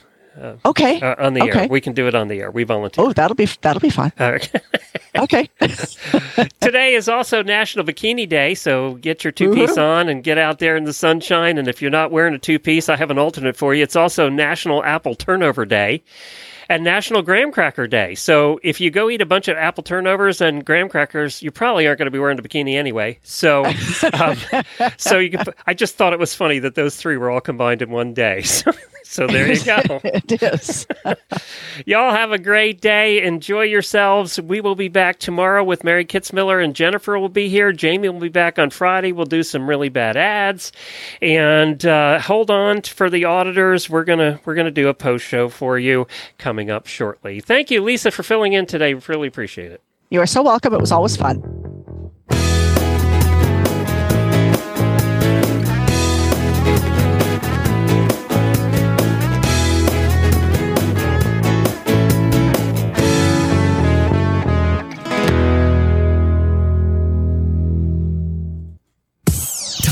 Okay. 0.64 1.00
uh, 1.00 1.14
on 1.24 1.34
the 1.34 1.42
air. 1.42 1.68
We 1.68 1.80
can 1.80 1.92
do 1.92 2.08
it 2.08 2.16
on 2.16 2.26
the 2.26 2.40
air. 2.40 2.50
We 2.50 2.64
volunteer. 2.64 3.04
Oh, 3.04 3.12
that'll 3.12 3.36
be 3.36 3.46
that'll 3.62 3.80
be 3.80 3.90
fine. 3.90 4.12
All 4.18 4.32
right. 4.32 4.50
Okay. 5.16 5.48
Today 6.60 6.94
is 6.94 7.08
also 7.08 7.42
National 7.42 7.84
Bikini 7.84 8.28
Day, 8.28 8.54
so 8.54 8.94
get 8.94 9.22
your 9.22 9.32
two 9.32 9.54
piece 9.54 9.78
on 9.78 10.08
and 10.08 10.24
get 10.24 10.38
out 10.38 10.58
there 10.58 10.76
in 10.76 10.84
the 10.84 10.92
sunshine. 10.92 11.58
And 11.58 11.68
if 11.68 11.80
you're 11.80 11.90
not 11.90 12.10
wearing 12.10 12.34
a 12.34 12.38
two 12.38 12.58
piece, 12.58 12.88
I 12.88 12.96
have 12.96 13.10
an 13.10 13.18
alternate 13.18 13.56
for 13.56 13.74
you. 13.74 13.82
It's 13.82 13.96
also 13.96 14.28
National 14.28 14.82
Apple 14.82 15.14
Turnover 15.14 15.64
Day 15.64 16.02
and 16.68 16.82
National 16.82 17.22
Graham 17.22 17.52
Cracker 17.52 17.86
Day. 17.86 18.14
So 18.14 18.58
if 18.62 18.80
you 18.80 18.90
go 18.90 19.10
eat 19.10 19.20
a 19.20 19.26
bunch 19.26 19.48
of 19.48 19.56
apple 19.56 19.82
turnovers 19.82 20.40
and 20.40 20.64
graham 20.64 20.88
crackers, 20.88 21.42
you 21.42 21.50
probably 21.50 21.86
aren't 21.86 21.98
going 21.98 22.06
to 22.06 22.10
be 22.10 22.18
wearing 22.18 22.38
a 22.38 22.42
bikini 22.42 22.74
anyway. 22.74 23.18
So, 23.22 23.64
um, 24.12 24.36
so 24.96 25.18
you 25.18 25.30
can, 25.30 25.44
I 25.66 25.74
just 25.74 25.96
thought 25.96 26.12
it 26.12 26.18
was 26.18 26.34
funny 26.34 26.58
that 26.60 26.74
those 26.74 26.96
three 26.96 27.16
were 27.16 27.30
all 27.30 27.40
combined 27.40 27.82
in 27.82 27.90
one 27.90 28.14
day. 28.14 28.42
So, 28.54 28.72
so 29.14 29.28
there 29.28 29.52
you 29.52 29.64
go. 29.64 29.80
it 30.02 30.42
is. 30.42 30.88
Y'all 31.86 32.10
have 32.10 32.32
a 32.32 32.38
great 32.38 32.80
day. 32.80 33.22
Enjoy 33.22 33.62
yourselves. 33.62 34.40
We 34.40 34.60
will 34.60 34.74
be 34.74 34.88
back 34.88 35.20
tomorrow 35.20 35.62
with 35.62 35.84
Mary 35.84 36.04
Kitzmiller 36.04 36.62
and 36.62 36.74
Jennifer 36.74 37.16
will 37.16 37.28
be 37.28 37.48
here. 37.48 37.70
Jamie 37.70 38.08
will 38.08 38.18
be 38.18 38.28
back 38.28 38.58
on 38.58 38.70
Friday. 38.70 39.12
We'll 39.12 39.26
do 39.26 39.44
some 39.44 39.70
really 39.70 39.88
bad 39.88 40.16
ads, 40.16 40.72
and 41.22 41.86
uh, 41.86 42.18
hold 42.18 42.50
on 42.50 42.82
for 42.82 43.08
the 43.08 43.24
auditors. 43.24 43.88
We're 43.88 44.02
gonna 44.02 44.40
we're 44.44 44.56
gonna 44.56 44.72
do 44.72 44.88
a 44.88 44.94
post 44.94 45.24
show 45.24 45.48
for 45.48 45.78
you 45.78 46.08
coming 46.38 46.68
up 46.68 46.88
shortly. 46.88 47.38
Thank 47.38 47.70
you, 47.70 47.84
Lisa, 47.84 48.10
for 48.10 48.24
filling 48.24 48.54
in 48.54 48.66
today. 48.66 48.94
Really 48.94 49.28
appreciate 49.28 49.70
it. 49.70 49.80
You 50.10 50.22
are 50.22 50.26
so 50.26 50.42
welcome. 50.42 50.74
It 50.74 50.80
was 50.80 50.90
always 50.90 51.16
fun. 51.16 51.63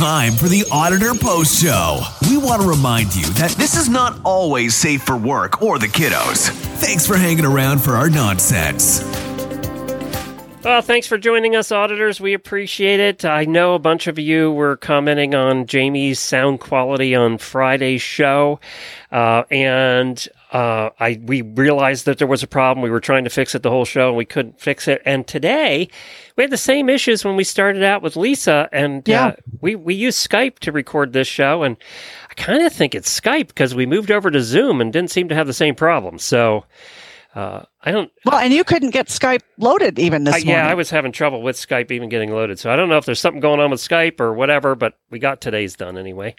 Time 0.02 0.32
for 0.32 0.48
the 0.48 0.64
Auditor 0.72 1.14
Post 1.14 1.62
Show. 1.62 2.00
We 2.28 2.36
want 2.36 2.60
to 2.60 2.66
remind 2.66 3.14
you 3.14 3.24
that 3.34 3.52
this 3.52 3.76
is 3.76 3.88
not 3.88 4.18
always 4.24 4.74
safe 4.74 5.00
for 5.04 5.16
work 5.16 5.62
or 5.62 5.78
the 5.78 5.86
kiddos. 5.86 6.48
Thanks 6.80 7.06
for 7.06 7.16
hanging 7.16 7.44
around 7.44 7.78
for 7.78 7.92
our 7.92 8.10
nonsense. 8.10 9.00
Well, 10.64 10.82
thanks 10.82 11.06
for 11.06 11.18
joining 11.18 11.54
us, 11.54 11.70
auditors. 11.70 12.20
We 12.20 12.34
appreciate 12.34 12.98
it. 12.98 13.24
I 13.24 13.44
know 13.44 13.76
a 13.76 13.78
bunch 13.78 14.08
of 14.08 14.18
you 14.18 14.50
were 14.50 14.76
commenting 14.76 15.36
on 15.36 15.66
Jamie's 15.66 16.18
sound 16.18 16.58
quality 16.58 17.14
on 17.14 17.38
Friday's 17.38 18.02
show, 18.02 18.58
uh, 19.12 19.44
and 19.52 20.28
uh, 20.52 20.90
I 21.00 21.18
we 21.24 21.42
realized 21.42 22.04
that 22.06 22.18
there 22.18 22.26
was 22.28 22.42
a 22.42 22.46
problem. 22.46 22.82
We 22.84 22.90
were 22.90 23.00
trying 23.00 23.24
to 23.24 23.30
fix 23.30 23.54
it 23.54 23.62
the 23.62 23.70
whole 23.70 23.84
show, 23.84 24.08
and 24.08 24.16
we 24.16 24.24
couldn't 24.24 24.60
fix 24.60 24.86
it. 24.86 25.00
And 25.04 25.26
today, 25.26 25.88
we 26.36 26.44
had 26.44 26.50
the 26.50 26.56
same 26.56 26.88
issues 26.88 27.24
when 27.24 27.36
we 27.36 27.44
started 27.44 27.82
out 27.82 28.02
with 28.02 28.16
Lisa, 28.16 28.68
and 28.72 29.02
Yeah. 29.08 29.26
uh, 29.28 29.32
we 29.60 29.74
we 29.76 29.94
used 29.94 30.28
Skype 30.30 30.58
to 30.60 30.70
record 30.72 31.12
this 31.12 31.26
show, 31.26 31.62
and 31.62 31.76
I 32.30 32.34
kind 32.34 32.62
of 32.62 32.72
think 32.72 32.94
it's 32.94 33.20
Skype 33.20 33.48
because 33.48 33.74
we 33.74 33.86
moved 33.86 34.10
over 34.10 34.30
to 34.30 34.40
Zoom 34.42 34.80
and 34.80 34.92
didn't 34.92 35.10
seem 35.10 35.28
to 35.28 35.34
have 35.34 35.46
the 35.46 35.52
same 35.54 35.74
problem. 35.74 36.18
So. 36.18 36.64
Uh, 37.34 37.62
I 37.82 37.92
don't. 37.92 38.12
Well, 38.26 38.38
and 38.38 38.52
you 38.52 38.62
couldn't 38.62 38.90
get 38.90 39.06
Skype 39.06 39.40
loaded 39.56 39.98
even 39.98 40.24
this 40.24 40.32
morning. 40.32 40.48
yeah, 40.48 40.68
I 40.68 40.74
was 40.74 40.90
having 40.90 41.12
trouble 41.12 41.40
with 41.40 41.56
Skype 41.56 41.90
even 41.90 42.10
getting 42.10 42.30
loaded. 42.30 42.58
So 42.58 42.70
I 42.70 42.76
don't 42.76 42.90
know 42.90 42.98
if 42.98 43.06
there's 43.06 43.20
something 43.20 43.40
going 43.40 43.58
on 43.58 43.70
with 43.70 43.80
Skype 43.80 44.20
or 44.20 44.34
whatever, 44.34 44.74
but 44.74 44.98
we 45.10 45.18
got 45.18 45.40
today's 45.40 45.74
done 45.74 45.96
anyway. 45.96 46.34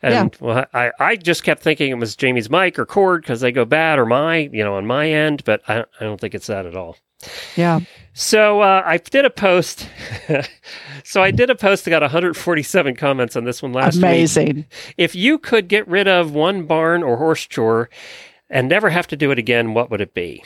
And 0.00 0.34
well, 0.40 0.64
I, 0.72 0.90
I 0.98 1.16
just 1.16 1.44
kept 1.44 1.62
thinking 1.62 1.90
it 1.90 1.98
was 1.98 2.16
Jamie's 2.16 2.48
mic 2.48 2.78
or 2.78 2.86
cord 2.86 3.22
because 3.22 3.42
they 3.42 3.52
go 3.52 3.66
bad 3.66 3.98
or 3.98 4.06
my, 4.06 4.48
you 4.52 4.64
know, 4.64 4.76
on 4.76 4.86
my 4.86 5.10
end, 5.10 5.44
but 5.44 5.60
I, 5.68 5.80
I 6.00 6.04
don't 6.04 6.20
think 6.20 6.34
it's 6.34 6.46
that 6.46 6.64
at 6.64 6.76
all. 6.76 6.96
Yeah. 7.54 7.80
So 8.14 8.62
uh, 8.62 8.82
I 8.84 8.96
did 8.96 9.24
a 9.24 9.30
post. 9.30 9.88
so 11.04 11.22
I 11.22 11.30
did 11.30 11.50
a 11.50 11.54
post 11.54 11.84
that 11.84 11.90
got 11.90 12.02
147 12.02 12.96
comments 12.96 13.36
on 13.36 13.44
this 13.44 13.62
one 13.62 13.72
last 13.72 13.96
week. 13.96 14.04
Amazing. 14.04 14.66
If 14.96 15.14
you 15.14 15.38
could 15.38 15.68
get 15.68 15.86
rid 15.86 16.08
of 16.08 16.32
one 16.32 16.66
barn 16.66 17.02
or 17.02 17.18
horse 17.18 17.46
chore 17.46 17.90
and 18.52 18.68
never 18.68 18.90
have 18.90 19.08
to 19.08 19.16
do 19.16 19.32
it 19.32 19.38
again, 19.38 19.74
what 19.74 19.90
would 19.90 20.00
it 20.00 20.14
be? 20.14 20.44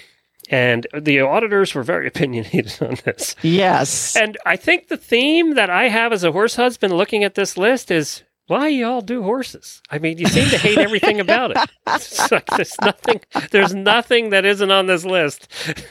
And 0.49 0.87
the 0.99 1.21
auditors 1.21 1.75
were 1.75 1.83
very 1.83 2.07
opinionated 2.13 2.81
on 2.81 2.97
this. 3.05 3.35
Yes. 3.43 4.17
And 4.17 4.39
I 4.47 4.57
think 4.57 4.89
the 4.89 4.97
theme 4.97 5.55
that 5.57 5.69
I 5.69 5.89
have 5.89 6.13
as 6.13 6.25
a 6.25 6.33
horse 6.33 6.57
husband 6.57 6.95
looking 6.97 7.25
at 7.25 7.35
this 7.35 7.59
list 7.59 7.91
is 7.91 8.23
why 8.47 8.69
y'all 8.69 9.01
do 9.01 9.25
horses. 9.25 9.83
I 9.91 9.99
mean, 9.99 10.19
you 10.19 10.27
seem 10.27 10.49
to 10.51 10.59
hate 10.59 10.79
everything 10.79 11.19
about 11.21 11.51
it. 11.51 11.59
It's 11.89 12.31
like 12.31 12.47
there's 12.47 12.77
nothing 12.81 13.21
there's 13.53 13.75
nothing 13.75 14.31
that 14.31 14.45
isn't 14.45 14.71
on 14.71 14.87
this 14.87 15.05
list. 15.05 15.49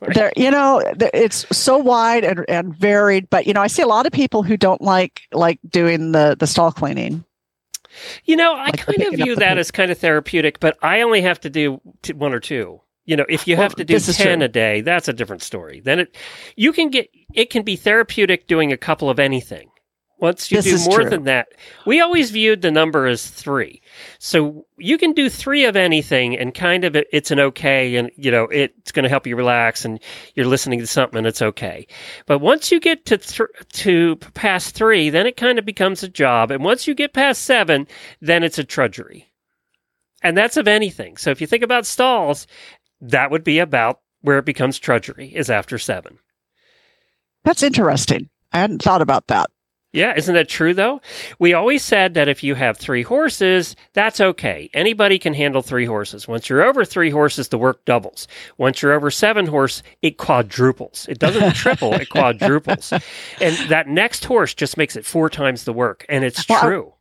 Like- 0.00 0.14
there 0.14 0.32
you 0.36 0.50
know 0.50 0.82
it's 1.14 1.46
so 1.56 1.78
wide 1.78 2.22
and, 2.24 2.44
and 2.48 2.74
varied 2.74 3.30
but 3.30 3.46
you 3.46 3.54
know 3.54 3.62
i 3.62 3.68
see 3.68 3.80
a 3.80 3.86
lot 3.86 4.04
of 4.06 4.12
people 4.12 4.42
who 4.42 4.56
don't 4.56 4.82
like 4.82 5.22
like 5.32 5.58
doing 5.68 6.12
the 6.12 6.36
the 6.38 6.46
stall 6.46 6.72
cleaning 6.72 7.24
You 8.24 8.36
know, 8.36 8.54
I 8.54 8.66
Like 8.66 8.78
kind 8.78 9.02
of 9.02 9.14
view 9.14 9.36
that 9.36 9.58
as 9.58 9.70
kind 9.70 9.90
of 9.90 9.98
therapeutic, 9.98 10.60
but 10.60 10.76
I 10.82 11.02
only 11.02 11.22
have 11.22 11.40
to 11.40 11.50
do 11.50 11.80
t- 12.02 12.12
one 12.12 12.32
or 12.32 12.40
two. 12.40 12.80
You 13.04 13.16
know, 13.16 13.24
if 13.28 13.48
you 13.48 13.56
Well, 13.56 13.62
have 13.64 13.74
to 13.76 13.84
do 13.84 13.98
10 13.98 14.42
a 14.42 14.48
day, 14.48 14.82
that's 14.82 15.08
a 15.08 15.14
different 15.14 15.42
story. 15.42 15.80
Then 15.80 16.00
it 16.00 16.16
you 16.56 16.72
can 16.72 16.90
get 16.90 17.08
it 17.34 17.50
can 17.50 17.62
be 17.62 17.76
therapeutic 17.76 18.46
doing 18.46 18.72
a 18.72 18.76
couple 18.76 19.08
of 19.08 19.18
anything. 19.18 19.70
Once 20.20 20.50
you 20.50 20.60
This 20.60 20.84
do 20.84 20.90
more 20.90 21.00
true. 21.02 21.10
than 21.10 21.24
that, 21.24 21.48
we 21.86 22.00
always 22.00 22.30
viewed 22.32 22.60
the 22.62 22.70
number 22.72 23.06
as 23.06 23.26
3. 23.28 23.80
So 24.18 24.66
you 24.76 24.98
can 24.98 25.12
do 25.12 25.30
3 25.30 25.64
of 25.64 25.76
anything 25.76 26.36
and 26.36 26.52
kind 26.52 26.84
of 26.84 26.96
it, 26.96 27.06
it's 27.12 27.30
an 27.30 27.38
okay 27.38 27.94
and 27.94 28.10
you 28.16 28.30
know, 28.30 28.44
it's 28.44 28.90
going 28.90 29.04
to 29.04 29.08
help 29.08 29.26
you 29.28 29.36
relax 29.36 29.84
and 29.84 30.00
you're 30.34 30.46
listening 30.46 30.80
to 30.80 30.86
something 30.88 31.18
and 31.18 31.26
it's 31.26 31.40
okay. 31.42 31.86
But 32.26 32.40
once 32.40 32.72
you 32.72 32.80
get 32.80 33.06
to 33.06 33.18
th- 33.18 33.48
to 33.74 34.16
past 34.34 34.74
3, 34.74 35.10
then 35.10 35.26
it 35.26 35.36
kind 35.36 35.58
of 35.58 35.64
becomes 35.64 36.02
a 36.02 36.08
job 36.08 36.50
and 36.50 36.64
once 36.64 36.86
you 36.88 36.94
get 36.94 37.12
past 37.12 37.42
7, 37.42 37.86
then 38.20 38.42
it's 38.42 38.58
a 38.58 38.64
trudgery. 38.64 39.24
And 40.22 40.36
that's 40.36 40.56
of 40.56 40.66
anything. 40.66 41.16
So 41.16 41.30
if 41.30 41.40
you 41.40 41.46
think 41.46 41.62
about 41.62 41.86
stalls, 41.86 42.48
that 43.00 43.30
would 43.30 43.44
be 43.44 43.60
about 43.60 44.00
where 44.22 44.38
it 44.38 44.44
becomes 44.44 44.80
trudgery 44.80 45.32
is 45.32 45.48
after 45.48 45.78
seven. 45.78 46.18
that's 47.44 47.62
interesting 47.62 48.28
i 48.52 48.58
hadn't 48.58 48.82
thought 48.82 49.00
about 49.00 49.28
that 49.28 49.48
Yeah, 49.92 50.14
isn't 50.16 50.34
that 50.34 50.48
true 50.50 50.74
though? 50.74 51.00
We 51.38 51.54
always 51.54 51.82
said 51.82 52.12
that 52.14 52.28
if 52.28 52.42
you 52.42 52.54
have 52.54 52.76
three 52.76 53.02
horses, 53.02 53.74
that's 53.94 54.20
okay. 54.20 54.68
Anybody 54.74 55.18
can 55.18 55.32
handle 55.32 55.62
three 55.62 55.86
horses. 55.86 56.28
Once 56.28 56.48
you're 56.48 56.62
over 56.62 56.84
three 56.84 57.08
horses, 57.10 57.48
the 57.48 57.56
work 57.58 57.84
doubles. 57.86 58.28
Once 58.58 58.82
you're 58.82 58.92
over 58.92 59.10
seven 59.10 59.46
horse, 59.46 59.82
it 60.02 60.18
quadruples. 60.18 61.06
It 61.08 61.18
doesn't 61.18 61.52
triple, 61.54 61.94
it 61.94 62.10
quadruples. 62.10 62.92
And 63.40 63.56
that 63.70 63.88
next 63.88 64.26
horse 64.26 64.52
just 64.52 64.76
makes 64.76 64.94
it 64.94 65.06
four 65.06 65.30
times 65.30 65.64
the 65.64 65.72
work. 65.72 66.04
And 66.10 66.22
it's 66.22 66.46
Well, 66.48 66.58
I- 66.58 66.62
true. 66.66 66.92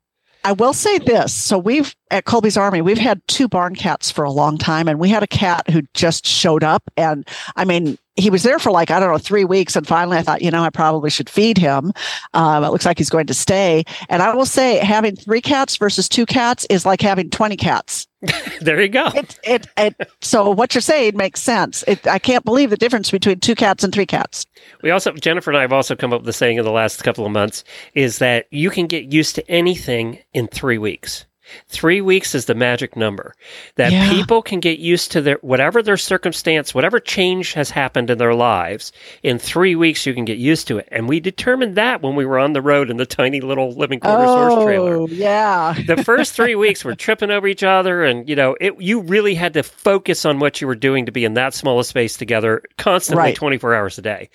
I 0.44 0.54
will 0.54 0.72
say 0.74 0.98
this. 1.00 1.34
So 1.34 1.58
we've 1.58 1.94
at 2.10 2.24
Colby's 2.24 2.56
Army, 2.56 2.82
we've 2.82 2.98
had 2.98 3.22
two 3.28 3.50
barn 3.50 3.76
cats 3.76 4.10
for 4.10 4.24
a 4.24 4.32
long 4.32 4.58
time, 4.58 4.88
and 4.88 4.98
we 4.98 5.10
had 5.10 5.22
a 5.22 5.28
cat 5.28 5.70
who 5.70 5.82
just 5.94 6.26
showed 6.26 6.64
up. 6.64 6.84
And 6.96 7.28
I 7.58 7.66
mean, 7.66 7.98
he 8.18 8.30
was 8.30 8.44
there 8.44 8.60
for 8.60 8.72
like 8.72 8.92
I 8.92 9.00
don't 9.00 9.12
know 9.12 9.18
three 9.18 9.46
weeks, 9.46 9.76
and 9.76 9.88
finally 9.88 10.18
I 10.18 10.22
thought, 10.22 10.42
you 10.42 10.52
know, 10.52 10.64
I 10.64 10.70
probably 10.70 11.10
should 11.10 11.30
feed 11.30 11.58
him. 11.58 11.94
Um, 12.34 12.64
it 12.64 12.70
looks 12.70 12.86
like 12.86 12.98
he's 12.98 13.10
going 13.10 13.28
to 13.28 13.34
stay. 13.34 13.84
And 14.10 14.22
I 14.22 14.36
will 14.36 14.46
say, 14.46 14.78
having 14.78 15.16
three 15.16 15.42
cats 15.42 15.78
versus 15.78 16.10
two 16.10 16.26
cats 16.26 16.66
is 16.70 16.86
like 16.86 17.02
having 17.02 17.30
twenty 17.30 17.56
cats. 17.56 18.08
there 18.62 18.82
you 18.82 18.90
go. 18.90 19.12
It, 19.14 19.40
it, 19.44 19.68
it, 19.78 20.10
so 20.22 20.50
what 20.50 20.74
you're 20.74 20.82
saying 20.82 21.16
makes 21.16 21.40
sense. 21.40 21.84
It, 21.88 22.08
I 22.08 22.18
can't 22.18 22.44
believe 22.44 22.72
the 22.72 22.78
difference 22.78 23.12
between 23.12 23.40
two 23.40 23.54
cats 23.54 23.84
and 23.84 23.94
three 23.94 24.08
cats. 24.08 24.46
We 24.82 24.90
also, 24.90 25.14
Jennifer 25.14 25.52
and 25.52 25.58
I 25.58 25.62
have 25.62 25.74
also 25.74 25.96
come 25.96 26.14
up 26.14 26.22
with 26.22 26.26
the 26.26 26.34
saying 26.34 26.58
in 26.58 26.66
the 26.66 26.72
last 26.72 27.04
couple 27.04 27.28
of 27.28 27.32
months 27.32 27.64
is 27.94 28.18
that 28.18 28.48
you 28.50 28.72
can 28.72 28.88
get 28.88 29.14
used 29.14 29.36
to 29.36 29.48
anything 29.52 30.18
in 30.34 30.48
three 30.48 30.80
weeks. 30.80 31.26
Three 31.68 32.02
weeks 32.02 32.36
is 32.36 32.46
the 32.46 32.56
magic 32.56 32.96
number 32.96 33.34
that 33.76 33.92
Yeah. 33.92 34.10
people 34.12 34.42
can 34.42 34.60
get 34.60 34.80
used 34.80 35.12
to 35.14 35.22
their 35.22 35.38
whatever 35.42 35.82
their 35.82 35.98
circumstance, 35.98 36.74
whatever 36.76 37.00
change 37.00 37.54
has 37.54 37.70
happened 37.70 38.10
in 38.10 38.18
their 38.18 38.34
lives. 38.34 38.92
In 39.24 39.40
three 39.40 39.76
weeks, 39.76 40.06
you 40.06 40.14
can 40.14 40.26
get 40.26 40.38
used 40.38 40.68
to 40.68 40.78
it, 40.78 40.88
and 40.92 41.08
we 41.08 41.20
determined 41.20 41.76
that 41.76 42.02
when 42.02 42.16
we 42.16 42.26
were 42.26 42.40
on 42.40 42.54
the 42.54 42.62
road 42.62 42.90
in 42.90 42.98
the 42.98 43.06
tiny 43.06 43.42
little 43.42 43.72
living 43.74 44.00
quarters 44.00 44.28
horse 44.28 44.54
oh, 44.56 44.66
trailer. 44.66 44.96
Oh, 44.98 45.08
yeah. 45.08 45.74
the 45.88 46.04
first 46.04 46.34
three 46.34 46.56
weeks 46.66 46.84
were 46.86 46.96
tripping 46.96 47.32
over 47.32 47.48
each 47.48 47.64
other 47.64 48.04
and 48.04 48.28
you 48.30 48.36
know 48.36 48.56
it 48.60 48.74
you 48.80 49.02
really 49.02 49.36
had 49.36 49.54
to 49.54 49.64
focus 49.64 50.26
on 50.26 50.40
what 50.40 50.60
you 50.62 50.68
were 50.68 50.76
doing 50.76 51.06
to 51.06 51.12
be 51.12 51.26
in 51.26 51.34
that 51.36 51.54
small 51.54 51.80
a 51.80 51.84
space 51.84 52.18
together 52.18 52.62
constantly 52.78 53.24
Right. 53.24 53.36
24 53.36 53.74
hours 53.76 53.98
a 53.98 54.02
day 54.02 54.30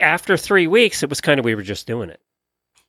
after 0.00 0.36
three 0.36 0.66
weeks 0.66 1.02
it 1.02 1.08
was 1.10 1.20
kind 1.20 1.38
of 1.38 1.44
we 1.44 1.54
were 1.54 1.62
just 1.62 1.86
doing 1.86 2.08
it 2.10 2.20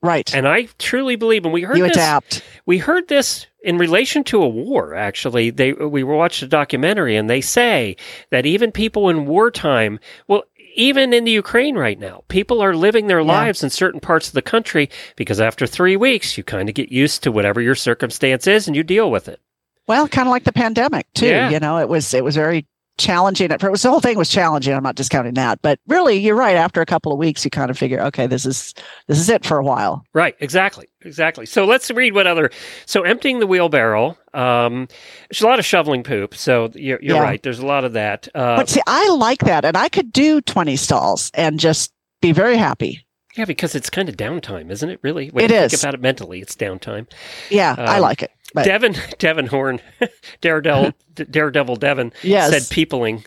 Right. 0.02 0.34
and 0.34 0.48
i 0.48 0.68
truly 0.78 1.16
believe 1.16 1.44
and 1.46 1.54
we 1.54 1.62
heard 1.64 1.78
You 1.78 1.84
this 1.84 1.98
adapt. 1.98 2.44
we 2.66 2.78
heard 2.78 3.08
this 3.08 3.48
in 3.64 3.78
relation 3.78 4.24
to 4.26 4.42
a 4.42 4.48
war 4.48 4.96
actually 4.96 5.50
they 5.50 5.74
we 5.74 6.04
watched 6.04 6.42
a 6.42 6.48
documentary 6.48 7.16
and 7.16 7.30
they 7.30 7.42
say 7.42 7.98
that 8.32 8.46
even 8.46 8.72
people 8.72 9.10
in 9.10 9.26
wartime 9.26 10.00
well 10.28 10.44
even 10.76 11.14
in 11.14 11.24
the 11.26 11.32
Ukraine 11.32 11.76
right 11.76 12.00
now, 12.00 12.24
people 12.30 12.62
are 12.62 12.76
living 12.76 13.08
their 13.08 13.24
lives 13.24 13.64
in 13.64 13.70
certain 13.70 14.00
parts 14.00 14.28
of 14.28 14.34
the 14.34 14.42
country 14.42 14.90
because 15.18 15.42
after 15.42 15.68
three 15.68 15.98
weeks, 15.98 16.38
you 16.38 16.44
kind 16.44 16.70
of 16.70 16.76
get 16.76 16.90
used 16.92 17.24
to 17.24 17.32
whatever 17.32 17.60
your 17.60 17.76
circumstance 17.76 18.48
is 18.48 18.68
and 18.68 18.76
you 18.78 18.84
deal 18.84 19.12
with 19.12 19.28
it. 19.28 19.42
Well, 19.88 20.08
kind 20.08 20.28
of 20.28 20.32
like 20.32 20.44
the 20.44 20.54
pandemic 20.54 21.12
too. 21.14 21.28
Yeah. 21.28 21.50
You 21.50 21.60
know, 21.60 21.80
it 21.80 21.90
was 21.90 22.14
it 22.14 22.24
was 22.24 22.36
very 22.36 22.66
challenging. 23.00 23.52
At 23.52 23.62
first, 23.62 23.82
the 23.82 23.90
whole 23.90 24.00
thing 24.02 24.18
was 24.18 24.30
challenging. 24.30 24.74
I'm 24.74 24.84
not 24.84 24.96
discounting 24.96 25.34
that, 25.34 25.62
but 25.64 25.80
really, 25.88 26.18
you're 26.18 26.36
right. 26.36 26.56
After 26.56 26.82
a 26.82 26.86
couple 26.86 27.12
of 27.12 27.18
weeks, 27.18 27.44
you 27.44 27.50
kind 27.50 27.72
of 27.72 27.78
figure, 27.78 28.00
okay, 28.02 28.28
this 28.28 28.46
is 28.46 28.76
this 29.08 29.18
is 29.18 29.30
it 29.30 29.44
for 29.46 29.58
a 29.58 29.64
while. 29.64 30.04
Right, 30.14 30.36
exactly, 30.40 30.88
exactly. 31.02 31.46
So 31.48 31.66
let's 31.66 31.90
read 31.90 32.14
what 32.14 32.28
other. 32.28 32.52
So 32.86 33.02
emptying 33.02 33.40
the 33.40 33.48
wheelbarrow. 33.48 34.16
Um, 34.36 34.88
there's 35.32 35.42
a 35.42 35.48
lot 35.48 35.58
of 35.58 35.66
shoveling 35.66 36.04
poop. 36.04 36.36
So 36.36 36.70
you're, 36.76 37.00
you're 37.02 37.16
Yeah. 37.16 37.24
right. 37.24 37.42
There's 37.42 37.60
a 37.60 37.66
lot 37.66 37.84
of 37.86 37.94
that. 37.94 38.28
Uh, 38.36 38.58
but 38.58 38.70
see, 38.70 38.82
I 38.86 39.10
like 39.10 39.40
that, 39.40 39.66
and 39.66 39.76
I 39.76 39.90
could 39.90 40.12
do 40.14 40.42
20 40.42 40.76
stalls 40.76 41.32
and 41.34 41.60
just 41.60 41.92
be 42.22 42.32
very 42.32 42.58
happy. 42.58 43.06
yeah, 43.38 43.46
because 43.46 43.74
it's 43.76 43.90
kind 43.90 44.10
of 44.10 44.18
downtime, 44.18 44.70
isn't 44.70 44.90
it? 44.90 45.00
Really, 45.02 45.30
when 45.30 45.46
It 45.46 45.52
you 45.52 45.70
think 45.70 45.82
about 45.82 45.94
it 45.94 46.02
mentally, 46.02 46.42
it's 46.42 46.56
downtime. 46.56 47.08
Yeah, 47.50 47.76
I 47.78 47.96
Um, 47.96 48.02
like 48.02 48.22
it. 48.24 48.32
But 48.54 48.66
Devin 48.66 48.96
Devin 49.20 49.46
Horn, 49.48 49.80
Daredevil 50.42 50.94
Daredevil 51.16 51.76
Devin 51.76 52.12
Yes. 52.24 52.50
said 52.52 52.74
peopling. 52.74 53.24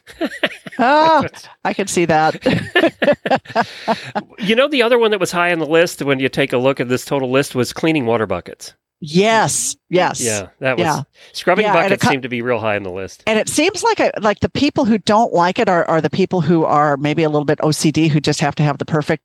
ah, 0.78 1.24
I 1.64 1.72
can 1.74 1.86
see 1.86 2.04
that. 2.06 2.36
You 4.38 4.56
know, 4.56 4.66
the 4.68 4.82
other 4.82 4.98
one 4.98 5.12
that 5.12 5.20
was 5.20 5.30
high 5.30 5.52
on 5.52 5.58
the 5.60 5.66
list 5.66 6.02
when 6.02 6.18
you 6.18 6.28
take 6.28 6.52
a 6.52 6.58
look 6.58 6.80
at 6.80 6.88
this 6.88 7.04
total 7.04 7.30
list 7.30 7.54
was 7.54 7.72
cleaning 7.72 8.06
water 8.06 8.26
buckets. 8.26 8.74
yes, 9.00 9.76
yes. 9.88 10.20
Yeah, 10.20 10.48
that 10.58 10.76
was 10.76 10.84
Yeah. 10.84 11.02
scrubbing 11.32 11.64
Yeah, 11.66 11.72
buckets 11.74 12.02
co- 12.02 12.10
seem 12.10 12.22
to 12.22 12.28
be 12.28 12.42
real 12.42 12.58
high 12.58 12.76
on 12.76 12.82
the 12.82 12.90
list. 12.90 13.22
And 13.26 13.38
it 13.38 13.48
seems 13.48 13.82
like 13.84 14.00
I, 14.00 14.10
like 14.20 14.40
the 14.40 14.48
people 14.50 14.84
who 14.84 14.98
don't 14.98 15.32
like 15.32 15.58
it 15.60 15.68
are, 15.68 15.84
are 15.88 16.00
the 16.00 16.10
people 16.10 16.40
who 16.40 16.64
are 16.64 16.96
maybe 16.96 17.22
a 17.22 17.28
little 17.30 17.44
bit 17.44 17.58
OCD 17.60 18.08
who 18.08 18.20
just 18.20 18.40
have 18.40 18.54
to 18.56 18.62
have 18.64 18.78
the 18.78 18.84
perfect 18.84 19.22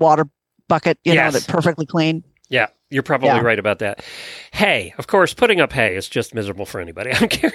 water 0.00 0.28
bucket, 0.68 0.98
you 1.04 1.12
Yes. 1.14 1.32
know, 1.32 1.38
that 1.38 1.48
perfectly 1.48 1.86
clean. 1.86 2.24
Yeah, 2.48 2.66
you're 2.90 3.02
probably 3.02 3.28
Yeah. 3.28 3.40
right 3.40 3.58
about 3.58 3.78
that. 3.78 4.04
Hay, 4.52 4.92
of 4.98 5.06
course, 5.06 5.32
putting 5.32 5.60
up 5.60 5.72
hay 5.72 5.94
is 5.96 6.08
just 6.08 6.34
miserable 6.34 6.66
for 6.66 6.80
anybody. 6.80 7.10
I 7.12 7.18
don't 7.18 7.30
care. 7.30 7.52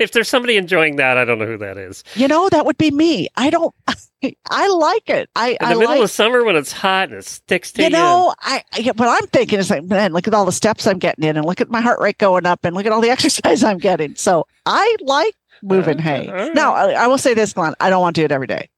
if 0.00 0.12
there's 0.12 0.28
somebody 0.28 0.56
enjoying 0.56 0.96
that, 0.96 1.16
I 1.16 1.24
don't 1.24 1.38
know 1.38 1.46
who 1.46 1.58
that 1.58 1.78
is. 1.78 2.02
You 2.14 2.26
know, 2.28 2.48
that 2.48 2.66
would 2.66 2.76
be 2.76 2.90
me. 2.90 3.28
I 3.36 3.50
don't. 3.50 3.74
I 4.50 4.66
like 4.68 5.08
it. 5.08 5.30
I 5.36 5.50
In 5.50 5.56
the 5.60 5.64
I 5.66 5.74
middle 5.74 5.86
like, 5.94 6.02
of 6.02 6.10
summer 6.10 6.42
when 6.42 6.56
it's 6.56 6.72
hot 6.72 7.10
and 7.10 7.18
it 7.18 7.24
sticks 7.24 7.70
to 7.72 7.82
you. 7.82 7.88
you 7.88 7.92
know, 7.92 8.34
I, 8.40 8.64
I 8.72 8.92
what 8.96 9.08
I'm 9.08 9.28
thinking 9.28 9.58
is 9.60 9.70
like, 9.70 9.84
man, 9.84 10.12
look 10.12 10.26
at 10.26 10.34
all 10.34 10.44
the 10.44 10.52
steps 10.52 10.86
I'm 10.86 10.98
getting 10.98 11.24
in, 11.24 11.36
and 11.36 11.46
look 11.46 11.60
at 11.60 11.70
my 11.70 11.80
heart 11.80 12.00
rate 12.00 12.18
going 12.18 12.44
up, 12.46 12.64
and 12.64 12.74
look 12.74 12.86
at 12.86 12.92
all 12.92 13.00
the 13.00 13.10
exercise 13.16 13.62
I'm 13.62 13.78
getting. 13.78 14.16
So 14.16 14.46
I 14.64 14.96
like 15.02 15.34
moving 15.62 15.98
hay. 15.98 16.26
all 16.28 16.34
right. 16.34 16.54
Now, 16.54 16.74
I, 16.74 16.90
I 16.92 17.06
will 17.06 17.18
say 17.18 17.34
this, 17.34 17.52
Glenn. 17.52 17.74
I 17.78 17.88
don't 17.90 18.00
want 18.00 18.16
to 18.16 18.22
do 18.22 18.24
it 18.24 18.32
every 18.32 18.46
day, 18.48 18.68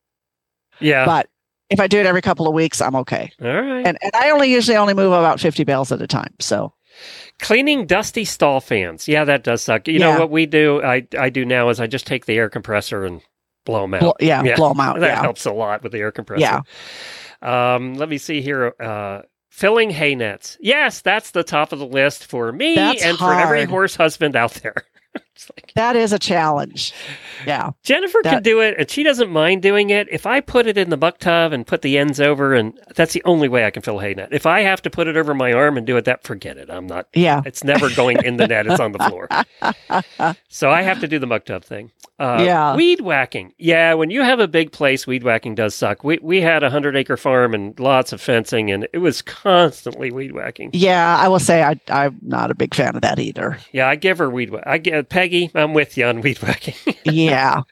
yeah. 0.81 1.07
but 1.07 1.29
if 1.71 1.81
I 1.81 1.87
do 1.87 1.99
it 1.99 2.07
every 2.07 2.23
couple 2.23 2.47
of 2.47 2.55
weeks, 2.55 2.81
I'm 2.81 2.97
okay. 2.97 3.31
All 3.43 3.49
right. 3.49 3.87
And 3.87 3.99
and 4.01 4.15
I 4.15 4.31
only 4.31 4.51
usually 4.51 4.77
only 4.77 4.95
move 4.95 5.13
about 5.13 5.41
50 5.41 5.65
bales 5.65 5.93
at 5.93 6.03
a 6.03 6.07
time. 6.07 6.35
So 6.41 6.73
Cleaning 7.41 7.87
dusty 7.87 8.25
stall 8.25 8.61
fans. 8.61 9.07
Yeah, 9.07 9.25
that 9.25 9.45
does 9.45 9.63
suck. 9.63 9.87
You 9.87 10.01
know 10.01 10.19
what 10.19 10.31
we 10.31 10.47
do? 10.47 10.83
I 10.83 11.07
I 11.17 11.31
do 11.31 11.45
now 11.45 11.69
is 11.69 11.79
I 11.79 11.87
just 11.87 12.07
take 12.07 12.27
the 12.27 12.35
air 12.35 12.51
compressor 12.51 13.05
and 13.05 13.23
blow 13.65 13.83
them 13.83 13.95
out. 13.95 14.01
blow, 14.01 14.15
yeah, 14.21 14.43
blow 14.57 14.71
them 14.71 14.81
out. 14.81 14.99
that 15.01 15.07
yeah. 15.07 15.21
helps 15.21 15.47
a 15.47 15.53
lot 15.53 15.85
with 15.85 15.93
the 15.93 15.99
air 15.99 16.11
compressor. 16.11 16.41
Yeah. 16.41 16.63
Um, 17.75 17.95
let 17.95 18.09
me 18.09 18.19
see 18.19 18.41
here. 18.41 18.75
Uh, 18.81 19.23
filling 19.51 19.91
hay 19.91 20.17
nets. 20.17 20.57
Yes, 20.61 21.01
that's 21.01 21.31
the 21.31 21.45
top 21.45 21.73
of 21.73 21.79
the 21.79 21.87
list 21.87 22.27
for 22.27 22.51
me 22.51 22.75
That's 22.75 23.03
and 23.03 23.17
for 23.17 23.33
every 23.33 23.65
horse 23.65 23.95
husband 23.95 24.35
out 24.35 24.55
there. 24.55 24.75
Like, 25.57 25.73
That 25.75 25.97
is 25.97 26.13
a 26.13 26.19
challenge. 26.19 26.93
Yeah. 27.47 27.71
Jennifer 27.83 28.21
can 28.23 28.43
do 28.43 28.61
it, 28.61 28.75
and 28.79 28.91
she 28.91 29.03
doesn't 29.03 29.31
mind 29.31 29.63
doing 29.63 29.91
it. 29.91 30.09
If 30.11 30.27
I 30.27 30.41
put 30.41 30.67
it 30.67 30.77
in 30.77 30.91
the 30.91 30.97
muck 30.97 31.19
tub 31.19 31.53
and 31.53 31.67
put 31.67 31.83
the 31.83 31.97
ends 31.99 32.21
over, 32.21 32.55
and 32.55 32.79
that's 32.97 33.13
the 33.13 33.23
only 33.25 33.49
way 33.49 33.65
I 33.65 33.71
can 33.71 33.83
fill 33.83 34.01
a 34.01 34.03
hay 34.03 34.15
net. 34.15 34.29
If 34.33 34.47
I 34.47 34.61
have 34.63 34.83
to 34.83 34.91
put 34.91 35.07
it 35.09 35.17
over 35.17 35.35
my 35.35 35.53
arm 35.53 35.77
and 35.77 35.87
do 35.87 35.97
it, 35.97 36.05
that 36.07 36.25
forget 36.25 36.57
it. 36.57 36.71
I'm 36.71 36.87
not. 36.87 37.07
Yeah. 37.15 37.43
It's 37.47 37.63
never 37.65 37.89
going 37.95 38.19
in 38.25 38.37
the 38.37 38.47
net. 38.47 38.67
It's 38.67 38.81
on 38.81 38.93
the 38.93 38.99
floor. 38.99 39.29
so 40.49 40.71
I 40.71 40.83
have 40.83 41.01
to 41.01 41.09
do 41.09 41.19
the 41.19 41.27
muck 41.27 41.45
tub 41.45 41.65
thing. 41.65 41.91
Uh, 42.19 42.43
Yeah. 42.45 42.75
Weed 42.75 43.01
whacking. 43.01 43.53
Yeah, 43.59 43.95
when 43.95 44.11
you 44.11 44.23
have 44.23 44.41
a 44.41 44.49
big 44.49 44.73
place, 44.73 45.07
weed 45.07 45.23
whacking 45.23 45.55
does 45.55 45.75
suck. 45.75 46.03
We 46.03 46.19
we 46.21 46.41
had 46.41 46.63
a 46.63 46.71
hundred 46.71 46.97
acre 46.97 47.17
farm 47.17 47.55
and 47.55 47.79
lots 47.79 48.13
of 48.13 48.21
fencing, 48.21 48.71
and 48.71 48.89
it 48.93 48.99
was 48.99 49.23
constantly 49.23 50.11
weed 50.11 50.33
whacking. 50.33 50.71
Yeah, 50.73 51.17
I 51.17 51.29
will 51.29 51.39
say 51.39 51.63
I 51.63 51.79
I'm 51.89 52.19
not 52.23 52.51
a 52.51 52.55
big 52.55 52.75
fan 52.75 52.97
of 52.97 53.03
that 53.03 53.19
either. 53.21 53.59
Yeah, 53.73 53.89
I 53.89 53.95
give 53.97 54.19
her 54.19 54.29
weed. 54.31 54.53
I 54.65 54.79
get 54.79 55.09
I'm 55.55 55.75
with 55.75 55.97
you 55.97 56.07
on 56.07 56.21
weed 56.21 56.39
whacking. 56.39 56.75
Yeah. 57.05 57.63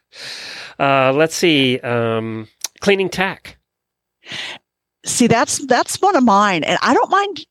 uh, 0.79 1.13
let's 1.13 1.35
see. 1.35 1.79
Um, 1.79 2.47
cleaning 2.81 3.09
tack. 3.09 3.57
See, 5.05 5.27
that's 5.27 5.65
that's 5.67 6.01
one 6.01 6.15
of 6.15 6.23
mine, 6.23 6.63
and 6.63 6.77
I 6.81 6.93
don't 6.93 7.09
mind 7.09 7.45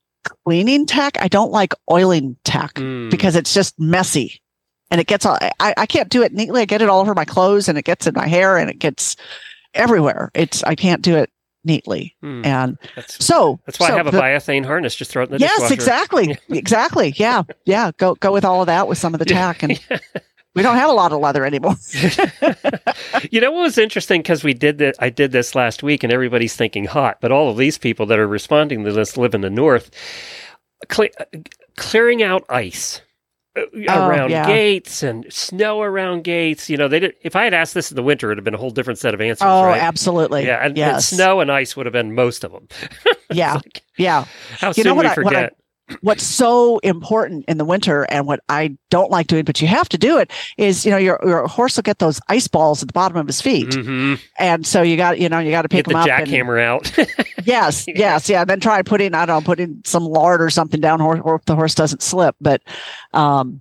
cleaning 0.44 0.84
tack. 0.86 1.16
I 1.20 1.28
don't 1.28 1.52
like 1.52 1.72
oiling 1.90 2.36
tack 2.44 2.74
Mm. 2.74 3.10
because 3.10 3.34
it's 3.36 3.54
just 3.54 3.78
messy, 3.78 4.40
and 4.90 5.00
it 5.00 5.06
gets 5.06 5.24
all. 5.24 5.38
I 5.60 5.72
I 5.76 5.86
can't 5.86 6.08
do 6.10 6.22
it 6.22 6.32
neatly. 6.34 6.60
I 6.62 6.64
get 6.66 6.82
it 6.82 6.88
all 6.88 7.00
over 7.00 7.14
my 7.14 7.24
clothes, 7.24 7.68
and 7.68 7.78
it 7.78 7.84
gets 7.84 8.06
in 8.06 8.14
my 8.14 8.26
hair, 8.26 8.58
and 8.58 8.68
it 8.68 8.78
gets 8.78 9.16
everywhere. 9.74 10.30
It's 10.34 10.62
I 10.64 10.74
can't 10.74 11.02
do 11.02 11.16
it 11.16 11.30
neatly, 11.66 12.14
Hmm. 12.22 12.42
and 12.44 12.78
That's 12.94 13.24
so 13.24 13.60
that's 13.66 13.78
why 13.78 13.88
so 13.88 13.94
I 13.94 13.96
have 13.96 14.06
a 14.06 14.10
the- 14.12 14.18
biothane 14.20 14.64
harness. 14.64 14.94
Just 14.94 15.10
throw 15.10 15.22
it 15.24 15.26
in 15.30 15.32
the 15.32 15.38
Yes, 15.40 15.52
dishwasher. 15.54 15.74
exactly, 15.74 16.38
exactly. 16.50 17.14
Yeah, 17.16 17.42
yeah. 17.64 17.90
Go 17.98 18.14
go 18.14 18.32
with 18.32 18.44
all 18.44 18.60
of 18.62 18.66
that 18.66 18.88
with 18.88 18.98
some 18.98 19.14
of 19.14 19.18
the 19.18 19.24
tack, 19.26 19.62
and 19.62 19.72
we 20.54 20.62
don't 20.62 20.76
have 20.76 20.88
a 20.88 20.92
lot 20.94 21.12
of 21.12 21.20
leather 21.20 21.44
anymore. 21.44 21.74
you 23.30 23.40
know 23.40 23.50
what 23.52 23.62
was 23.62 23.78
interesting 23.78 24.20
because 24.22 24.44
we 24.44 24.54
did 24.54 24.78
that. 24.78 24.94
I 25.00 25.10
did 25.10 25.32
this 25.32 25.54
last 25.54 25.82
week, 25.82 26.02
and 26.04 26.12
everybody's 26.12 26.54
thinking 26.56 26.84
hot, 26.86 27.18
but 27.20 27.32
all 27.32 27.50
of 27.50 27.56
these 27.56 27.78
people 27.78 28.06
that 28.06 28.18
are 28.18 28.28
responding 28.28 28.84
to 28.84 28.92
this 28.92 29.16
live 29.16 29.34
in 29.34 29.40
the 29.40 29.50
north. 29.50 29.90
Cle- 30.88 31.08
clearing 31.76 32.22
out 32.22 32.44
ice 32.50 33.00
Uh, 33.56 33.60
oh, 33.88 34.08
around 34.08 34.20
Oh, 34.20 34.26
yeah. 34.26 34.46
gates 34.46 35.02
and 35.02 35.24
snow 35.32 35.80
around 35.82 36.24
gates. 36.24 36.68
You 36.68 36.76
know, 36.76 36.88
they 36.88 37.00
did. 37.00 37.14
If 37.22 37.34
I 37.36 37.44
had 37.44 37.54
asked 37.54 37.74
this 37.74 37.90
in 37.90 37.96
the 37.96 38.02
winter, 38.02 38.28
it'd 38.30 38.38
have 38.38 38.44
been 38.44 38.54
a 38.54 38.58
whole 38.58 38.70
different 38.70 38.98
set 38.98 39.14
of 39.14 39.20
answers. 39.20 39.46
oh, 39.46 39.64
right? 39.64 39.80
absolutely. 39.80 40.44
Yeah, 40.46 40.64
and, 40.64 40.78
and 40.78 41.02
snow 41.02 41.40
and 41.40 41.50
ice 41.50 41.76
would 41.76 41.86
have 41.86 41.92
been 41.92 42.14
most 42.14 42.44
of 42.44 42.52
them. 42.52 42.68
Yeah, 43.32 43.58
yeah. 43.98 44.24
How 44.60 44.68
You 44.68 44.74
soon 44.74 44.84
know 44.84 44.94
what 44.94 45.04
we 45.06 45.10
I- 45.10 45.14
forget. 45.14 45.56
What's 46.00 46.24
so 46.24 46.78
important 46.78 47.44
in 47.46 47.58
the 47.58 47.64
winter 47.64 48.02
and 48.10 48.26
what 48.26 48.40
I 48.48 48.76
don't 48.90 49.10
like 49.10 49.26
doing, 49.28 49.44
but 49.44 49.60
you 49.62 49.68
have 49.68 49.88
to 49.90 49.98
do 49.98 50.18
it 50.18 50.30
is, 50.56 50.84
you 50.84 50.90
know, 50.90 50.96
your, 50.96 51.20
your 51.24 51.46
horse 51.46 51.76
will 51.76 51.82
get 51.82 51.98
those 52.00 52.20
ice 52.28 52.48
balls 52.48 52.82
at 52.82 52.88
the 52.88 52.92
bottom 52.92 53.16
of 53.16 53.26
his 53.26 53.40
feet. 53.40 53.72
hmm 53.74 54.14
And 54.38 54.66
so 54.66 54.82
you 54.82 54.96
got, 54.96 55.18
you 55.20 55.28
know, 55.28 55.38
you 55.38 55.50
got 55.50 55.62
to 55.62 55.68
pick 55.68 55.84
Get 55.86 55.92
the 55.92 56.00
them 56.04 56.10
up. 56.10 56.18
and- 56.20 56.28
jackhammer 56.28 56.60
out. 56.62 56.92
yes, 57.46 57.84
yes, 57.86 58.28
yeah. 58.28 58.44
Then 58.44 58.58
try 58.60 58.82
putting, 58.82 59.14
I 59.14 59.26
don't 59.26 59.42
know, 59.42 59.46
putting 59.46 59.82
some 59.84 60.04
lard 60.04 60.42
or 60.42 60.50
something 60.50 60.80
down 60.80 61.00
or, 61.00 61.20
or 61.20 61.40
the 61.46 61.54
horse 61.54 61.74
doesn't 61.74 62.02
slip. 62.02 62.34
But, 62.40 62.62
um, 63.12 63.60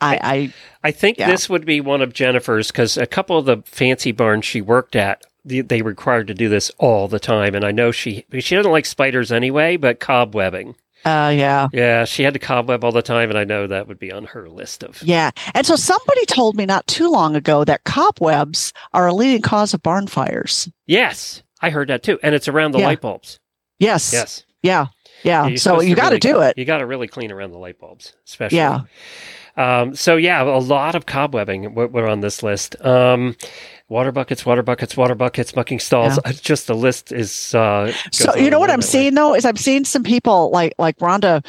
I, 0.00 0.18
I, 0.22 0.52
I 0.88 0.90
think 0.92 1.18
Yeah. 1.18 1.30
this 1.30 1.50
would 1.50 1.66
be 1.66 1.82
one 1.82 2.00
of 2.00 2.14
Jennifer's 2.14 2.68
because 2.68 2.96
a 2.96 3.06
couple 3.06 3.36
of 3.36 3.44
the 3.44 3.58
fancy 3.66 4.12
barns 4.12 4.46
she 4.46 4.62
worked 4.62 4.96
at, 4.96 5.22
they, 5.44 5.60
they 5.60 5.82
required 5.82 6.26
to 6.28 6.34
do 6.34 6.48
this 6.48 6.70
all 6.78 7.06
the 7.06 7.20
time. 7.20 7.54
And 7.54 7.66
I 7.66 7.70
know 7.70 7.92
she 7.92 8.24
she 8.38 8.56
doesn't 8.56 8.72
like 8.72 8.86
spiders 8.86 9.30
anyway, 9.30 9.76
but 9.76 10.00
cobwebbing. 10.00 10.74
Uh, 11.04 11.32
yeah. 11.34 11.68
Yeah, 11.72 12.04
she 12.04 12.22
had 12.22 12.34
to 12.34 12.38
cobweb 12.40 12.84
all 12.84 12.92
the 12.92 13.02
time, 13.02 13.30
and 13.30 13.38
I 13.38 13.44
know 13.44 13.66
that 13.66 13.88
would 13.88 13.98
be 13.98 14.12
on 14.12 14.24
her 14.26 14.48
list 14.48 14.82
of. 14.82 15.02
Yeah. 15.02 15.30
And 15.54 15.66
so 15.66 15.76
somebody 15.76 16.26
told 16.26 16.56
me 16.56 16.66
not 16.66 16.86
too 16.86 17.10
long 17.10 17.34
ago 17.36 17.64
that 17.64 17.84
cobwebs 17.84 18.72
are 18.92 19.06
a 19.06 19.14
leading 19.14 19.42
cause 19.42 19.72
of 19.72 19.82
barn 19.82 20.06
fires. 20.08 20.68
Yes, 20.86 21.42
I 21.62 21.70
heard 21.70 21.88
that 21.88 22.02
too, 22.02 22.18
and 22.22 22.34
it's 22.34 22.48
around 22.48 22.72
the 22.72 22.80
Yeah. 22.80 22.86
light 22.86 23.00
bulbs. 23.00 23.38
Yes. 23.78 24.12
Yes. 24.12 24.44
Yeah. 24.62 24.86
Yeah. 25.22 25.54
So 25.56 25.80
you 25.80 25.94
got 25.94 26.10
to 26.10 26.16
really- 26.16 26.18
do 26.20 26.40
it. 26.42 26.58
You 26.58 26.64
got 26.66 26.78
to 26.78 26.86
really 26.86 27.08
clean 27.08 27.32
around 27.32 27.52
the 27.52 27.58
light 27.58 27.78
bulbs, 27.78 28.12
especially. 28.26 28.58
Yeah. 28.58 28.80
Um, 29.56 29.94
so 29.94 30.16
yeah, 30.16 30.42
a 30.42 30.44
lot 30.60 30.94
of 30.94 31.06
cobwebbing 31.06 31.74
were, 31.74 31.88
were 31.88 32.06
on 32.08 32.20
this 32.20 32.42
list. 32.42 32.76
Um, 32.84 33.36
water 33.90 34.12
buckets, 34.12 34.46
water 34.46 34.62
buckets, 34.62 34.96
water 34.96 35.14
buckets, 35.14 35.54
mucking 35.54 35.80
stalls. 35.80 36.18
Yeah. 36.24 36.32
Just 36.40 36.66
the 36.68 36.74
list 36.74 37.12
is. 37.12 37.54
Uh, 37.54 37.92
So 38.12 38.34
you 38.36 38.48
know 38.48 38.58
what 38.58 38.70
I'm 38.70 38.74
on 38.74 38.80
that 38.80 38.86
way. 38.86 38.90
seeing 38.90 39.14
though 39.14 39.34
is 39.34 39.44
I'm 39.44 39.56
seeing 39.56 39.84
some 39.84 40.02
people 40.04 40.50
like 40.50 40.72
like 40.78 40.96
Rhonda 40.98 41.44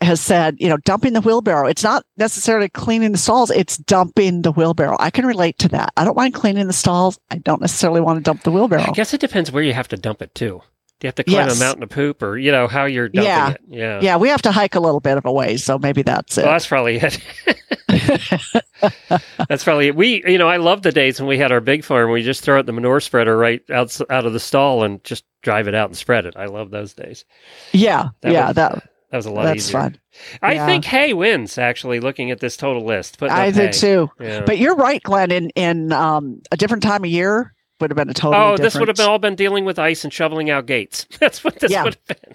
has 0.00 0.20
said, 0.22 0.56
you 0.58 0.68
know, 0.68 0.78
dumping 0.78 1.12
the 1.12 1.20
wheelbarrow. 1.20 1.66
It's 1.68 1.82
not 1.82 2.04
necessarily 2.16 2.68
cleaning 2.70 3.12
the 3.12 3.18
stalls; 3.18 3.50
it's 3.50 3.76
dumping 3.76 4.42
the 4.42 4.52
wheelbarrow. 4.52 4.96
I 4.98 5.10
can 5.10 5.26
relate 5.26 5.58
to 5.58 5.68
that. 5.68 5.92
I 5.98 6.04
don't 6.04 6.16
mind 6.16 6.32
cleaning 6.32 6.66
the 6.68 6.72
stalls. 6.72 7.18
I 7.30 7.36
don't 7.38 7.60
necessarily 7.60 8.00
want 8.00 8.16
to 8.18 8.22
dump 8.22 8.44
the 8.44 8.50
wheelbarrow. 8.50 8.82
I 8.88 8.92
guess 8.92 9.12
it 9.12 9.20
depends 9.20 9.52
where 9.52 9.62
you 9.62 9.74
have 9.74 9.88
to 9.88 9.96
dump 9.96 10.22
it 10.22 10.34
too. 10.34 10.62
You 11.02 11.06
have 11.08 11.14
to 11.14 11.24
climb 11.24 11.46
Yes. 11.48 11.56
a 11.60 11.64
mountain 11.64 11.82
of 11.82 11.88
poop, 11.88 12.22
or 12.22 12.36
you 12.36 12.52
know 12.52 12.68
how 12.68 12.84
you're 12.84 13.08
dumping 13.08 13.24
Yeah. 13.24 13.50
it? 13.52 13.60
Yeah. 13.68 14.00
Yeah, 14.02 14.16
we 14.18 14.28
have 14.28 14.42
to 14.42 14.52
hike 14.52 14.74
a 14.74 14.80
little 14.80 15.00
bit 15.00 15.16
of 15.16 15.24
a 15.24 15.32
way, 15.32 15.56
so 15.56 15.78
maybe 15.78 16.02
that's 16.02 16.36
it. 16.36 16.42
Well, 16.44 16.52
that's 16.52 16.66
probably 16.66 16.96
it. 16.96 17.18
that's 19.48 19.64
probably 19.64 19.88
it. 19.88 19.96
We, 19.96 20.22
you 20.26 20.38
know, 20.38 20.48
I 20.48 20.56
love 20.58 20.82
the 20.82 20.92
days 20.92 21.20
when 21.20 21.28
we 21.28 21.38
had 21.38 21.52
our 21.52 21.60
big 21.60 21.84
farm. 21.84 22.10
We 22.10 22.22
just 22.22 22.42
throw 22.42 22.58
out 22.58 22.66
the 22.66 22.72
manure 22.72 23.00
spreader 23.00 23.36
right 23.36 23.62
out 23.70 23.98
out 24.10 24.26
of 24.26 24.32
the 24.32 24.40
stall 24.40 24.82
and 24.84 25.02
just 25.04 25.24
drive 25.42 25.68
it 25.68 25.74
out 25.74 25.88
and 25.88 25.96
spread 25.96 26.26
it. 26.26 26.34
I 26.36 26.46
love 26.46 26.70
those 26.70 26.92
days. 26.94 27.24
yeah, 27.72 28.08
That 28.22 28.32
yeah, 28.32 28.46
was- 28.48 28.56
that 28.56 28.72
That 29.10 29.16
was 29.16 29.26
a 29.26 29.30
lot 29.30 29.44
that's 29.44 29.56
easier. 29.68 29.80
fun. 29.80 29.98
I 30.42 30.52
Yeah. 30.54 30.66
think 30.66 30.84
hay 30.84 31.12
wins. 31.14 31.58
Actually, 31.58 32.00
looking 32.00 32.30
at 32.30 32.40
this 32.40 32.56
total 32.56 32.84
list, 32.84 33.20
I 33.22 33.50
did 33.50 33.74
hay. 33.74 33.80
too. 33.80 34.10
Yeah. 34.20 34.42
But 34.46 34.58
you're 34.58 34.76
right, 34.76 35.02
Glenn. 35.02 35.30
In 35.32 35.50
in 35.50 35.92
um, 35.92 36.42
a 36.52 36.56
different 36.56 36.82
time 36.82 37.04
of 37.04 37.10
year 37.10 37.54
would 37.80 37.90
have 37.90 37.96
been 37.96 38.10
a 38.10 38.14
totally. 38.14 38.42
oh, 38.42 38.56
this 38.56 38.74
would 38.76 38.88
have 38.88 39.00
all 39.00 39.18
been 39.18 39.34
dealing 39.34 39.64
with 39.64 39.78
ice 39.78 40.04
and 40.04 40.12
shoveling 40.12 40.50
out 40.50 40.66
gates. 40.66 41.06
That's 41.20 41.42
what 41.44 41.58
this 41.60 41.70
Yeah. 41.70 41.84
would 41.84 41.96
have 42.08 42.18
been. 42.22 42.34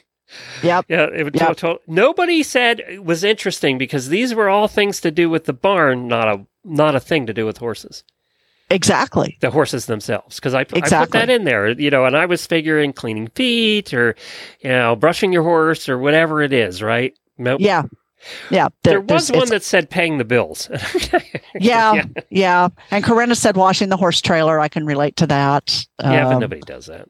Yep. 0.63 0.85
Yeah, 0.89 1.07
it 1.13 1.23
would 1.23 1.35
Yep. 1.35 1.57
to- 1.57 1.79
Nobody 1.87 2.41
said 2.43 2.79
it 2.81 3.03
was 3.05 3.23
interesting 3.23 3.77
because 3.77 4.09
these 4.09 4.33
were 4.33 4.49
all 4.49 4.67
things 4.67 4.99
to 5.01 5.11
do 5.11 5.29
with 5.29 5.45
the 5.45 5.53
barn, 5.53 6.07
not 6.07 6.27
a 6.27 6.45
not 6.63 6.95
a 6.95 6.99
thing 6.99 7.27
to 7.27 7.33
do 7.33 7.45
with 7.45 7.57
horses. 7.57 8.03
Exactly. 8.71 9.37
The 9.41 9.51
horses 9.51 9.85
themselves, 9.85 10.37
because 10.37 10.55
I, 10.55 10.61
I 10.61 10.63
put 10.63 11.11
that 11.11 11.29
in 11.29 11.43
there, 11.43 11.69
you 11.69 11.91
know, 11.91 12.05
and 12.05 12.17
I 12.17 12.25
was 12.25 12.47
figuring 12.47 12.93
cleaning 12.93 13.27
feet 13.27 13.93
or, 13.93 14.15
you 14.61 14.69
know, 14.69 14.95
brushing 14.95 15.31
your 15.31 15.43
horse 15.43 15.87
or 15.87 15.99
whatever 15.99 16.41
it 16.41 16.51
is, 16.51 16.81
right? 16.81 17.13
Nope. 17.37 17.61
Yeah. 17.61 17.83
Yeah. 18.49 18.67
There 18.83 19.01
was 19.01 19.31
one 19.31 19.49
that 19.49 19.63
said 19.63 19.89
paying 19.89 20.17
the 20.17 20.25
bills. 20.25 20.69
Yeah, 21.57 22.03
yeah, 22.29 22.67
And 22.91 23.01
Corinna 23.01 23.33
said 23.33 23.55
washing 23.55 23.87
the 23.87 23.95
horse 23.95 24.19
trailer. 24.21 24.59
I 24.59 24.67
can 24.67 24.85
relate 24.85 25.15
to 25.17 25.27
that. 25.27 25.85
yeah, 26.03 26.25
but 26.25 26.33
Um, 26.33 26.39
nobody 26.41 26.59
does 26.59 26.87
that. 26.87 27.07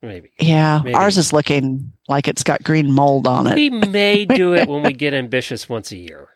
Maybe. 0.00 0.30
Yeah, 0.40 0.80
Maybe. 0.82 0.94
ours 0.94 1.18
is 1.18 1.30
looking 1.32 1.92
like 2.08 2.26
it's 2.26 2.42
got 2.42 2.62
green 2.62 2.90
mold 2.90 3.26
on 3.26 3.46
it. 3.46 3.54
We 3.54 3.68
may 3.68 4.24
do 4.24 4.54
it 4.54 4.66
when 4.66 4.82
we 4.82 4.94
get 4.94 5.12
ambitious 5.12 5.68
once 5.68 5.92
a 5.92 5.96
year, 5.98 6.28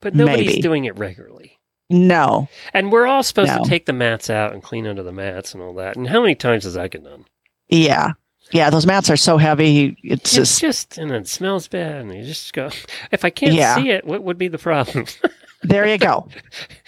but 0.00 0.14
nobody's 0.16 0.46
Maybe. 0.48 0.60
doing 0.62 0.84
it 0.86 0.98
regularly. 0.98 1.58
No. 1.88 2.48
And 2.72 2.90
we're 2.90 3.06
all 3.06 3.22
supposed 3.22 3.52
No. 3.52 3.62
to 3.62 3.68
take 3.70 3.86
the 3.86 3.92
mats 3.92 4.28
out 4.28 4.52
and 4.52 4.62
clean 4.62 4.86
under 4.88 5.04
the 5.04 5.12
mats 5.12 5.54
and 5.54 5.62
all 5.62 5.74
that. 5.74 5.96
And 5.96 6.08
how 6.08 6.20
many 6.20 6.34
times 6.34 6.64
has 6.64 6.74
that 6.74 6.90
get 6.90 7.04
done? 7.04 7.26
Yeah. 7.68 8.12
Yeah, 8.54 8.70
those 8.70 8.86
mats 8.86 9.10
are 9.10 9.16
so 9.16 9.36
heavy. 9.36 9.96
It's 10.04 10.36
It's 10.36 10.60
just 10.60 10.60
just, 10.60 10.96
and 10.96 11.10
it 11.10 11.26
smells 11.26 11.66
bad. 11.66 12.02
And 12.02 12.14
you 12.14 12.22
just 12.22 12.52
go, 12.52 12.70
if 13.10 13.24
I 13.24 13.30
can't 13.30 13.52
Yeah. 13.52 13.74
see 13.74 13.90
it, 13.90 14.06
what 14.06 14.22
would 14.22 14.38
be 14.38 14.46
the 14.46 14.58
problem? 14.58 15.06
there 15.64 15.88
you 15.88 15.98
go. 15.98 16.28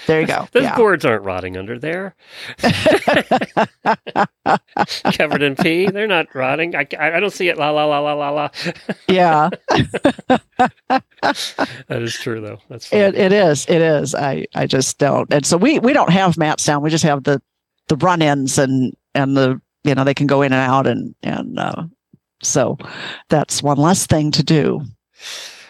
There 0.06 0.20
you 0.20 0.28
go. 0.28 0.46
Those 0.52 0.62
yeah. 0.62 0.76
boards 0.76 1.04
aren't 1.04 1.24
rotting 1.24 1.56
under 1.56 1.76
there. 1.76 2.14
Covered 5.14 5.42
in 5.42 5.56
pee. 5.56 5.90
They're 5.90 6.06
not 6.06 6.32
rotting. 6.36 6.76
I, 6.76 6.86
I, 7.00 7.18
don't 7.18 7.32
see 7.32 7.48
it. 7.48 7.58
La, 7.58 7.70
la, 7.70 7.84
la, 7.84 7.98
la, 7.98 8.12
la, 8.12 8.30
la. 8.30 8.48
yeah. 9.08 9.50
that 10.88 11.02
is 11.90 12.14
true, 12.14 12.40
though. 12.40 12.58
That's 12.68 12.86
funny. 12.86 13.02
It, 13.02 13.16
it 13.16 13.32
is. 13.32 13.66
It 13.66 13.82
is. 13.82 14.14
I, 14.14 14.46
I 14.54 14.68
just 14.68 14.98
don't. 14.98 15.32
And 15.34 15.44
so 15.44 15.56
we, 15.56 15.80
we 15.80 15.92
don't 15.92 16.10
have 16.10 16.38
mats 16.38 16.64
down. 16.64 16.80
We 16.82 16.90
just 16.90 17.02
have 17.02 17.24
the, 17.24 17.42
the 17.88 17.96
run 17.96 18.22
ins 18.22 18.56
and, 18.56 18.96
and 19.16 19.36
the, 19.36 19.60
you 19.86 19.94
know, 19.94 20.04
they 20.04 20.14
can 20.14 20.26
go 20.26 20.42
in 20.42 20.52
and 20.52 20.70
out 20.70 20.86
and, 20.86 21.14
and, 21.22 21.58
uh, 21.58 21.84
so 22.42 22.76
that's 23.28 23.62
one 23.62 23.78
less 23.78 24.06
thing 24.06 24.30
to 24.32 24.42
do. 24.42 24.82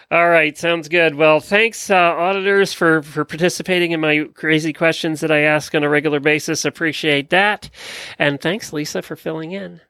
All 0.09 0.29
right, 0.29 0.57
sounds 0.57 0.87
good. 0.87 1.15
Well, 1.15 1.41
thanks, 1.41 1.89
uh, 1.89 1.95
auditors, 1.95 2.71
for 2.71 3.01
for 3.01 3.25
participating 3.25 3.91
in 3.91 3.99
my 3.99 4.25
crazy 4.35 4.71
questions 4.71 5.19
that 5.19 5.31
I 5.31 5.39
ask 5.39 5.75
on 5.75 5.83
a 5.83 5.89
regular 5.89 6.21
basis. 6.21 6.63
Appreciate 6.63 7.29
that, 7.31 7.69
and 8.17 8.39
thanks, 8.39 8.71
Lisa, 8.71 9.01
for 9.01 9.17
filling 9.17 9.51
in. 9.51 9.81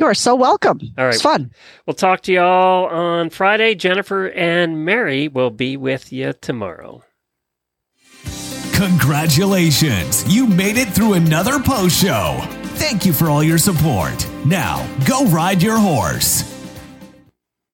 You 0.00 0.06
are 0.06 0.14
so 0.14 0.34
welcome. 0.34 0.80
All 0.98 1.04
right, 1.04 1.14
It's 1.14 1.22
fun. 1.22 1.52
We'll 1.86 1.94
talk 1.94 2.22
to 2.22 2.32
y'all 2.32 2.86
on 2.86 3.30
Friday. 3.30 3.76
Jennifer 3.76 4.26
and 4.30 4.84
Mary 4.84 5.28
will 5.28 5.50
be 5.50 5.76
with 5.76 6.12
you 6.12 6.32
tomorrow. 6.32 7.04
Congratulations! 8.74 10.24
You 10.34 10.48
made 10.48 10.78
it 10.78 10.88
through 10.88 11.12
another 11.12 11.60
post 11.60 12.02
show. 12.02 12.59
Thank 12.80 13.04
you 13.04 13.12
for 13.12 13.28
all 13.28 13.42
your 13.44 13.58
support. 13.58 14.26
Now, 14.46 14.88
go 15.06 15.26
ride 15.26 15.62
your 15.62 15.78
horse. 15.78 16.49